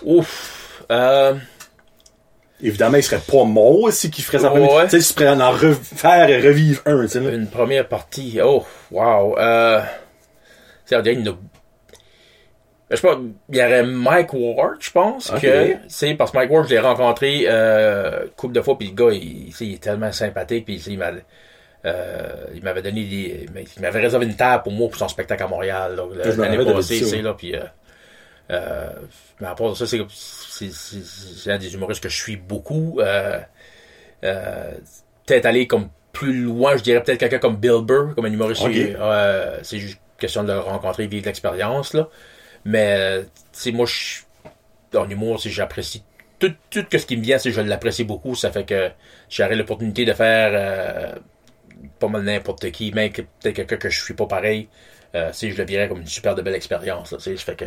ouf. 0.04 0.84
Euh, 0.92 1.36
Évidemment, 2.64 2.98
il 2.98 3.04
serait 3.04 3.20
pas 3.26 3.44
mort 3.44 3.92
si 3.92 4.12
qu'il 4.12 4.24
ferait 4.24 4.46
première. 4.46 4.60
Ouais. 4.76 4.84
Tu 4.84 4.92
sais, 4.92 4.98
il 4.98 5.04
se 5.04 5.14
pourrait 5.16 5.30
en 5.30 5.52
refaire 5.52 6.30
et 6.30 6.40
revivre 6.42 6.82
un, 6.86 7.02
tu 7.04 7.08
sais. 7.10 7.20
une 7.20 7.48
première 7.48 7.88
partie. 7.88 8.40
Oh, 8.44 8.64
wow. 8.92 9.36
Euh, 9.40 9.82
c'est 10.86 10.96
à 10.96 11.02
dire, 11.02 11.14
il 11.14 11.26
y 11.26 11.30
en 11.30 11.34
a- 11.34 11.38
Je 12.92 12.98
sais 12.98 13.08
pas, 13.08 13.18
il 13.50 13.56
y 13.56 13.62
aurait 13.62 13.84
Mike 13.84 14.34
Ward, 14.34 14.76
je 14.82 14.92
pense, 14.92 15.32
que, 15.42 15.76
c'est 15.88 16.14
parce 16.16 16.32
que 16.32 16.38
Mike 16.38 16.52
Ward, 16.52 16.66
je 16.68 16.74
l'ai 16.74 16.80
rencontré, 16.80 17.46
euh, 17.48 18.26
couple 18.36 18.54
de 18.54 18.62
fois, 18.62 18.78
puis 18.78 18.90
le 18.90 18.94
gars, 18.94 19.14
il, 19.14 19.54
sais, 19.54 19.66
il 19.66 19.74
est 19.76 19.84
tellement 19.84 20.12
sympathique, 20.12 20.66
puis 20.66 20.76
il 20.88 20.98
m'a, 20.98 21.12
euh, 21.86 22.46
il 22.54 22.62
m'avait 22.62 22.82
donné 22.82 23.06
des, 23.06 23.48
il 23.78 23.82
m'avait 23.82 24.02
réservé 24.02 24.26
une 24.26 24.36
table 24.36 24.64
pour 24.64 24.74
moi 24.74 24.90
pour 24.90 24.98
son 24.98 25.08
spectacle 25.08 25.42
à 25.42 25.48
Montréal, 25.48 26.00
l'année 26.38 26.58
passée, 26.66 27.06
ouais. 27.06 27.22
là, 27.22 27.34
puis, 27.34 27.56
euh, 27.56 27.62
euh, 28.52 28.90
mais 29.40 29.48
à 29.48 29.56
part 29.56 29.70
de 29.70 29.76
ça, 29.76 29.88
c'est, 29.88 30.02
c'est, 30.10 30.72
c'est, 30.72 31.04
c'est 31.04 31.52
un 31.52 31.58
des 31.58 31.74
humoristes 31.74 32.04
que 32.04 32.10
je 32.10 32.22
suis 32.22 32.36
beaucoup, 32.36 33.00
euh, 33.00 33.40
euh, 34.26 34.72
peut-être 35.26 35.46
aller 35.46 35.66
comme 35.66 35.88
plus 36.12 36.34
loin, 36.34 36.76
je 36.76 36.84
dirais 36.84 37.02
peut-être 37.02 37.20
quelqu'un 37.20 37.40
comme 37.40 37.56
Bill 37.56 37.84
Burr, 37.84 38.16
comme 38.16 38.26
un 38.26 38.34
humoriste. 38.34 38.64
C'est 39.64 39.80
juste 39.80 40.00
question 40.20 40.44
de 40.44 40.52
le 40.52 40.60
rencontrer, 40.60 41.08
vivre 41.08 41.26
l'expérience, 41.26 41.94
là. 41.94 42.10
Mais, 42.66 43.22
tu 43.24 43.30
sais, 43.54 43.72
moi, 43.72 43.86
je, 43.86 44.98
en 44.98 45.10
humour, 45.10 45.42
c'est 45.42 45.50
j'apprécie 45.50 46.04
tout, 46.40 46.54
tout 46.70 46.86
ce 46.92 47.06
qui 47.06 47.18
me 47.18 47.22
vient, 47.24 47.38
c'est 47.38 47.52
je 47.52 47.62
l'apprécie 47.62 48.04
beaucoup. 48.04 48.36
Ça 48.36 48.52
fait 48.52 48.64
que 48.66 48.90
j'aurai 49.30 49.56
l'opportunité 49.56 50.06
de 50.06 50.14
faire 50.14 50.50
euh, 50.54 51.16
pas 52.00 52.08
mal 52.08 52.24
n'importe 52.24 52.72
qui, 52.72 52.92
même 52.92 53.12
que- 53.12 53.22
peut-être 53.22 53.56
quelqu'un 53.56 53.78
que 53.78 53.90
je 53.90 54.04
suis 54.04 54.14
pas 54.16 54.26
pareil. 54.26 54.68
Euh, 55.14 55.32
sais, 55.34 55.52
je 55.52 55.58
le 55.58 55.66
dirais 55.66 55.88
comme 55.88 56.02
une 56.02 56.08
super 56.08 56.34
de 56.36 56.42
belle 56.42 56.56
expérience. 56.56 57.10
Tu 57.10 57.20
sais, 57.20 57.36
fait 57.38 57.56
que 57.56 57.66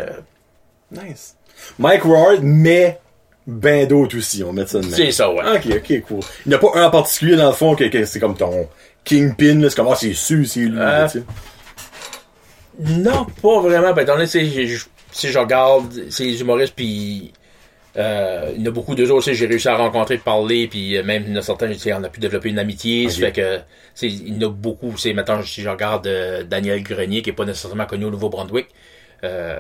Nice. 0.91 1.37
Mike 1.79 2.05
Ward, 2.05 2.41
mais 2.43 2.99
ben 3.47 3.87
d'autres 3.87 4.17
aussi, 4.19 4.43
on 4.43 4.47
va 4.49 4.53
mettre 4.55 4.71
ça 4.71 4.81
de 4.81 4.87
même. 4.87 4.95
c'est 4.95 5.13
ça, 5.13 5.31
ouais. 5.31 5.43
Ok, 5.57 5.67
ok, 5.77 6.01
cool. 6.09 6.21
Il 6.47 6.49
n'y 6.49 6.55
a 6.55 6.59
pas 6.59 6.71
un 6.75 6.87
en 6.87 6.91
particulier 6.91 7.37
dans 7.37 7.49
le 7.49 7.55
fond 7.55 7.75
que, 7.77 7.85
que 7.85 8.05
c'est 8.07 8.19
comme 8.19 8.37
ton 8.37 8.69
kingpin, 9.05 9.61
là, 9.61 9.69
c'est 9.71 9.77
comme, 9.77 9.89
ah, 9.91 9.95
c'est 9.97 10.15
sûr, 10.15 10.47
c'est 10.47 10.61
lui, 10.61 10.79
Euh, 10.79 11.03
là, 11.03 11.09
tu 11.09 11.19
sais. 11.21 11.25
Non, 12.81 13.27
pas 13.43 13.61
vraiment. 13.61 13.93
Ben, 13.93 14.07
j'ai- 14.27 14.67
je- 14.67 14.85
si 15.13 15.29
je 15.29 15.39
regarde 15.39 15.93
ces 16.11 16.41
humoristes, 16.41 16.75
puis 16.75 17.33
euh, 17.97 18.53
il 18.57 18.63
y 18.63 18.65
en 18.65 18.71
a 18.71 18.75
beaucoup 18.75 18.95
d'eux 18.97 19.11
autres, 19.13 19.25
tu 19.25 19.31
sais, 19.31 19.35
j'ai 19.37 19.47
réussi 19.47 19.69
à 19.69 19.77
rencontrer, 19.77 20.19
parler, 20.19 20.67
puis 20.67 20.97
euh, 20.97 21.05
même 21.05 21.23
il 21.27 21.33
y 21.33 21.37
en 21.37 21.39
a 21.39 21.43
certains, 21.43 21.69
tu 21.69 21.79
sais, 21.79 21.93
on 21.93 22.03
a 22.03 22.09
pu 22.09 22.19
développer 22.21 22.49
une 22.49 22.59
amitié. 22.59 23.09
Ça 23.09 23.19
fait 23.21 23.33
que, 23.33 23.57
tu 23.59 23.63
sais, 23.95 24.07
il 24.09 24.35
y 24.43 24.45
en 24.45 24.49
a 24.49 24.51
beaucoup. 24.53 24.97
C'est 24.97 25.13
maintenant, 25.13 25.41
si 25.43 25.63
je 25.63 25.69
regarde 25.69 26.07
euh, 26.09 26.43
Daniel 26.43 26.83
Grenier, 26.83 27.23
qui 27.23 27.31
est 27.31 27.35
pas 27.35 27.45
nécessairement 27.45 27.87
connu 27.87 28.07
au 28.07 28.11
Nouveau-Brunswick, 28.11 28.67
euh, 29.23 29.59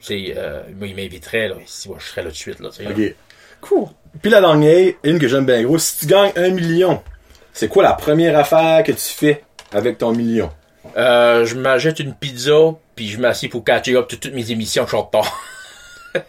c'est, 0.00 0.34
euh, 0.36 0.62
moi, 0.78 0.86
il 0.88 0.96
m'inviterait, 0.96 1.48
là, 1.48 1.56
si 1.66 1.88
moi, 1.88 1.98
je 2.00 2.06
serais 2.06 2.22
là 2.22 2.30
de 2.30 2.34
suite, 2.34 2.60
là, 2.60 2.70
tu 2.70 2.76
sais, 2.76 2.84
là. 2.84 2.90
Ok. 2.90 3.14
Cool. 3.60 3.88
Puis 4.22 4.30
la 4.30 4.40
dernière, 4.40 4.92
une 5.04 5.18
que 5.18 5.28
j'aime 5.28 5.46
bien 5.46 5.62
gros, 5.62 5.78
si 5.78 5.98
tu 6.00 6.06
gagnes 6.06 6.32
un 6.36 6.50
million, 6.50 7.02
c'est 7.52 7.68
quoi 7.68 7.82
la 7.82 7.92
première 7.94 8.38
affaire 8.38 8.82
que 8.82 8.92
tu 8.92 8.98
fais 8.98 9.42
avec 9.72 9.98
ton 9.98 10.12
million? 10.12 10.50
Euh, 10.96 11.44
je 11.44 11.54
m'achète 11.56 11.98
une 12.00 12.14
pizza, 12.14 12.52
puis 12.94 13.08
je 13.08 13.18
m'assieds 13.18 13.48
pour 13.48 13.64
catcher 13.64 13.96
up 13.96 14.06
toutes, 14.08 14.20
toutes 14.20 14.34
mes 14.34 14.50
émissions 14.50 14.84
que 14.84 14.90
je. 14.90 14.96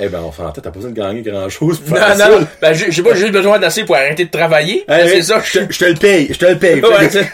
Eh 0.00 0.08
ben, 0.08 0.20
enfin, 0.20 0.50
t'as 0.54 0.62
pas 0.62 0.70
besoin 0.70 0.90
de 0.92 0.96
gagner 0.96 1.20
grand 1.20 1.46
chose 1.50 1.78
pour 1.78 1.90
Non, 1.90 1.96
faire 2.02 2.16
ça. 2.16 2.28
non, 2.30 2.46
ben, 2.62 2.72
j'ai 2.72 3.02
pas 3.02 3.14
juste 3.14 3.32
besoin 3.32 3.58
d'assez 3.58 3.84
pour 3.84 3.96
arrêter 3.96 4.24
de 4.24 4.30
travailler. 4.30 4.84
Hey, 4.88 5.08
c'est 5.08 5.16
hey, 5.16 5.22
ça, 5.22 5.42
je 5.44 5.58
te- 5.58 5.84
le 5.84 5.94
paye, 5.94 6.28
je 6.32 6.38
te 6.38 6.46
le 6.46 6.58
paye. 6.58 6.80
Ouais, 6.82 7.10
c'est- 7.10 7.28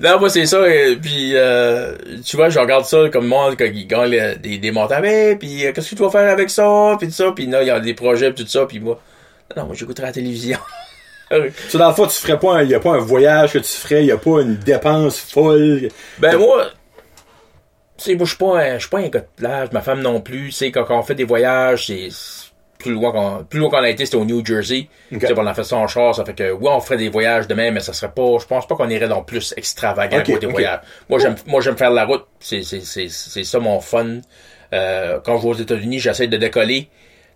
non, 0.00 0.18
moi, 0.18 0.28
c'est 0.28 0.44
ça. 0.46 0.68
Et, 0.68 0.96
puis, 0.96 1.32
euh, 1.36 1.94
tu 2.26 2.36
vois, 2.36 2.48
je 2.48 2.58
regarde 2.58 2.84
ça 2.84 3.08
comme 3.12 3.28
moi, 3.28 3.54
quand 3.56 3.64
ils 3.72 3.86
gagnent 3.86 4.10
les- 4.10 4.34
des, 4.36 4.58
des 4.58 4.70
montants. 4.72 5.00
Mais, 5.00 5.36
puis, 5.36 5.64
euh, 5.66 5.72
qu'est-ce 5.72 5.90
que 5.90 5.94
tu 5.94 6.02
vas 6.02 6.10
faire 6.10 6.28
avec 6.32 6.50
ça? 6.50 6.96
Puis 6.98 7.06
tout 7.06 7.14
ça. 7.14 7.30
Puis 7.30 7.46
là, 7.46 7.62
il 7.62 7.68
y 7.68 7.70
a 7.70 7.78
des 7.78 7.94
projets, 7.94 8.32
puis 8.32 8.42
tout 8.44 8.50
ça. 8.50 8.66
Puis 8.66 8.80
moi, 8.80 9.00
non, 9.56 9.66
moi, 9.66 9.76
j'écouterai 9.78 10.08
la 10.08 10.12
télévision. 10.12 10.58
Ça, 11.68 11.78
dans 11.78 11.88
le 11.88 11.94
fond, 11.94 12.06
tu 12.06 12.14
ferais 12.14 12.38
pas 12.38 12.58
un, 12.58 12.62
y 12.62 12.74
a 12.74 12.80
pas 12.80 12.92
un 12.92 12.98
voyage 12.98 13.52
que 13.52 13.58
tu 13.58 13.70
ferais, 13.70 14.04
y 14.04 14.12
a 14.12 14.16
pas 14.16 14.40
une 14.40 14.56
dépense 14.56 15.18
folle. 15.18 15.88
Ben, 16.18 16.36
moi, 16.36 16.70
tu 17.98 18.04
sais, 18.04 18.14
moi, 18.14 18.24
je 18.24 18.30
suis 18.30 18.38
pas 18.38 18.58
un, 18.60 18.74
je 18.74 18.80
suis 18.80 18.88
pas 18.90 18.98
un 18.98 19.08
gars 19.08 19.20
de 19.20 19.26
plage. 19.36 19.68
Ma 19.72 19.80
femme 19.80 20.00
non 20.00 20.20
plus. 20.20 20.52
Sais, 20.52 20.70
quand, 20.70 20.84
quand 20.84 20.98
on 20.98 21.02
fait 21.02 21.14
des 21.14 21.24
voyages, 21.24 21.86
c'est 21.88 22.08
plus 22.78 22.92
loin 22.92 23.10
qu'on, 23.10 23.44
plus 23.44 23.58
loin 23.58 23.70
qu'on 23.70 23.78
a 23.78 23.88
été, 23.90 24.04
c'était 24.04 24.16
au 24.16 24.24
New 24.24 24.44
Jersey. 24.46 24.88
Tu 25.10 25.18
sais, 25.18 25.34
on 25.36 25.46
a 25.46 25.52
fait 25.52 25.64
ça 25.64 25.76
en 25.76 25.88
char. 25.88 26.14
Ça 26.14 26.24
fait 26.24 26.34
que, 26.34 26.52
ouais, 26.52 26.70
on 26.70 26.80
ferait 26.80 26.96
des 26.96 27.08
voyages 27.08 27.48
demain, 27.48 27.72
mais 27.72 27.80
ça 27.80 27.92
serait 27.92 28.12
pas, 28.12 28.38
je 28.40 28.46
pense 28.46 28.66
pas 28.68 28.76
qu'on 28.76 28.88
irait 28.88 29.08
dans 29.08 29.22
plus 29.22 29.52
extravagant 29.56 30.18
Ok, 30.18 30.26
pour 30.26 30.38
des 30.38 30.46
voyages. 30.46 30.80
Moi, 31.08 31.18
j'aime, 31.18 31.34
moi, 31.46 31.60
j'aime 31.60 31.76
faire 31.76 31.90
la 31.90 32.04
route. 32.04 32.24
C'est, 32.38 32.62
c'est, 32.62 32.80
c'est, 32.80 33.08
c'est 33.08 33.44
ça 33.44 33.58
mon 33.58 33.80
fun. 33.80 34.18
Euh, 34.72 35.18
quand 35.24 35.38
je 35.38 35.42
vais 35.42 35.48
aux 35.48 35.54
États-Unis, 35.54 35.98
j'essaie 35.98 36.28
de 36.28 36.36
décoller 36.36 36.88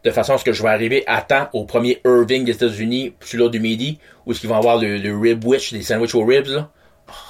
de 0.04 0.10
façon 0.10 0.34
à 0.34 0.38
ce 0.38 0.44
que 0.44 0.52
je 0.52 0.62
vais 0.62 0.68
arriver 0.70 1.04
à 1.06 1.22
temps 1.22 1.48
au 1.52 1.64
premier 1.64 2.00
Irving 2.04 2.44
des 2.44 2.52
États-Unis, 2.52 3.14
sur 3.24 3.38
l'autre 3.38 3.52
du 3.52 3.60
midi, 3.60 3.98
où 4.26 4.32
est-ce 4.32 4.40
qu'ils 4.40 4.48
vont 4.48 4.56
avoir 4.56 4.78
le, 4.78 4.96
le 4.98 5.16
rib 5.16 5.44
witch, 5.44 5.72
des 5.72 5.82
sandwichs 5.82 6.14
aux 6.14 6.24
ribs, 6.24 6.46
là. 6.48 6.68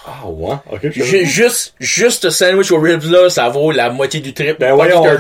Ah, 0.06 0.26
ouais, 0.28 0.54
ok. 0.70 0.80
je- 0.92 1.02
Ju- 1.02 1.24
juste, 1.26 1.74
juste 1.80 2.30
sandwich 2.30 2.70
aux 2.70 2.78
ribs 2.80 3.02
là, 3.04 3.28
ça 3.30 3.48
vaut 3.48 3.72
la 3.72 3.90
moitié 3.90 4.20
du 4.20 4.32
trip. 4.32 4.60
Ben 4.60 4.76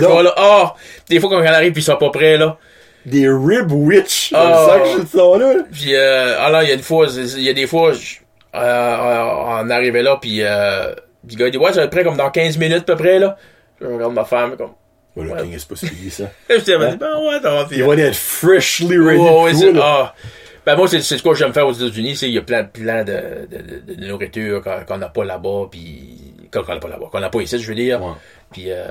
fois, 0.06 0.22
là. 0.22 0.34
Ah! 0.36 0.74
des 1.08 1.18
fois 1.20 1.30
quand 1.30 1.40
on 1.40 1.44
arrive 1.46 1.72
puis 1.72 1.82
ils 1.82 1.84
sont 1.84 1.96
pas 1.96 2.10
prêts 2.10 2.36
là. 2.36 2.58
Des 3.04 3.28
rib 3.28 3.72
witch. 3.72 4.30
Ah. 4.34 4.66
C'est 4.68 4.72
ça 4.72 4.78
que 4.80 4.88
je 4.98 5.04
dis 5.04 5.10
ça, 5.10 5.38
là. 5.38 5.54
Puis 5.72 5.94
euh, 5.96 6.48
là, 6.50 6.62
il 6.62 6.68
y 6.68 6.70
a 6.70 6.74
une 6.74 6.82
fois, 6.82 7.06
il 7.10 7.42
y 7.42 7.48
a 7.48 7.52
des 7.54 7.66
fois, 7.66 7.92
euh, 8.54 9.24
on 9.64 9.70
arrivait 9.70 10.02
là 10.02 10.16
puis 10.20 10.42
euh, 10.42 10.94
le 11.28 11.36
gars 11.36 11.46
il 11.46 11.50
dit 11.50 11.58
ouais, 11.58 11.70
ça 11.72 11.80
va 11.80 11.84
être 11.84 11.90
prêt 11.90 12.04
comme 12.04 12.16
dans 12.16 12.30
15 12.30 12.58
minutes 12.58 12.78
à 12.88 12.94
peu 12.94 12.96
près 12.96 13.18
là. 13.18 13.36
Je 13.80 13.86
regarde 13.86 14.12
ma 14.14 14.24
femme 14.24 14.56
comme. 14.56 14.72
Voilà, 15.14 15.34
Ouais. 15.34 15.42
King, 15.42 15.54
c'est 15.58 15.68
pas 15.68 15.76
celui, 15.76 16.10
ça. 16.10 16.30
Je 16.48 16.56
dit, 16.56 16.72
ben 16.78 17.18
ouais, 17.20 17.40
ça 17.42 17.50
va 17.50 17.66
Il 17.70 17.84
va 17.84 17.94
être 17.96 18.14
freshly 18.16 18.98
ready. 18.98 19.18
Ouais, 19.20 19.54
c'est- 19.54 19.72
ah. 19.80 20.14
Ben 20.64 20.76
moi, 20.76 20.86
c'est 20.86 21.00
c'est 21.02 21.18
ce 21.18 21.22
que 21.24 21.34
j'aime 21.34 21.52
faire 21.52 21.66
aux 21.66 21.72
États-Unis, 21.72 22.14
c'est 22.14 22.28
il 22.28 22.34
y 22.34 22.38
a 22.38 22.42
plein, 22.42 22.62
plein 22.62 23.02
de, 23.02 23.12
de, 23.50 23.56
de, 23.90 23.94
de 23.94 24.06
nourriture 24.06 24.62
qu'on 24.86 24.96
n'a 24.98 25.08
pas 25.08 25.24
là-bas, 25.24 25.66
puis 25.70 26.34
qu'on 26.52 26.60
n'a 26.62 26.78
pas 26.78 26.88
là-bas, 26.88 27.06
qu'on 27.10 27.18
n'a 27.18 27.30
pas 27.30 27.40
ici, 27.40 27.58
je 27.58 27.66
veux 27.66 27.74
dire. 27.74 28.00
Ouais. 28.00 28.12
Puis 28.52 28.66
euh, 28.68 28.84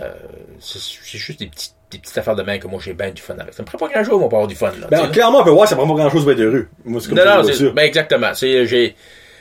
c'est 0.60 0.80
c'est 0.82 1.18
juste 1.18 1.40
des 1.40 1.48
petites, 1.48 1.74
des 1.90 2.00
petites 2.00 2.18
affaires 2.18 2.36
de 2.36 2.44
main 2.44 2.58
que 2.60 2.68
moi 2.68 2.82
j'ai 2.84 2.92
bien 2.94 3.12
du 3.12 3.22
fun 3.22 3.36
avec. 3.40 3.54
Ça 3.54 3.64
me 3.64 3.68
prend 3.68 3.78
pas 3.78 3.88
grand-chose, 3.88 4.20
moi, 4.20 4.28
pour 4.28 4.40
avoir 4.40 4.48
du 4.48 4.56
fun. 4.56 4.72
Là, 4.82 4.88
Ben, 4.90 5.08
clairement, 5.12 5.40
on 5.40 5.44
peut 5.46 5.50
voir, 5.52 5.66
ça 5.68 5.78
prend 5.78 5.88
pas 5.88 5.94
grand 5.94 6.10
chose 6.10 6.24
pour 6.24 6.34
être 6.34 6.40
heureux. 6.42 6.68
Moi, 6.84 7.00
c'est 7.00 7.08
comme 7.08 7.18
Non, 7.20 7.24
ça, 7.24 7.38
non, 7.38 7.44
c'est, 7.54 7.70
ben 7.70 7.84
exactement. 7.84 8.34
C'est, 8.34 8.66
j'ai, 8.66 8.96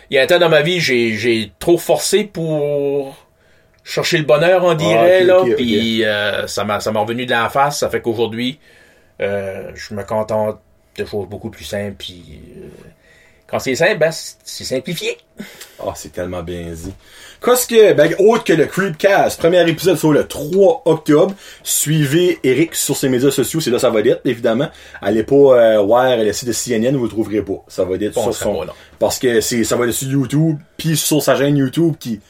il 0.08 0.14
y 0.14 0.18
a 0.18 0.22
un 0.22 0.26
temps 0.26 0.38
dans 0.38 0.48
ma 0.48 0.62
vie, 0.62 0.78
j'ai, 0.78 1.14
j'ai 1.16 1.50
trop 1.58 1.78
forcé 1.78 2.22
pour 2.24 3.16
chercher 3.90 4.18
le 4.18 4.24
bonheur, 4.24 4.64
on 4.64 4.74
dirait, 4.74 5.18
Ah, 5.18 5.22
ok, 5.22 5.26
là. 5.26 5.40
ok, 5.40 5.48
ok. 5.48 5.56
Puis 5.56 6.04
euh, 6.04 6.46
ça 6.46 6.64
m'a, 6.64 6.80
ça 6.80 6.92
m'a 6.92 7.00
revenu 7.00 7.26
de 7.26 7.30
la 7.30 7.48
face. 7.48 7.80
Ça 7.80 7.90
fait 7.90 8.00
qu'aujourd'hui, 8.00 8.58
euh, 9.20 9.70
je 9.74 9.94
me 9.94 10.02
contente 10.04 10.60
de 10.96 11.04
choses 11.04 11.28
beaucoup 11.28 11.50
plus 11.50 11.64
simples. 11.64 11.96
Puis 11.98 12.40
euh, 12.56 12.68
quand 13.46 13.58
c'est 13.58 13.74
simple, 13.74 13.98
ben, 13.98 14.10
c'est, 14.12 14.64
simplifié. 14.64 15.18
Ah, 15.80 15.92
c'est 15.94 16.12
tellement 16.12 16.42
bien 16.42 16.62
dit. 16.70 16.92
Qu'est-ce 17.44 17.66
que, 17.66 17.94
ben, 17.94 18.14
autre 18.18 18.44
que 18.44 18.52
le 18.52 18.66
Creepcast, 18.66 19.40
premier 19.40 19.68
épisode 19.68 19.96
sur 19.96 20.12
le 20.12 20.26
3 20.26 20.82
octobre. 20.84 21.34
Suivez 21.64 22.38
Eric 22.44 22.74
sur 22.74 22.96
ses 22.96 23.08
médias 23.08 23.30
sociaux, 23.30 23.60
c'est 23.60 23.70
là 23.70 23.78
ça 23.78 23.90
va 23.90 24.00
être, 24.00 24.20
évidemment. 24.24 24.68
Allez 25.00 25.24
pas 25.24 25.34
euh, 25.34 25.80
voir 25.80 26.16
le 26.16 26.32
site 26.32 26.48
de 26.48 26.52
CNN, 26.52 26.96
vous 26.96 27.04
le 27.04 27.10
trouverez 27.10 27.42
pas. 27.42 27.64
Ça 27.66 27.84
va 27.84 27.96
être 27.96 28.14
Bon, 28.14 28.24
sur 28.24 28.34
son... 28.34 28.66
Parce 28.98 29.18
que 29.18 29.40
c'est, 29.40 29.64
ça 29.64 29.76
va 29.76 29.86
être 29.86 29.92
sur 29.92 30.08
YouTube, 30.08 30.58
puis 30.76 30.96
sur 30.96 31.22
sa 31.22 31.36
chaîne 31.36 31.56
YouTube 31.56 31.94
qui... 31.98 32.20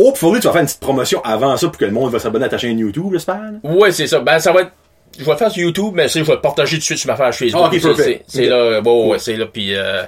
Oh, 0.00 0.12
pour 0.12 0.32
lui, 0.32 0.40
tu 0.40 0.46
vas 0.46 0.52
faire 0.52 0.60
une 0.60 0.66
petite 0.66 0.80
promotion 0.80 1.20
avant 1.24 1.56
ça 1.56 1.66
pour 1.66 1.76
que 1.76 1.84
le 1.84 1.90
monde 1.90 2.12
va 2.12 2.18
s'abonner 2.18 2.44
à 2.44 2.48
ta 2.48 2.58
chaîne 2.58 2.78
YouTube, 2.78 3.06
j'espère. 3.12 3.40
Ouais, 3.64 3.90
c'est 3.90 4.06
ça. 4.06 4.20
Ben, 4.20 4.38
ça 4.38 4.52
va 4.52 4.62
être. 4.62 4.70
Je 5.18 5.24
vais 5.24 5.32
le 5.32 5.36
faire 5.36 5.50
sur 5.50 5.62
YouTube, 5.62 5.92
mais 5.94 6.06
je 6.06 6.20
vais 6.20 6.34
le 6.34 6.40
partager 6.40 6.76
tout 6.76 6.80
de 6.80 6.84
suite 6.84 6.98
sur 6.98 7.08
ma 7.10 7.16
page 7.16 7.38
Facebook. 7.38 7.62
Ah, 7.64 7.74
ok, 7.90 8.20
C'est- 8.28 8.46
là, 8.46 8.80
bon, 8.80 9.10
ouais, 9.10 9.18
c'est 9.18 9.36
là, 9.36 9.46
puis 9.46 9.74
euh, 9.74 10.02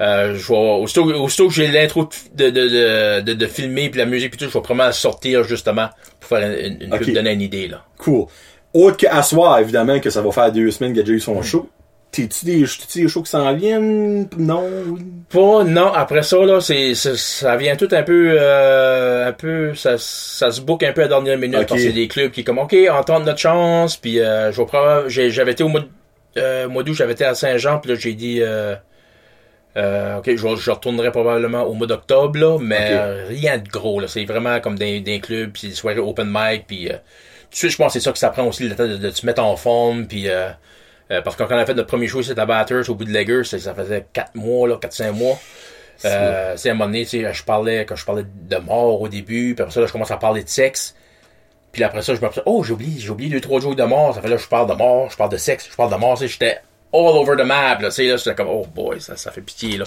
euh, 0.00 0.34
je 0.36 0.46
vais, 0.52 0.54
aussitôt, 0.56 1.04
aussitôt 1.14 1.48
que 1.48 1.54
j'ai 1.54 1.66
l'intro 1.66 2.08
de, 2.34 2.50
de, 2.50 2.68
de, 2.68 3.20
de, 3.22 3.32
de 3.32 3.46
filmer, 3.46 3.88
puis 3.88 3.98
la 3.98 4.06
musique, 4.06 4.30
puis 4.30 4.38
tout, 4.38 4.44
je 4.52 4.56
vais 4.56 4.64
vraiment 4.64 4.92
sortir, 4.92 5.42
justement, 5.42 5.88
pour 6.20 6.28
faire 6.28 6.48
une, 6.48 6.78
donner 7.14 7.32
une 7.32 7.40
idée, 7.40 7.66
là. 7.68 7.82
Cool. 7.96 8.26
Autre 8.74 8.98
qu'à 8.98 9.22
soir, 9.22 9.58
évidemment, 9.58 9.98
que 9.98 10.10
ça 10.10 10.20
va 10.22 10.30
faire 10.30 10.52
deux 10.52 10.70
semaines 10.70 10.92
a 10.92 11.02
déjà 11.02 11.12
eu 11.14 11.20
son 11.20 11.42
show. 11.42 11.68
T'es-tu 12.10 12.46
des, 12.46 12.62
t'es-tu 12.62 13.02
des 13.02 13.08
shows 13.08 13.22
qui 13.22 13.30
s'en 13.30 13.54
viennent? 13.54 14.28
Non? 14.38 14.64
Pas, 15.28 15.62
non, 15.64 15.92
après 15.92 16.22
ça, 16.22 16.38
là, 16.38 16.58
c'est, 16.60 16.94
c'est- 16.94 17.16
ça 17.16 17.56
vient 17.56 17.76
tout 17.76 17.88
un 17.92 18.02
peu, 18.02 18.34
euh, 18.40 19.28
un 19.28 19.32
peu, 19.32 19.74
ça, 19.74 19.96
ça 19.98 20.50
se 20.50 20.60
book 20.62 20.82
un 20.82 20.92
peu 20.92 21.02
à 21.02 21.04
la 21.04 21.08
dernière 21.08 21.36
minute, 21.38 21.56
Ok. 21.60 21.66
parce 21.68 21.80
que 21.80 21.86
c'est 21.86 21.92
des 21.92 22.08
clubs 22.08 22.30
qui, 22.30 22.44
comme, 22.44 22.58
OK, 22.58 22.74
on 22.90 23.02
tente 23.02 23.24
notre 23.26 23.38
chance, 23.38 23.96
puis 23.98 24.20
euh, 24.20 24.50
je 24.52 24.60
vais 24.62 25.08
j'ai- 25.08 25.30
j'avais 25.30 25.52
été 25.52 25.62
au 25.62 25.68
mois, 25.68 25.82
euh, 26.38 26.66
mois 26.68 26.82
d'août, 26.82 26.94
j'avais 26.94 27.12
été 27.12 27.24
à 27.26 27.34
Saint-Jean, 27.34 27.78
puis 27.78 27.92
là, 27.92 27.98
j'ai 28.00 28.14
dit, 28.14 28.38
euh, 28.40 28.74
ok, 30.18 30.30
je, 30.34 30.56
je 30.56 30.70
retournerai 30.70 31.10
probablement 31.12 31.64
au 31.64 31.74
mois 31.74 31.86
d'octobre, 31.86 32.38
là, 32.40 32.58
mais 32.60 32.88
euh, 32.92 33.26
rien 33.28 33.58
de 33.58 33.68
gros. 33.68 34.00
Là. 34.00 34.08
C'est 34.08 34.24
vraiment 34.24 34.58
comme 34.60 34.78
des, 34.78 35.00
des 35.00 35.20
clubs, 35.20 35.52
puis 35.52 35.68
des 35.68 35.74
soirées 35.74 35.98
open 36.00 36.26
mic, 36.32 36.64
puis 36.66 36.88
euh, 36.88 36.92
de 36.94 36.96
suite, 37.56 37.70
je 37.70 37.76
pense 37.76 37.92
que 37.92 37.98
c'est 38.00 38.04
ça 38.04 38.12
que 38.12 38.18
ça 38.18 38.30
prend 38.30 38.46
aussi, 38.46 38.66
le 38.66 38.74
temps 38.74 38.88
de, 38.88 38.96
de 38.96 39.10
te 39.10 39.24
mettre 39.26 39.42
en 39.42 39.56
forme, 39.56 40.06
puis 40.06 40.28
euh, 41.10 41.22
parce 41.22 41.36
que 41.36 41.42
quand 41.42 41.54
on 41.54 41.58
a 41.58 41.66
fait 41.66 41.74
notre 41.74 41.88
premier 41.88 42.06
show, 42.06 42.22
c'était 42.22 42.40
à 42.40 42.46
Batters, 42.46 42.88
au 42.90 42.94
bout 42.94 43.04
de 43.04 43.10
Leggers, 43.10 43.44
ça 43.44 43.58
ça 43.58 43.74
faisait 43.74 44.06
4 44.12 44.34
mois, 44.34 44.68
là, 44.68 44.76
4-5 44.76 45.12
mois. 45.12 45.38
Euh, 46.04 46.54
c'est 46.56 46.68
à 46.68 46.72
un 46.72 46.74
moment 46.74 46.86
donné, 46.86 47.04
je 47.04 47.42
parlais, 47.44 47.84
quand 47.84 47.96
je 47.96 48.04
parlais 48.04 48.24
de 48.24 48.56
mort 48.58 49.00
au 49.00 49.08
début, 49.08 49.54
puis 49.54 49.62
après 49.62 49.74
ça, 49.74 49.80
là, 49.80 49.86
je 49.86 49.92
commence 49.92 50.10
à 50.10 50.16
parler 50.16 50.44
de 50.44 50.48
sexe. 50.48 50.94
Puis 51.72 51.82
après 51.82 52.02
ça, 52.02 52.14
je 52.14 52.20
me 52.20 52.28
oh, 52.46 52.62
j'ai 52.64 52.72
oublié, 52.72 53.00
j'ai 53.00 53.10
oublié 53.10 53.30
deux, 53.30 53.40
trois 53.40 53.60
jours 53.60 53.74
de 53.74 53.82
mort. 53.82 54.14
Ça 54.14 54.22
fait 54.22 54.28
là, 54.28 54.36
je 54.36 54.46
parle 54.46 54.68
de 54.68 54.74
mort, 54.74 55.10
je 55.10 55.16
parle 55.16 55.30
de 55.30 55.36
sexe, 55.36 55.68
je 55.70 55.76
parle 55.76 55.90
de 55.90 55.96
mort, 55.96 56.16
tu 56.16 56.24
sais, 56.24 56.28
j'étais 56.28 56.58
all 56.92 57.16
over 57.16 57.36
the 57.36 57.46
map, 57.46 57.78
là, 57.80 57.88
tu 57.88 57.96
sais, 57.96 58.04
là, 58.06 58.16
j'étais 58.16 58.34
comme, 58.34 58.48
oh 58.48 58.66
boy, 58.74 59.00
ça, 59.00 59.16
ça 59.16 59.30
fait 59.30 59.42
pitié, 59.42 59.78
là. 59.78 59.84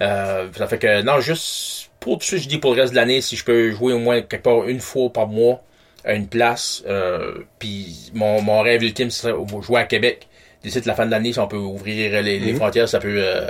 Euh, 0.00 0.48
ça 0.56 0.66
fait 0.66 0.78
que, 0.78 1.02
non, 1.02 1.20
juste, 1.20 1.90
pour 2.00 2.18
tout 2.18 2.26
suite, 2.26 2.42
je 2.42 2.48
dis 2.48 2.58
pour 2.58 2.74
le 2.74 2.82
reste 2.82 2.92
de 2.92 2.96
l'année, 2.96 3.20
si 3.20 3.36
je 3.36 3.44
peux 3.44 3.70
jouer 3.70 3.92
au 3.92 3.98
moins 3.98 4.20
quelque 4.20 4.42
part 4.42 4.68
une 4.68 4.80
fois 4.80 5.12
par 5.12 5.26
mois 5.26 5.62
à 6.04 6.14
une 6.14 6.28
place, 6.28 6.82
euh, 6.86 7.38
puis 7.58 8.10
mon, 8.14 8.40
mon 8.42 8.60
rêve 8.60 8.82
ultime, 8.82 9.10
ce 9.10 9.22
serait 9.22 9.62
jouer 9.62 9.80
à 9.80 9.84
Québec. 9.84 10.28
D'ici 10.62 10.80
la 10.84 10.94
fin 10.94 11.06
de 11.06 11.10
l'année, 11.10 11.32
si 11.32 11.38
on 11.38 11.46
peut 11.46 11.56
ouvrir 11.56 12.22
les, 12.22 12.38
les 12.38 12.54
frontières, 12.54 12.88
ça 12.88 12.98
peut, 12.98 13.14
euh, 13.16 13.46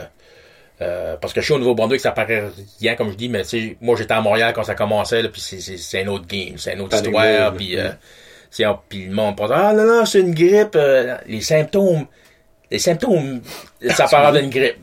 euh, 0.80 1.16
parce 1.20 1.32
que 1.32 1.40
je 1.40 1.47
suis 1.47 1.55
au 1.55 1.59
Nouveau-Brunswick, 1.59 2.01
ça 2.01 2.12
paraît 2.12 2.44
rien, 2.80 2.94
comme 2.97 3.10
je 3.10 3.16
dis, 3.16 3.28
mais 3.28 3.43
tu 3.43 3.48
sais, 3.48 3.76
moi 3.80 3.97
j'étais 3.97 4.12
à 4.14 4.20
Montréal 4.20 4.52
quand 4.55 4.62
ça 4.64 4.74
commençait, 4.74 5.22
là, 5.22 5.28
puis 5.28 5.40
c'est, 5.40 6.02
un 6.02 6.06
autre 6.09 6.26
game, 6.28 6.56
c'est 6.56 6.74
une 6.74 6.80
autre 6.82 6.90
Pas 6.90 6.97
histoire, 6.98 7.55
puis 7.55 7.78
euh, 7.78 7.89
c'est, 8.51 8.64
puis 8.89 9.06
le 9.06 9.12
monde 9.14 9.36
pense, 9.36 9.51
ah 9.52 9.72
non, 9.72 9.85
non, 9.85 10.05
c'est 10.05 10.20
une 10.20 10.35
grippe, 10.35 10.76
euh, 10.76 11.16
les 11.26 11.40
symptômes, 11.40 12.06
les 12.70 12.78
symptômes, 12.78 13.40
ça 13.89 14.06
parle 14.10 14.40
d'une 14.40 14.51
grippe. 14.51 14.76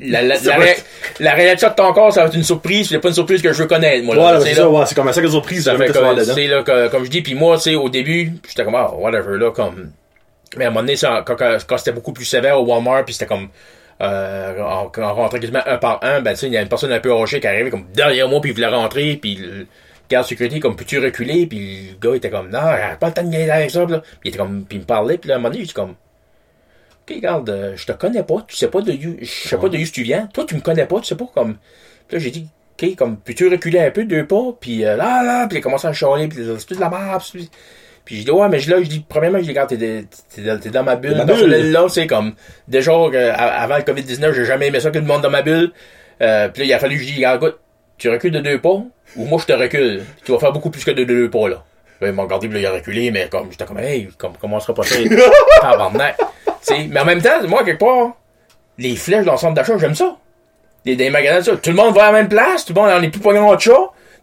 La, 0.00 0.22
la, 0.22 0.36
la, 0.36 0.56
vrai. 0.56 0.72
ré- 0.74 0.76
la 1.20 1.32
réaction 1.34 1.68
de 1.70 1.74
ton 1.74 1.92
corps, 1.92 2.12
ça 2.12 2.22
va 2.22 2.28
être 2.28 2.34
une 2.36 2.44
surprise, 2.44 2.88
c'est 2.88 2.98
pas 3.00 3.08
une 3.08 3.14
surprise 3.14 3.42
que 3.42 3.52
je 3.52 3.62
veux 3.62 3.66
connaître, 3.68 4.04
moi, 4.04 4.14
là, 4.16 4.40
c'est 4.40 4.54
ça, 4.54 4.68
ouais, 4.68 4.84
c'est 4.86 4.94
comme 4.94 5.12
sac 5.12 5.24
de 5.24 5.28
surprise, 5.28 5.64
Ça 5.64 5.76
fait 5.76 5.86
que, 5.88 6.48
là, 6.48 6.62
que- 6.62 6.88
comme 6.88 7.04
je 7.04 7.10
dis, 7.10 7.20
puis 7.22 7.34
moi, 7.34 7.56
tu 7.56 7.62
sais, 7.64 7.74
au 7.74 7.88
début, 7.88 8.32
j'étais 8.48 8.64
comme, 8.64 8.74
ah, 8.76 8.92
whatever, 8.94 9.36
là, 9.38 9.50
comme, 9.50 9.90
mais 10.56 10.64
à 10.64 10.68
un 10.68 10.70
moment 10.70 10.80
donné, 10.80 10.96
ça, 10.96 11.22
quand, 11.26 11.36
quand, 11.36 11.58
quand 11.66 11.78
c'était 11.78 11.92
beaucoup 11.92 12.12
plus 12.12 12.24
sévère 12.24 12.60
au 12.60 12.64
Walmart, 12.64 13.04
puis 13.04 13.14
c'était 13.14 13.26
comme, 13.26 13.48
euh, 14.00 14.54
on, 14.58 14.90
on 14.96 15.14
rentrait 15.14 15.40
quasiment 15.40 15.62
un 15.66 15.78
par 15.78 15.98
un, 16.02 16.20
ben, 16.20 16.32
tu 16.32 16.40
sais, 16.40 16.46
il 16.46 16.52
y 16.52 16.56
a 16.56 16.62
une 16.62 16.68
personne 16.68 16.92
un 16.92 17.00
peu 17.00 17.12
rochée 17.12 17.40
qui 17.40 17.46
arrivait 17.46 17.70
comme 17.70 17.86
derrière 17.92 18.28
moi, 18.28 18.40
puis 18.40 18.50
il 18.50 18.54
voulait 18.54 18.68
rentrer, 18.68 19.16
puis 19.16 19.34
le 19.36 19.66
garde 20.08 20.26
sécurité, 20.26 20.60
comme, 20.60 20.76
peux-tu 20.76 20.98
reculer, 20.98 21.46
puis 21.46 21.90
le 21.90 22.08
gars 22.08 22.16
était 22.16 22.30
comme, 22.30 22.48
non, 22.50 22.60
pas 22.60 23.08
le 23.08 23.12
temps 23.12 23.22
de 23.22 23.30
gagner 23.30 23.50
avec 23.50 23.70
ça, 23.70 23.84
là. 23.84 24.00
Puis 24.00 24.20
il 24.24 24.28
était 24.28 24.38
comme, 24.38 24.64
puis 24.64 24.78
il 24.78 24.80
me 24.80 24.86
parlait, 24.86 25.18
puis 25.18 25.28
là, 25.28 25.34
à 25.34 25.38
un 25.38 25.40
moment 25.40 25.50
donné, 25.50 25.64
j'étais 25.64 25.74
comme, 25.74 25.90
ok, 25.90 27.14
regarde, 27.16 27.50
euh, 27.50 27.76
je 27.76 27.86
te 27.86 27.92
connais 27.92 28.22
pas, 28.22 28.44
tu 28.46 28.56
sais 28.56 28.68
pas 28.68 28.80
de 28.80 28.92
où, 28.92 29.16
je 29.20 29.26
sais 29.26 29.58
pas 29.58 29.68
de 29.68 29.78
où 29.78 29.84
tu 29.84 30.02
viens, 30.02 30.26
toi, 30.32 30.44
tu 30.46 30.54
me 30.54 30.60
connais 30.60 30.86
pas, 30.86 31.00
tu 31.00 31.06
sais 31.06 31.16
pas, 31.16 31.28
comme, 31.34 31.56
puis 32.06 32.16
là, 32.16 32.22
j'ai 32.22 32.30
dit, 32.30 32.48
ok, 32.80 32.96
comme, 32.96 33.16
peux-tu 33.18 33.48
reculer 33.48 33.80
un 33.80 33.90
peu, 33.90 34.04
deux 34.04 34.26
pas, 34.26 34.52
puis 34.60 34.84
euh, 34.84 34.96
là, 34.96 35.22
là, 35.22 35.46
puis 35.48 35.56
il 35.56 35.60
a 35.60 35.62
commencé 35.62 35.88
à 35.88 35.92
chialer, 35.92 36.28
puis 36.28 36.38
c'est 36.58 36.66
toute 36.66 36.78
la 36.78 36.88
merde, 36.88 37.22
puis 37.32 37.50
puis 38.08 38.20
je 38.20 38.24
dis, 38.24 38.30
ouais, 38.30 38.48
mais 38.48 38.58
je- 38.58 38.70
là, 38.70 38.78
je 38.82 38.88
dis, 38.88 39.04
premièrement, 39.06 39.36
je 39.36 39.42
dis, 39.42 39.50
regarde, 39.50 39.68
t'es, 39.68 39.76
t'es, 40.34 40.70
dans- 40.70 40.82
ma 40.82 40.96
bulle. 40.96 41.12
Dans 41.12 41.26
là, 41.72 41.86
c'est 41.90 42.06
comme, 42.06 42.32
déjà, 42.66 42.92
avant 42.94 43.76
le 43.76 43.82
COVID-19, 43.82 44.32
j'ai 44.32 44.46
jamais 44.46 44.68
aimé 44.68 44.80
ça 44.80 44.90
que 44.90 44.96
le 44.98 45.04
monde 45.04 45.20
dans 45.20 45.28
ma 45.28 45.42
bulle. 45.42 45.72
Euh, 46.22 46.48
puis 46.48 46.62
là, 46.62 46.66
il 46.66 46.72
a 46.72 46.78
fallu 46.78 46.96
que 46.96 47.02
je 47.02 47.08
dis, 47.08 47.16
regarde, 47.16 47.36
écoute, 47.42 47.58
tu 47.98 48.08
recules 48.08 48.30
de 48.30 48.40
deux 48.40 48.58
pas, 48.62 48.80
ou 49.16 49.24
moi, 49.26 49.38
je 49.38 49.44
te 49.44 49.52
recule. 49.52 50.04
Tu 50.24 50.32
vas 50.32 50.38
faire 50.38 50.52
beaucoup 50.52 50.70
plus 50.70 50.82
que 50.86 50.90
de 50.90 51.04
deux 51.04 51.28
pas, 51.28 51.50
là. 51.50 51.62
Là, 52.00 52.08
il 52.08 52.14
m'a 52.14 52.22
regardé, 52.22 52.48
puis 52.48 52.62
là, 52.62 52.68
il 52.70 52.72
a 52.72 52.78
reculé, 52.78 53.10
mais 53.10 53.28
comme, 53.28 53.48
j'étais 53.50 53.66
comme, 53.66 53.78
hey, 53.78 54.08
comme, 54.16 54.32
comment 54.40 54.56
on 54.56 54.60
sera 54.60 54.72
pas 54.72 54.84
sais, 56.62 56.86
mais 56.90 57.00
en 57.00 57.04
même 57.04 57.20
temps, 57.20 57.42
moi, 57.46 57.62
quelque 57.62 57.80
part, 57.80 58.16
les 58.78 58.96
flèches 58.96 59.26
dans 59.26 59.32
le 59.32 59.38
centre 59.38 59.52
d'achat, 59.54 59.76
j'aime 59.78 59.94
ça. 59.94 60.16
Des, 60.86 60.96
des 60.96 61.10
magasins, 61.10 61.52
ça. 61.52 61.58
Tout 61.58 61.68
le 61.70 61.76
monde 61.76 61.94
va 61.94 62.04
à 62.04 62.12
la 62.12 62.18
même 62.20 62.28
place, 62.30 62.64
tout 62.64 62.72
le 62.72 62.80
monde, 62.80 62.90
on 62.96 63.02
est 63.02 63.10
plus 63.10 63.20
pognons 63.20 63.54
de 63.54 63.60
chat, 63.60 63.72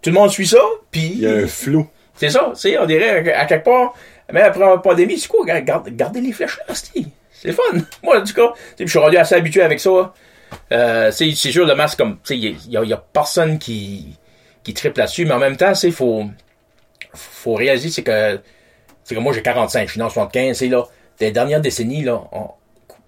tout 0.02 0.10
le 0.10 0.14
monde 0.14 0.32
suit 0.32 0.48
ça, 0.48 0.58
puis... 0.90 1.12
Il 1.16 1.20
y 1.20 1.28
a 1.28 1.32
un 1.34 1.48
flou. 1.48 1.86
C'est 2.16 2.30
ça, 2.30 2.52
c'est, 2.56 2.78
on 2.78 2.86
dirait, 2.86 3.34
à 3.34 3.46
quelque 3.46 3.66
part, 3.66 3.94
mais 4.32 4.42
après 4.42 4.60
la 4.62 4.78
pandémie, 4.78 5.20
c'est 5.20 5.28
quoi, 5.28 5.46
garde, 5.46 5.90
gardez 5.90 6.22
les 6.22 6.32
flèches 6.32 6.60
là, 6.68 6.74
c'est, 6.74 7.52
fun. 7.52 7.62
Moi, 8.04 8.20
en 8.20 8.24
tout 8.24 8.34
cas, 8.34 8.54
je 8.80 8.86
suis 8.86 9.00
rendu 9.00 9.18
assez 9.18 9.36
habitué 9.36 9.62
avec 9.62 9.80
ça. 9.80 10.14
Euh, 10.72 11.12
c'est, 11.12 11.32
sûr, 11.34 11.66
le 11.66 11.76
masque, 11.76 11.98
comme, 11.98 12.18
il 12.30 12.58
y 12.70 12.78
a, 12.78 12.84
y 12.84 12.94
a 12.94 12.98
personne 12.98 13.60
qui, 13.60 14.18
qui 14.64 14.74
triple 14.74 15.00
là-dessus, 15.00 15.26
mais 15.26 15.34
en 15.34 15.40
même 15.40 15.58
temps, 15.58 15.76
c'est, 15.76 15.92
faut, 15.92 16.24
faut 17.14 17.54
réaliser, 17.56 17.90
c'est 17.90 18.04
que, 18.04 18.40
c'est 19.04 19.16
que 19.16 19.20
moi, 19.20 19.34
j'ai 19.34 19.42
45, 19.42 19.88
je 19.88 19.92
suis 19.94 20.02
en 20.02 20.10
75, 20.10 20.58
c'est 20.58 20.68
là, 20.70 20.84
des 21.20 21.32
dernières 21.32 21.62
décennies, 21.62 22.04
là, 22.04 22.22
on- 22.32 22.50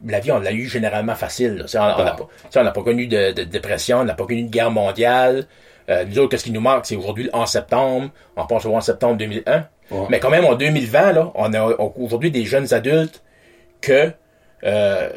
la 0.06 0.20
vie, 0.20 0.32
on 0.32 0.40
l'a 0.40 0.52
eu 0.52 0.68
généralement 0.68 1.16
facile, 1.16 1.56
là. 1.56 1.66
On, 1.98 2.04
n'a 2.04 2.12
pas, 2.12 2.28
on 2.56 2.64
n'a 2.64 2.72
pas 2.72 2.84
connu 2.84 3.08
de, 3.08 3.32
de 3.32 3.44
dépression, 3.44 4.00
on 4.00 4.04
n'a 4.04 4.14
pas 4.14 4.26
connu 4.26 4.44
de 4.44 4.50
guerre 4.52 4.70
mondiale. 4.70 5.48
Euh, 5.90 6.04
nous 6.06 6.20
autres, 6.20 6.30
qu'est-ce 6.32 6.44
qui 6.44 6.52
nous 6.52 6.60
manque, 6.62 6.86
c'est 6.86 6.96
aujourd'hui 6.96 7.30
en 7.34 7.46
septembre, 7.46 8.10
on 8.36 8.46
pense 8.46 8.66
au 8.66 8.70
11 8.72 8.84
septembre 8.84 9.16
2001. 9.18 9.66
Ouais. 9.90 10.06
Mais 10.10 10.20
quand 10.20 10.30
même, 10.30 10.44
en 10.46 10.56
2020, 10.56 11.14
là, 11.14 11.32
on 11.36 11.54
a 11.54 11.64
aujourd'hui 11.98 12.30
des 12.30 12.44
jeunes 12.46 12.74
adultes 12.74 13.24
que, 13.80 14.12
euh, 14.66 15.10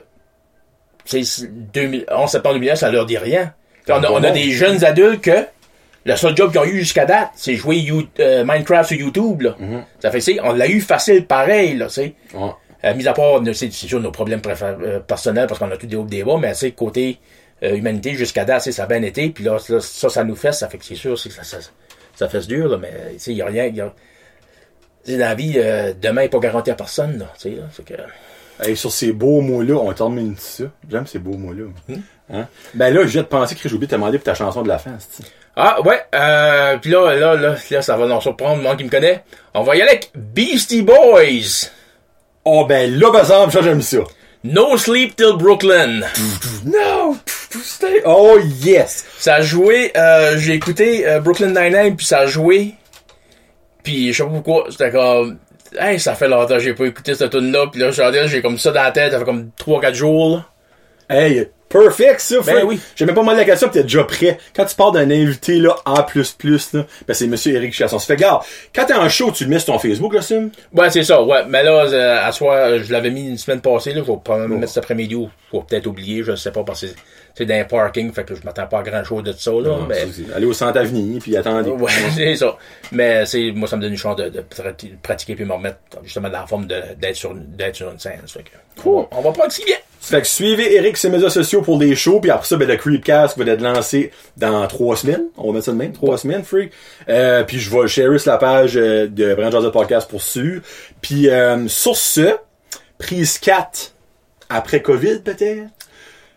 c'est, 1.05 1.25
c'est 1.25 1.49
2000 1.73 2.05
11 2.11 2.31
septembre 2.31 2.55
2001, 2.57 2.77
ça 2.77 2.91
leur 2.91 3.07
dit 3.07 3.19
rien. 3.19 3.53
Puis 3.85 3.93
on, 3.93 4.03
a, 4.05 4.11
on 4.11 4.23
a 4.23 4.31
des 4.31 4.51
jeunes 4.53 4.85
adultes 4.85 5.23
que, 5.23 5.47
le 6.07 6.17
seul 6.17 6.37
job 6.37 6.51
qu'ils 6.53 6.61
ont 6.61 6.65
eu 6.65 6.79
jusqu'à 6.79 7.05
date, 7.05 7.31
c'est 7.35 7.57
jouer 7.57 7.77
You- 7.79 8.07
euh, 8.21 8.45
Minecraft 8.45 8.89
sur 8.91 8.99
YouTube, 8.99 9.43
là. 9.43 9.57
Ça 9.99 10.11
fait, 10.11 10.39
on 10.43 10.53
l'a 10.53 10.69
eu 10.69 10.81
facile 10.81 11.27
pareil, 11.27 11.77
là, 11.77 11.87
tu 11.87 11.93
sais. 11.95 12.15
Ouais. 12.35 12.51
Euh, 12.85 12.95
mis 12.95 13.07
à 13.07 13.13
part, 13.13 13.41
c'est 13.53 13.71
sûr, 13.73 14.01
nos 14.01 14.11
problèmes 14.11 14.41
euh, 14.47 15.01
personnels, 15.01 15.47
parce 15.47 15.59
qu'on 15.59 15.71
a 15.71 15.77
tous 15.77 15.87
des 15.87 15.97
hauts 15.97 16.05
des 16.05 16.25
bas, 16.25 16.37
mais 16.41 16.55
tu 16.55 16.71
côté 16.73 17.19
euh, 17.63 17.75
humanité, 17.75 18.15
jusqu'à 18.15 18.45
date, 18.45 18.71
ça 18.71 18.83
a 18.83 18.87
bien 18.87 19.03
été, 19.03 19.31
puis 19.31 19.45
là, 19.45 19.59
là, 19.69 19.81
ça, 19.81 20.09
ça 20.09 20.25
nous 20.25 20.37
fait, 20.37 20.53
ça 20.53 20.69
fait 20.69 20.79
que 20.79 20.85
c'est 20.85 20.95
sûr, 20.95 21.19
c'est 21.19 21.29
que 21.29 21.35
ça, 21.35 21.45
ça, 21.45 21.59
ça 22.15 22.29
fait 22.29 22.47
dur, 22.47 22.69
là, 22.69 22.79
mais 22.79 22.93
tu 23.13 23.19
sais, 23.19 23.31
il 23.33 23.39
y 23.39 23.43
a 23.43 23.47
rien, 23.47 23.67
y 23.67 23.81
a... 23.81 23.93
dans 25.07 25.19
la 25.19 25.35
vie, 25.35 25.55
euh, 25.57 25.93
demain 26.01 26.23
n'est 26.23 26.29
pas 26.29 26.39
garanti 26.39 26.71
à 26.71 26.75
personne, 26.75 27.19
là, 27.19 27.33
tu 27.35 27.51
sais, 27.51 27.57
là, 27.57 27.65
c'est 27.73 27.85
que... 27.85 27.95
Hey, 28.63 28.77
sur 28.77 28.93
ces 28.93 29.13
beaux 29.13 29.41
mots-là, 29.41 29.75
on 29.75 29.91
termine 29.95 30.37
ça. 30.37 30.65
J'aime 30.91 31.07
ces 31.07 31.19
beaux 31.19 31.39
mots-là. 31.39 31.65
Hmm? 31.89 32.01
Hein? 32.33 32.47
Ben 32.75 32.93
là, 32.93 33.03
je 33.03 33.09
viens 33.09 33.23
de 33.23 33.27
penser 33.27 33.55
que 33.55 33.63
j'ai 33.67 33.75
oublié 33.75 33.87
de 33.87 33.91
te 33.91 33.97
demander 33.97 34.19
pour 34.19 34.25
ta 34.25 34.35
chanson 34.35 34.63
de 34.63 34.69
la 34.69 34.79
fin. 34.79 34.99
Ah, 35.57 35.81
ouais, 35.83 36.01
euh, 36.15 36.77
puis 36.79 36.91
là, 36.91 37.15
là, 37.15 37.35
là, 37.35 37.57
là, 37.71 37.83
ça 37.83 37.97
va 37.97 38.07
nous 38.07 38.21
surprendre, 38.21 38.59
le 38.59 38.63
monde 38.63 38.77
qui 38.77 38.85
me 38.85 38.91
connaît. 38.91 39.25
On 39.55 39.63
va 39.63 39.77
y 39.77 39.83
aller 39.83 39.91
avec 39.91 40.13
Beastie 40.15 40.83
Boys. 40.83 41.71
Oh 42.45 42.65
ben 42.67 42.99
là, 42.99 43.11
par 43.11 43.23
exemple, 43.23 43.53
ça 43.53 43.63
j'aime 43.63 43.83
ça. 43.83 43.99
No 44.43 44.77
Sleep 44.77 45.17
Till 45.17 45.37
Brooklyn. 45.37 46.01
No! 46.65 47.17
stay- 47.63 48.03
Oh 48.07 48.39
yes! 48.39 49.05
Ça 49.19 49.35
a 49.37 49.41
joué, 49.43 49.93
euh, 49.97 50.39
j'ai 50.39 50.55
écouté 50.55 51.07
euh, 51.07 51.21
Brooklyn 51.21 51.49
Nine-Nine, 51.49 51.97
puis 51.97 52.07
ça 52.07 52.21
a 52.21 52.27
joué. 52.27 52.75
Puis 53.83 54.13
je 54.13 54.19
sais 54.19 54.23
pas 54.25 54.31
pourquoi, 54.31 54.67
c'était 54.71 54.91
comme... 54.91 55.39
Hey, 55.79 56.01
ça 56.01 56.15
fait 56.15 56.29
longtemps 56.29 56.55
que 56.55 56.61
j'ai 56.61 56.75
pas 56.75 56.87
écouté 56.87 57.15
cette 57.15 57.31
tune 57.31 57.53
là 57.53 57.67
puis 57.71 57.81
là, 57.81 57.91
j'ai 57.93 58.29
j'ai 58.29 58.43
comme 58.43 58.59
ça 58.59 58.73
dans 58.73 58.83
la 58.83 58.91
tête, 58.91 59.13
ça 59.13 59.19
fait 59.19 59.25
comme 59.25 59.51
3-4 59.59 59.95
jours, 59.95 60.37
là. 60.37 60.47
Hey, 61.17 61.49
perfect 61.71 62.21
ça. 62.21 62.37
Ben 62.45 62.65
oui. 62.65 62.79
J'ai 62.95 63.07
même 63.07 63.15
pas 63.15 63.23
mal 63.23 63.37
la 63.37 63.45
question 63.45 63.69
pis 63.69 63.75
t'es 63.75 63.83
déjà 63.85 64.05
prêt. 64.05 64.39
Quand 64.55 64.67
tu 64.67 64.75
parles 64.75 64.95
d'un 64.95 65.11
invité 65.11 65.59
là, 65.59 65.77
A++, 65.87 66.07
là, 66.15 66.87
ben 67.07 67.15
c'est 67.15 67.27
monsieur 67.27 67.55
Eric 67.55 67.73
Chasson. 67.73 67.99
Ça 67.99 68.07
fait 68.07 68.17
garde. 68.17 68.43
Quand 68.75 68.85
t'es 68.85 68.95
en 68.95 69.09
show, 69.09 69.31
tu 69.31 69.45
le 69.45 69.51
mets 69.51 69.59
sur 69.59 69.73
ton 69.73 69.79
Facebook, 69.79 70.13
là, 70.13 70.21
Sim? 70.21 70.51
Ouais, 70.75 70.91
c'est 70.91 71.05
ça, 71.05 71.23
ouais. 71.23 71.45
Mais 71.49 71.63
là, 71.63 71.87
euh, 71.87 72.27
à 72.27 72.33
soir, 72.33 72.57
euh, 72.57 72.81
je 72.83 72.93
l'avais 72.93 73.11
mis 73.11 73.29
une 73.29 73.39
semaine 73.39 73.61
passée, 73.61 73.91
là. 73.95 74.03
Je 74.05 74.11
vais 74.11 74.19
probablement 74.23 74.55
le 74.55 74.61
mettre 74.61 74.73
cet 74.73 74.85
après-midi 74.85 75.15
ou 75.15 75.31
je 75.53 75.57
vais 75.57 75.65
peut-être 75.67 75.87
oublier, 75.87 76.23
je 76.23 76.35
sais 76.35 76.53
pas, 76.53 76.65
parce 76.65 76.83
que 76.83 76.87
c'est- 77.35 77.45
c'est 77.45 77.47
dans 77.47 77.55
un 77.55 77.65
parking, 77.65 78.13
fait 78.13 78.25
que 78.25 78.35
je 78.35 78.43
m'attends 78.45 78.67
pas 78.67 78.81
à 78.81 78.83
grand 78.83 79.05
chose 79.05 79.23
de 79.25 79.33
ça, 79.33 79.51
là. 79.53 79.79
mais... 79.89 80.07
Allez 80.35 80.47
au 80.47 80.53
centre 80.53 80.79
avenir 80.79 81.21
puis 81.23 81.37
attendez. 81.37 81.71
Ouais, 81.71 81.91
c'est 82.15 82.37
ça. 82.37 82.57
Mais 82.93 83.25
c'est, 83.27 83.51
moi, 83.53 83.69
ça 83.69 83.77
me 83.77 83.83
donne 83.83 83.93
une 83.93 83.99
chance 83.99 84.17
de, 84.17 84.29
de 84.29 84.41
prati- 84.41 84.93
pratiquer 85.03 85.35
puis 85.35 85.45
me 85.45 85.53
remettre 85.53 85.79
justement 86.05 86.29
dans 86.29 86.41
la 86.41 86.47
forme 86.47 86.67
de, 86.67 86.81
d'être 87.01 87.17
sur, 87.17 87.35
d'être 87.35 87.77
sur 87.77 87.91
une 87.91 87.99
scène. 87.99 88.21
Fait 88.27 88.43
que, 88.43 88.51
on, 88.85 89.07
on 89.11 89.21
va 89.23 89.33
prendre 89.33 89.53
si 89.53 89.65
bien. 89.65 89.77
Fait 90.03 90.23
que 90.23 90.27
suivez 90.27 90.75
Eric 90.77 90.97
sur 90.97 91.11
ses 91.11 91.15
médias 91.15 91.29
sociaux 91.29 91.61
pour 91.61 91.79
des 91.79 91.95
shows, 91.95 92.21
puis 92.21 92.31
après 92.31 92.47
ça, 92.47 92.57
ben, 92.57 92.67
le 92.67 92.77
Creepcast 92.77 93.37
va 93.39 93.45
être 93.53 93.61
lancé 93.61 94.11
dans 94.39 94.67
trois 94.67 94.97
semaines. 94.97 95.25
On 95.37 95.49
va 95.49 95.53
mettre 95.55 95.67
ça 95.67 95.73
de 95.73 95.77
même, 95.77 95.93
trois 95.93 96.17
semaines, 96.17 96.43
freak. 96.43 96.73
Euh, 97.11 97.45
puis 97.45 97.59
je 97.59 97.71
vais 97.71 97.87
share 97.87 98.19
sur 98.19 98.33
la 98.33 98.39
page 98.39 98.77
euh, 98.79 99.07
de 99.09 99.35
Brand 99.35 99.53
Jazz 99.53 99.71
Podcast 99.71 100.09
pour 100.09 100.23
suivre. 100.23 100.63
Puis 101.03 101.29
euh, 101.29 101.69
sur 101.69 101.97
ce, 101.97 102.35
prise 102.99 103.39
4 103.39 103.93
après 104.49 104.81
COVID 104.83 105.19
peut-être? 105.23 105.69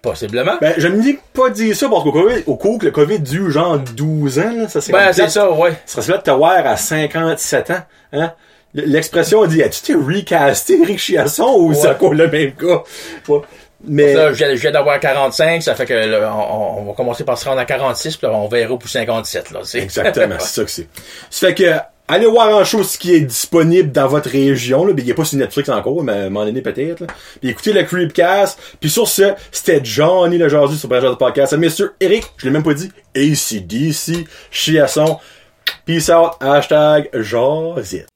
Possiblement. 0.03 0.57
Ben, 0.59 0.73
je 0.77 0.89
me 0.89 1.01
dis 1.01 1.17
pas 1.33 1.49
dire 1.49 1.73
ça 1.73 1.87
parce 1.87 2.03
qu'au 2.03 2.11
COVID, 2.11 2.43
au 2.45 2.57
cours 2.57 2.77
que 2.77 2.85
le 2.85 2.91
COVID 2.91 3.19
dure 3.19 3.49
genre 3.49 3.79
12 3.79 4.39
ans, 4.39 4.53
là, 4.53 4.67
ça 4.67 4.81
serait 4.81 4.91
Ben, 4.91 5.13
c'est 5.13 5.29
ça, 5.29 5.49
ouais. 5.49 5.71
Ça 5.85 6.01
serait 6.01 6.17
de 6.17 6.23
te 6.23 6.31
voir 6.31 6.67
à 6.67 6.75
57 6.75 7.71
ans, 7.71 7.79
hein. 8.11 8.33
L'expression 8.75 9.45
dit, 9.45 9.61
as-tu 9.61 9.91
été 9.91 9.93
recasté, 9.93 10.81
Eric 10.81 10.97
Chiasson, 10.97 11.55
ou 11.57 11.73
c'est 11.73 11.89
encore 11.89 12.15
le 12.15 12.27
même? 12.27 12.53
Ouais. 13.29 13.41
Mais, 13.85 14.13
Là, 14.13 14.33
je 14.33 14.45
viens, 14.55 14.71
d'avoir 14.71 14.99
45, 14.99 15.61
ça 15.61 15.75
fait 15.75 15.85
que 15.85 15.93
là, 15.93 16.33
on, 16.35 16.79
on 16.79 16.83
va 16.85 16.93
commencer 16.93 17.23
par 17.23 17.37
se 17.37 17.47
rendre 17.47 17.61
à 17.61 17.65
46, 17.65 18.17
puis 18.17 18.27
là, 18.27 18.33
on 18.33 18.47
verra 18.47 18.77
pour 18.77 18.89
57, 18.89 19.51
là. 19.51 19.59
C'est... 19.63 19.79
Exactement, 19.79 20.35
c'est 20.39 20.47
ça 20.47 20.63
que 20.65 20.71
c'est. 20.71 20.87
Ça 21.29 21.47
fait 21.47 21.53
que, 21.53 21.75
allez 22.07 22.25
voir 22.25 22.55
en 22.55 22.63
show 22.63 22.83
ce 22.83 22.97
qui 22.97 23.13
est 23.13 23.21
disponible 23.21 23.91
dans 23.91 24.07
votre 24.07 24.29
région. 24.29 24.85
Là. 24.85 24.93
Il 24.97 25.11
a 25.11 25.13
pas 25.13 25.25
sur 25.25 25.37
Netflix 25.37 25.69
encore, 25.69 26.03
mais 26.03 26.13
à 26.13 26.15
un 26.15 26.29
moment 26.29 26.45
donné 26.45 26.61
peut-être. 26.61 27.05
Puis 27.39 27.49
écoutez 27.49 27.73
le 27.73 27.83
Creepcast. 27.83 28.59
Puis 28.79 28.89
sur 28.89 29.07
ce, 29.07 29.33
c'était 29.51 29.81
Johnny 29.83 30.37
le 30.37 30.49
Jordi 30.49 30.77
sur 30.77 30.89
Brasseur 30.89 31.11
de 31.11 31.17
Podcast. 31.17 31.53
Messieurs, 31.53 31.93
Eric, 31.99 32.25
je 32.37 32.45
l'ai 32.45 32.51
même 32.51 32.63
pas 32.63 32.73
dit, 32.73 32.91
ACDC, 33.15 34.27
Chiasson. 34.51 35.19
Peace 35.85 36.09
out, 36.09 36.33
hashtag 36.39 37.09
Jazit. 37.13 38.12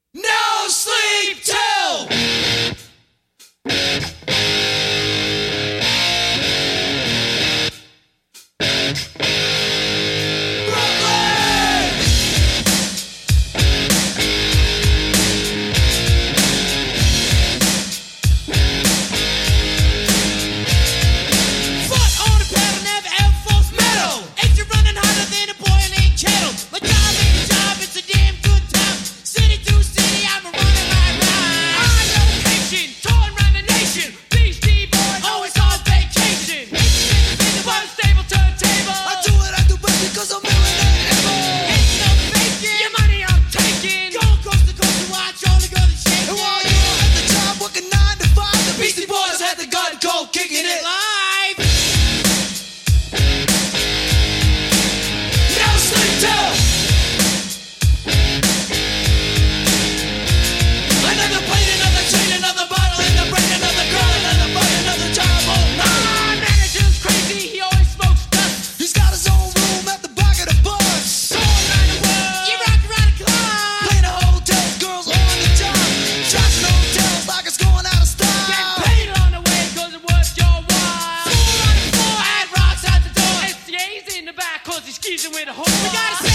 just 84.88 85.02
keeps 85.02 85.22
him 85.22 85.32
with 85.32 85.46
a 85.46 85.52
hole. 85.52 85.66
We 85.66 85.92
gotta 85.92 86.27